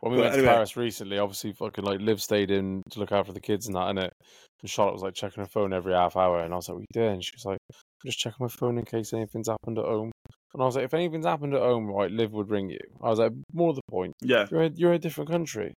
When 0.00 0.12
we 0.12 0.18
but 0.18 0.24
went 0.24 0.34
anyway. 0.34 0.48
to 0.48 0.54
Paris 0.54 0.76
recently, 0.76 1.18
obviously, 1.18 1.52
fucking 1.52 1.84
like 1.84 2.00
Liv 2.00 2.20
stayed 2.20 2.50
in 2.50 2.82
to 2.90 3.00
look 3.00 3.12
after 3.12 3.32
the 3.32 3.40
kids 3.40 3.66
and 3.66 3.76
that, 3.76 3.88
and 3.88 3.98
it. 3.98 4.12
And 4.60 4.70
Charlotte 4.70 4.92
was 4.92 5.02
like 5.02 5.14
checking 5.14 5.42
her 5.42 5.48
phone 5.48 5.72
every 5.72 5.94
half 5.94 6.16
hour, 6.16 6.40
and 6.40 6.52
I 6.52 6.56
was 6.56 6.68
like, 6.68 6.76
"What 6.76 6.80
are 6.80 7.00
you 7.00 7.08
doing?" 7.08 7.20
She 7.20 7.32
was 7.34 7.44
like, 7.44 7.58
"I'm 7.70 7.76
just 8.06 8.18
checking 8.18 8.36
my 8.40 8.48
phone 8.48 8.78
in 8.78 8.84
case 8.84 9.12
anything's 9.12 9.48
happened 9.48 9.78
at 9.78 9.84
home." 9.84 10.12
And 10.54 10.62
I 10.62 10.66
was 10.66 10.76
like, 10.76 10.84
"If 10.84 10.94
anything's 10.94 11.26
happened 11.26 11.54
at 11.54 11.60
home, 11.60 11.86
right, 11.86 12.10
Liv 12.10 12.32
would 12.32 12.50
ring 12.50 12.70
you." 12.70 12.78
I 13.02 13.08
was 13.08 13.18
like, 13.18 13.32
"More 13.52 13.72
the 13.74 13.82
point, 13.90 14.12
yeah, 14.20 14.46
you're 14.50 14.64
a, 14.64 14.70
you're 14.74 14.92
a 14.92 14.98
different 14.98 15.30
country. 15.30 15.74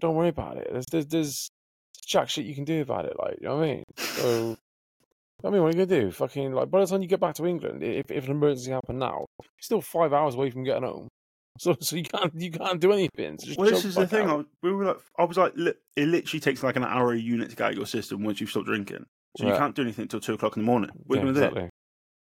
Don't 0.00 0.14
worry 0.14 0.28
about 0.28 0.58
it. 0.58 0.68
There's 0.70 0.86
there's 0.90 1.06
there's 1.06 1.48
jack 2.06 2.28
shit 2.28 2.46
you 2.46 2.54
can 2.54 2.64
do 2.64 2.80
about 2.80 3.06
it. 3.06 3.14
Like, 3.18 3.38
you 3.40 3.48
know 3.48 3.56
what 3.56 3.64
I 3.64 3.66
mean? 3.66 3.84
So 3.96 4.56
I 5.44 5.50
mean, 5.50 5.62
what 5.62 5.74
are 5.74 5.78
you 5.78 5.86
gonna 5.86 6.02
do? 6.02 6.10
Fucking 6.10 6.52
like 6.52 6.70
by 6.70 6.80
the 6.80 6.86
time 6.86 7.02
you 7.02 7.08
get 7.08 7.20
back 7.20 7.34
to 7.36 7.46
England, 7.46 7.82
if, 7.82 8.10
if 8.10 8.24
an 8.24 8.32
emergency 8.32 8.70
happened 8.70 8.98
now, 8.98 9.26
you're 9.40 9.48
still 9.60 9.80
five 9.80 10.12
hours 10.12 10.34
away 10.34 10.50
from 10.50 10.64
getting 10.64 10.84
home. 10.84 11.08
So, 11.58 11.74
so 11.80 11.96
you 11.96 12.02
can't 12.02 12.34
you 12.34 12.50
can't 12.50 12.78
do 12.78 12.92
anything. 12.92 13.38
So 13.38 13.54
well, 13.56 13.70
this 13.70 13.86
is 13.86 13.94
the 13.94 14.06
thing. 14.06 14.28
I, 14.28 14.44
we 14.62 14.72
were 14.72 14.84
like, 14.84 14.98
I 15.18 15.24
was 15.24 15.38
like, 15.38 15.54
it 15.56 16.06
literally 16.06 16.38
takes 16.38 16.62
like 16.62 16.76
an 16.76 16.84
hour 16.84 17.14
a 17.14 17.18
unit 17.18 17.48
to 17.48 17.56
get 17.56 17.68
out 17.68 17.74
your 17.74 17.86
system 17.86 18.22
once 18.22 18.42
you've 18.42 18.50
stopped 18.50 18.66
drinking. 18.66 19.06
So 19.38 19.46
you 19.46 19.56
can't 19.56 19.74
do 19.74 19.80
anything 19.80 20.02
until 20.02 20.20
two 20.20 20.34
o'clock 20.34 20.58
in 20.58 20.64
the 20.64 20.66
morning. 20.66 20.90
What 21.06 21.16
yeah, 21.16 21.22
are 21.22 21.26
you 21.28 21.32
gonna 21.32 21.46
exactly. 21.46 21.62
do? 21.62 21.68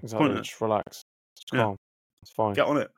Exactly. 0.04 0.36
Just 0.36 0.62
relax. 0.62 1.02
Just 1.36 1.50
calm. 1.52 1.60
Yeah. 1.60 1.76
It's 2.22 2.32
fine. 2.32 2.54
Get 2.54 2.66
on 2.66 2.78
it. 2.78 2.90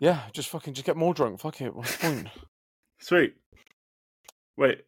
Yeah, 0.00 0.20
just 0.32 0.48
fucking 0.48 0.74
just 0.74 0.84
get 0.84 0.96
more 0.96 1.14
drunk. 1.14 1.38
Fuck 1.38 1.60
it. 1.60 1.76
What's 1.76 1.96
the 1.96 2.08
point? 2.08 2.28
Sweet. 2.98 3.34
Wait, 4.56 4.82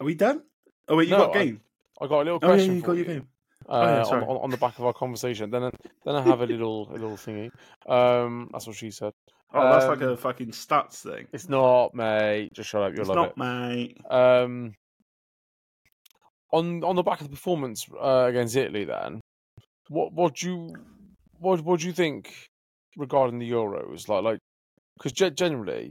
are 0.00 0.06
we 0.06 0.16
done? 0.16 0.42
Oh 0.88 0.96
wait, 0.96 1.06
you 1.06 1.16
no, 1.16 1.26
got 1.26 1.34
game. 1.34 1.60
I, 2.00 2.04
I, 2.04 2.08
got 2.08 2.22
a 2.22 2.24
little 2.24 2.40
question. 2.40 2.58
Oh, 2.58 2.64
yeah, 2.64 2.72
you 2.72 2.82
got 2.82 2.92
you. 2.94 3.04
your 3.04 3.14
game 3.14 3.28
uh, 3.68 3.72
oh, 3.72 4.16
yeah, 4.16 4.26
on, 4.26 4.36
on, 4.36 4.50
the 4.50 4.56
back 4.56 4.78
of 4.78 4.84
our 4.84 4.92
conversation. 4.92 5.50
Then, 5.50 5.70
then 6.04 6.14
I 6.14 6.22
have 6.22 6.40
a 6.40 6.46
little, 6.46 6.88
a 6.90 6.92
little 6.92 7.16
thingy. 7.16 7.50
Um, 7.88 8.48
that's 8.52 8.66
what 8.66 8.76
she 8.76 8.90
said. 8.90 9.12
Oh, 9.52 9.60
um, 9.60 9.72
that's 9.72 9.86
like 9.86 10.00
a 10.00 10.10
um, 10.12 10.16
fucking 10.16 10.50
stats 10.50 11.02
thing. 11.02 11.26
It's 11.32 11.48
not, 11.48 11.94
mate. 11.94 12.52
Just 12.52 12.70
shut 12.70 12.82
up. 12.82 12.92
You'll 12.92 13.00
it's 13.00 13.08
love 13.08 13.16
not, 13.16 13.30
it. 13.30 13.36
mate. 13.36 14.10
Um, 14.10 14.74
on 16.52 16.84
on 16.84 16.96
the 16.96 17.02
back 17.02 17.20
of 17.20 17.26
the 17.28 17.36
performance 17.36 17.86
uh, 18.00 18.26
against 18.28 18.56
Italy, 18.56 18.84
then, 18.84 19.20
what 19.88 20.12
what 20.12 20.36
do 20.36 20.48
you 20.48 20.74
what 21.38 21.60
what 21.62 21.80
do 21.80 21.86
you 21.86 21.92
think 21.92 22.32
regarding 22.96 23.38
the 23.38 23.50
Euros? 23.50 24.08
Like 24.08 24.24
like 24.24 24.38
because 24.96 25.12
generally, 25.12 25.90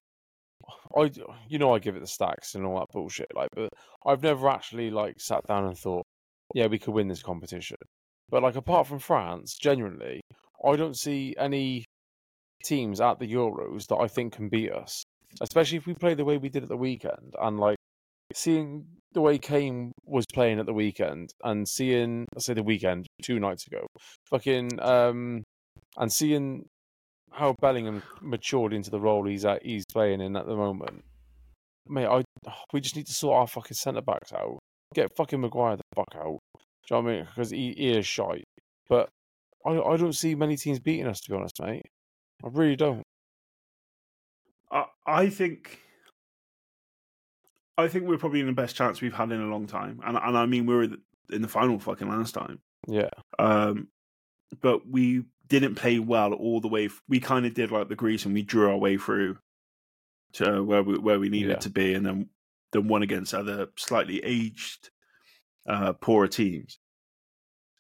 I 0.97 1.11
you 1.47 1.59
know 1.59 1.73
I 1.73 1.79
give 1.79 1.95
it 1.95 2.01
the 2.01 2.07
stacks 2.07 2.55
and 2.55 2.65
all 2.65 2.79
that 2.79 2.91
bullshit. 2.91 3.27
Like, 3.35 3.49
but 3.55 3.69
I've 4.05 4.23
never 4.23 4.49
actually 4.49 4.89
like 4.89 5.19
sat 5.19 5.45
down 5.47 5.65
and 5.65 5.77
thought, 5.77 6.05
yeah, 6.53 6.67
we 6.67 6.79
could 6.79 6.93
win 6.93 7.07
this 7.07 7.23
competition. 7.23 7.77
But 8.29 8.43
like 8.43 8.55
apart 8.55 8.87
from 8.87 8.99
France, 8.99 9.57
genuinely, 9.59 10.21
I 10.65 10.75
don't 10.75 10.97
see 10.97 11.35
any 11.37 11.85
teams 12.63 13.01
at 13.01 13.19
the 13.19 13.31
Euros 13.31 13.87
that 13.87 13.97
I 13.97 14.07
think 14.07 14.33
can 14.33 14.49
beat 14.49 14.71
us. 14.71 15.03
Especially 15.41 15.77
if 15.77 15.87
we 15.87 15.95
play 15.95 16.13
the 16.13 16.25
way 16.25 16.37
we 16.37 16.49
did 16.49 16.63
at 16.63 16.69
the 16.69 16.77
weekend 16.77 17.33
and 17.41 17.59
like 17.59 17.77
seeing 18.33 18.85
the 19.13 19.21
way 19.21 19.37
Kane 19.37 19.91
was 20.05 20.25
playing 20.33 20.59
at 20.59 20.65
the 20.65 20.73
weekend 20.73 21.31
and 21.43 21.67
seeing 21.67 22.25
say 22.37 22.53
the 22.53 22.63
weekend 22.63 23.07
two 23.23 23.39
nights 23.39 23.65
ago. 23.67 23.85
Fucking 24.29 24.79
um 24.79 25.43
and 25.97 26.11
seeing 26.11 26.65
how 27.31 27.55
Bellingham 27.61 28.03
matured 28.21 28.73
into 28.73 28.91
the 28.91 28.99
role 28.99 29.25
he's 29.25 29.43
at, 29.43 29.63
he's 29.63 29.85
playing 29.91 30.21
in 30.21 30.35
at 30.35 30.45
the 30.45 30.55
moment. 30.55 31.03
Mate, 31.87 32.05
I 32.05 32.23
we 32.71 32.79
just 32.79 32.95
need 32.95 33.07
to 33.07 33.13
sort 33.13 33.37
our 33.39 33.47
fucking 33.47 33.75
centre 33.75 34.01
backs 34.01 34.31
out 34.33 34.59
get 34.93 35.15
fucking 35.15 35.41
Maguire 35.41 35.77
fuck 35.95 36.13
out. 36.15 36.39
Do 36.87 36.95
you 36.95 36.97
know 36.97 37.01
what 37.01 37.11
I 37.11 37.15
mean? 37.15 37.25
Because 37.25 37.49
he, 37.49 37.73
he 37.77 37.91
is 37.91 38.05
shy. 38.05 38.43
But 38.89 39.09
I, 39.65 39.79
I 39.79 39.97
don't 39.97 40.13
see 40.13 40.35
many 40.35 40.57
teams 40.57 40.79
beating 40.79 41.07
us, 41.07 41.21
to 41.21 41.31
be 41.31 41.37
honest, 41.37 41.61
mate. 41.61 41.85
I 42.43 42.47
really 42.51 42.75
don't. 42.75 43.03
I, 44.71 44.85
I 45.05 45.29
think. 45.29 45.79
I 47.77 47.87
think 47.87 48.05
we're 48.05 48.17
probably 48.17 48.41
in 48.41 48.45
the 48.45 48.53
best 48.53 48.75
chance 48.75 49.01
we've 49.01 49.13
had 49.13 49.31
in 49.31 49.41
a 49.41 49.47
long 49.47 49.65
time, 49.65 49.99
and 50.05 50.15
and 50.15 50.37
I 50.37 50.45
mean 50.45 50.67
we 50.67 50.75
were 50.75 50.87
in 51.31 51.41
the 51.41 51.47
final 51.47 51.79
fucking 51.79 52.07
last 52.07 52.33
time. 52.33 52.59
Yeah. 52.87 53.09
Um, 53.39 53.87
but 54.61 54.87
we 54.87 55.23
didn't 55.47 55.75
play 55.75 55.97
well 55.99 56.33
all 56.33 56.61
the 56.61 56.67
way. 56.67 56.89
We 57.09 57.19
kind 57.19 57.45
of 57.45 57.53
did 57.53 57.71
like 57.71 57.89
the 57.89 57.95
Greece, 57.95 58.25
and 58.25 58.33
we 58.33 58.43
drew 58.43 58.69
our 58.69 58.77
way 58.77 58.97
through 58.97 59.37
to 60.33 60.63
where 60.63 60.83
we 60.83 60.97
where 60.99 61.19
we 61.19 61.29
needed 61.29 61.49
yeah. 61.49 61.55
to 61.55 61.69
be, 61.69 61.93
and 61.93 62.05
then 62.05 62.29
than 62.71 62.87
one 62.87 63.03
against 63.03 63.33
other 63.33 63.67
slightly 63.77 64.19
aged, 64.23 64.89
uh, 65.67 65.93
poorer 65.93 66.27
teams. 66.27 66.79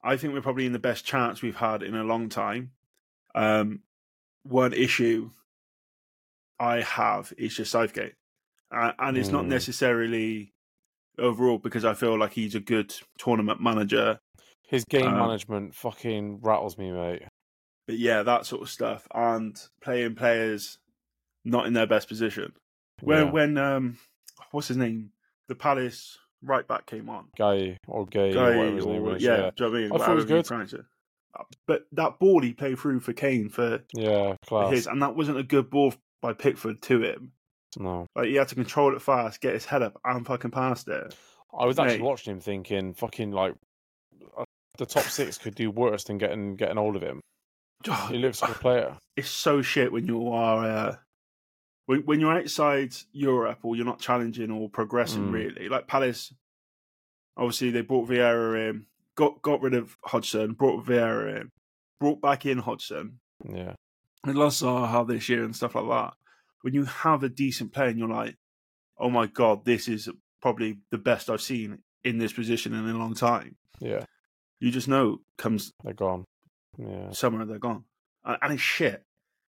I 0.03 0.17
think 0.17 0.33
we're 0.33 0.41
probably 0.41 0.65
in 0.65 0.73
the 0.73 0.79
best 0.79 1.05
chance 1.05 1.41
we've 1.41 1.55
had 1.55 1.81
in 1.81 1.95
a 1.95 2.03
long 2.03 2.29
time. 2.29 2.71
Um, 3.35 3.81
one 4.43 4.73
issue 4.73 5.31
I 6.59 6.81
have 6.81 7.33
is 7.37 7.55
just 7.55 7.71
Southgate, 7.71 8.15
uh, 8.75 8.91
and 8.99 9.17
it's 9.17 9.29
mm. 9.29 9.33
not 9.33 9.45
necessarily 9.45 10.53
overall 11.17 11.57
because 11.57 11.85
I 11.85 11.93
feel 11.93 12.17
like 12.17 12.33
he's 12.33 12.55
a 12.55 12.59
good 12.59 12.93
tournament 13.17 13.61
manager. 13.61 14.19
His 14.67 14.83
game 14.85 15.07
um, 15.07 15.17
management 15.17 15.75
fucking 15.75 16.39
rattles 16.41 16.77
me, 16.77 16.91
mate. 16.91 17.23
But 17.87 17.97
yeah, 17.97 18.23
that 18.23 18.45
sort 18.45 18.61
of 18.61 18.69
stuff, 18.69 19.07
and 19.13 19.59
playing 19.81 20.15
players 20.15 20.79
not 21.45 21.65
in 21.65 21.73
their 21.73 21.87
best 21.87 22.07
position. 22.07 22.53
When 23.01 23.25
yeah. 23.25 23.31
when 23.31 23.57
um 23.57 23.97
what's 24.51 24.67
his 24.67 24.77
name? 24.77 25.11
The 25.47 25.55
Palace 25.55 26.17
right 26.43 26.67
back 26.67 26.85
came 26.85 27.09
on. 27.09 27.25
Guy 27.37 27.77
or 27.87 28.05
Gay, 28.05 28.33
Guy, 28.33 28.51
or 28.51 28.57
whatever 28.57 28.75
his 28.75 28.85
name 28.85 29.03
was. 29.03 29.23
Yeah, 29.23 29.37
yeah. 29.37 29.51
Do 29.55 29.63
you 29.65 29.71
know 29.71 29.77
I 29.77 29.81
mean? 29.81 29.91
I 29.91 29.97
thought 29.97 30.11
it 30.11 30.15
was 30.15 30.71
good. 30.71 30.85
But 31.65 31.87
that 31.93 32.19
ball 32.19 32.41
he 32.41 32.53
played 32.53 32.77
through 32.77 32.99
for 32.99 33.13
Kane 33.13 33.49
for 33.49 33.79
yeah, 33.93 34.35
class. 34.45 34.69
For 34.69 34.75
his, 34.75 34.87
and 34.87 35.01
that 35.01 35.15
wasn't 35.15 35.39
a 35.39 35.43
good 35.43 35.69
ball 35.69 35.93
by 36.21 36.33
Pickford 36.33 36.81
to 36.83 37.01
him. 37.01 37.31
No, 37.77 38.05
like 38.15 38.27
he 38.27 38.35
had 38.35 38.49
to 38.49 38.55
control 38.55 38.95
it 38.95 39.01
fast, 39.01 39.41
get 39.41 39.53
his 39.53 39.65
head 39.65 39.81
up, 39.81 39.99
and 40.05 40.25
fucking 40.25 40.51
past 40.51 40.87
it. 40.87 41.15
I 41.57 41.65
was 41.65 41.79
actually 41.79 41.99
Mate. 41.99 42.05
watching 42.05 42.33
him, 42.33 42.39
thinking, 42.39 42.93
"Fucking 42.93 43.31
like 43.31 43.55
uh, 44.37 44.43
the 44.77 44.85
top 44.85 45.03
six 45.03 45.39
could 45.39 45.55
do 45.55 45.71
worse 45.71 46.03
than 46.03 46.19
getting 46.19 46.55
getting 46.55 46.77
hold 46.77 46.95
of 46.95 47.01
him." 47.01 47.19
he 48.09 48.17
looks 48.17 48.41
like 48.41 48.51
a 48.51 48.59
player. 48.59 48.97
It's 49.17 49.29
so 49.29 49.61
shit 49.61 49.91
when 49.91 50.05
you 50.05 50.27
are 50.29 50.65
uh, 50.65 50.95
when 51.85 52.01
when 52.01 52.19
you're 52.19 52.37
outside 52.37 52.95
Europe 53.11 53.59
or 53.63 53.75
you're 53.75 53.85
not 53.85 53.99
challenging 53.99 54.51
or 54.51 54.69
progressing 54.69 55.29
mm. 55.29 55.33
really. 55.33 55.69
Like 55.69 55.87
Palace, 55.87 56.33
obviously 57.37 57.71
they 57.71 57.81
brought 57.81 58.09
Vieira 58.09 58.69
in 58.69 58.85
got 59.15 59.41
got 59.41 59.61
rid 59.61 59.73
of 59.73 59.97
Hodgson, 60.03 60.53
brought 60.53 60.85
Vieira 60.85 61.41
in, 61.41 61.51
brought 61.99 62.21
back 62.21 62.45
in 62.45 62.57
Hodgson. 62.59 63.19
Yeah. 63.47 63.73
And 64.23 64.37
lost 64.37 64.63
Zaha 64.63 65.07
this 65.07 65.27
year 65.27 65.43
and 65.43 65.55
stuff 65.55 65.75
like 65.75 65.87
that. 65.89 66.13
When 66.61 66.73
you 66.73 66.85
have 66.85 67.23
a 67.23 67.29
decent 67.29 67.73
player 67.73 67.89
and 67.89 67.99
you're 67.99 68.07
like, 68.07 68.37
oh 68.97 69.09
my 69.09 69.27
god, 69.27 69.65
this 69.65 69.87
is 69.87 70.09
probably 70.41 70.77
the 70.91 70.97
best 70.97 71.29
I've 71.29 71.41
seen 71.41 71.79
in 72.03 72.17
this 72.17 72.33
position 72.33 72.73
in 72.73 72.87
a 72.87 72.97
long 72.97 73.15
time. 73.15 73.55
Yeah. 73.79 74.05
You 74.59 74.71
just 74.71 74.87
know 74.87 75.19
comes 75.37 75.73
they're 75.83 75.93
gone. 75.93 76.23
Yeah. 76.77 77.11
Somewhere 77.11 77.45
they're 77.45 77.59
gone. 77.59 77.83
And, 78.23 78.37
and 78.41 78.53
it's 78.53 78.61
shit. 78.61 79.03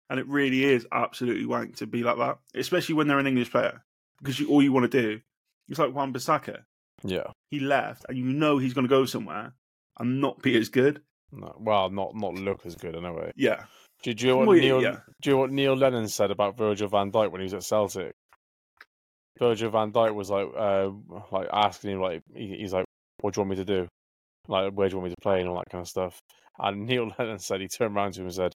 And 0.09 0.19
it 0.19 0.27
really 0.27 0.65
is 0.65 0.85
absolutely 0.91 1.45
wank 1.45 1.77
to 1.77 1.87
be 1.87 2.03
like 2.03 2.17
that, 2.17 2.37
especially 2.55 2.95
when 2.95 3.07
they're 3.07 3.19
an 3.19 3.27
English 3.27 3.51
player. 3.51 3.83
Because 4.19 4.39
you, 4.39 4.47
all 4.49 4.61
you 4.61 4.71
want 4.71 4.89
to 4.89 5.01
do, 5.01 5.21
is 5.69 5.79
like 5.79 5.93
Wan 5.93 6.13
Bissaka. 6.13 6.63
Yeah. 7.03 7.27
He 7.49 7.59
left, 7.59 8.05
and 8.07 8.17
you 8.17 8.25
know 8.25 8.57
he's 8.57 8.73
going 8.73 8.85
to 8.85 8.89
go 8.89 9.05
somewhere 9.05 9.53
and 9.99 10.21
not 10.21 10.41
be 10.41 10.57
as 10.57 10.69
good. 10.69 11.01
No, 11.31 11.55
well, 11.59 11.89
not 11.89 12.15
not 12.15 12.35
look 12.35 12.65
as 12.65 12.75
good 12.75 12.95
anyway. 12.95 13.31
Yeah. 13.35 13.63
Do, 14.03 14.13
do 14.13 14.25
you 14.25 14.31
know 14.31 14.37
what 14.37 14.47
well, 14.47 14.57
Neil? 14.57 14.81
Yeah. 14.81 14.97
Do 15.21 15.29
you 15.29 15.35
know 15.35 15.41
what 15.41 15.51
Neil 15.51 15.75
Lennon 15.75 16.07
said 16.07 16.31
about 16.31 16.57
Virgil 16.57 16.87
Van 16.89 17.11
Dijk 17.11 17.31
when 17.31 17.41
he 17.41 17.45
was 17.45 17.53
at 17.53 17.63
Celtic? 17.63 18.13
Virgil 19.39 19.71
Van 19.71 19.91
Dijk 19.91 20.13
was 20.13 20.29
like, 20.29 20.47
uh, 20.55 20.91
like 21.31 21.47
asking 21.51 21.91
him, 21.91 22.01
like, 22.01 22.21
he, 22.35 22.57
he's 22.59 22.73
like, 22.73 22.85
"What 23.21 23.33
do 23.33 23.39
you 23.39 23.47
want 23.47 23.57
me 23.57 23.65
to 23.65 23.65
do? 23.65 23.87
Like, 24.47 24.73
where 24.73 24.89
do 24.89 24.93
you 24.93 24.99
want 24.99 25.09
me 25.09 25.15
to 25.15 25.21
play 25.21 25.39
and 25.39 25.49
all 25.49 25.55
that 25.55 25.71
kind 25.71 25.81
of 25.81 25.87
stuff?" 25.87 26.19
And 26.59 26.85
Neil 26.85 27.11
Lennon 27.19 27.39
said 27.39 27.61
he 27.61 27.67
turned 27.67 27.95
around 27.95 28.13
to 28.13 28.21
him 28.21 28.27
and 28.27 28.35
said, 28.35 28.53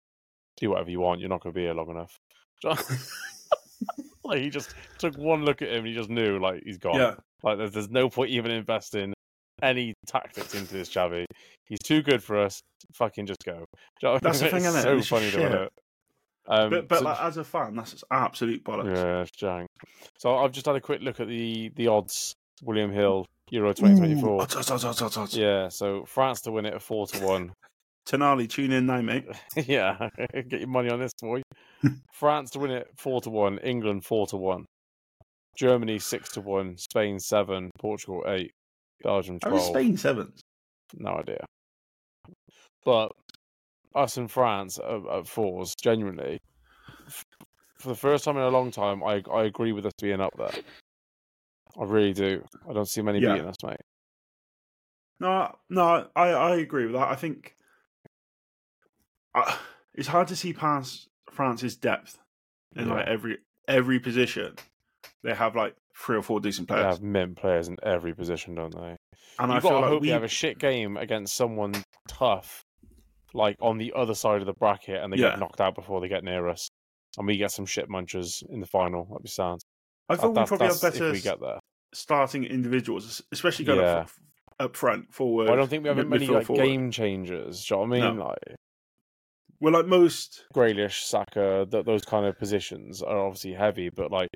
"Do 0.56 0.70
whatever 0.70 0.90
you 0.90 1.00
want. 1.00 1.20
You're 1.20 1.28
not 1.28 1.42
going 1.42 1.52
to 1.52 1.58
be 1.58 1.64
here 1.64 1.74
long 1.74 1.90
enough." 1.90 2.18
like 4.24 4.40
he 4.40 4.50
just 4.50 4.74
took 4.98 5.16
one 5.16 5.44
look 5.44 5.62
at 5.62 5.68
him, 5.68 5.78
and 5.78 5.86
he 5.86 5.94
just 5.94 6.10
knew, 6.10 6.38
like, 6.38 6.62
he's 6.64 6.78
gone. 6.78 6.96
Yeah. 6.96 7.14
Like 7.42 7.58
there's, 7.58 7.72
there's 7.72 7.90
no 7.90 8.08
point 8.08 8.30
even 8.30 8.50
investing 8.50 9.12
any 9.62 9.94
tactics 10.06 10.54
into 10.54 10.72
this 10.72 10.88
Xavi. 10.88 11.26
He's 11.66 11.78
too 11.80 12.02
good 12.02 12.22
for 12.22 12.38
us. 12.38 12.60
Fucking 12.94 13.26
just 13.26 13.44
go. 13.44 13.64
That's 14.02 14.40
the 14.40 14.48
thing, 14.48 14.64
isn't 14.64 14.80
it? 14.80 14.82
So 14.82 15.16
funny 15.16 15.30
to 15.30 15.62
it. 15.64 15.72
Um, 16.46 16.70
but 16.70 16.88
but 16.88 16.98
so, 16.98 17.04
like, 17.04 17.22
as 17.22 17.36
a 17.38 17.44
fan, 17.44 17.74
that's 17.74 18.04
absolute 18.10 18.62
bollocks. 18.64 18.94
Yeah, 18.94 19.22
it's 19.22 19.30
jank. 19.30 19.64
So 20.18 20.36
I've 20.36 20.52
just 20.52 20.66
had 20.66 20.76
a 20.76 20.80
quick 20.80 21.00
look 21.00 21.18
at 21.18 21.26
the 21.26 21.70
the 21.74 21.88
odds. 21.88 22.34
William 22.62 22.92
Hill 22.92 23.26
Euro 23.50 23.72
2024. 23.72 24.42
Odds, 24.42 24.54
odds, 24.54 24.84
odds, 24.84 25.02
odds, 25.02 25.16
odds. 25.16 25.36
Yeah, 25.36 25.68
so 25.68 26.04
France 26.04 26.42
to 26.42 26.52
win 26.52 26.66
it 26.66 26.74
at 26.74 26.82
four 26.82 27.06
to 27.06 27.24
one. 27.24 27.52
Tonali, 28.06 28.48
tune 28.48 28.72
in 28.72 28.86
now, 28.86 29.00
mate. 29.00 29.26
yeah, 29.56 30.10
get 30.48 30.60
your 30.60 30.68
money 30.68 30.90
on 30.90 31.00
this 31.00 31.12
boy. 31.20 31.42
France 32.12 32.50
to 32.50 32.58
win 32.58 32.70
it 32.70 32.88
four 32.96 33.20
to 33.22 33.30
one. 33.30 33.58
England 33.58 34.04
four 34.04 34.26
to 34.28 34.36
one. 34.36 34.66
Germany 35.56 35.98
six 35.98 36.30
to 36.32 36.40
one, 36.40 36.76
Spain 36.76 37.18
seven, 37.18 37.70
Portugal 37.78 38.24
eight, 38.26 38.50
Belgium 39.02 39.38
twelve. 39.38 39.58
How 39.58 39.64
Spain 39.64 39.96
seven? 39.96 40.32
No 40.94 41.10
idea. 41.10 41.44
But 42.84 43.12
us 43.94 44.16
and 44.16 44.30
France 44.30 44.78
at, 44.78 45.18
at 45.18 45.26
fours, 45.26 45.74
genuinely, 45.80 46.38
for 47.78 47.88
the 47.88 47.94
first 47.94 48.24
time 48.24 48.36
in 48.36 48.42
a 48.42 48.48
long 48.48 48.70
time, 48.70 49.02
I 49.02 49.22
I 49.32 49.44
agree 49.44 49.72
with 49.72 49.86
us 49.86 49.92
being 50.00 50.20
up 50.20 50.34
there. 50.36 50.62
I 51.78 51.84
really 51.84 52.12
do. 52.12 52.42
I 52.68 52.72
don't 52.72 52.88
see 52.88 53.02
many 53.02 53.20
yeah. 53.20 53.32
beating 53.32 53.48
us, 53.48 53.56
mate. 53.64 53.80
No, 55.20 55.54
no, 55.70 56.08
I 56.14 56.28
I 56.28 56.56
agree 56.56 56.84
with 56.84 56.94
that. 56.94 57.08
I 57.08 57.14
think 57.14 57.54
uh, 59.34 59.56
it's 59.94 60.08
hard 60.08 60.28
to 60.28 60.36
see 60.36 60.52
past 60.52 61.08
France's 61.30 61.76
depth 61.76 62.18
in 62.76 62.88
yeah. 62.88 62.94
like 62.94 63.06
every 63.06 63.38
every 63.68 63.98
position 63.98 64.54
they 65.24 65.34
have 65.34 65.56
like 65.56 65.74
three 65.96 66.16
or 66.16 66.22
four 66.22 66.38
decent 66.38 66.68
players. 66.68 66.82
They 66.82 66.88
have 66.90 67.02
mint 67.02 67.36
players 67.36 67.68
in 67.68 67.76
every 67.82 68.14
position, 68.14 68.54
don't 68.54 68.74
they? 68.74 68.96
And 69.38 69.50
You've 69.50 69.50
I 69.50 69.60
got 69.60 69.70
to 69.70 69.78
like 69.80 69.84
hope 69.88 70.02
we... 70.02 70.08
have 70.10 70.22
a 70.22 70.28
shit 70.28 70.58
game 70.58 70.96
against 70.96 71.34
someone 71.34 71.74
tough, 72.06 72.62
like 73.32 73.56
on 73.60 73.78
the 73.78 73.92
other 73.96 74.14
side 74.14 74.40
of 74.40 74.46
the 74.46 74.52
bracket, 74.52 75.02
and 75.02 75.12
they 75.12 75.16
yeah. 75.16 75.30
get 75.30 75.40
knocked 75.40 75.60
out 75.60 75.74
before 75.74 76.00
they 76.00 76.08
get 76.08 76.22
near 76.22 76.48
us, 76.48 76.68
and 77.18 77.26
we 77.26 77.36
get 77.36 77.50
some 77.50 77.66
shit 77.66 77.88
munchers 77.88 78.42
in 78.50 78.60
the 78.60 78.66
final. 78.66 79.06
That'd 79.06 79.22
be 79.22 79.28
sound. 79.28 79.60
I 80.08 80.16
thought 80.16 80.36
we 80.36 80.44
probably 80.44 80.66
have 80.66 80.80
better 80.80 81.08
if 81.08 81.12
we 81.12 81.20
get 81.20 81.40
there. 81.40 81.58
starting 81.94 82.44
individuals, 82.44 83.22
especially 83.32 83.64
going 83.64 83.80
yeah. 83.80 84.00
up, 84.00 84.10
up 84.60 84.76
front, 84.76 85.12
forward. 85.12 85.44
Well, 85.44 85.54
I 85.54 85.56
don't 85.56 85.68
think 85.68 85.84
we 85.84 85.88
have 85.88 86.06
many 86.06 86.26
like, 86.26 86.46
game 86.48 86.90
changers. 86.90 87.64
Do 87.64 87.74
you 87.74 87.80
know 87.80 87.88
what 87.88 87.96
I 87.96 88.00
mean? 88.00 88.18
No. 88.18 88.24
Like, 88.26 88.56
well, 89.64 89.72
like 89.72 89.86
most 89.86 90.44
Grealish, 90.54 91.04
Saka, 91.04 91.66
th- 91.70 91.86
those 91.86 92.04
kind 92.04 92.26
of 92.26 92.38
positions 92.38 93.02
are 93.02 93.18
obviously 93.18 93.54
heavy, 93.54 93.88
but 93.88 94.10
like 94.10 94.28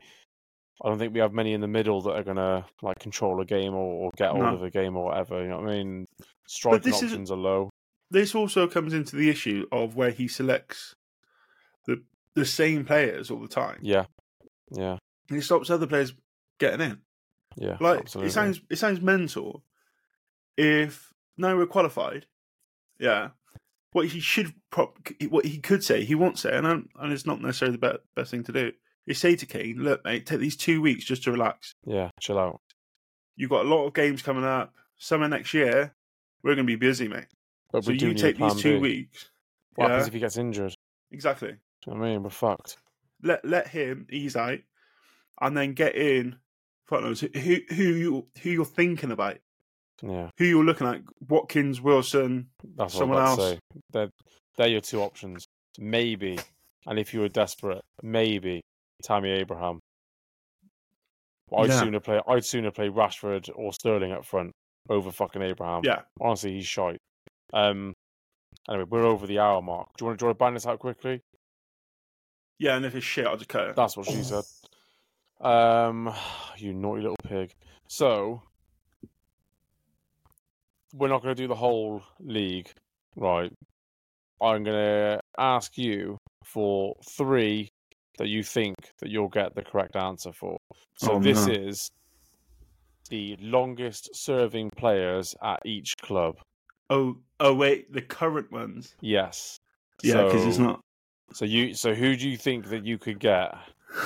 I 0.83 0.89
don't 0.89 0.99
think 0.99 1.13
we 1.13 1.21
have 1.21 1.35
many 1.35 1.53
in 1.53 1.61
the 1.61 1.69
middle 1.69 2.01
that 2.03 2.13
are 2.13 2.23
gonna 2.23 2.65
like 2.81 2.99
control 2.99 3.39
a 3.43 3.45
game 3.45 3.75
or, 3.75 4.07
or 4.07 4.11
get 4.17 4.31
hold 4.31 4.45
no. 4.45 4.55
of 4.55 4.63
a 4.63 4.71
game 4.71 4.97
or 4.97 5.05
whatever. 5.05 5.43
You 5.43 5.49
know 5.49 5.61
what 5.61 5.69
I 5.69 5.77
mean? 5.77 6.07
Striking 6.47 6.95
options 6.95 7.13
is, 7.13 7.31
are 7.31 7.37
low. 7.37 7.69
This 8.11 8.35
also 8.35 8.67
comes 8.67 8.95
into 8.95 9.17
the 9.17 9.29
issue 9.29 9.67
of 9.71 9.97
where 9.97 10.13
he 10.13 10.29
selects 10.29 10.95
the 11.87 12.03
the 12.35 12.47
same 12.47 12.87
players 12.87 13.31
all 13.31 13.41
the 13.41 13.49
time. 13.49 13.81
Yeah, 13.83 14.07
yeah. 14.71 14.97
he 15.29 15.43
stops 15.43 15.69
other 15.69 15.87
players 15.87 16.15
getting 16.59 16.81
in. 16.81 17.01
Yeah, 17.59 17.77
like 17.81 18.01
absolutely. 18.01 18.29
it 18.29 18.33
sounds 18.33 18.63
it 18.71 18.79
sounds 18.79 19.03
mental. 19.03 19.63
If 20.57 21.13
now 21.37 21.55
we're 21.55 21.67
qualified, 21.67 22.25
yeah. 22.99 23.29
What 23.93 24.07
he 24.07 24.21
should, 24.21 24.53
what 25.29 25.47
he 25.47 25.59
could 25.59 25.83
say, 25.83 26.05
he 26.05 26.15
won't 26.15 26.39
say, 26.39 26.55
and 26.55 26.67
and 26.67 27.13
it's 27.13 27.27
not 27.27 27.41
necessarily 27.41 27.79
the 27.79 28.01
best 28.15 28.31
thing 28.31 28.45
to 28.45 28.53
do 28.53 28.73
you 29.09 29.15
say 29.15 29.35
to 29.35 29.47
Kane, 29.47 29.79
look, 29.79 30.05
mate, 30.05 30.27
take 30.27 30.39
these 30.39 30.57
two 30.57 30.83
weeks 30.83 31.03
just 31.03 31.25
to 31.25 31.33
relax. 31.33 31.75
Yeah, 31.87 32.11
chill 32.21 32.39
out. 32.39 32.61
You've 33.37 33.49
got 33.49 33.65
a 33.65 33.69
lot 33.69 33.87
of 33.87 33.95
games 33.95 34.21
coming 34.21 34.45
up. 34.45 34.75
Summer 34.99 35.29
next 35.29 35.55
year, 35.55 35.95
we're 36.43 36.55
going 36.55 36.67
to 36.67 36.71
be 36.71 36.77
busy, 36.77 37.09
mate. 37.09 37.29
But 37.73 37.85
so 37.85 37.93
you 37.93 38.13
take 38.13 38.37
these 38.37 38.57
two 38.57 38.75
B. 38.75 38.81
weeks. 38.81 39.31
What 39.77 39.87
yeah? 39.87 39.91
happens 39.93 40.09
if 40.09 40.15
he 40.15 40.21
gets 40.21 40.37
injured? 40.37 40.75
Exactly. 41.11 41.57
You 41.87 41.95
know 41.95 42.05
I 42.05 42.09
mean, 42.11 42.23
we're 42.23 42.31
fucked. 42.31 42.77
Let 43.23 43.45
let 43.45 43.69
him 43.69 44.07
ease 44.11 44.37
out, 44.37 44.59
and 45.41 45.57
then 45.57 45.73
get 45.73 45.97
in. 45.97 46.37
Fuck 46.85 47.03
knows 47.03 47.21
who 47.21 47.29
who 47.71 47.83
you 47.83 48.27
who 48.43 48.51
you're 48.51 48.65
thinking 48.67 49.11
about. 49.11 49.39
Yeah. 50.03 50.31
Who 50.39 50.45
you're 50.45 50.65
looking 50.65 50.87
at? 50.87 51.01
Watkins, 51.29 51.81
Wilson, 51.81 52.49
That's 52.77 52.95
someone 52.95 53.23
else. 53.23 53.59
They're 53.93 54.11
they're 54.57 54.69
your 54.69 54.81
two 54.81 55.03
options. 55.03 55.47
Maybe, 55.79 56.39
and 56.87 56.99
if 56.99 57.15
you 57.15 57.21
were 57.21 57.29
desperate, 57.29 57.83
maybe 58.03 58.61
Tammy 59.03 59.31
Abraham. 59.31 59.81
I'd 61.57 61.71
yeah. 61.71 61.81
sooner 61.81 62.01
play. 62.01 62.21
I'd 62.29 62.45
sooner 62.45 62.71
play 62.71 62.89
Rashford 62.89 63.51
or 63.55 63.73
Sterling 63.73 64.13
up 64.13 64.25
front 64.25 64.53
over 64.89 65.11
fucking 65.11 65.43
Abraham. 65.43 65.83
Yeah, 65.85 66.03
honestly, 66.21 66.53
he's 66.55 66.67
shite. 66.67 66.99
Um. 67.53 67.95
Anyway, 68.69 68.87
we're 68.89 69.05
over 69.05 69.27
the 69.27 69.39
hour 69.39 69.63
mark. 69.63 69.89
Do 69.97 70.03
you 70.03 70.07
want 70.07 70.19
to, 70.19 70.23
draw 70.23 70.31
a 70.31 70.35
ban 70.35 70.55
this 70.55 70.67
out 70.67 70.79
quickly? 70.79 71.23
Yeah, 72.59 72.77
and 72.77 72.85
if 72.85 72.95
it's 72.95 73.07
shit, 73.07 73.27
I'll 73.27 73.37
just 73.37 73.49
cut 73.49 73.69
it. 73.69 73.77
That's 73.77 73.97
what 73.97 74.07
she 74.07 74.23
said. 74.23 74.45
Um, 75.41 76.13
you 76.57 76.75
naughty 76.75 77.03
little 77.03 77.17
pig. 77.25 77.55
So 77.87 78.43
we're 80.93 81.09
not 81.09 81.23
going 81.23 81.35
to 81.35 81.43
do 81.43 81.49
the 81.49 81.55
whole 81.55 82.03
league, 82.21 82.71
right? 83.17 83.53
I'm 84.41 84.65
going 84.65 84.77
to 84.77 85.21
ask 85.39 85.77
you 85.77 86.19
for 86.45 86.95
three 87.11 87.69
that 88.19 88.29
you 88.29 88.43
think 88.43 88.77
that 89.01 89.11
you'll 89.11 89.29
get 89.29 89.55
the 89.55 89.63
correct 89.63 89.97
answer 89.97 90.33
for. 90.33 90.59
So 90.97 91.13
oh, 91.13 91.19
this 91.21 91.47
no. 91.47 91.53
is 91.53 91.91
the 93.11 93.37
longest 93.41 94.11
serving 94.15 94.71
players 94.77 95.35
at 95.43 95.61
each 95.65 95.97
club. 95.99 96.37
Oh, 96.91 97.19
oh 97.41 97.55
wait, 97.55 97.93
the 97.93 98.03
current 98.03 98.51
ones. 98.51 98.95
Yes. 99.01 99.59
Yeah, 100.03 100.25
because 100.25 100.43
so, 100.43 100.49
it's 100.49 100.59
not. 100.59 100.81
So 101.33 101.45
you, 101.45 101.75
so 101.75 101.95
who 101.95 102.17
do 102.17 102.29
you 102.29 102.37
think 102.37 102.69
that 102.69 102.85
you 102.85 102.99
could 102.99 103.19
get 103.19 103.55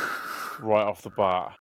right 0.61 0.85
off 0.85 1.03
the 1.03 1.11
bat? 1.11 1.53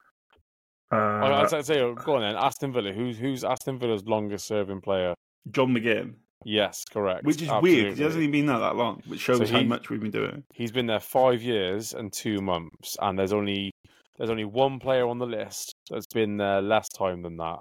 Uh, 0.92 1.48
I'd 1.52 1.66
say, 1.66 1.80
go 1.80 2.16
on 2.16 2.22
then. 2.22 2.36
Aston 2.36 2.74
Villa. 2.74 2.92
Who's 2.92 3.18
who's 3.18 3.44
Aston 3.44 3.80
Villa's 3.80 4.06
longest 4.06 4.46
serving 4.46 4.82
player? 4.82 5.14
John 5.50 5.74
McGinn. 5.74 6.16
Yes, 6.44 6.84
correct. 6.86 7.24
Which 7.24 7.42
is 7.42 7.50
Absolutely. 7.50 7.84
weird 7.84 7.98
he 7.98 8.04
hasn't 8.04 8.22
even 8.24 8.32
been 8.32 8.46
there 8.48 8.60
that 8.60 8.76
long, 8.76 9.02
which 9.06 9.20
shows 9.20 9.38
so 9.38 9.46
he, 9.46 9.52
how 9.52 9.62
much 9.62 9.90
we've 9.90 10.02
been 10.02 10.12
doing. 10.12 10.44
He's 10.54 10.72
been 10.72 10.88
there 10.88 11.00
five 11.00 11.42
years 11.42 11.94
and 11.94 12.12
two 12.12 12.42
months, 12.42 12.98
and 13.00 13.18
there's 13.18 13.34
only 13.34 13.72
there's 14.18 14.32
only 14.32 14.46
one 14.46 14.80
player 14.80 15.08
on 15.08 15.20
the 15.20 15.26
list 15.26 15.74
that's 15.90 16.08
been 16.08 16.38
there 16.38 16.62
less 16.62 16.90
time 16.90 17.22
than 17.22 17.38
that, 17.38 17.60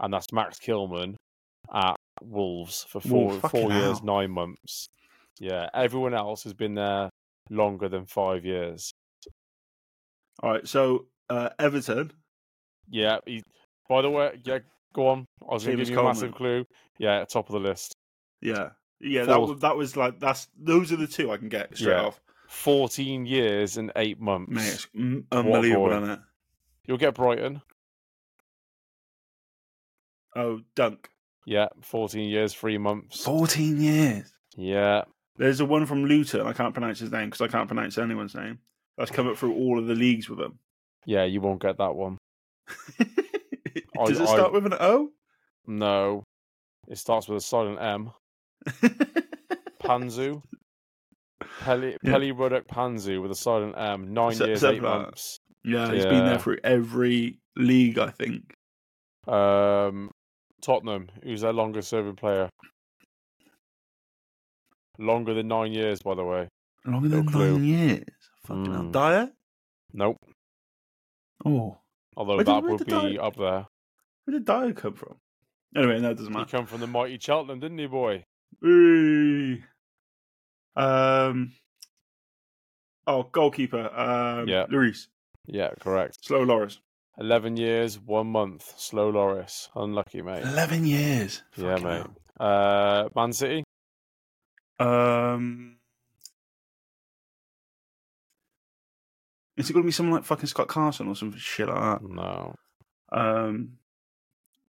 and 0.00 0.12
that's 0.12 0.32
Max 0.32 0.58
Kilman 0.58 1.14
at 1.72 1.94
Wolves 2.22 2.84
for 2.88 3.00
four 3.00 3.34
Whoa, 3.34 3.48
four 3.48 3.72
years, 3.72 3.98
hell. 3.98 4.00
nine 4.02 4.32
months. 4.32 4.88
Yeah, 5.38 5.68
everyone 5.72 6.14
else 6.14 6.42
has 6.44 6.54
been 6.54 6.74
there 6.74 7.10
longer 7.48 7.88
than 7.88 8.06
five 8.06 8.44
years. 8.44 8.90
All 10.42 10.50
right, 10.50 10.66
so 10.66 11.06
uh, 11.30 11.50
Everton. 11.58 12.12
Yeah. 12.90 13.18
He, 13.26 13.42
by 13.88 14.02
the 14.02 14.10
way, 14.10 14.40
yeah, 14.44 14.58
go 14.94 15.08
on. 15.08 15.26
I 15.48 15.54
was 15.54 15.64
going 15.64 15.78
to 15.78 15.84
give 15.84 15.92
you 15.92 16.00
a 16.00 16.04
massive 16.04 16.34
clue. 16.34 16.64
Yeah, 16.98 17.24
top 17.24 17.48
of 17.48 17.52
the 17.54 17.60
list. 17.60 17.94
Yeah, 18.40 18.70
yeah. 19.00 19.24
That 19.24 19.40
was, 19.40 19.60
that 19.60 19.76
was 19.76 19.96
like 19.96 20.20
that's 20.20 20.48
those 20.58 20.92
are 20.92 20.96
the 20.96 21.06
two 21.06 21.30
I 21.30 21.36
can 21.36 21.48
get 21.48 21.76
straight 21.76 21.92
Yeah. 21.94 22.04
off. 22.06 22.20
14 22.48 23.26
years 23.26 23.76
and 23.76 23.92
eight 23.96 24.20
months. 24.20 24.50
Mate, 24.50 24.66
it's 24.66 24.88
unbelievable, 25.32 25.90
isn't 25.90 26.10
it? 26.10 26.20
You'll 26.86 26.96
get 26.98 27.14
Brighton. 27.14 27.60
Oh, 30.34 30.60
Dunk. 30.74 31.08
Yeah, 31.46 31.68
14 31.82 32.28
years, 32.28 32.54
three 32.54 32.78
months. 32.78 33.24
Fourteen 33.24 33.80
years. 33.80 34.30
Yeah, 34.56 35.04
There's 35.36 35.60
a 35.60 35.64
one 35.64 35.86
from 35.86 36.04
Luton. 36.04 36.46
I 36.46 36.52
can't 36.52 36.74
pronounce 36.74 36.98
his 36.98 37.12
name 37.12 37.30
because 37.30 37.40
I 37.40 37.48
can't 37.48 37.68
pronounce 37.68 37.96
anyone's 37.96 38.34
name. 38.34 38.58
That's 38.96 39.10
come 39.10 39.28
up 39.28 39.36
through 39.36 39.54
all 39.54 39.78
of 39.78 39.86
the 39.86 39.94
leagues 39.94 40.28
with 40.28 40.40
him. 40.40 40.58
Yeah, 41.06 41.24
you 41.24 41.40
won't 41.40 41.60
get 41.62 41.78
that 41.78 41.94
one. 41.94 42.18
Does 42.98 44.20
I- 44.20 44.24
it 44.24 44.28
start 44.28 44.52
with 44.52 44.66
an 44.66 44.74
O? 44.78 45.10
No. 45.66 46.22
It 46.88 46.98
starts 46.98 47.28
with 47.28 47.38
a 47.38 47.40
silent 47.40 47.80
M. 47.80 48.10
Mpanzu. 49.82 50.42
Pelly, 51.60 51.96
Yeah. 52.02 52.12
Pelly 52.12 52.32
Ruddock 52.32 52.66
Mpanzu 52.66 53.20
with 53.22 53.30
a 53.30 53.34
silent 53.34 53.74
M. 53.76 54.12
Nine 54.12 54.34
Se- 54.34 54.46
years, 54.46 54.64
eight 54.64 54.82
months. 54.82 55.38
yeah, 55.64 55.92
he's 55.92 56.04
been 56.06 56.24
there 56.24 56.38
through 56.38 56.58
every 56.64 57.38
league, 57.56 57.98
I 57.98 58.10
think. 58.10 58.54
Um, 59.26 60.10
Tottenham, 60.62 61.08
who's 61.22 61.42
their 61.42 61.52
longest 61.52 61.88
serving 61.90 62.16
player? 62.16 62.48
Longer 64.98 65.34
than 65.34 65.48
nine 65.48 65.72
years, 65.72 66.00
by 66.02 66.14
the 66.14 66.24
way. 66.24 66.48
Longer 66.84 67.08
No 67.08 67.16
than 67.16 67.26
clue. 67.28 67.52
nine 67.58 67.64
years. 67.64 68.04
Fucking 68.46 68.72
hell. 68.72 68.82
Mm. 68.84 68.92
Dier? 68.92 69.30
Nope. 69.92 70.16
Oh. 71.44 71.78
Although 72.16 72.36
Where 72.36 72.44
that 72.44 72.62
where 72.62 72.72
would 72.72 72.86
be 72.86 73.18
up 73.18 73.36
there. 73.36 73.66
Where 74.24 74.38
did 74.38 74.44
Dier 74.44 74.72
come 74.72 74.94
from? 74.94 75.16
Anyway, 75.76 76.00
no, 76.00 76.10
it 76.10 76.16
doesn't 76.16 76.32
matter. 76.32 76.44
He 76.46 76.50
come 76.50 76.66
from 76.66 76.80
the 76.80 76.86
mighty 76.86 77.18
Cheltenham, 77.18 77.60
didn't 77.60 77.78
he, 77.78 77.86
boy? 77.86 78.24
Ooh. 78.64 79.58
Um. 80.74 81.52
Oh, 83.06 83.22
goalkeeper. 83.22 83.88
Um, 83.88 84.48
Yeah. 84.48 84.66
Lloris. 84.66 85.06
Yeah, 85.46 85.70
correct. 85.80 86.18
Slow 86.24 86.42
Loris. 86.42 86.80
11 87.18 87.56
years, 87.56 87.98
one 87.98 88.28
month. 88.28 88.74
Slow 88.78 89.10
Loris. 89.10 89.70
Unlucky, 89.74 90.22
mate. 90.22 90.42
11 90.42 90.84
years. 90.84 91.42
Yeah, 91.56 91.76
Fucking 91.76 91.86
mate. 91.86 92.06
Uh, 92.38 93.08
Man 93.16 93.32
City? 93.32 93.64
Um. 94.78 95.77
Is 99.58 99.68
it 99.68 99.72
going 99.74 99.82
to 99.82 99.86
be 99.86 99.92
someone 99.92 100.14
like 100.14 100.24
fucking 100.24 100.46
Scott 100.46 100.68
Carson 100.68 101.08
or 101.08 101.16
some 101.16 101.36
shit 101.36 101.68
like 101.68 101.76
that? 102.00 102.02
No. 102.08 102.54
Um. 103.12 103.72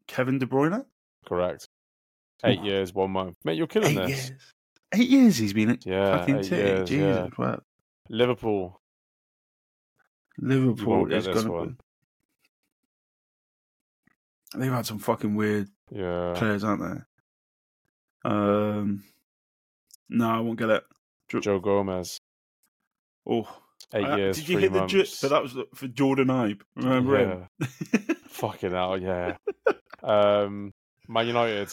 Kevin 0.08 0.40
De 0.40 0.46
Bruyne? 0.46 0.86
correct. 1.26 1.68
Eight 2.44 2.62
years, 2.64 2.94
one 2.94 3.12
month. 3.12 3.36
Mate, 3.44 3.58
you're 3.58 3.68
killing 3.68 3.98
Eight 4.00 4.08
this. 4.08 4.30
years. 4.30 4.54
Eight 4.94 5.10
years 5.10 5.38
he's 5.38 5.54
been 5.54 5.70
at 5.72 5.86
Yeah, 5.86 6.18
fucking 6.18 6.38
eight 6.38 6.46
City. 6.46 6.62
years, 6.68 6.90
Jesus, 6.90 7.30
yeah. 7.38 7.56
Liverpool. 8.10 8.82
Liverpool 10.40 11.14
is 11.14 11.28
going 11.28 11.46
to. 11.46 11.76
They've 14.58 14.72
had 14.72 14.86
some 14.86 15.00
fucking 15.00 15.36
weird 15.36 15.68
Yeah. 15.92 16.34
players, 16.36 16.64
aren't 16.64 16.82
they? 16.82 18.30
Um, 18.30 19.04
no, 20.10 20.30
I 20.30 20.40
won't 20.40 20.58
get 20.58 20.70
it. 20.70 20.84
Joe 21.42 21.60
Gomez. 21.60 22.20
Oh, 23.28 23.48
Eight 23.94 24.06
I- 24.06 24.18
years, 24.18 24.38
Did 24.38 24.50
you 24.50 24.56
three 24.56 24.62
hit 24.64 24.72
months. 24.74 24.94
the 24.94 25.00
jut? 25.04 25.18
But 25.22 25.30
that 25.30 25.42
was 25.44 25.58
for 25.76 25.88
Jordan 25.88 26.28
Ibe. 26.28 26.62
Remember 26.76 27.18
him? 27.18 27.48
Fucking 28.28 28.72
hell, 28.72 28.98
yeah. 29.02 29.38
um, 30.04 30.72
Man 31.08 31.28
United. 31.28 31.72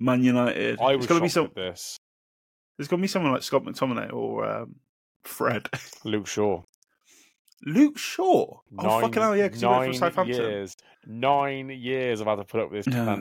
Man 0.00 0.22
United. 0.24 0.80
I 0.80 0.92
it's 0.92 0.98
was 0.98 1.06
gonna 1.06 1.20
be 1.20 1.28
some. 1.28 1.46
at 1.46 1.54
this. 1.54 1.96
There's 2.76 2.88
gonna 2.88 3.02
be 3.02 3.08
someone 3.08 3.32
like 3.32 3.42
Scott 3.42 3.64
McTominay 3.64 4.12
or 4.12 4.44
um, 4.44 4.76
Fred. 5.24 5.68
Luke 6.04 6.26
Shaw. 6.26 6.62
Luke 7.64 7.98
Shaw. 7.98 8.24
oh 8.60 8.60
Nine- 8.70 9.00
fucking 9.02 9.22
hell, 9.22 9.36
yeah, 9.36 9.44
because 9.48 9.60
he 9.60 9.66
went 9.66 9.78
from 9.82 9.90
nine 9.90 9.98
Southampton. 9.98 10.36
Years. 10.36 10.76
Nine 11.06 11.70
years 11.70 12.20
I've 12.20 12.26
had 12.28 12.36
to 12.36 12.44
put 12.44 12.60
up 12.60 12.70
with 12.70 12.84
this 12.84 12.94
Yeah. 12.94 13.16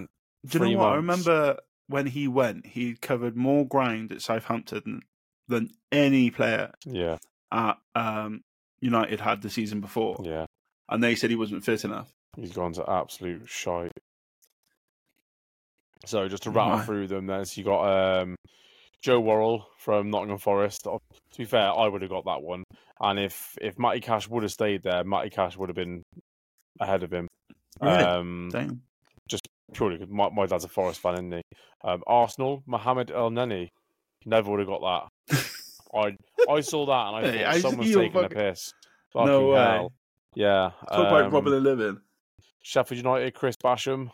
Do 0.45 0.59
you 0.67 0.73
know 0.73 0.77
what? 0.79 0.89
I 0.93 0.95
remember 0.97 1.57
when 1.87 2.05
he 2.05 2.27
went, 2.27 2.65
he 2.67 2.95
covered 2.95 3.35
more 3.35 3.67
ground 3.67 4.11
at 4.11 4.21
Southampton 4.21 5.01
than 5.47 5.69
any 5.91 6.29
player 6.29 6.71
Yeah, 6.85 7.17
at 7.51 7.77
um, 7.95 8.41
United 8.81 9.19
had 9.19 9.41
the 9.41 9.49
season 9.49 9.81
before, 9.81 10.17
yeah. 10.23 10.45
and 10.89 11.03
they 11.03 11.15
said 11.15 11.29
he 11.29 11.35
wasn't 11.35 11.63
fit 11.63 11.83
enough. 11.85 12.09
He's 12.35 12.51
gone 12.51 12.73
to 12.73 12.89
absolute 12.89 13.47
shite. 13.49 13.91
So 16.05 16.27
just 16.27 16.43
to 16.43 16.51
rattle 16.51 16.77
Right. 16.77 16.85
through 16.85 17.07
them, 17.07 17.25
there's 17.25 17.57
you 17.57 17.63
got 17.63 18.21
um, 18.21 18.35
Joe 19.01 19.19
Worrall 19.19 19.67
from 19.79 20.09
Nottingham 20.11 20.37
Forest. 20.37 20.87
Oh, 20.87 20.99
To 21.31 21.37
be 21.37 21.45
fair, 21.45 21.71
I 21.71 21.87
would 21.87 22.01
have 22.01 22.11
got 22.11 22.25
that 22.25 22.41
one. 22.41 22.63
And 23.01 23.19
if 23.19 23.57
if 23.61 23.77
Matty 23.79 23.99
Cash 23.99 24.27
would 24.29 24.43
have 24.43 24.51
stayed 24.51 24.83
there, 24.83 25.03
Matty 25.03 25.29
Cash 25.29 25.57
would 25.57 25.69
have 25.69 25.75
been 25.75 26.03
ahead 26.79 27.03
of 27.03 27.11
him. 27.11 27.27
Really? 27.81 28.03
Um, 28.03 28.49
Damn. 28.51 28.81
purely 29.73 29.97
because 29.97 30.11
my, 30.11 30.29
my 30.29 30.45
dad's 30.45 30.63
a 30.63 30.69
Forest 30.69 30.99
fan, 31.01 31.13
isn't 31.15 31.31
he? 31.33 31.41
Um, 31.83 32.03
Arsenal, 32.07 32.63
Mohamed 32.65 33.09
Elneny, 33.09 33.69
never 34.25 34.49
would 34.51 34.59
have 34.59 34.67
got 34.69 35.09
that. 35.29 35.43
I 35.93 36.15
I 36.49 36.61
saw 36.61 36.85
that 36.85 37.07
and 37.07 37.15
I 37.15 37.21
Hey, 37.31 37.43
thought 37.43 37.53
I- 37.55 37.59
someone's 37.59 37.93
taking 37.93 38.17
a 38.17 38.21
fucking- 38.23 38.37
piss. 38.37 38.73
No 39.15 39.21
Fucking 39.25 39.47
way. 39.47 39.59
hell. 39.59 39.93
Yeah. 40.35 40.71
Talk 40.91 41.07
about 41.07 41.23
um, 41.25 41.31
robbing 41.33 41.53
a 41.53 41.57
living. 41.57 41.99
Sheffield 42.61 42.97
United, 42.97 43.33
Chris 43.33 43.55
Basham. 43.55 44.11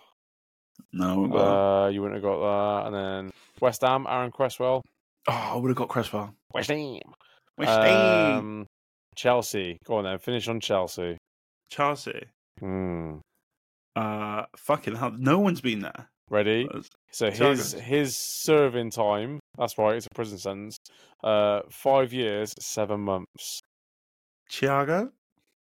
No, 0.93 1.13
I 1.13 1.17
wouldn't. 1.17 1.35
Uh, 1.39 1.89
you 1.91 2.01
wouldn't 2.01 2.23
have 2.23 2.31
got 2.31 2.39
that. 2.39 2.87
And 2.87 2.95
then 2.95 3.33
West 3.59 3.81
Ham, 3.81 4.05
Aaron 4.07 4.31
Cresswell. 4.31 4.81
oh, 5.27 5.31
I 5.31 5.55
would 5.57 5.69
have 5.69 5.75
got 5.77 5.89
Cresswell. 5.89 6.33
West 6.53 6.69
Ham. 6.69 6.99
West 7.57 7.69
Ham. 7.71 8.37
Um, 8.37 8.65
Chelsea. 9.15 9.77
Go 9.85 9.95
on 9.97 10.05
then. 10.05 10.19
Finish 10.19 10.47
on 10.47 10.59
Chelsea. 10.59 11.17
Chelsea. 11.69 12.23
Hmm. 12.59 13.17
Uh, 13.95 14.43
fucking 14.55 14.95
hell, 14.95 15.11
no 15.17 15.39
one's 15.39 15.61
been 15.61 15.79
there. 15.81 16.09
Ready? 16.29 16.67
So 17.13 17.29
his 17.29 17.73
his 17.73 18.17
serving 18.17 18.89
time. 18.89 19.39
That's 19.57 19.77
right. 19.77 19.95
It's 19.95 20.07
a 20.07 20.09
prison 20.15 20.37
sentence. 20.39 20.77
Uh, 21.23 21.61
five 21.69 22.11
years, 22.11 22.53
seven 22.59 23.01
months. 23.01 23.59
Thiago. 24.49 25.11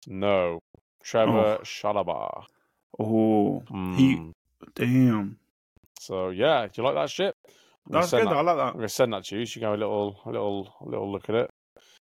No. 0.07 0.59
Trevoh 1.03 1.57
Oh. 1.59 1.61
Chalobah. 1.63 2.43
Oh, 2.99 3.63
he. 3.95 4.15
Hmm. 4.15 4.29
Damn. 4.75 5.37
So 5.99 6.29
yeah, 6.29 6.65
do 6.67 6.71
you 6.81 6.83
like 6.83 6.95
that 6.95 7.09
shit? 7.09 7.33
I'm 7.47 7.93
gonna 7.93 8.01
That's 8.01 8.09
send 8.11 8.23
good. 8.23 8.31
that- 8.31 8.37
I 8.37 8.41
like 8.41 8.57
that. 8.57 8.61
I'm 8.61 8.67
that. 8.67 8.73
gonna 8.75 8.89
send 8.89 9.13
that 9.13 9.23
to 9.25 9.39
you. 9.39 9.45
So 9.45 9.51
you 9.57 9.61
can 9.61 9.69
have 9.71 9.79
a 9.79 9.81
little, 9.81 10.21
a 10.25 10.29
little, 10.29 10.73
a 10.81 10.85
little 10.89 11.11
look 11.11 11.29
at 11.29 11.35
it. 11.35 11.49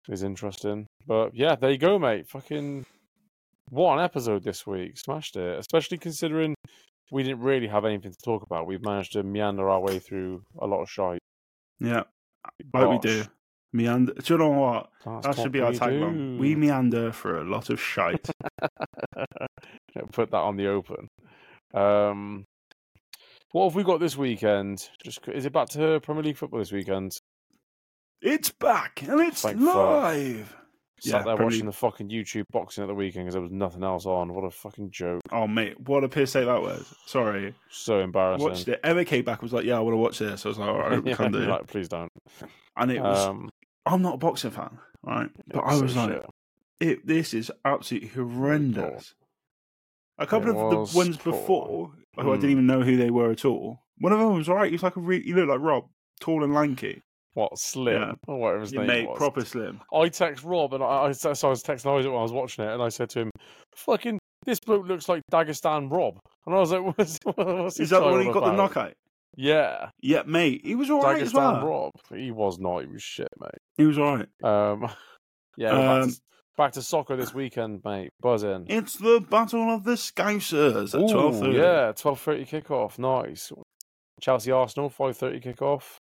It's 0.08 0.22
interesting. 0.22 0.86
But 1.06 1.34
yeah, 1.34 1.56
there 1.56 1.70
you 1.70 1.78
go, 1.78 1.98
mate. 1.98 2.28
Fucking 2.28 2.86
what 3.70 3.98
an 3.98 4.04
episode 4.04 4.42
this 4.42 4.66
week. 4.66 4.98
Smashed 4.98 5.36
it. 5.36 5.58
Especially 5.58 5.98
considering 5.98 6.54
we 7.10 7.22
didn't 7.22 7.40
really 7.40 7.68
have 7.68 7.84
anything 7.84 8.12
to 8.12 8.18
talk 8.24 8.42
about. 8.42 8.66
We've 8.66 8.84
managed 8.84 9.12
to 9.12 9.22
meander 9.22 9.68
our 9.68 9.80
way 9.80 9.98
through 9.98 10.42
a 10.58 10.66
lot 10.66 10.82
of 10.82 10.90
shite. 10.90 11.20
Yeah, 11.78 12.04
like 12.72 12.88
we 12.88 12.98
do. 12.98 13.24
Meander. 13.72 14.14
Do 14.14 14.34
you 14.34 14.38
know 14.38 14.50
what? 14.50 14.88
that's 15.04 15.26
That 15.26 15.34
should 15.34 15.44
what 15.44 15.52
be 15.52 15.60
our 15.60 15.72
tagline. 15.72 16.38
We 16.38 16.54
meander 16.54 17.12
for 17.12 17.40
a 17.40 17.44
lot 17.44 17.70
of 17.70 17.80
shite. 17.80 18.28
Put 20.12 20.30
that 20.30 20.36
on 20.36 20.56
the 20.56 20.68
open. 20.68 21.08
Um, 21.74 22.44
what 23.52 23.64
have 23.64 23.74
we 23.74 23.84
got 23.84 24.00
this 24.00 24.16
weekend? 24.16 24.88
Just 25.04 25.26
is 25.28 25.44
it 25.44 25.52
back 25.52 25.68
to 25.70 26.00
Premier 26.00 26.22
League 26.22 26.36
football 26.36 26.60
this 26.60 26.72
weekend? 26.72 27.12
it's 28.22 28.50
back 28.50 29.02
and 29.02 29.20
it's 29.20 29.42
Thank 29.42 29.60
live. 29.60 30.56
Sat 31.00 31.26
Yeah, 31.26 31.34
there 31.36 31.44
watching 31.44 31.66
the 31.66 31.72
fucking 31.72 32.08
YouTube 32.08 32.44
boxing 32.50 32.82
at 32.82 32.86
the 32.86 32.94
weekend 32.94 33.24
because 33.26 33.34
there 33.34 33.42
was 33.42 33.50
nothing 33.52 33.84
else 33.84 34.06
on. 34.06 34.32
What 34.32 34.44
a 34.44 34.50
fucking 34.50 34.90
joke! 34.90 35.20
Oh 35.30 35.46
mate, 35.46 35.78
what 35.80 36.04
a 36.04 36.08
piss 36.08 36.32
take 36.32 36.46
that 36.46 36.62
was. 36.62 36.92
Sorry. 37.06 37.54
So 37.70 38.00
embarrassing. 38.00 38.48
Watched 38.48 38.68
it. 38.68 38.80
Emma 38.82 39.04
came 39.04 39.24
back. 39.24 39.40
And 39.40 39.42
was 39.42 39.52
like, 39.52 39.64
yeah, 39.66 39.76
I 39.76 39.80
want 39.80 39.92
to 39.92 39.98
watch 39.98 40.18
this. 40.18 40.46
I 40.46 40.48
was 40.48 40.58
like, 40.58 40.68
all 40.68 40.78
right, 40.78 41.02
Yeah, 41.06 41.14
can 41.16 41.32
do. 41.32 41.40
like, 41.40 41.66
please 41.66 41.88
don't. 41.88 42.10
And 42.76 42.90
it 42.90 43.00
was. 43.02 43.26
Um, 43.26 43.50
I'm 43.84 44.00
not 44.02 44.14
a 44.14 44.18
boxing 44.18 44.50
fan, 44.52 44.78
right? 45.02 45.28
But 45.48 45.64
I 45.64 45.74
so 45.76 45.82
was 45.82 45.96
like, 45.96 46.10
shit. 46.12 46.26
it. 46.80 47.06
This 47.06 47.34
is 47.34 47.52
absolutely 47.64 48.08
horrendous. 48.08 49.14
A 50.18 50.26
couple 50.26 50.48
It 50.48 50.56
of 50.56 50.90
the 50.92 50.96
ones 50.96 51.16
poor. 51.18 51.32
before, 51.32 51.90
who 52.18 52.32
I 52.32 52.36
Mm. 52.36 52.40
didn't 52.40 52.50
even 52.50 52.66
know 52.66 52.80
who 52.80 52.96
they 52.96 53.10
were 53.10 53.30
at 53.30 53.44
all. 53.44 53.80
One 53.98 54.12
of 54.14 54.18
them 54.18 54.34
was 54.34 54.48
right. 54.48 54.66
He 54.70 54.72
was 54.72 54.82
like 54.82 54.96
a 54.96 55.00
re- 55.00 55.22
he 55.22 55.34
looked 55.34 55.48
like 55.50 55.60
Rob, 55.60 55.84
tall 56.20 56.42
and 56.42 56.54
lanky. 56.54 57.02
What 57.36 57.58
slim 57.58 58.00
yeah. 58.00 58.12
or 58.26 58.38
whatever 58.38 58.60
his 58.62 58.72
name 58.72 58.86
mate, 58.86 59.06
was? 59.06 59.18
Proper 59.18 59.44
slim. 59.44 59.82
I 59.92 60.08
text 60.08 60.42
Rob 60.42 60.72
and 60.72 60.82
I, 60.82 60.86
I, 60.86 61.12
so 61.12 61.28
I 61.28 61.50
was 61.50 61.62
texting 61.62 61.94
Isaac 61.94 62.10
when 62.10 62.18
I 62.18 62.22
was 62.22 62.32
watching 62.32 62.64
it, 62.64 62.72
and 62.72 62.82
I 62.82 62.88
said 62.88 63.10
to 63.10 63.20
him, 63.20 63.30
"Fucking 63.74 64.18
this 64.46 64.58
bloke 64.58 64.86
looks 64.86 65.06
like 65.06 65.20
Dagestan 65.30 65.92
Rob," 65.92 66.18
and 66.46 66.54
I 66.54 66.58
was 66.58 66.72
like, 66.72 66.82
"What's, 66.96 67.18
what's 67.24 67.78
Is 67.78 67.90
that 67.90 68.02
when 68.02 68.24
he 68.24 68.32
got 68.32 68.46
the 68.46 68.52
knockout?" 68.52 68.94
Yeah. 69.36 69.90
Yeah, 70.00 70.22
mate. 70.24 70.62
He 70.64 70.74
was 70.74 70.88
alright 70.88 71.20
as 71.20 71.34
well. 71.34 71.66
Rob. 71.66 71.92
He 72.08 72.30
was 72.30 72.58
not. 72.58 72.80
He 72.80 72.86
was 72.86 73.02
shit, 73.02 73.28
mate. 73.38 73.50
He 73.76 73.84
was 73.84 73.98
alright. 73.98 74.28
Um, 74.42 74.90
yeah. 75.58 75.72
Um, 75.72 76.00
back, 76.00 76.08
to, 76.08 76.20
back, 76.56 76.72
to, 76.72 76.82
soccer 76.82 77.16
this 77.16 77.34
weekend, 77.34 77.82
mate. 77.84 78.08
Buzz 78.22 78.44
in. 78.44 78.64
It's 78.66 78.96
the 78.96 79.20
Battle 79.20 79.74
of 79.74 79.84
the 79.84 79.96
Scousers 79.96 80.94
at 80.94 81.10
twelve 81.10 81.38
thirty. 81.38 81.58
Yeah, 81.58 81.92
twelve 81.94 82.18
thirty 82.18 82.46
kickoff. 82.46 82.98
Nice. 82.98 83.52
Chelsea 84.22 84.50
Arsenal 84.50 84.88
five 84.88 85.18
thirty 85.18 85.38
kickoff. 85.38 85.98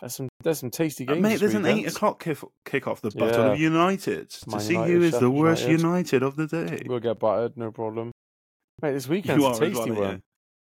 There's 0.00 0.14
some 0.14 0.28
there's 0.42 0.58
some 0.58 0.70
tasty 0.70 1.04
games. 1.04 1.18
Uh, 1.18 1.20
mate, 1.20 1.40
there's 1.40 1.54
an 1.54 1.66
eight 1.66 1.86
o'clock 1.86 2.22
kick, 2.22 2.38
kick 2.64 2.88
off 2.88 3.02
the 3.02 3.10
Battle 3.10 3.46
yeah. 3.46 3.52
of 3.52 3.60
United 3.60 4.30
to 4.30 4.50
Man 4.50 4.60
see 4.60 4.72
United, 4.72 4.92
who 4.92 5.02
is 5.02 5.18
the 5.18 5.30
worst 5.30 5.68
United. 5.68 5.82
United. 5.82 6.22
of 6.22 6.36
the 6.36 6.46
day. 6.46 6.82
We'll 6.86 7.00
get 7.00 7.20
battered, 7.20 7.56
no 7.56 7.70
problem. 7.70 8.10
Mate, 8.80 8.92
this 8.92 9.08
weekend's 9.08 9.44
a 9.44 9.58
tasty 9.58 9.90
well, 9.90 10.00
one. 10.00 10.22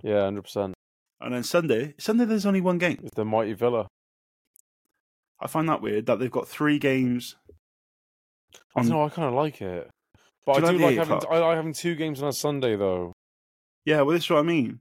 Yeah, 0.04 0.22
hundred 0.22 0.42
percent. 0.42 0.74
And 1.20 1.34
then 1.34 1.42
Sunday, 1.42 1.94
Sunday 1.98 2.24
there's 2.24 2.46
only 2.46 2.60
one 2.60 2.78
game. 2.78 3.00
It's 3.02 3.16
the 3.16 3.24
mighty 3.24 3.54
Villa. 3.54 3.88
I 5.40 5.48
find 5.48 5.68
that 5.68 5.82
weird 5.82 6.06
that 6.06 6.20
they've 6.20 6.30
got 6.30 6.46
three 6.46 6.78
games. 6.78 7.36
On... 8.76 8.90
I 8.90 9.04
I 9.04 9.08
kind 9.08 9.28
of 9.28 9.34
like 9.34 9.60
it, 9.60 9.90
but 10.44 10.60
do 10.60 10.66
I 10.66 10.72
do 10.72 10.78
like, 10.78 10.96
like 10.96 11.08
having 11.08 11.28
I 11.28 11.38
like 11.38 11.56
having 11.56 11.72
two 11.72 11.96
games 11.96 12.22
on 12.22 12.28
a 12.28 12.32
Sunday 12.32 12.76
though. 12.76 13.12
Yeah, 13.84 14.02
well, 14.02 14.14
this 14.14 14.24
is 14.24 14.30
what 14.30 14.38
I 14.38 14.42
mean. 14.42 14.80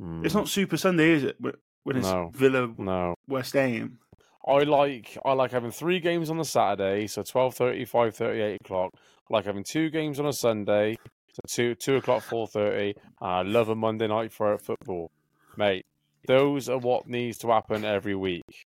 Mm. 0.00 0.24
It's 0.24 0.34
not 0.34 0.48
Super 0.48 0.76
Sunday, 0.76 1.10
is 1.10 1.24
it? 1.24 1.36
When 1.84 1.96
it's 1.96 2.06
no. 2.06 2.30
Villa, 2.34 2.72
no. 2.76 3.14
West 3.26 3.54
Ham. 3.54 3.98
I 4.46 4.62
like 4.62 5.16
I 5.24 5.32
like 5.32 5.50
having 5.50 5.70
three 5.70 6.00
games 6.00 6.30
on 6.30 6.38
the 6.38 6.44
Saturday, 6.44 7.06
so 7.06 7.22
12.30, 7.22 7.88
5.30, 7.88 8.42
8 8.54 8.60
o'clock. 8.64 8.90
I 8.94 9.34
like 9.34 9.44
having 9.44 9.64
two 9.64 9.90
games 9.90 10.18
on 10.18 10.26
a 10.26 10.32
Sunday, 10.32 10.96
so 11.32 11.40
two 11.46 11.74
two 11.74 11.96
o'clock, 11.96 12.22
four 12.22 12.46
thirty. 12.46 12.94
I 13.20 13.42
love 13.42 13.68
a 13.68 13.74
Monday 13.74 14.08
night 14.08 14.32
for 14.32 14.56
football 14.58 15.10
mate. 15.58 15.84
Those 16.26 16.68
are 16.68 16.78
what 16.78 17.06
needs 17.06 17.38
to 17.38 17.48
happen 17.48 17.84
every 17.84 18.14
week. 18.14 18.66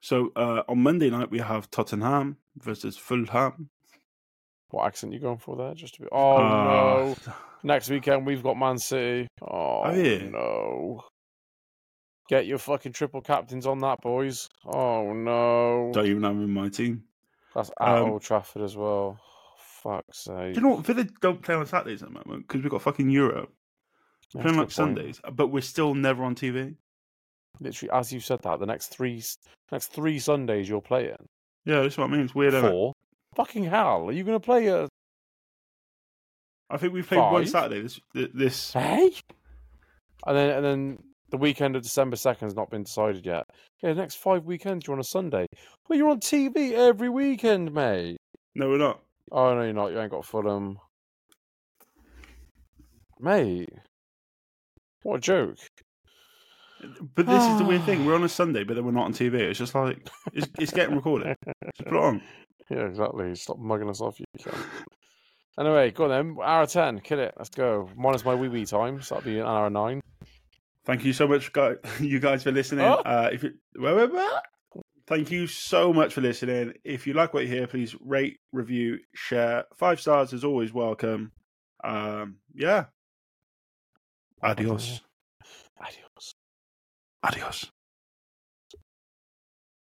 So 0.00 0.32
uh, 0.36 0.62
on 0.68 0.82
Monday 0.82 1.10
night 1.10 1.30
we 1.30 1.40
have 1.40 1.70
Tottenham 1.70 2.38
versus 2.56 2.96
Fulham. 2.96 3.68
What 4.70 4.86
accent 4.86 5.12
you 5.12 5.20
going 5.20 5.38
for 5.38 5.56
there? 5.56 5.74
Just 5.74 5.94
to 5.94 6.02
be. 6.02 6.08
Oh 6.10 6.36
uh, 6.36 6.40
no! 6.40 7.16
Next 7.62 7.90
weekend 7.90 8.26
we've 8.26 8.42
got 8.42 8.56
Man 8.56 8.78
City. 8.78 9.28
Oh, 9.42 9.82
oh 9.84 9.94
yeah. 9.94 10.28
no! 10.28 11.04
Get 12.28 12.46
your 12.46 12.58
fucking 12.58 12.92
triple 12.92 13.20
captains 13.20 13.66
on 13.66 13.80
that, 13.80 14.00
boys. 14.00 14.48
Oh 14.64 15.12
no! 15.12 15.90
Don't 15.92 16.06
even 16.06 16.22
have 16.22 16.32
in 16.32 16.50
my 16.50 16.68
team. 16.70 17.04
That's 17.54 17.70
at 17.80 17.98
um, 17.98 18.12
Old 18.12 18.22
Trafford 18.22 18.62
as 18.62 18.76
well. 18.76 19.18
Fuck's 19.58 20.24
sake! 20.24 20.54
Do 20.54 20.60
you 20.60 20.66
know 20.66 20.76
what? 20.76 20.86
Villa 20.86 21.04
don't 21.20 21.42
play 21.42 21.54
on 21.54 21.66
Saturdays 21.66 22.02
at 22.02 22.08
the 22.08 22.14
moment 22.14 22.48
because 22.48 22.62
we've 22.62 22.70
got 22.70 22.82
fucking 22.82 23.10
Europe. 23.10 23.52
Playing 24.32 24.56
like 24.56 24.70
Sundays, 24.70 25.20
but 25.32 25.48
we're 25.48 25.60
still 25.60 25.94
never 25.94 26.24
on 26.24 26.34
TV. 26.34 26.74
Literally, 27.60 27.90
as 27.92 28.12
you 28.12 28.18
said 28.18 28.40
that, 28.42 28.58
the 28.58 28.66
next 28.66 28.88
three 28.88 29.22
next 29.70 29.88
three 29.88 30.18
Sundays 30.18 30.68
you're 30.68 30.80
playing. 30.80 31.28
Yeah, 31.64 31.82
that's 31.82 31.96
what 31.96 32.08
I 32.08 32.12
mean. 32.12 32.22
It's 32.22 32.34
weird. 32.34 32.54
Four. 32.54 32.94
Fucking 33.36 33.64
hell! 33.64 34.08
Are 34.08 34.12
you 34.12 34.24
going 34.24 34.40
to 34.40 34.44
play 34.44 34.66
a? 34.68 34.88
I 36.70 36.78
think 36.78 36.94
we've 36.94 37.06
played 37.06 37.18
Five? 37.18 37.32
one 37.32 37.46
Saturday. 37.46 37.82
This 37.82 38.00
this. 38.34 38.72
Hey. 38.72 39.12
And 40.26 40.36
then 40.36 40.50
and 40.50 40.64
then 40.64 40.98
the 41.34 41.38
weekend 41.38 41.74
of 41.74 41.82
December 41.82 42.14
second 42.14 42.46
has 42.46 42.54
not 42.54 42.70
been 42.70 42.84
decided 42.84 43.26
yet. 43.26 43.44
Yeah, 43.82 43.92
the 43.92 44.00
next 44.00 44.18
five 44.18 44.44
weekends 44.44 44.86
you're 44.86 44.94
on 44.94 45.00
a 45.00 45.04
Sunday. 45.04 45.46
Well, 45.88 45.98
you're 45.98 46.10
on 46.10 46.20
TV 46.20 46.72
every 46.72 47.08
weekend, 47.08 47.74
mate. 47.74 48.18
No, 48.54 48.68
we're 48.68 48.78
not. 48.78 49.00
Oh 49.32 49.52
no, 49.52 49.62
you're 49.62 49.72
not. 49.72 49.90
You 49.90 49.98
ain't 49.98 50.12
got 50.12 50.24
Fulham, 50.24 50.78
mate. 53.18 53.68
What 55.02 55.16
a 55.16 55.20
joke. 55.20 55.58
But 57.16 57.26
this 57.26 57.42
is 57.42 57.58
the 57.58 57.64
weird 57.64 57.82
thing. 57.82 58.04
We're 58.06 58.14
on 58.14 58.24
a 58.24 58.28
Sunday, 58.28 58.62
but 58.62 58.74
then 58.74 58.84
we're 58.84 58.92
not 58.92 59.06
on 59.06 59.14
TV. 59.14 59.40
It's 59.40 59.58
just 59.58 59.74
like 59.74 60.06
it's, 60.34 60.46
it's 60.58 60.72
getting 60.72 60.94
recorded. 60.96 61.34
Just 61.46 61.88
put 61.88 61.94
it 61.94 62.00
on. 62.00 62.22
Yeah, 62.70 62.86
exactly. 62.86 63.34
Stop 63.34 63.58
mugging 63.58 63.90
us 63.90 64.00
off, 64.00 64.18
you 64.18 64.24
can. 64.38 64.58
Anyway, 65.58 65.90
go 65.90 66.04
on 66.04 66.10
then. 66.10 66.36
Hour 66.42 66.66
ten, 66.66 66.98
kill 67.00 67.18
it. 67.18 67.34
Let's 67.36 67.50
go. 67.50 67.90
Minus 67.94 68.24
my 68.24 68.34
wee 68.34 68.48
wee 68.48 68.64
time, 68.64 69.02
so 69.02 69.16
that'll 69.16 69.30
be 69.30 69.38
an 69.38 69.44
hour 69.44 69.68
nine. 69.68 70.00
Thank 70.84 71.04
you 71.04 71.12
so 71.12 71.26
much, 71.26 71.52
guys, 71.52 71.76
you 72.00 72.20
guys, 72.20 72.42
for 72.42 72.52
listening. 72.52 72.84
Oh. 72.84 73.02
Uh, 73.04 73.30
if 73.32 73.44
it, 73.44 73.54
thank 75.06 75.30
you 75.30 75.46
so 75.46 75.92
much 75.92 76.12
for 76.14 76.20
listening. 76.20 76.74
If 76.84 77.06
you 77.06 77.14
like 77.14 77.32
what 77.32 77.44
you 77.44 77.48
hear, 77.48 77.66
please 77.66 77.94
rate, 78.00 78.38
review, 78.52 78.98
share. 79.14 79.64
Five 79.76 80.00
stars 80.00 80.32
is 80.32 80.44
always 80.44 80.72
welcome. 80.72 81.32
Um, 81.82 82.36
yeah, 82.54 82.86
Adiós. 84.44 85.00
Adiós. 85.80 86.34
Adiós. 87.22 87.73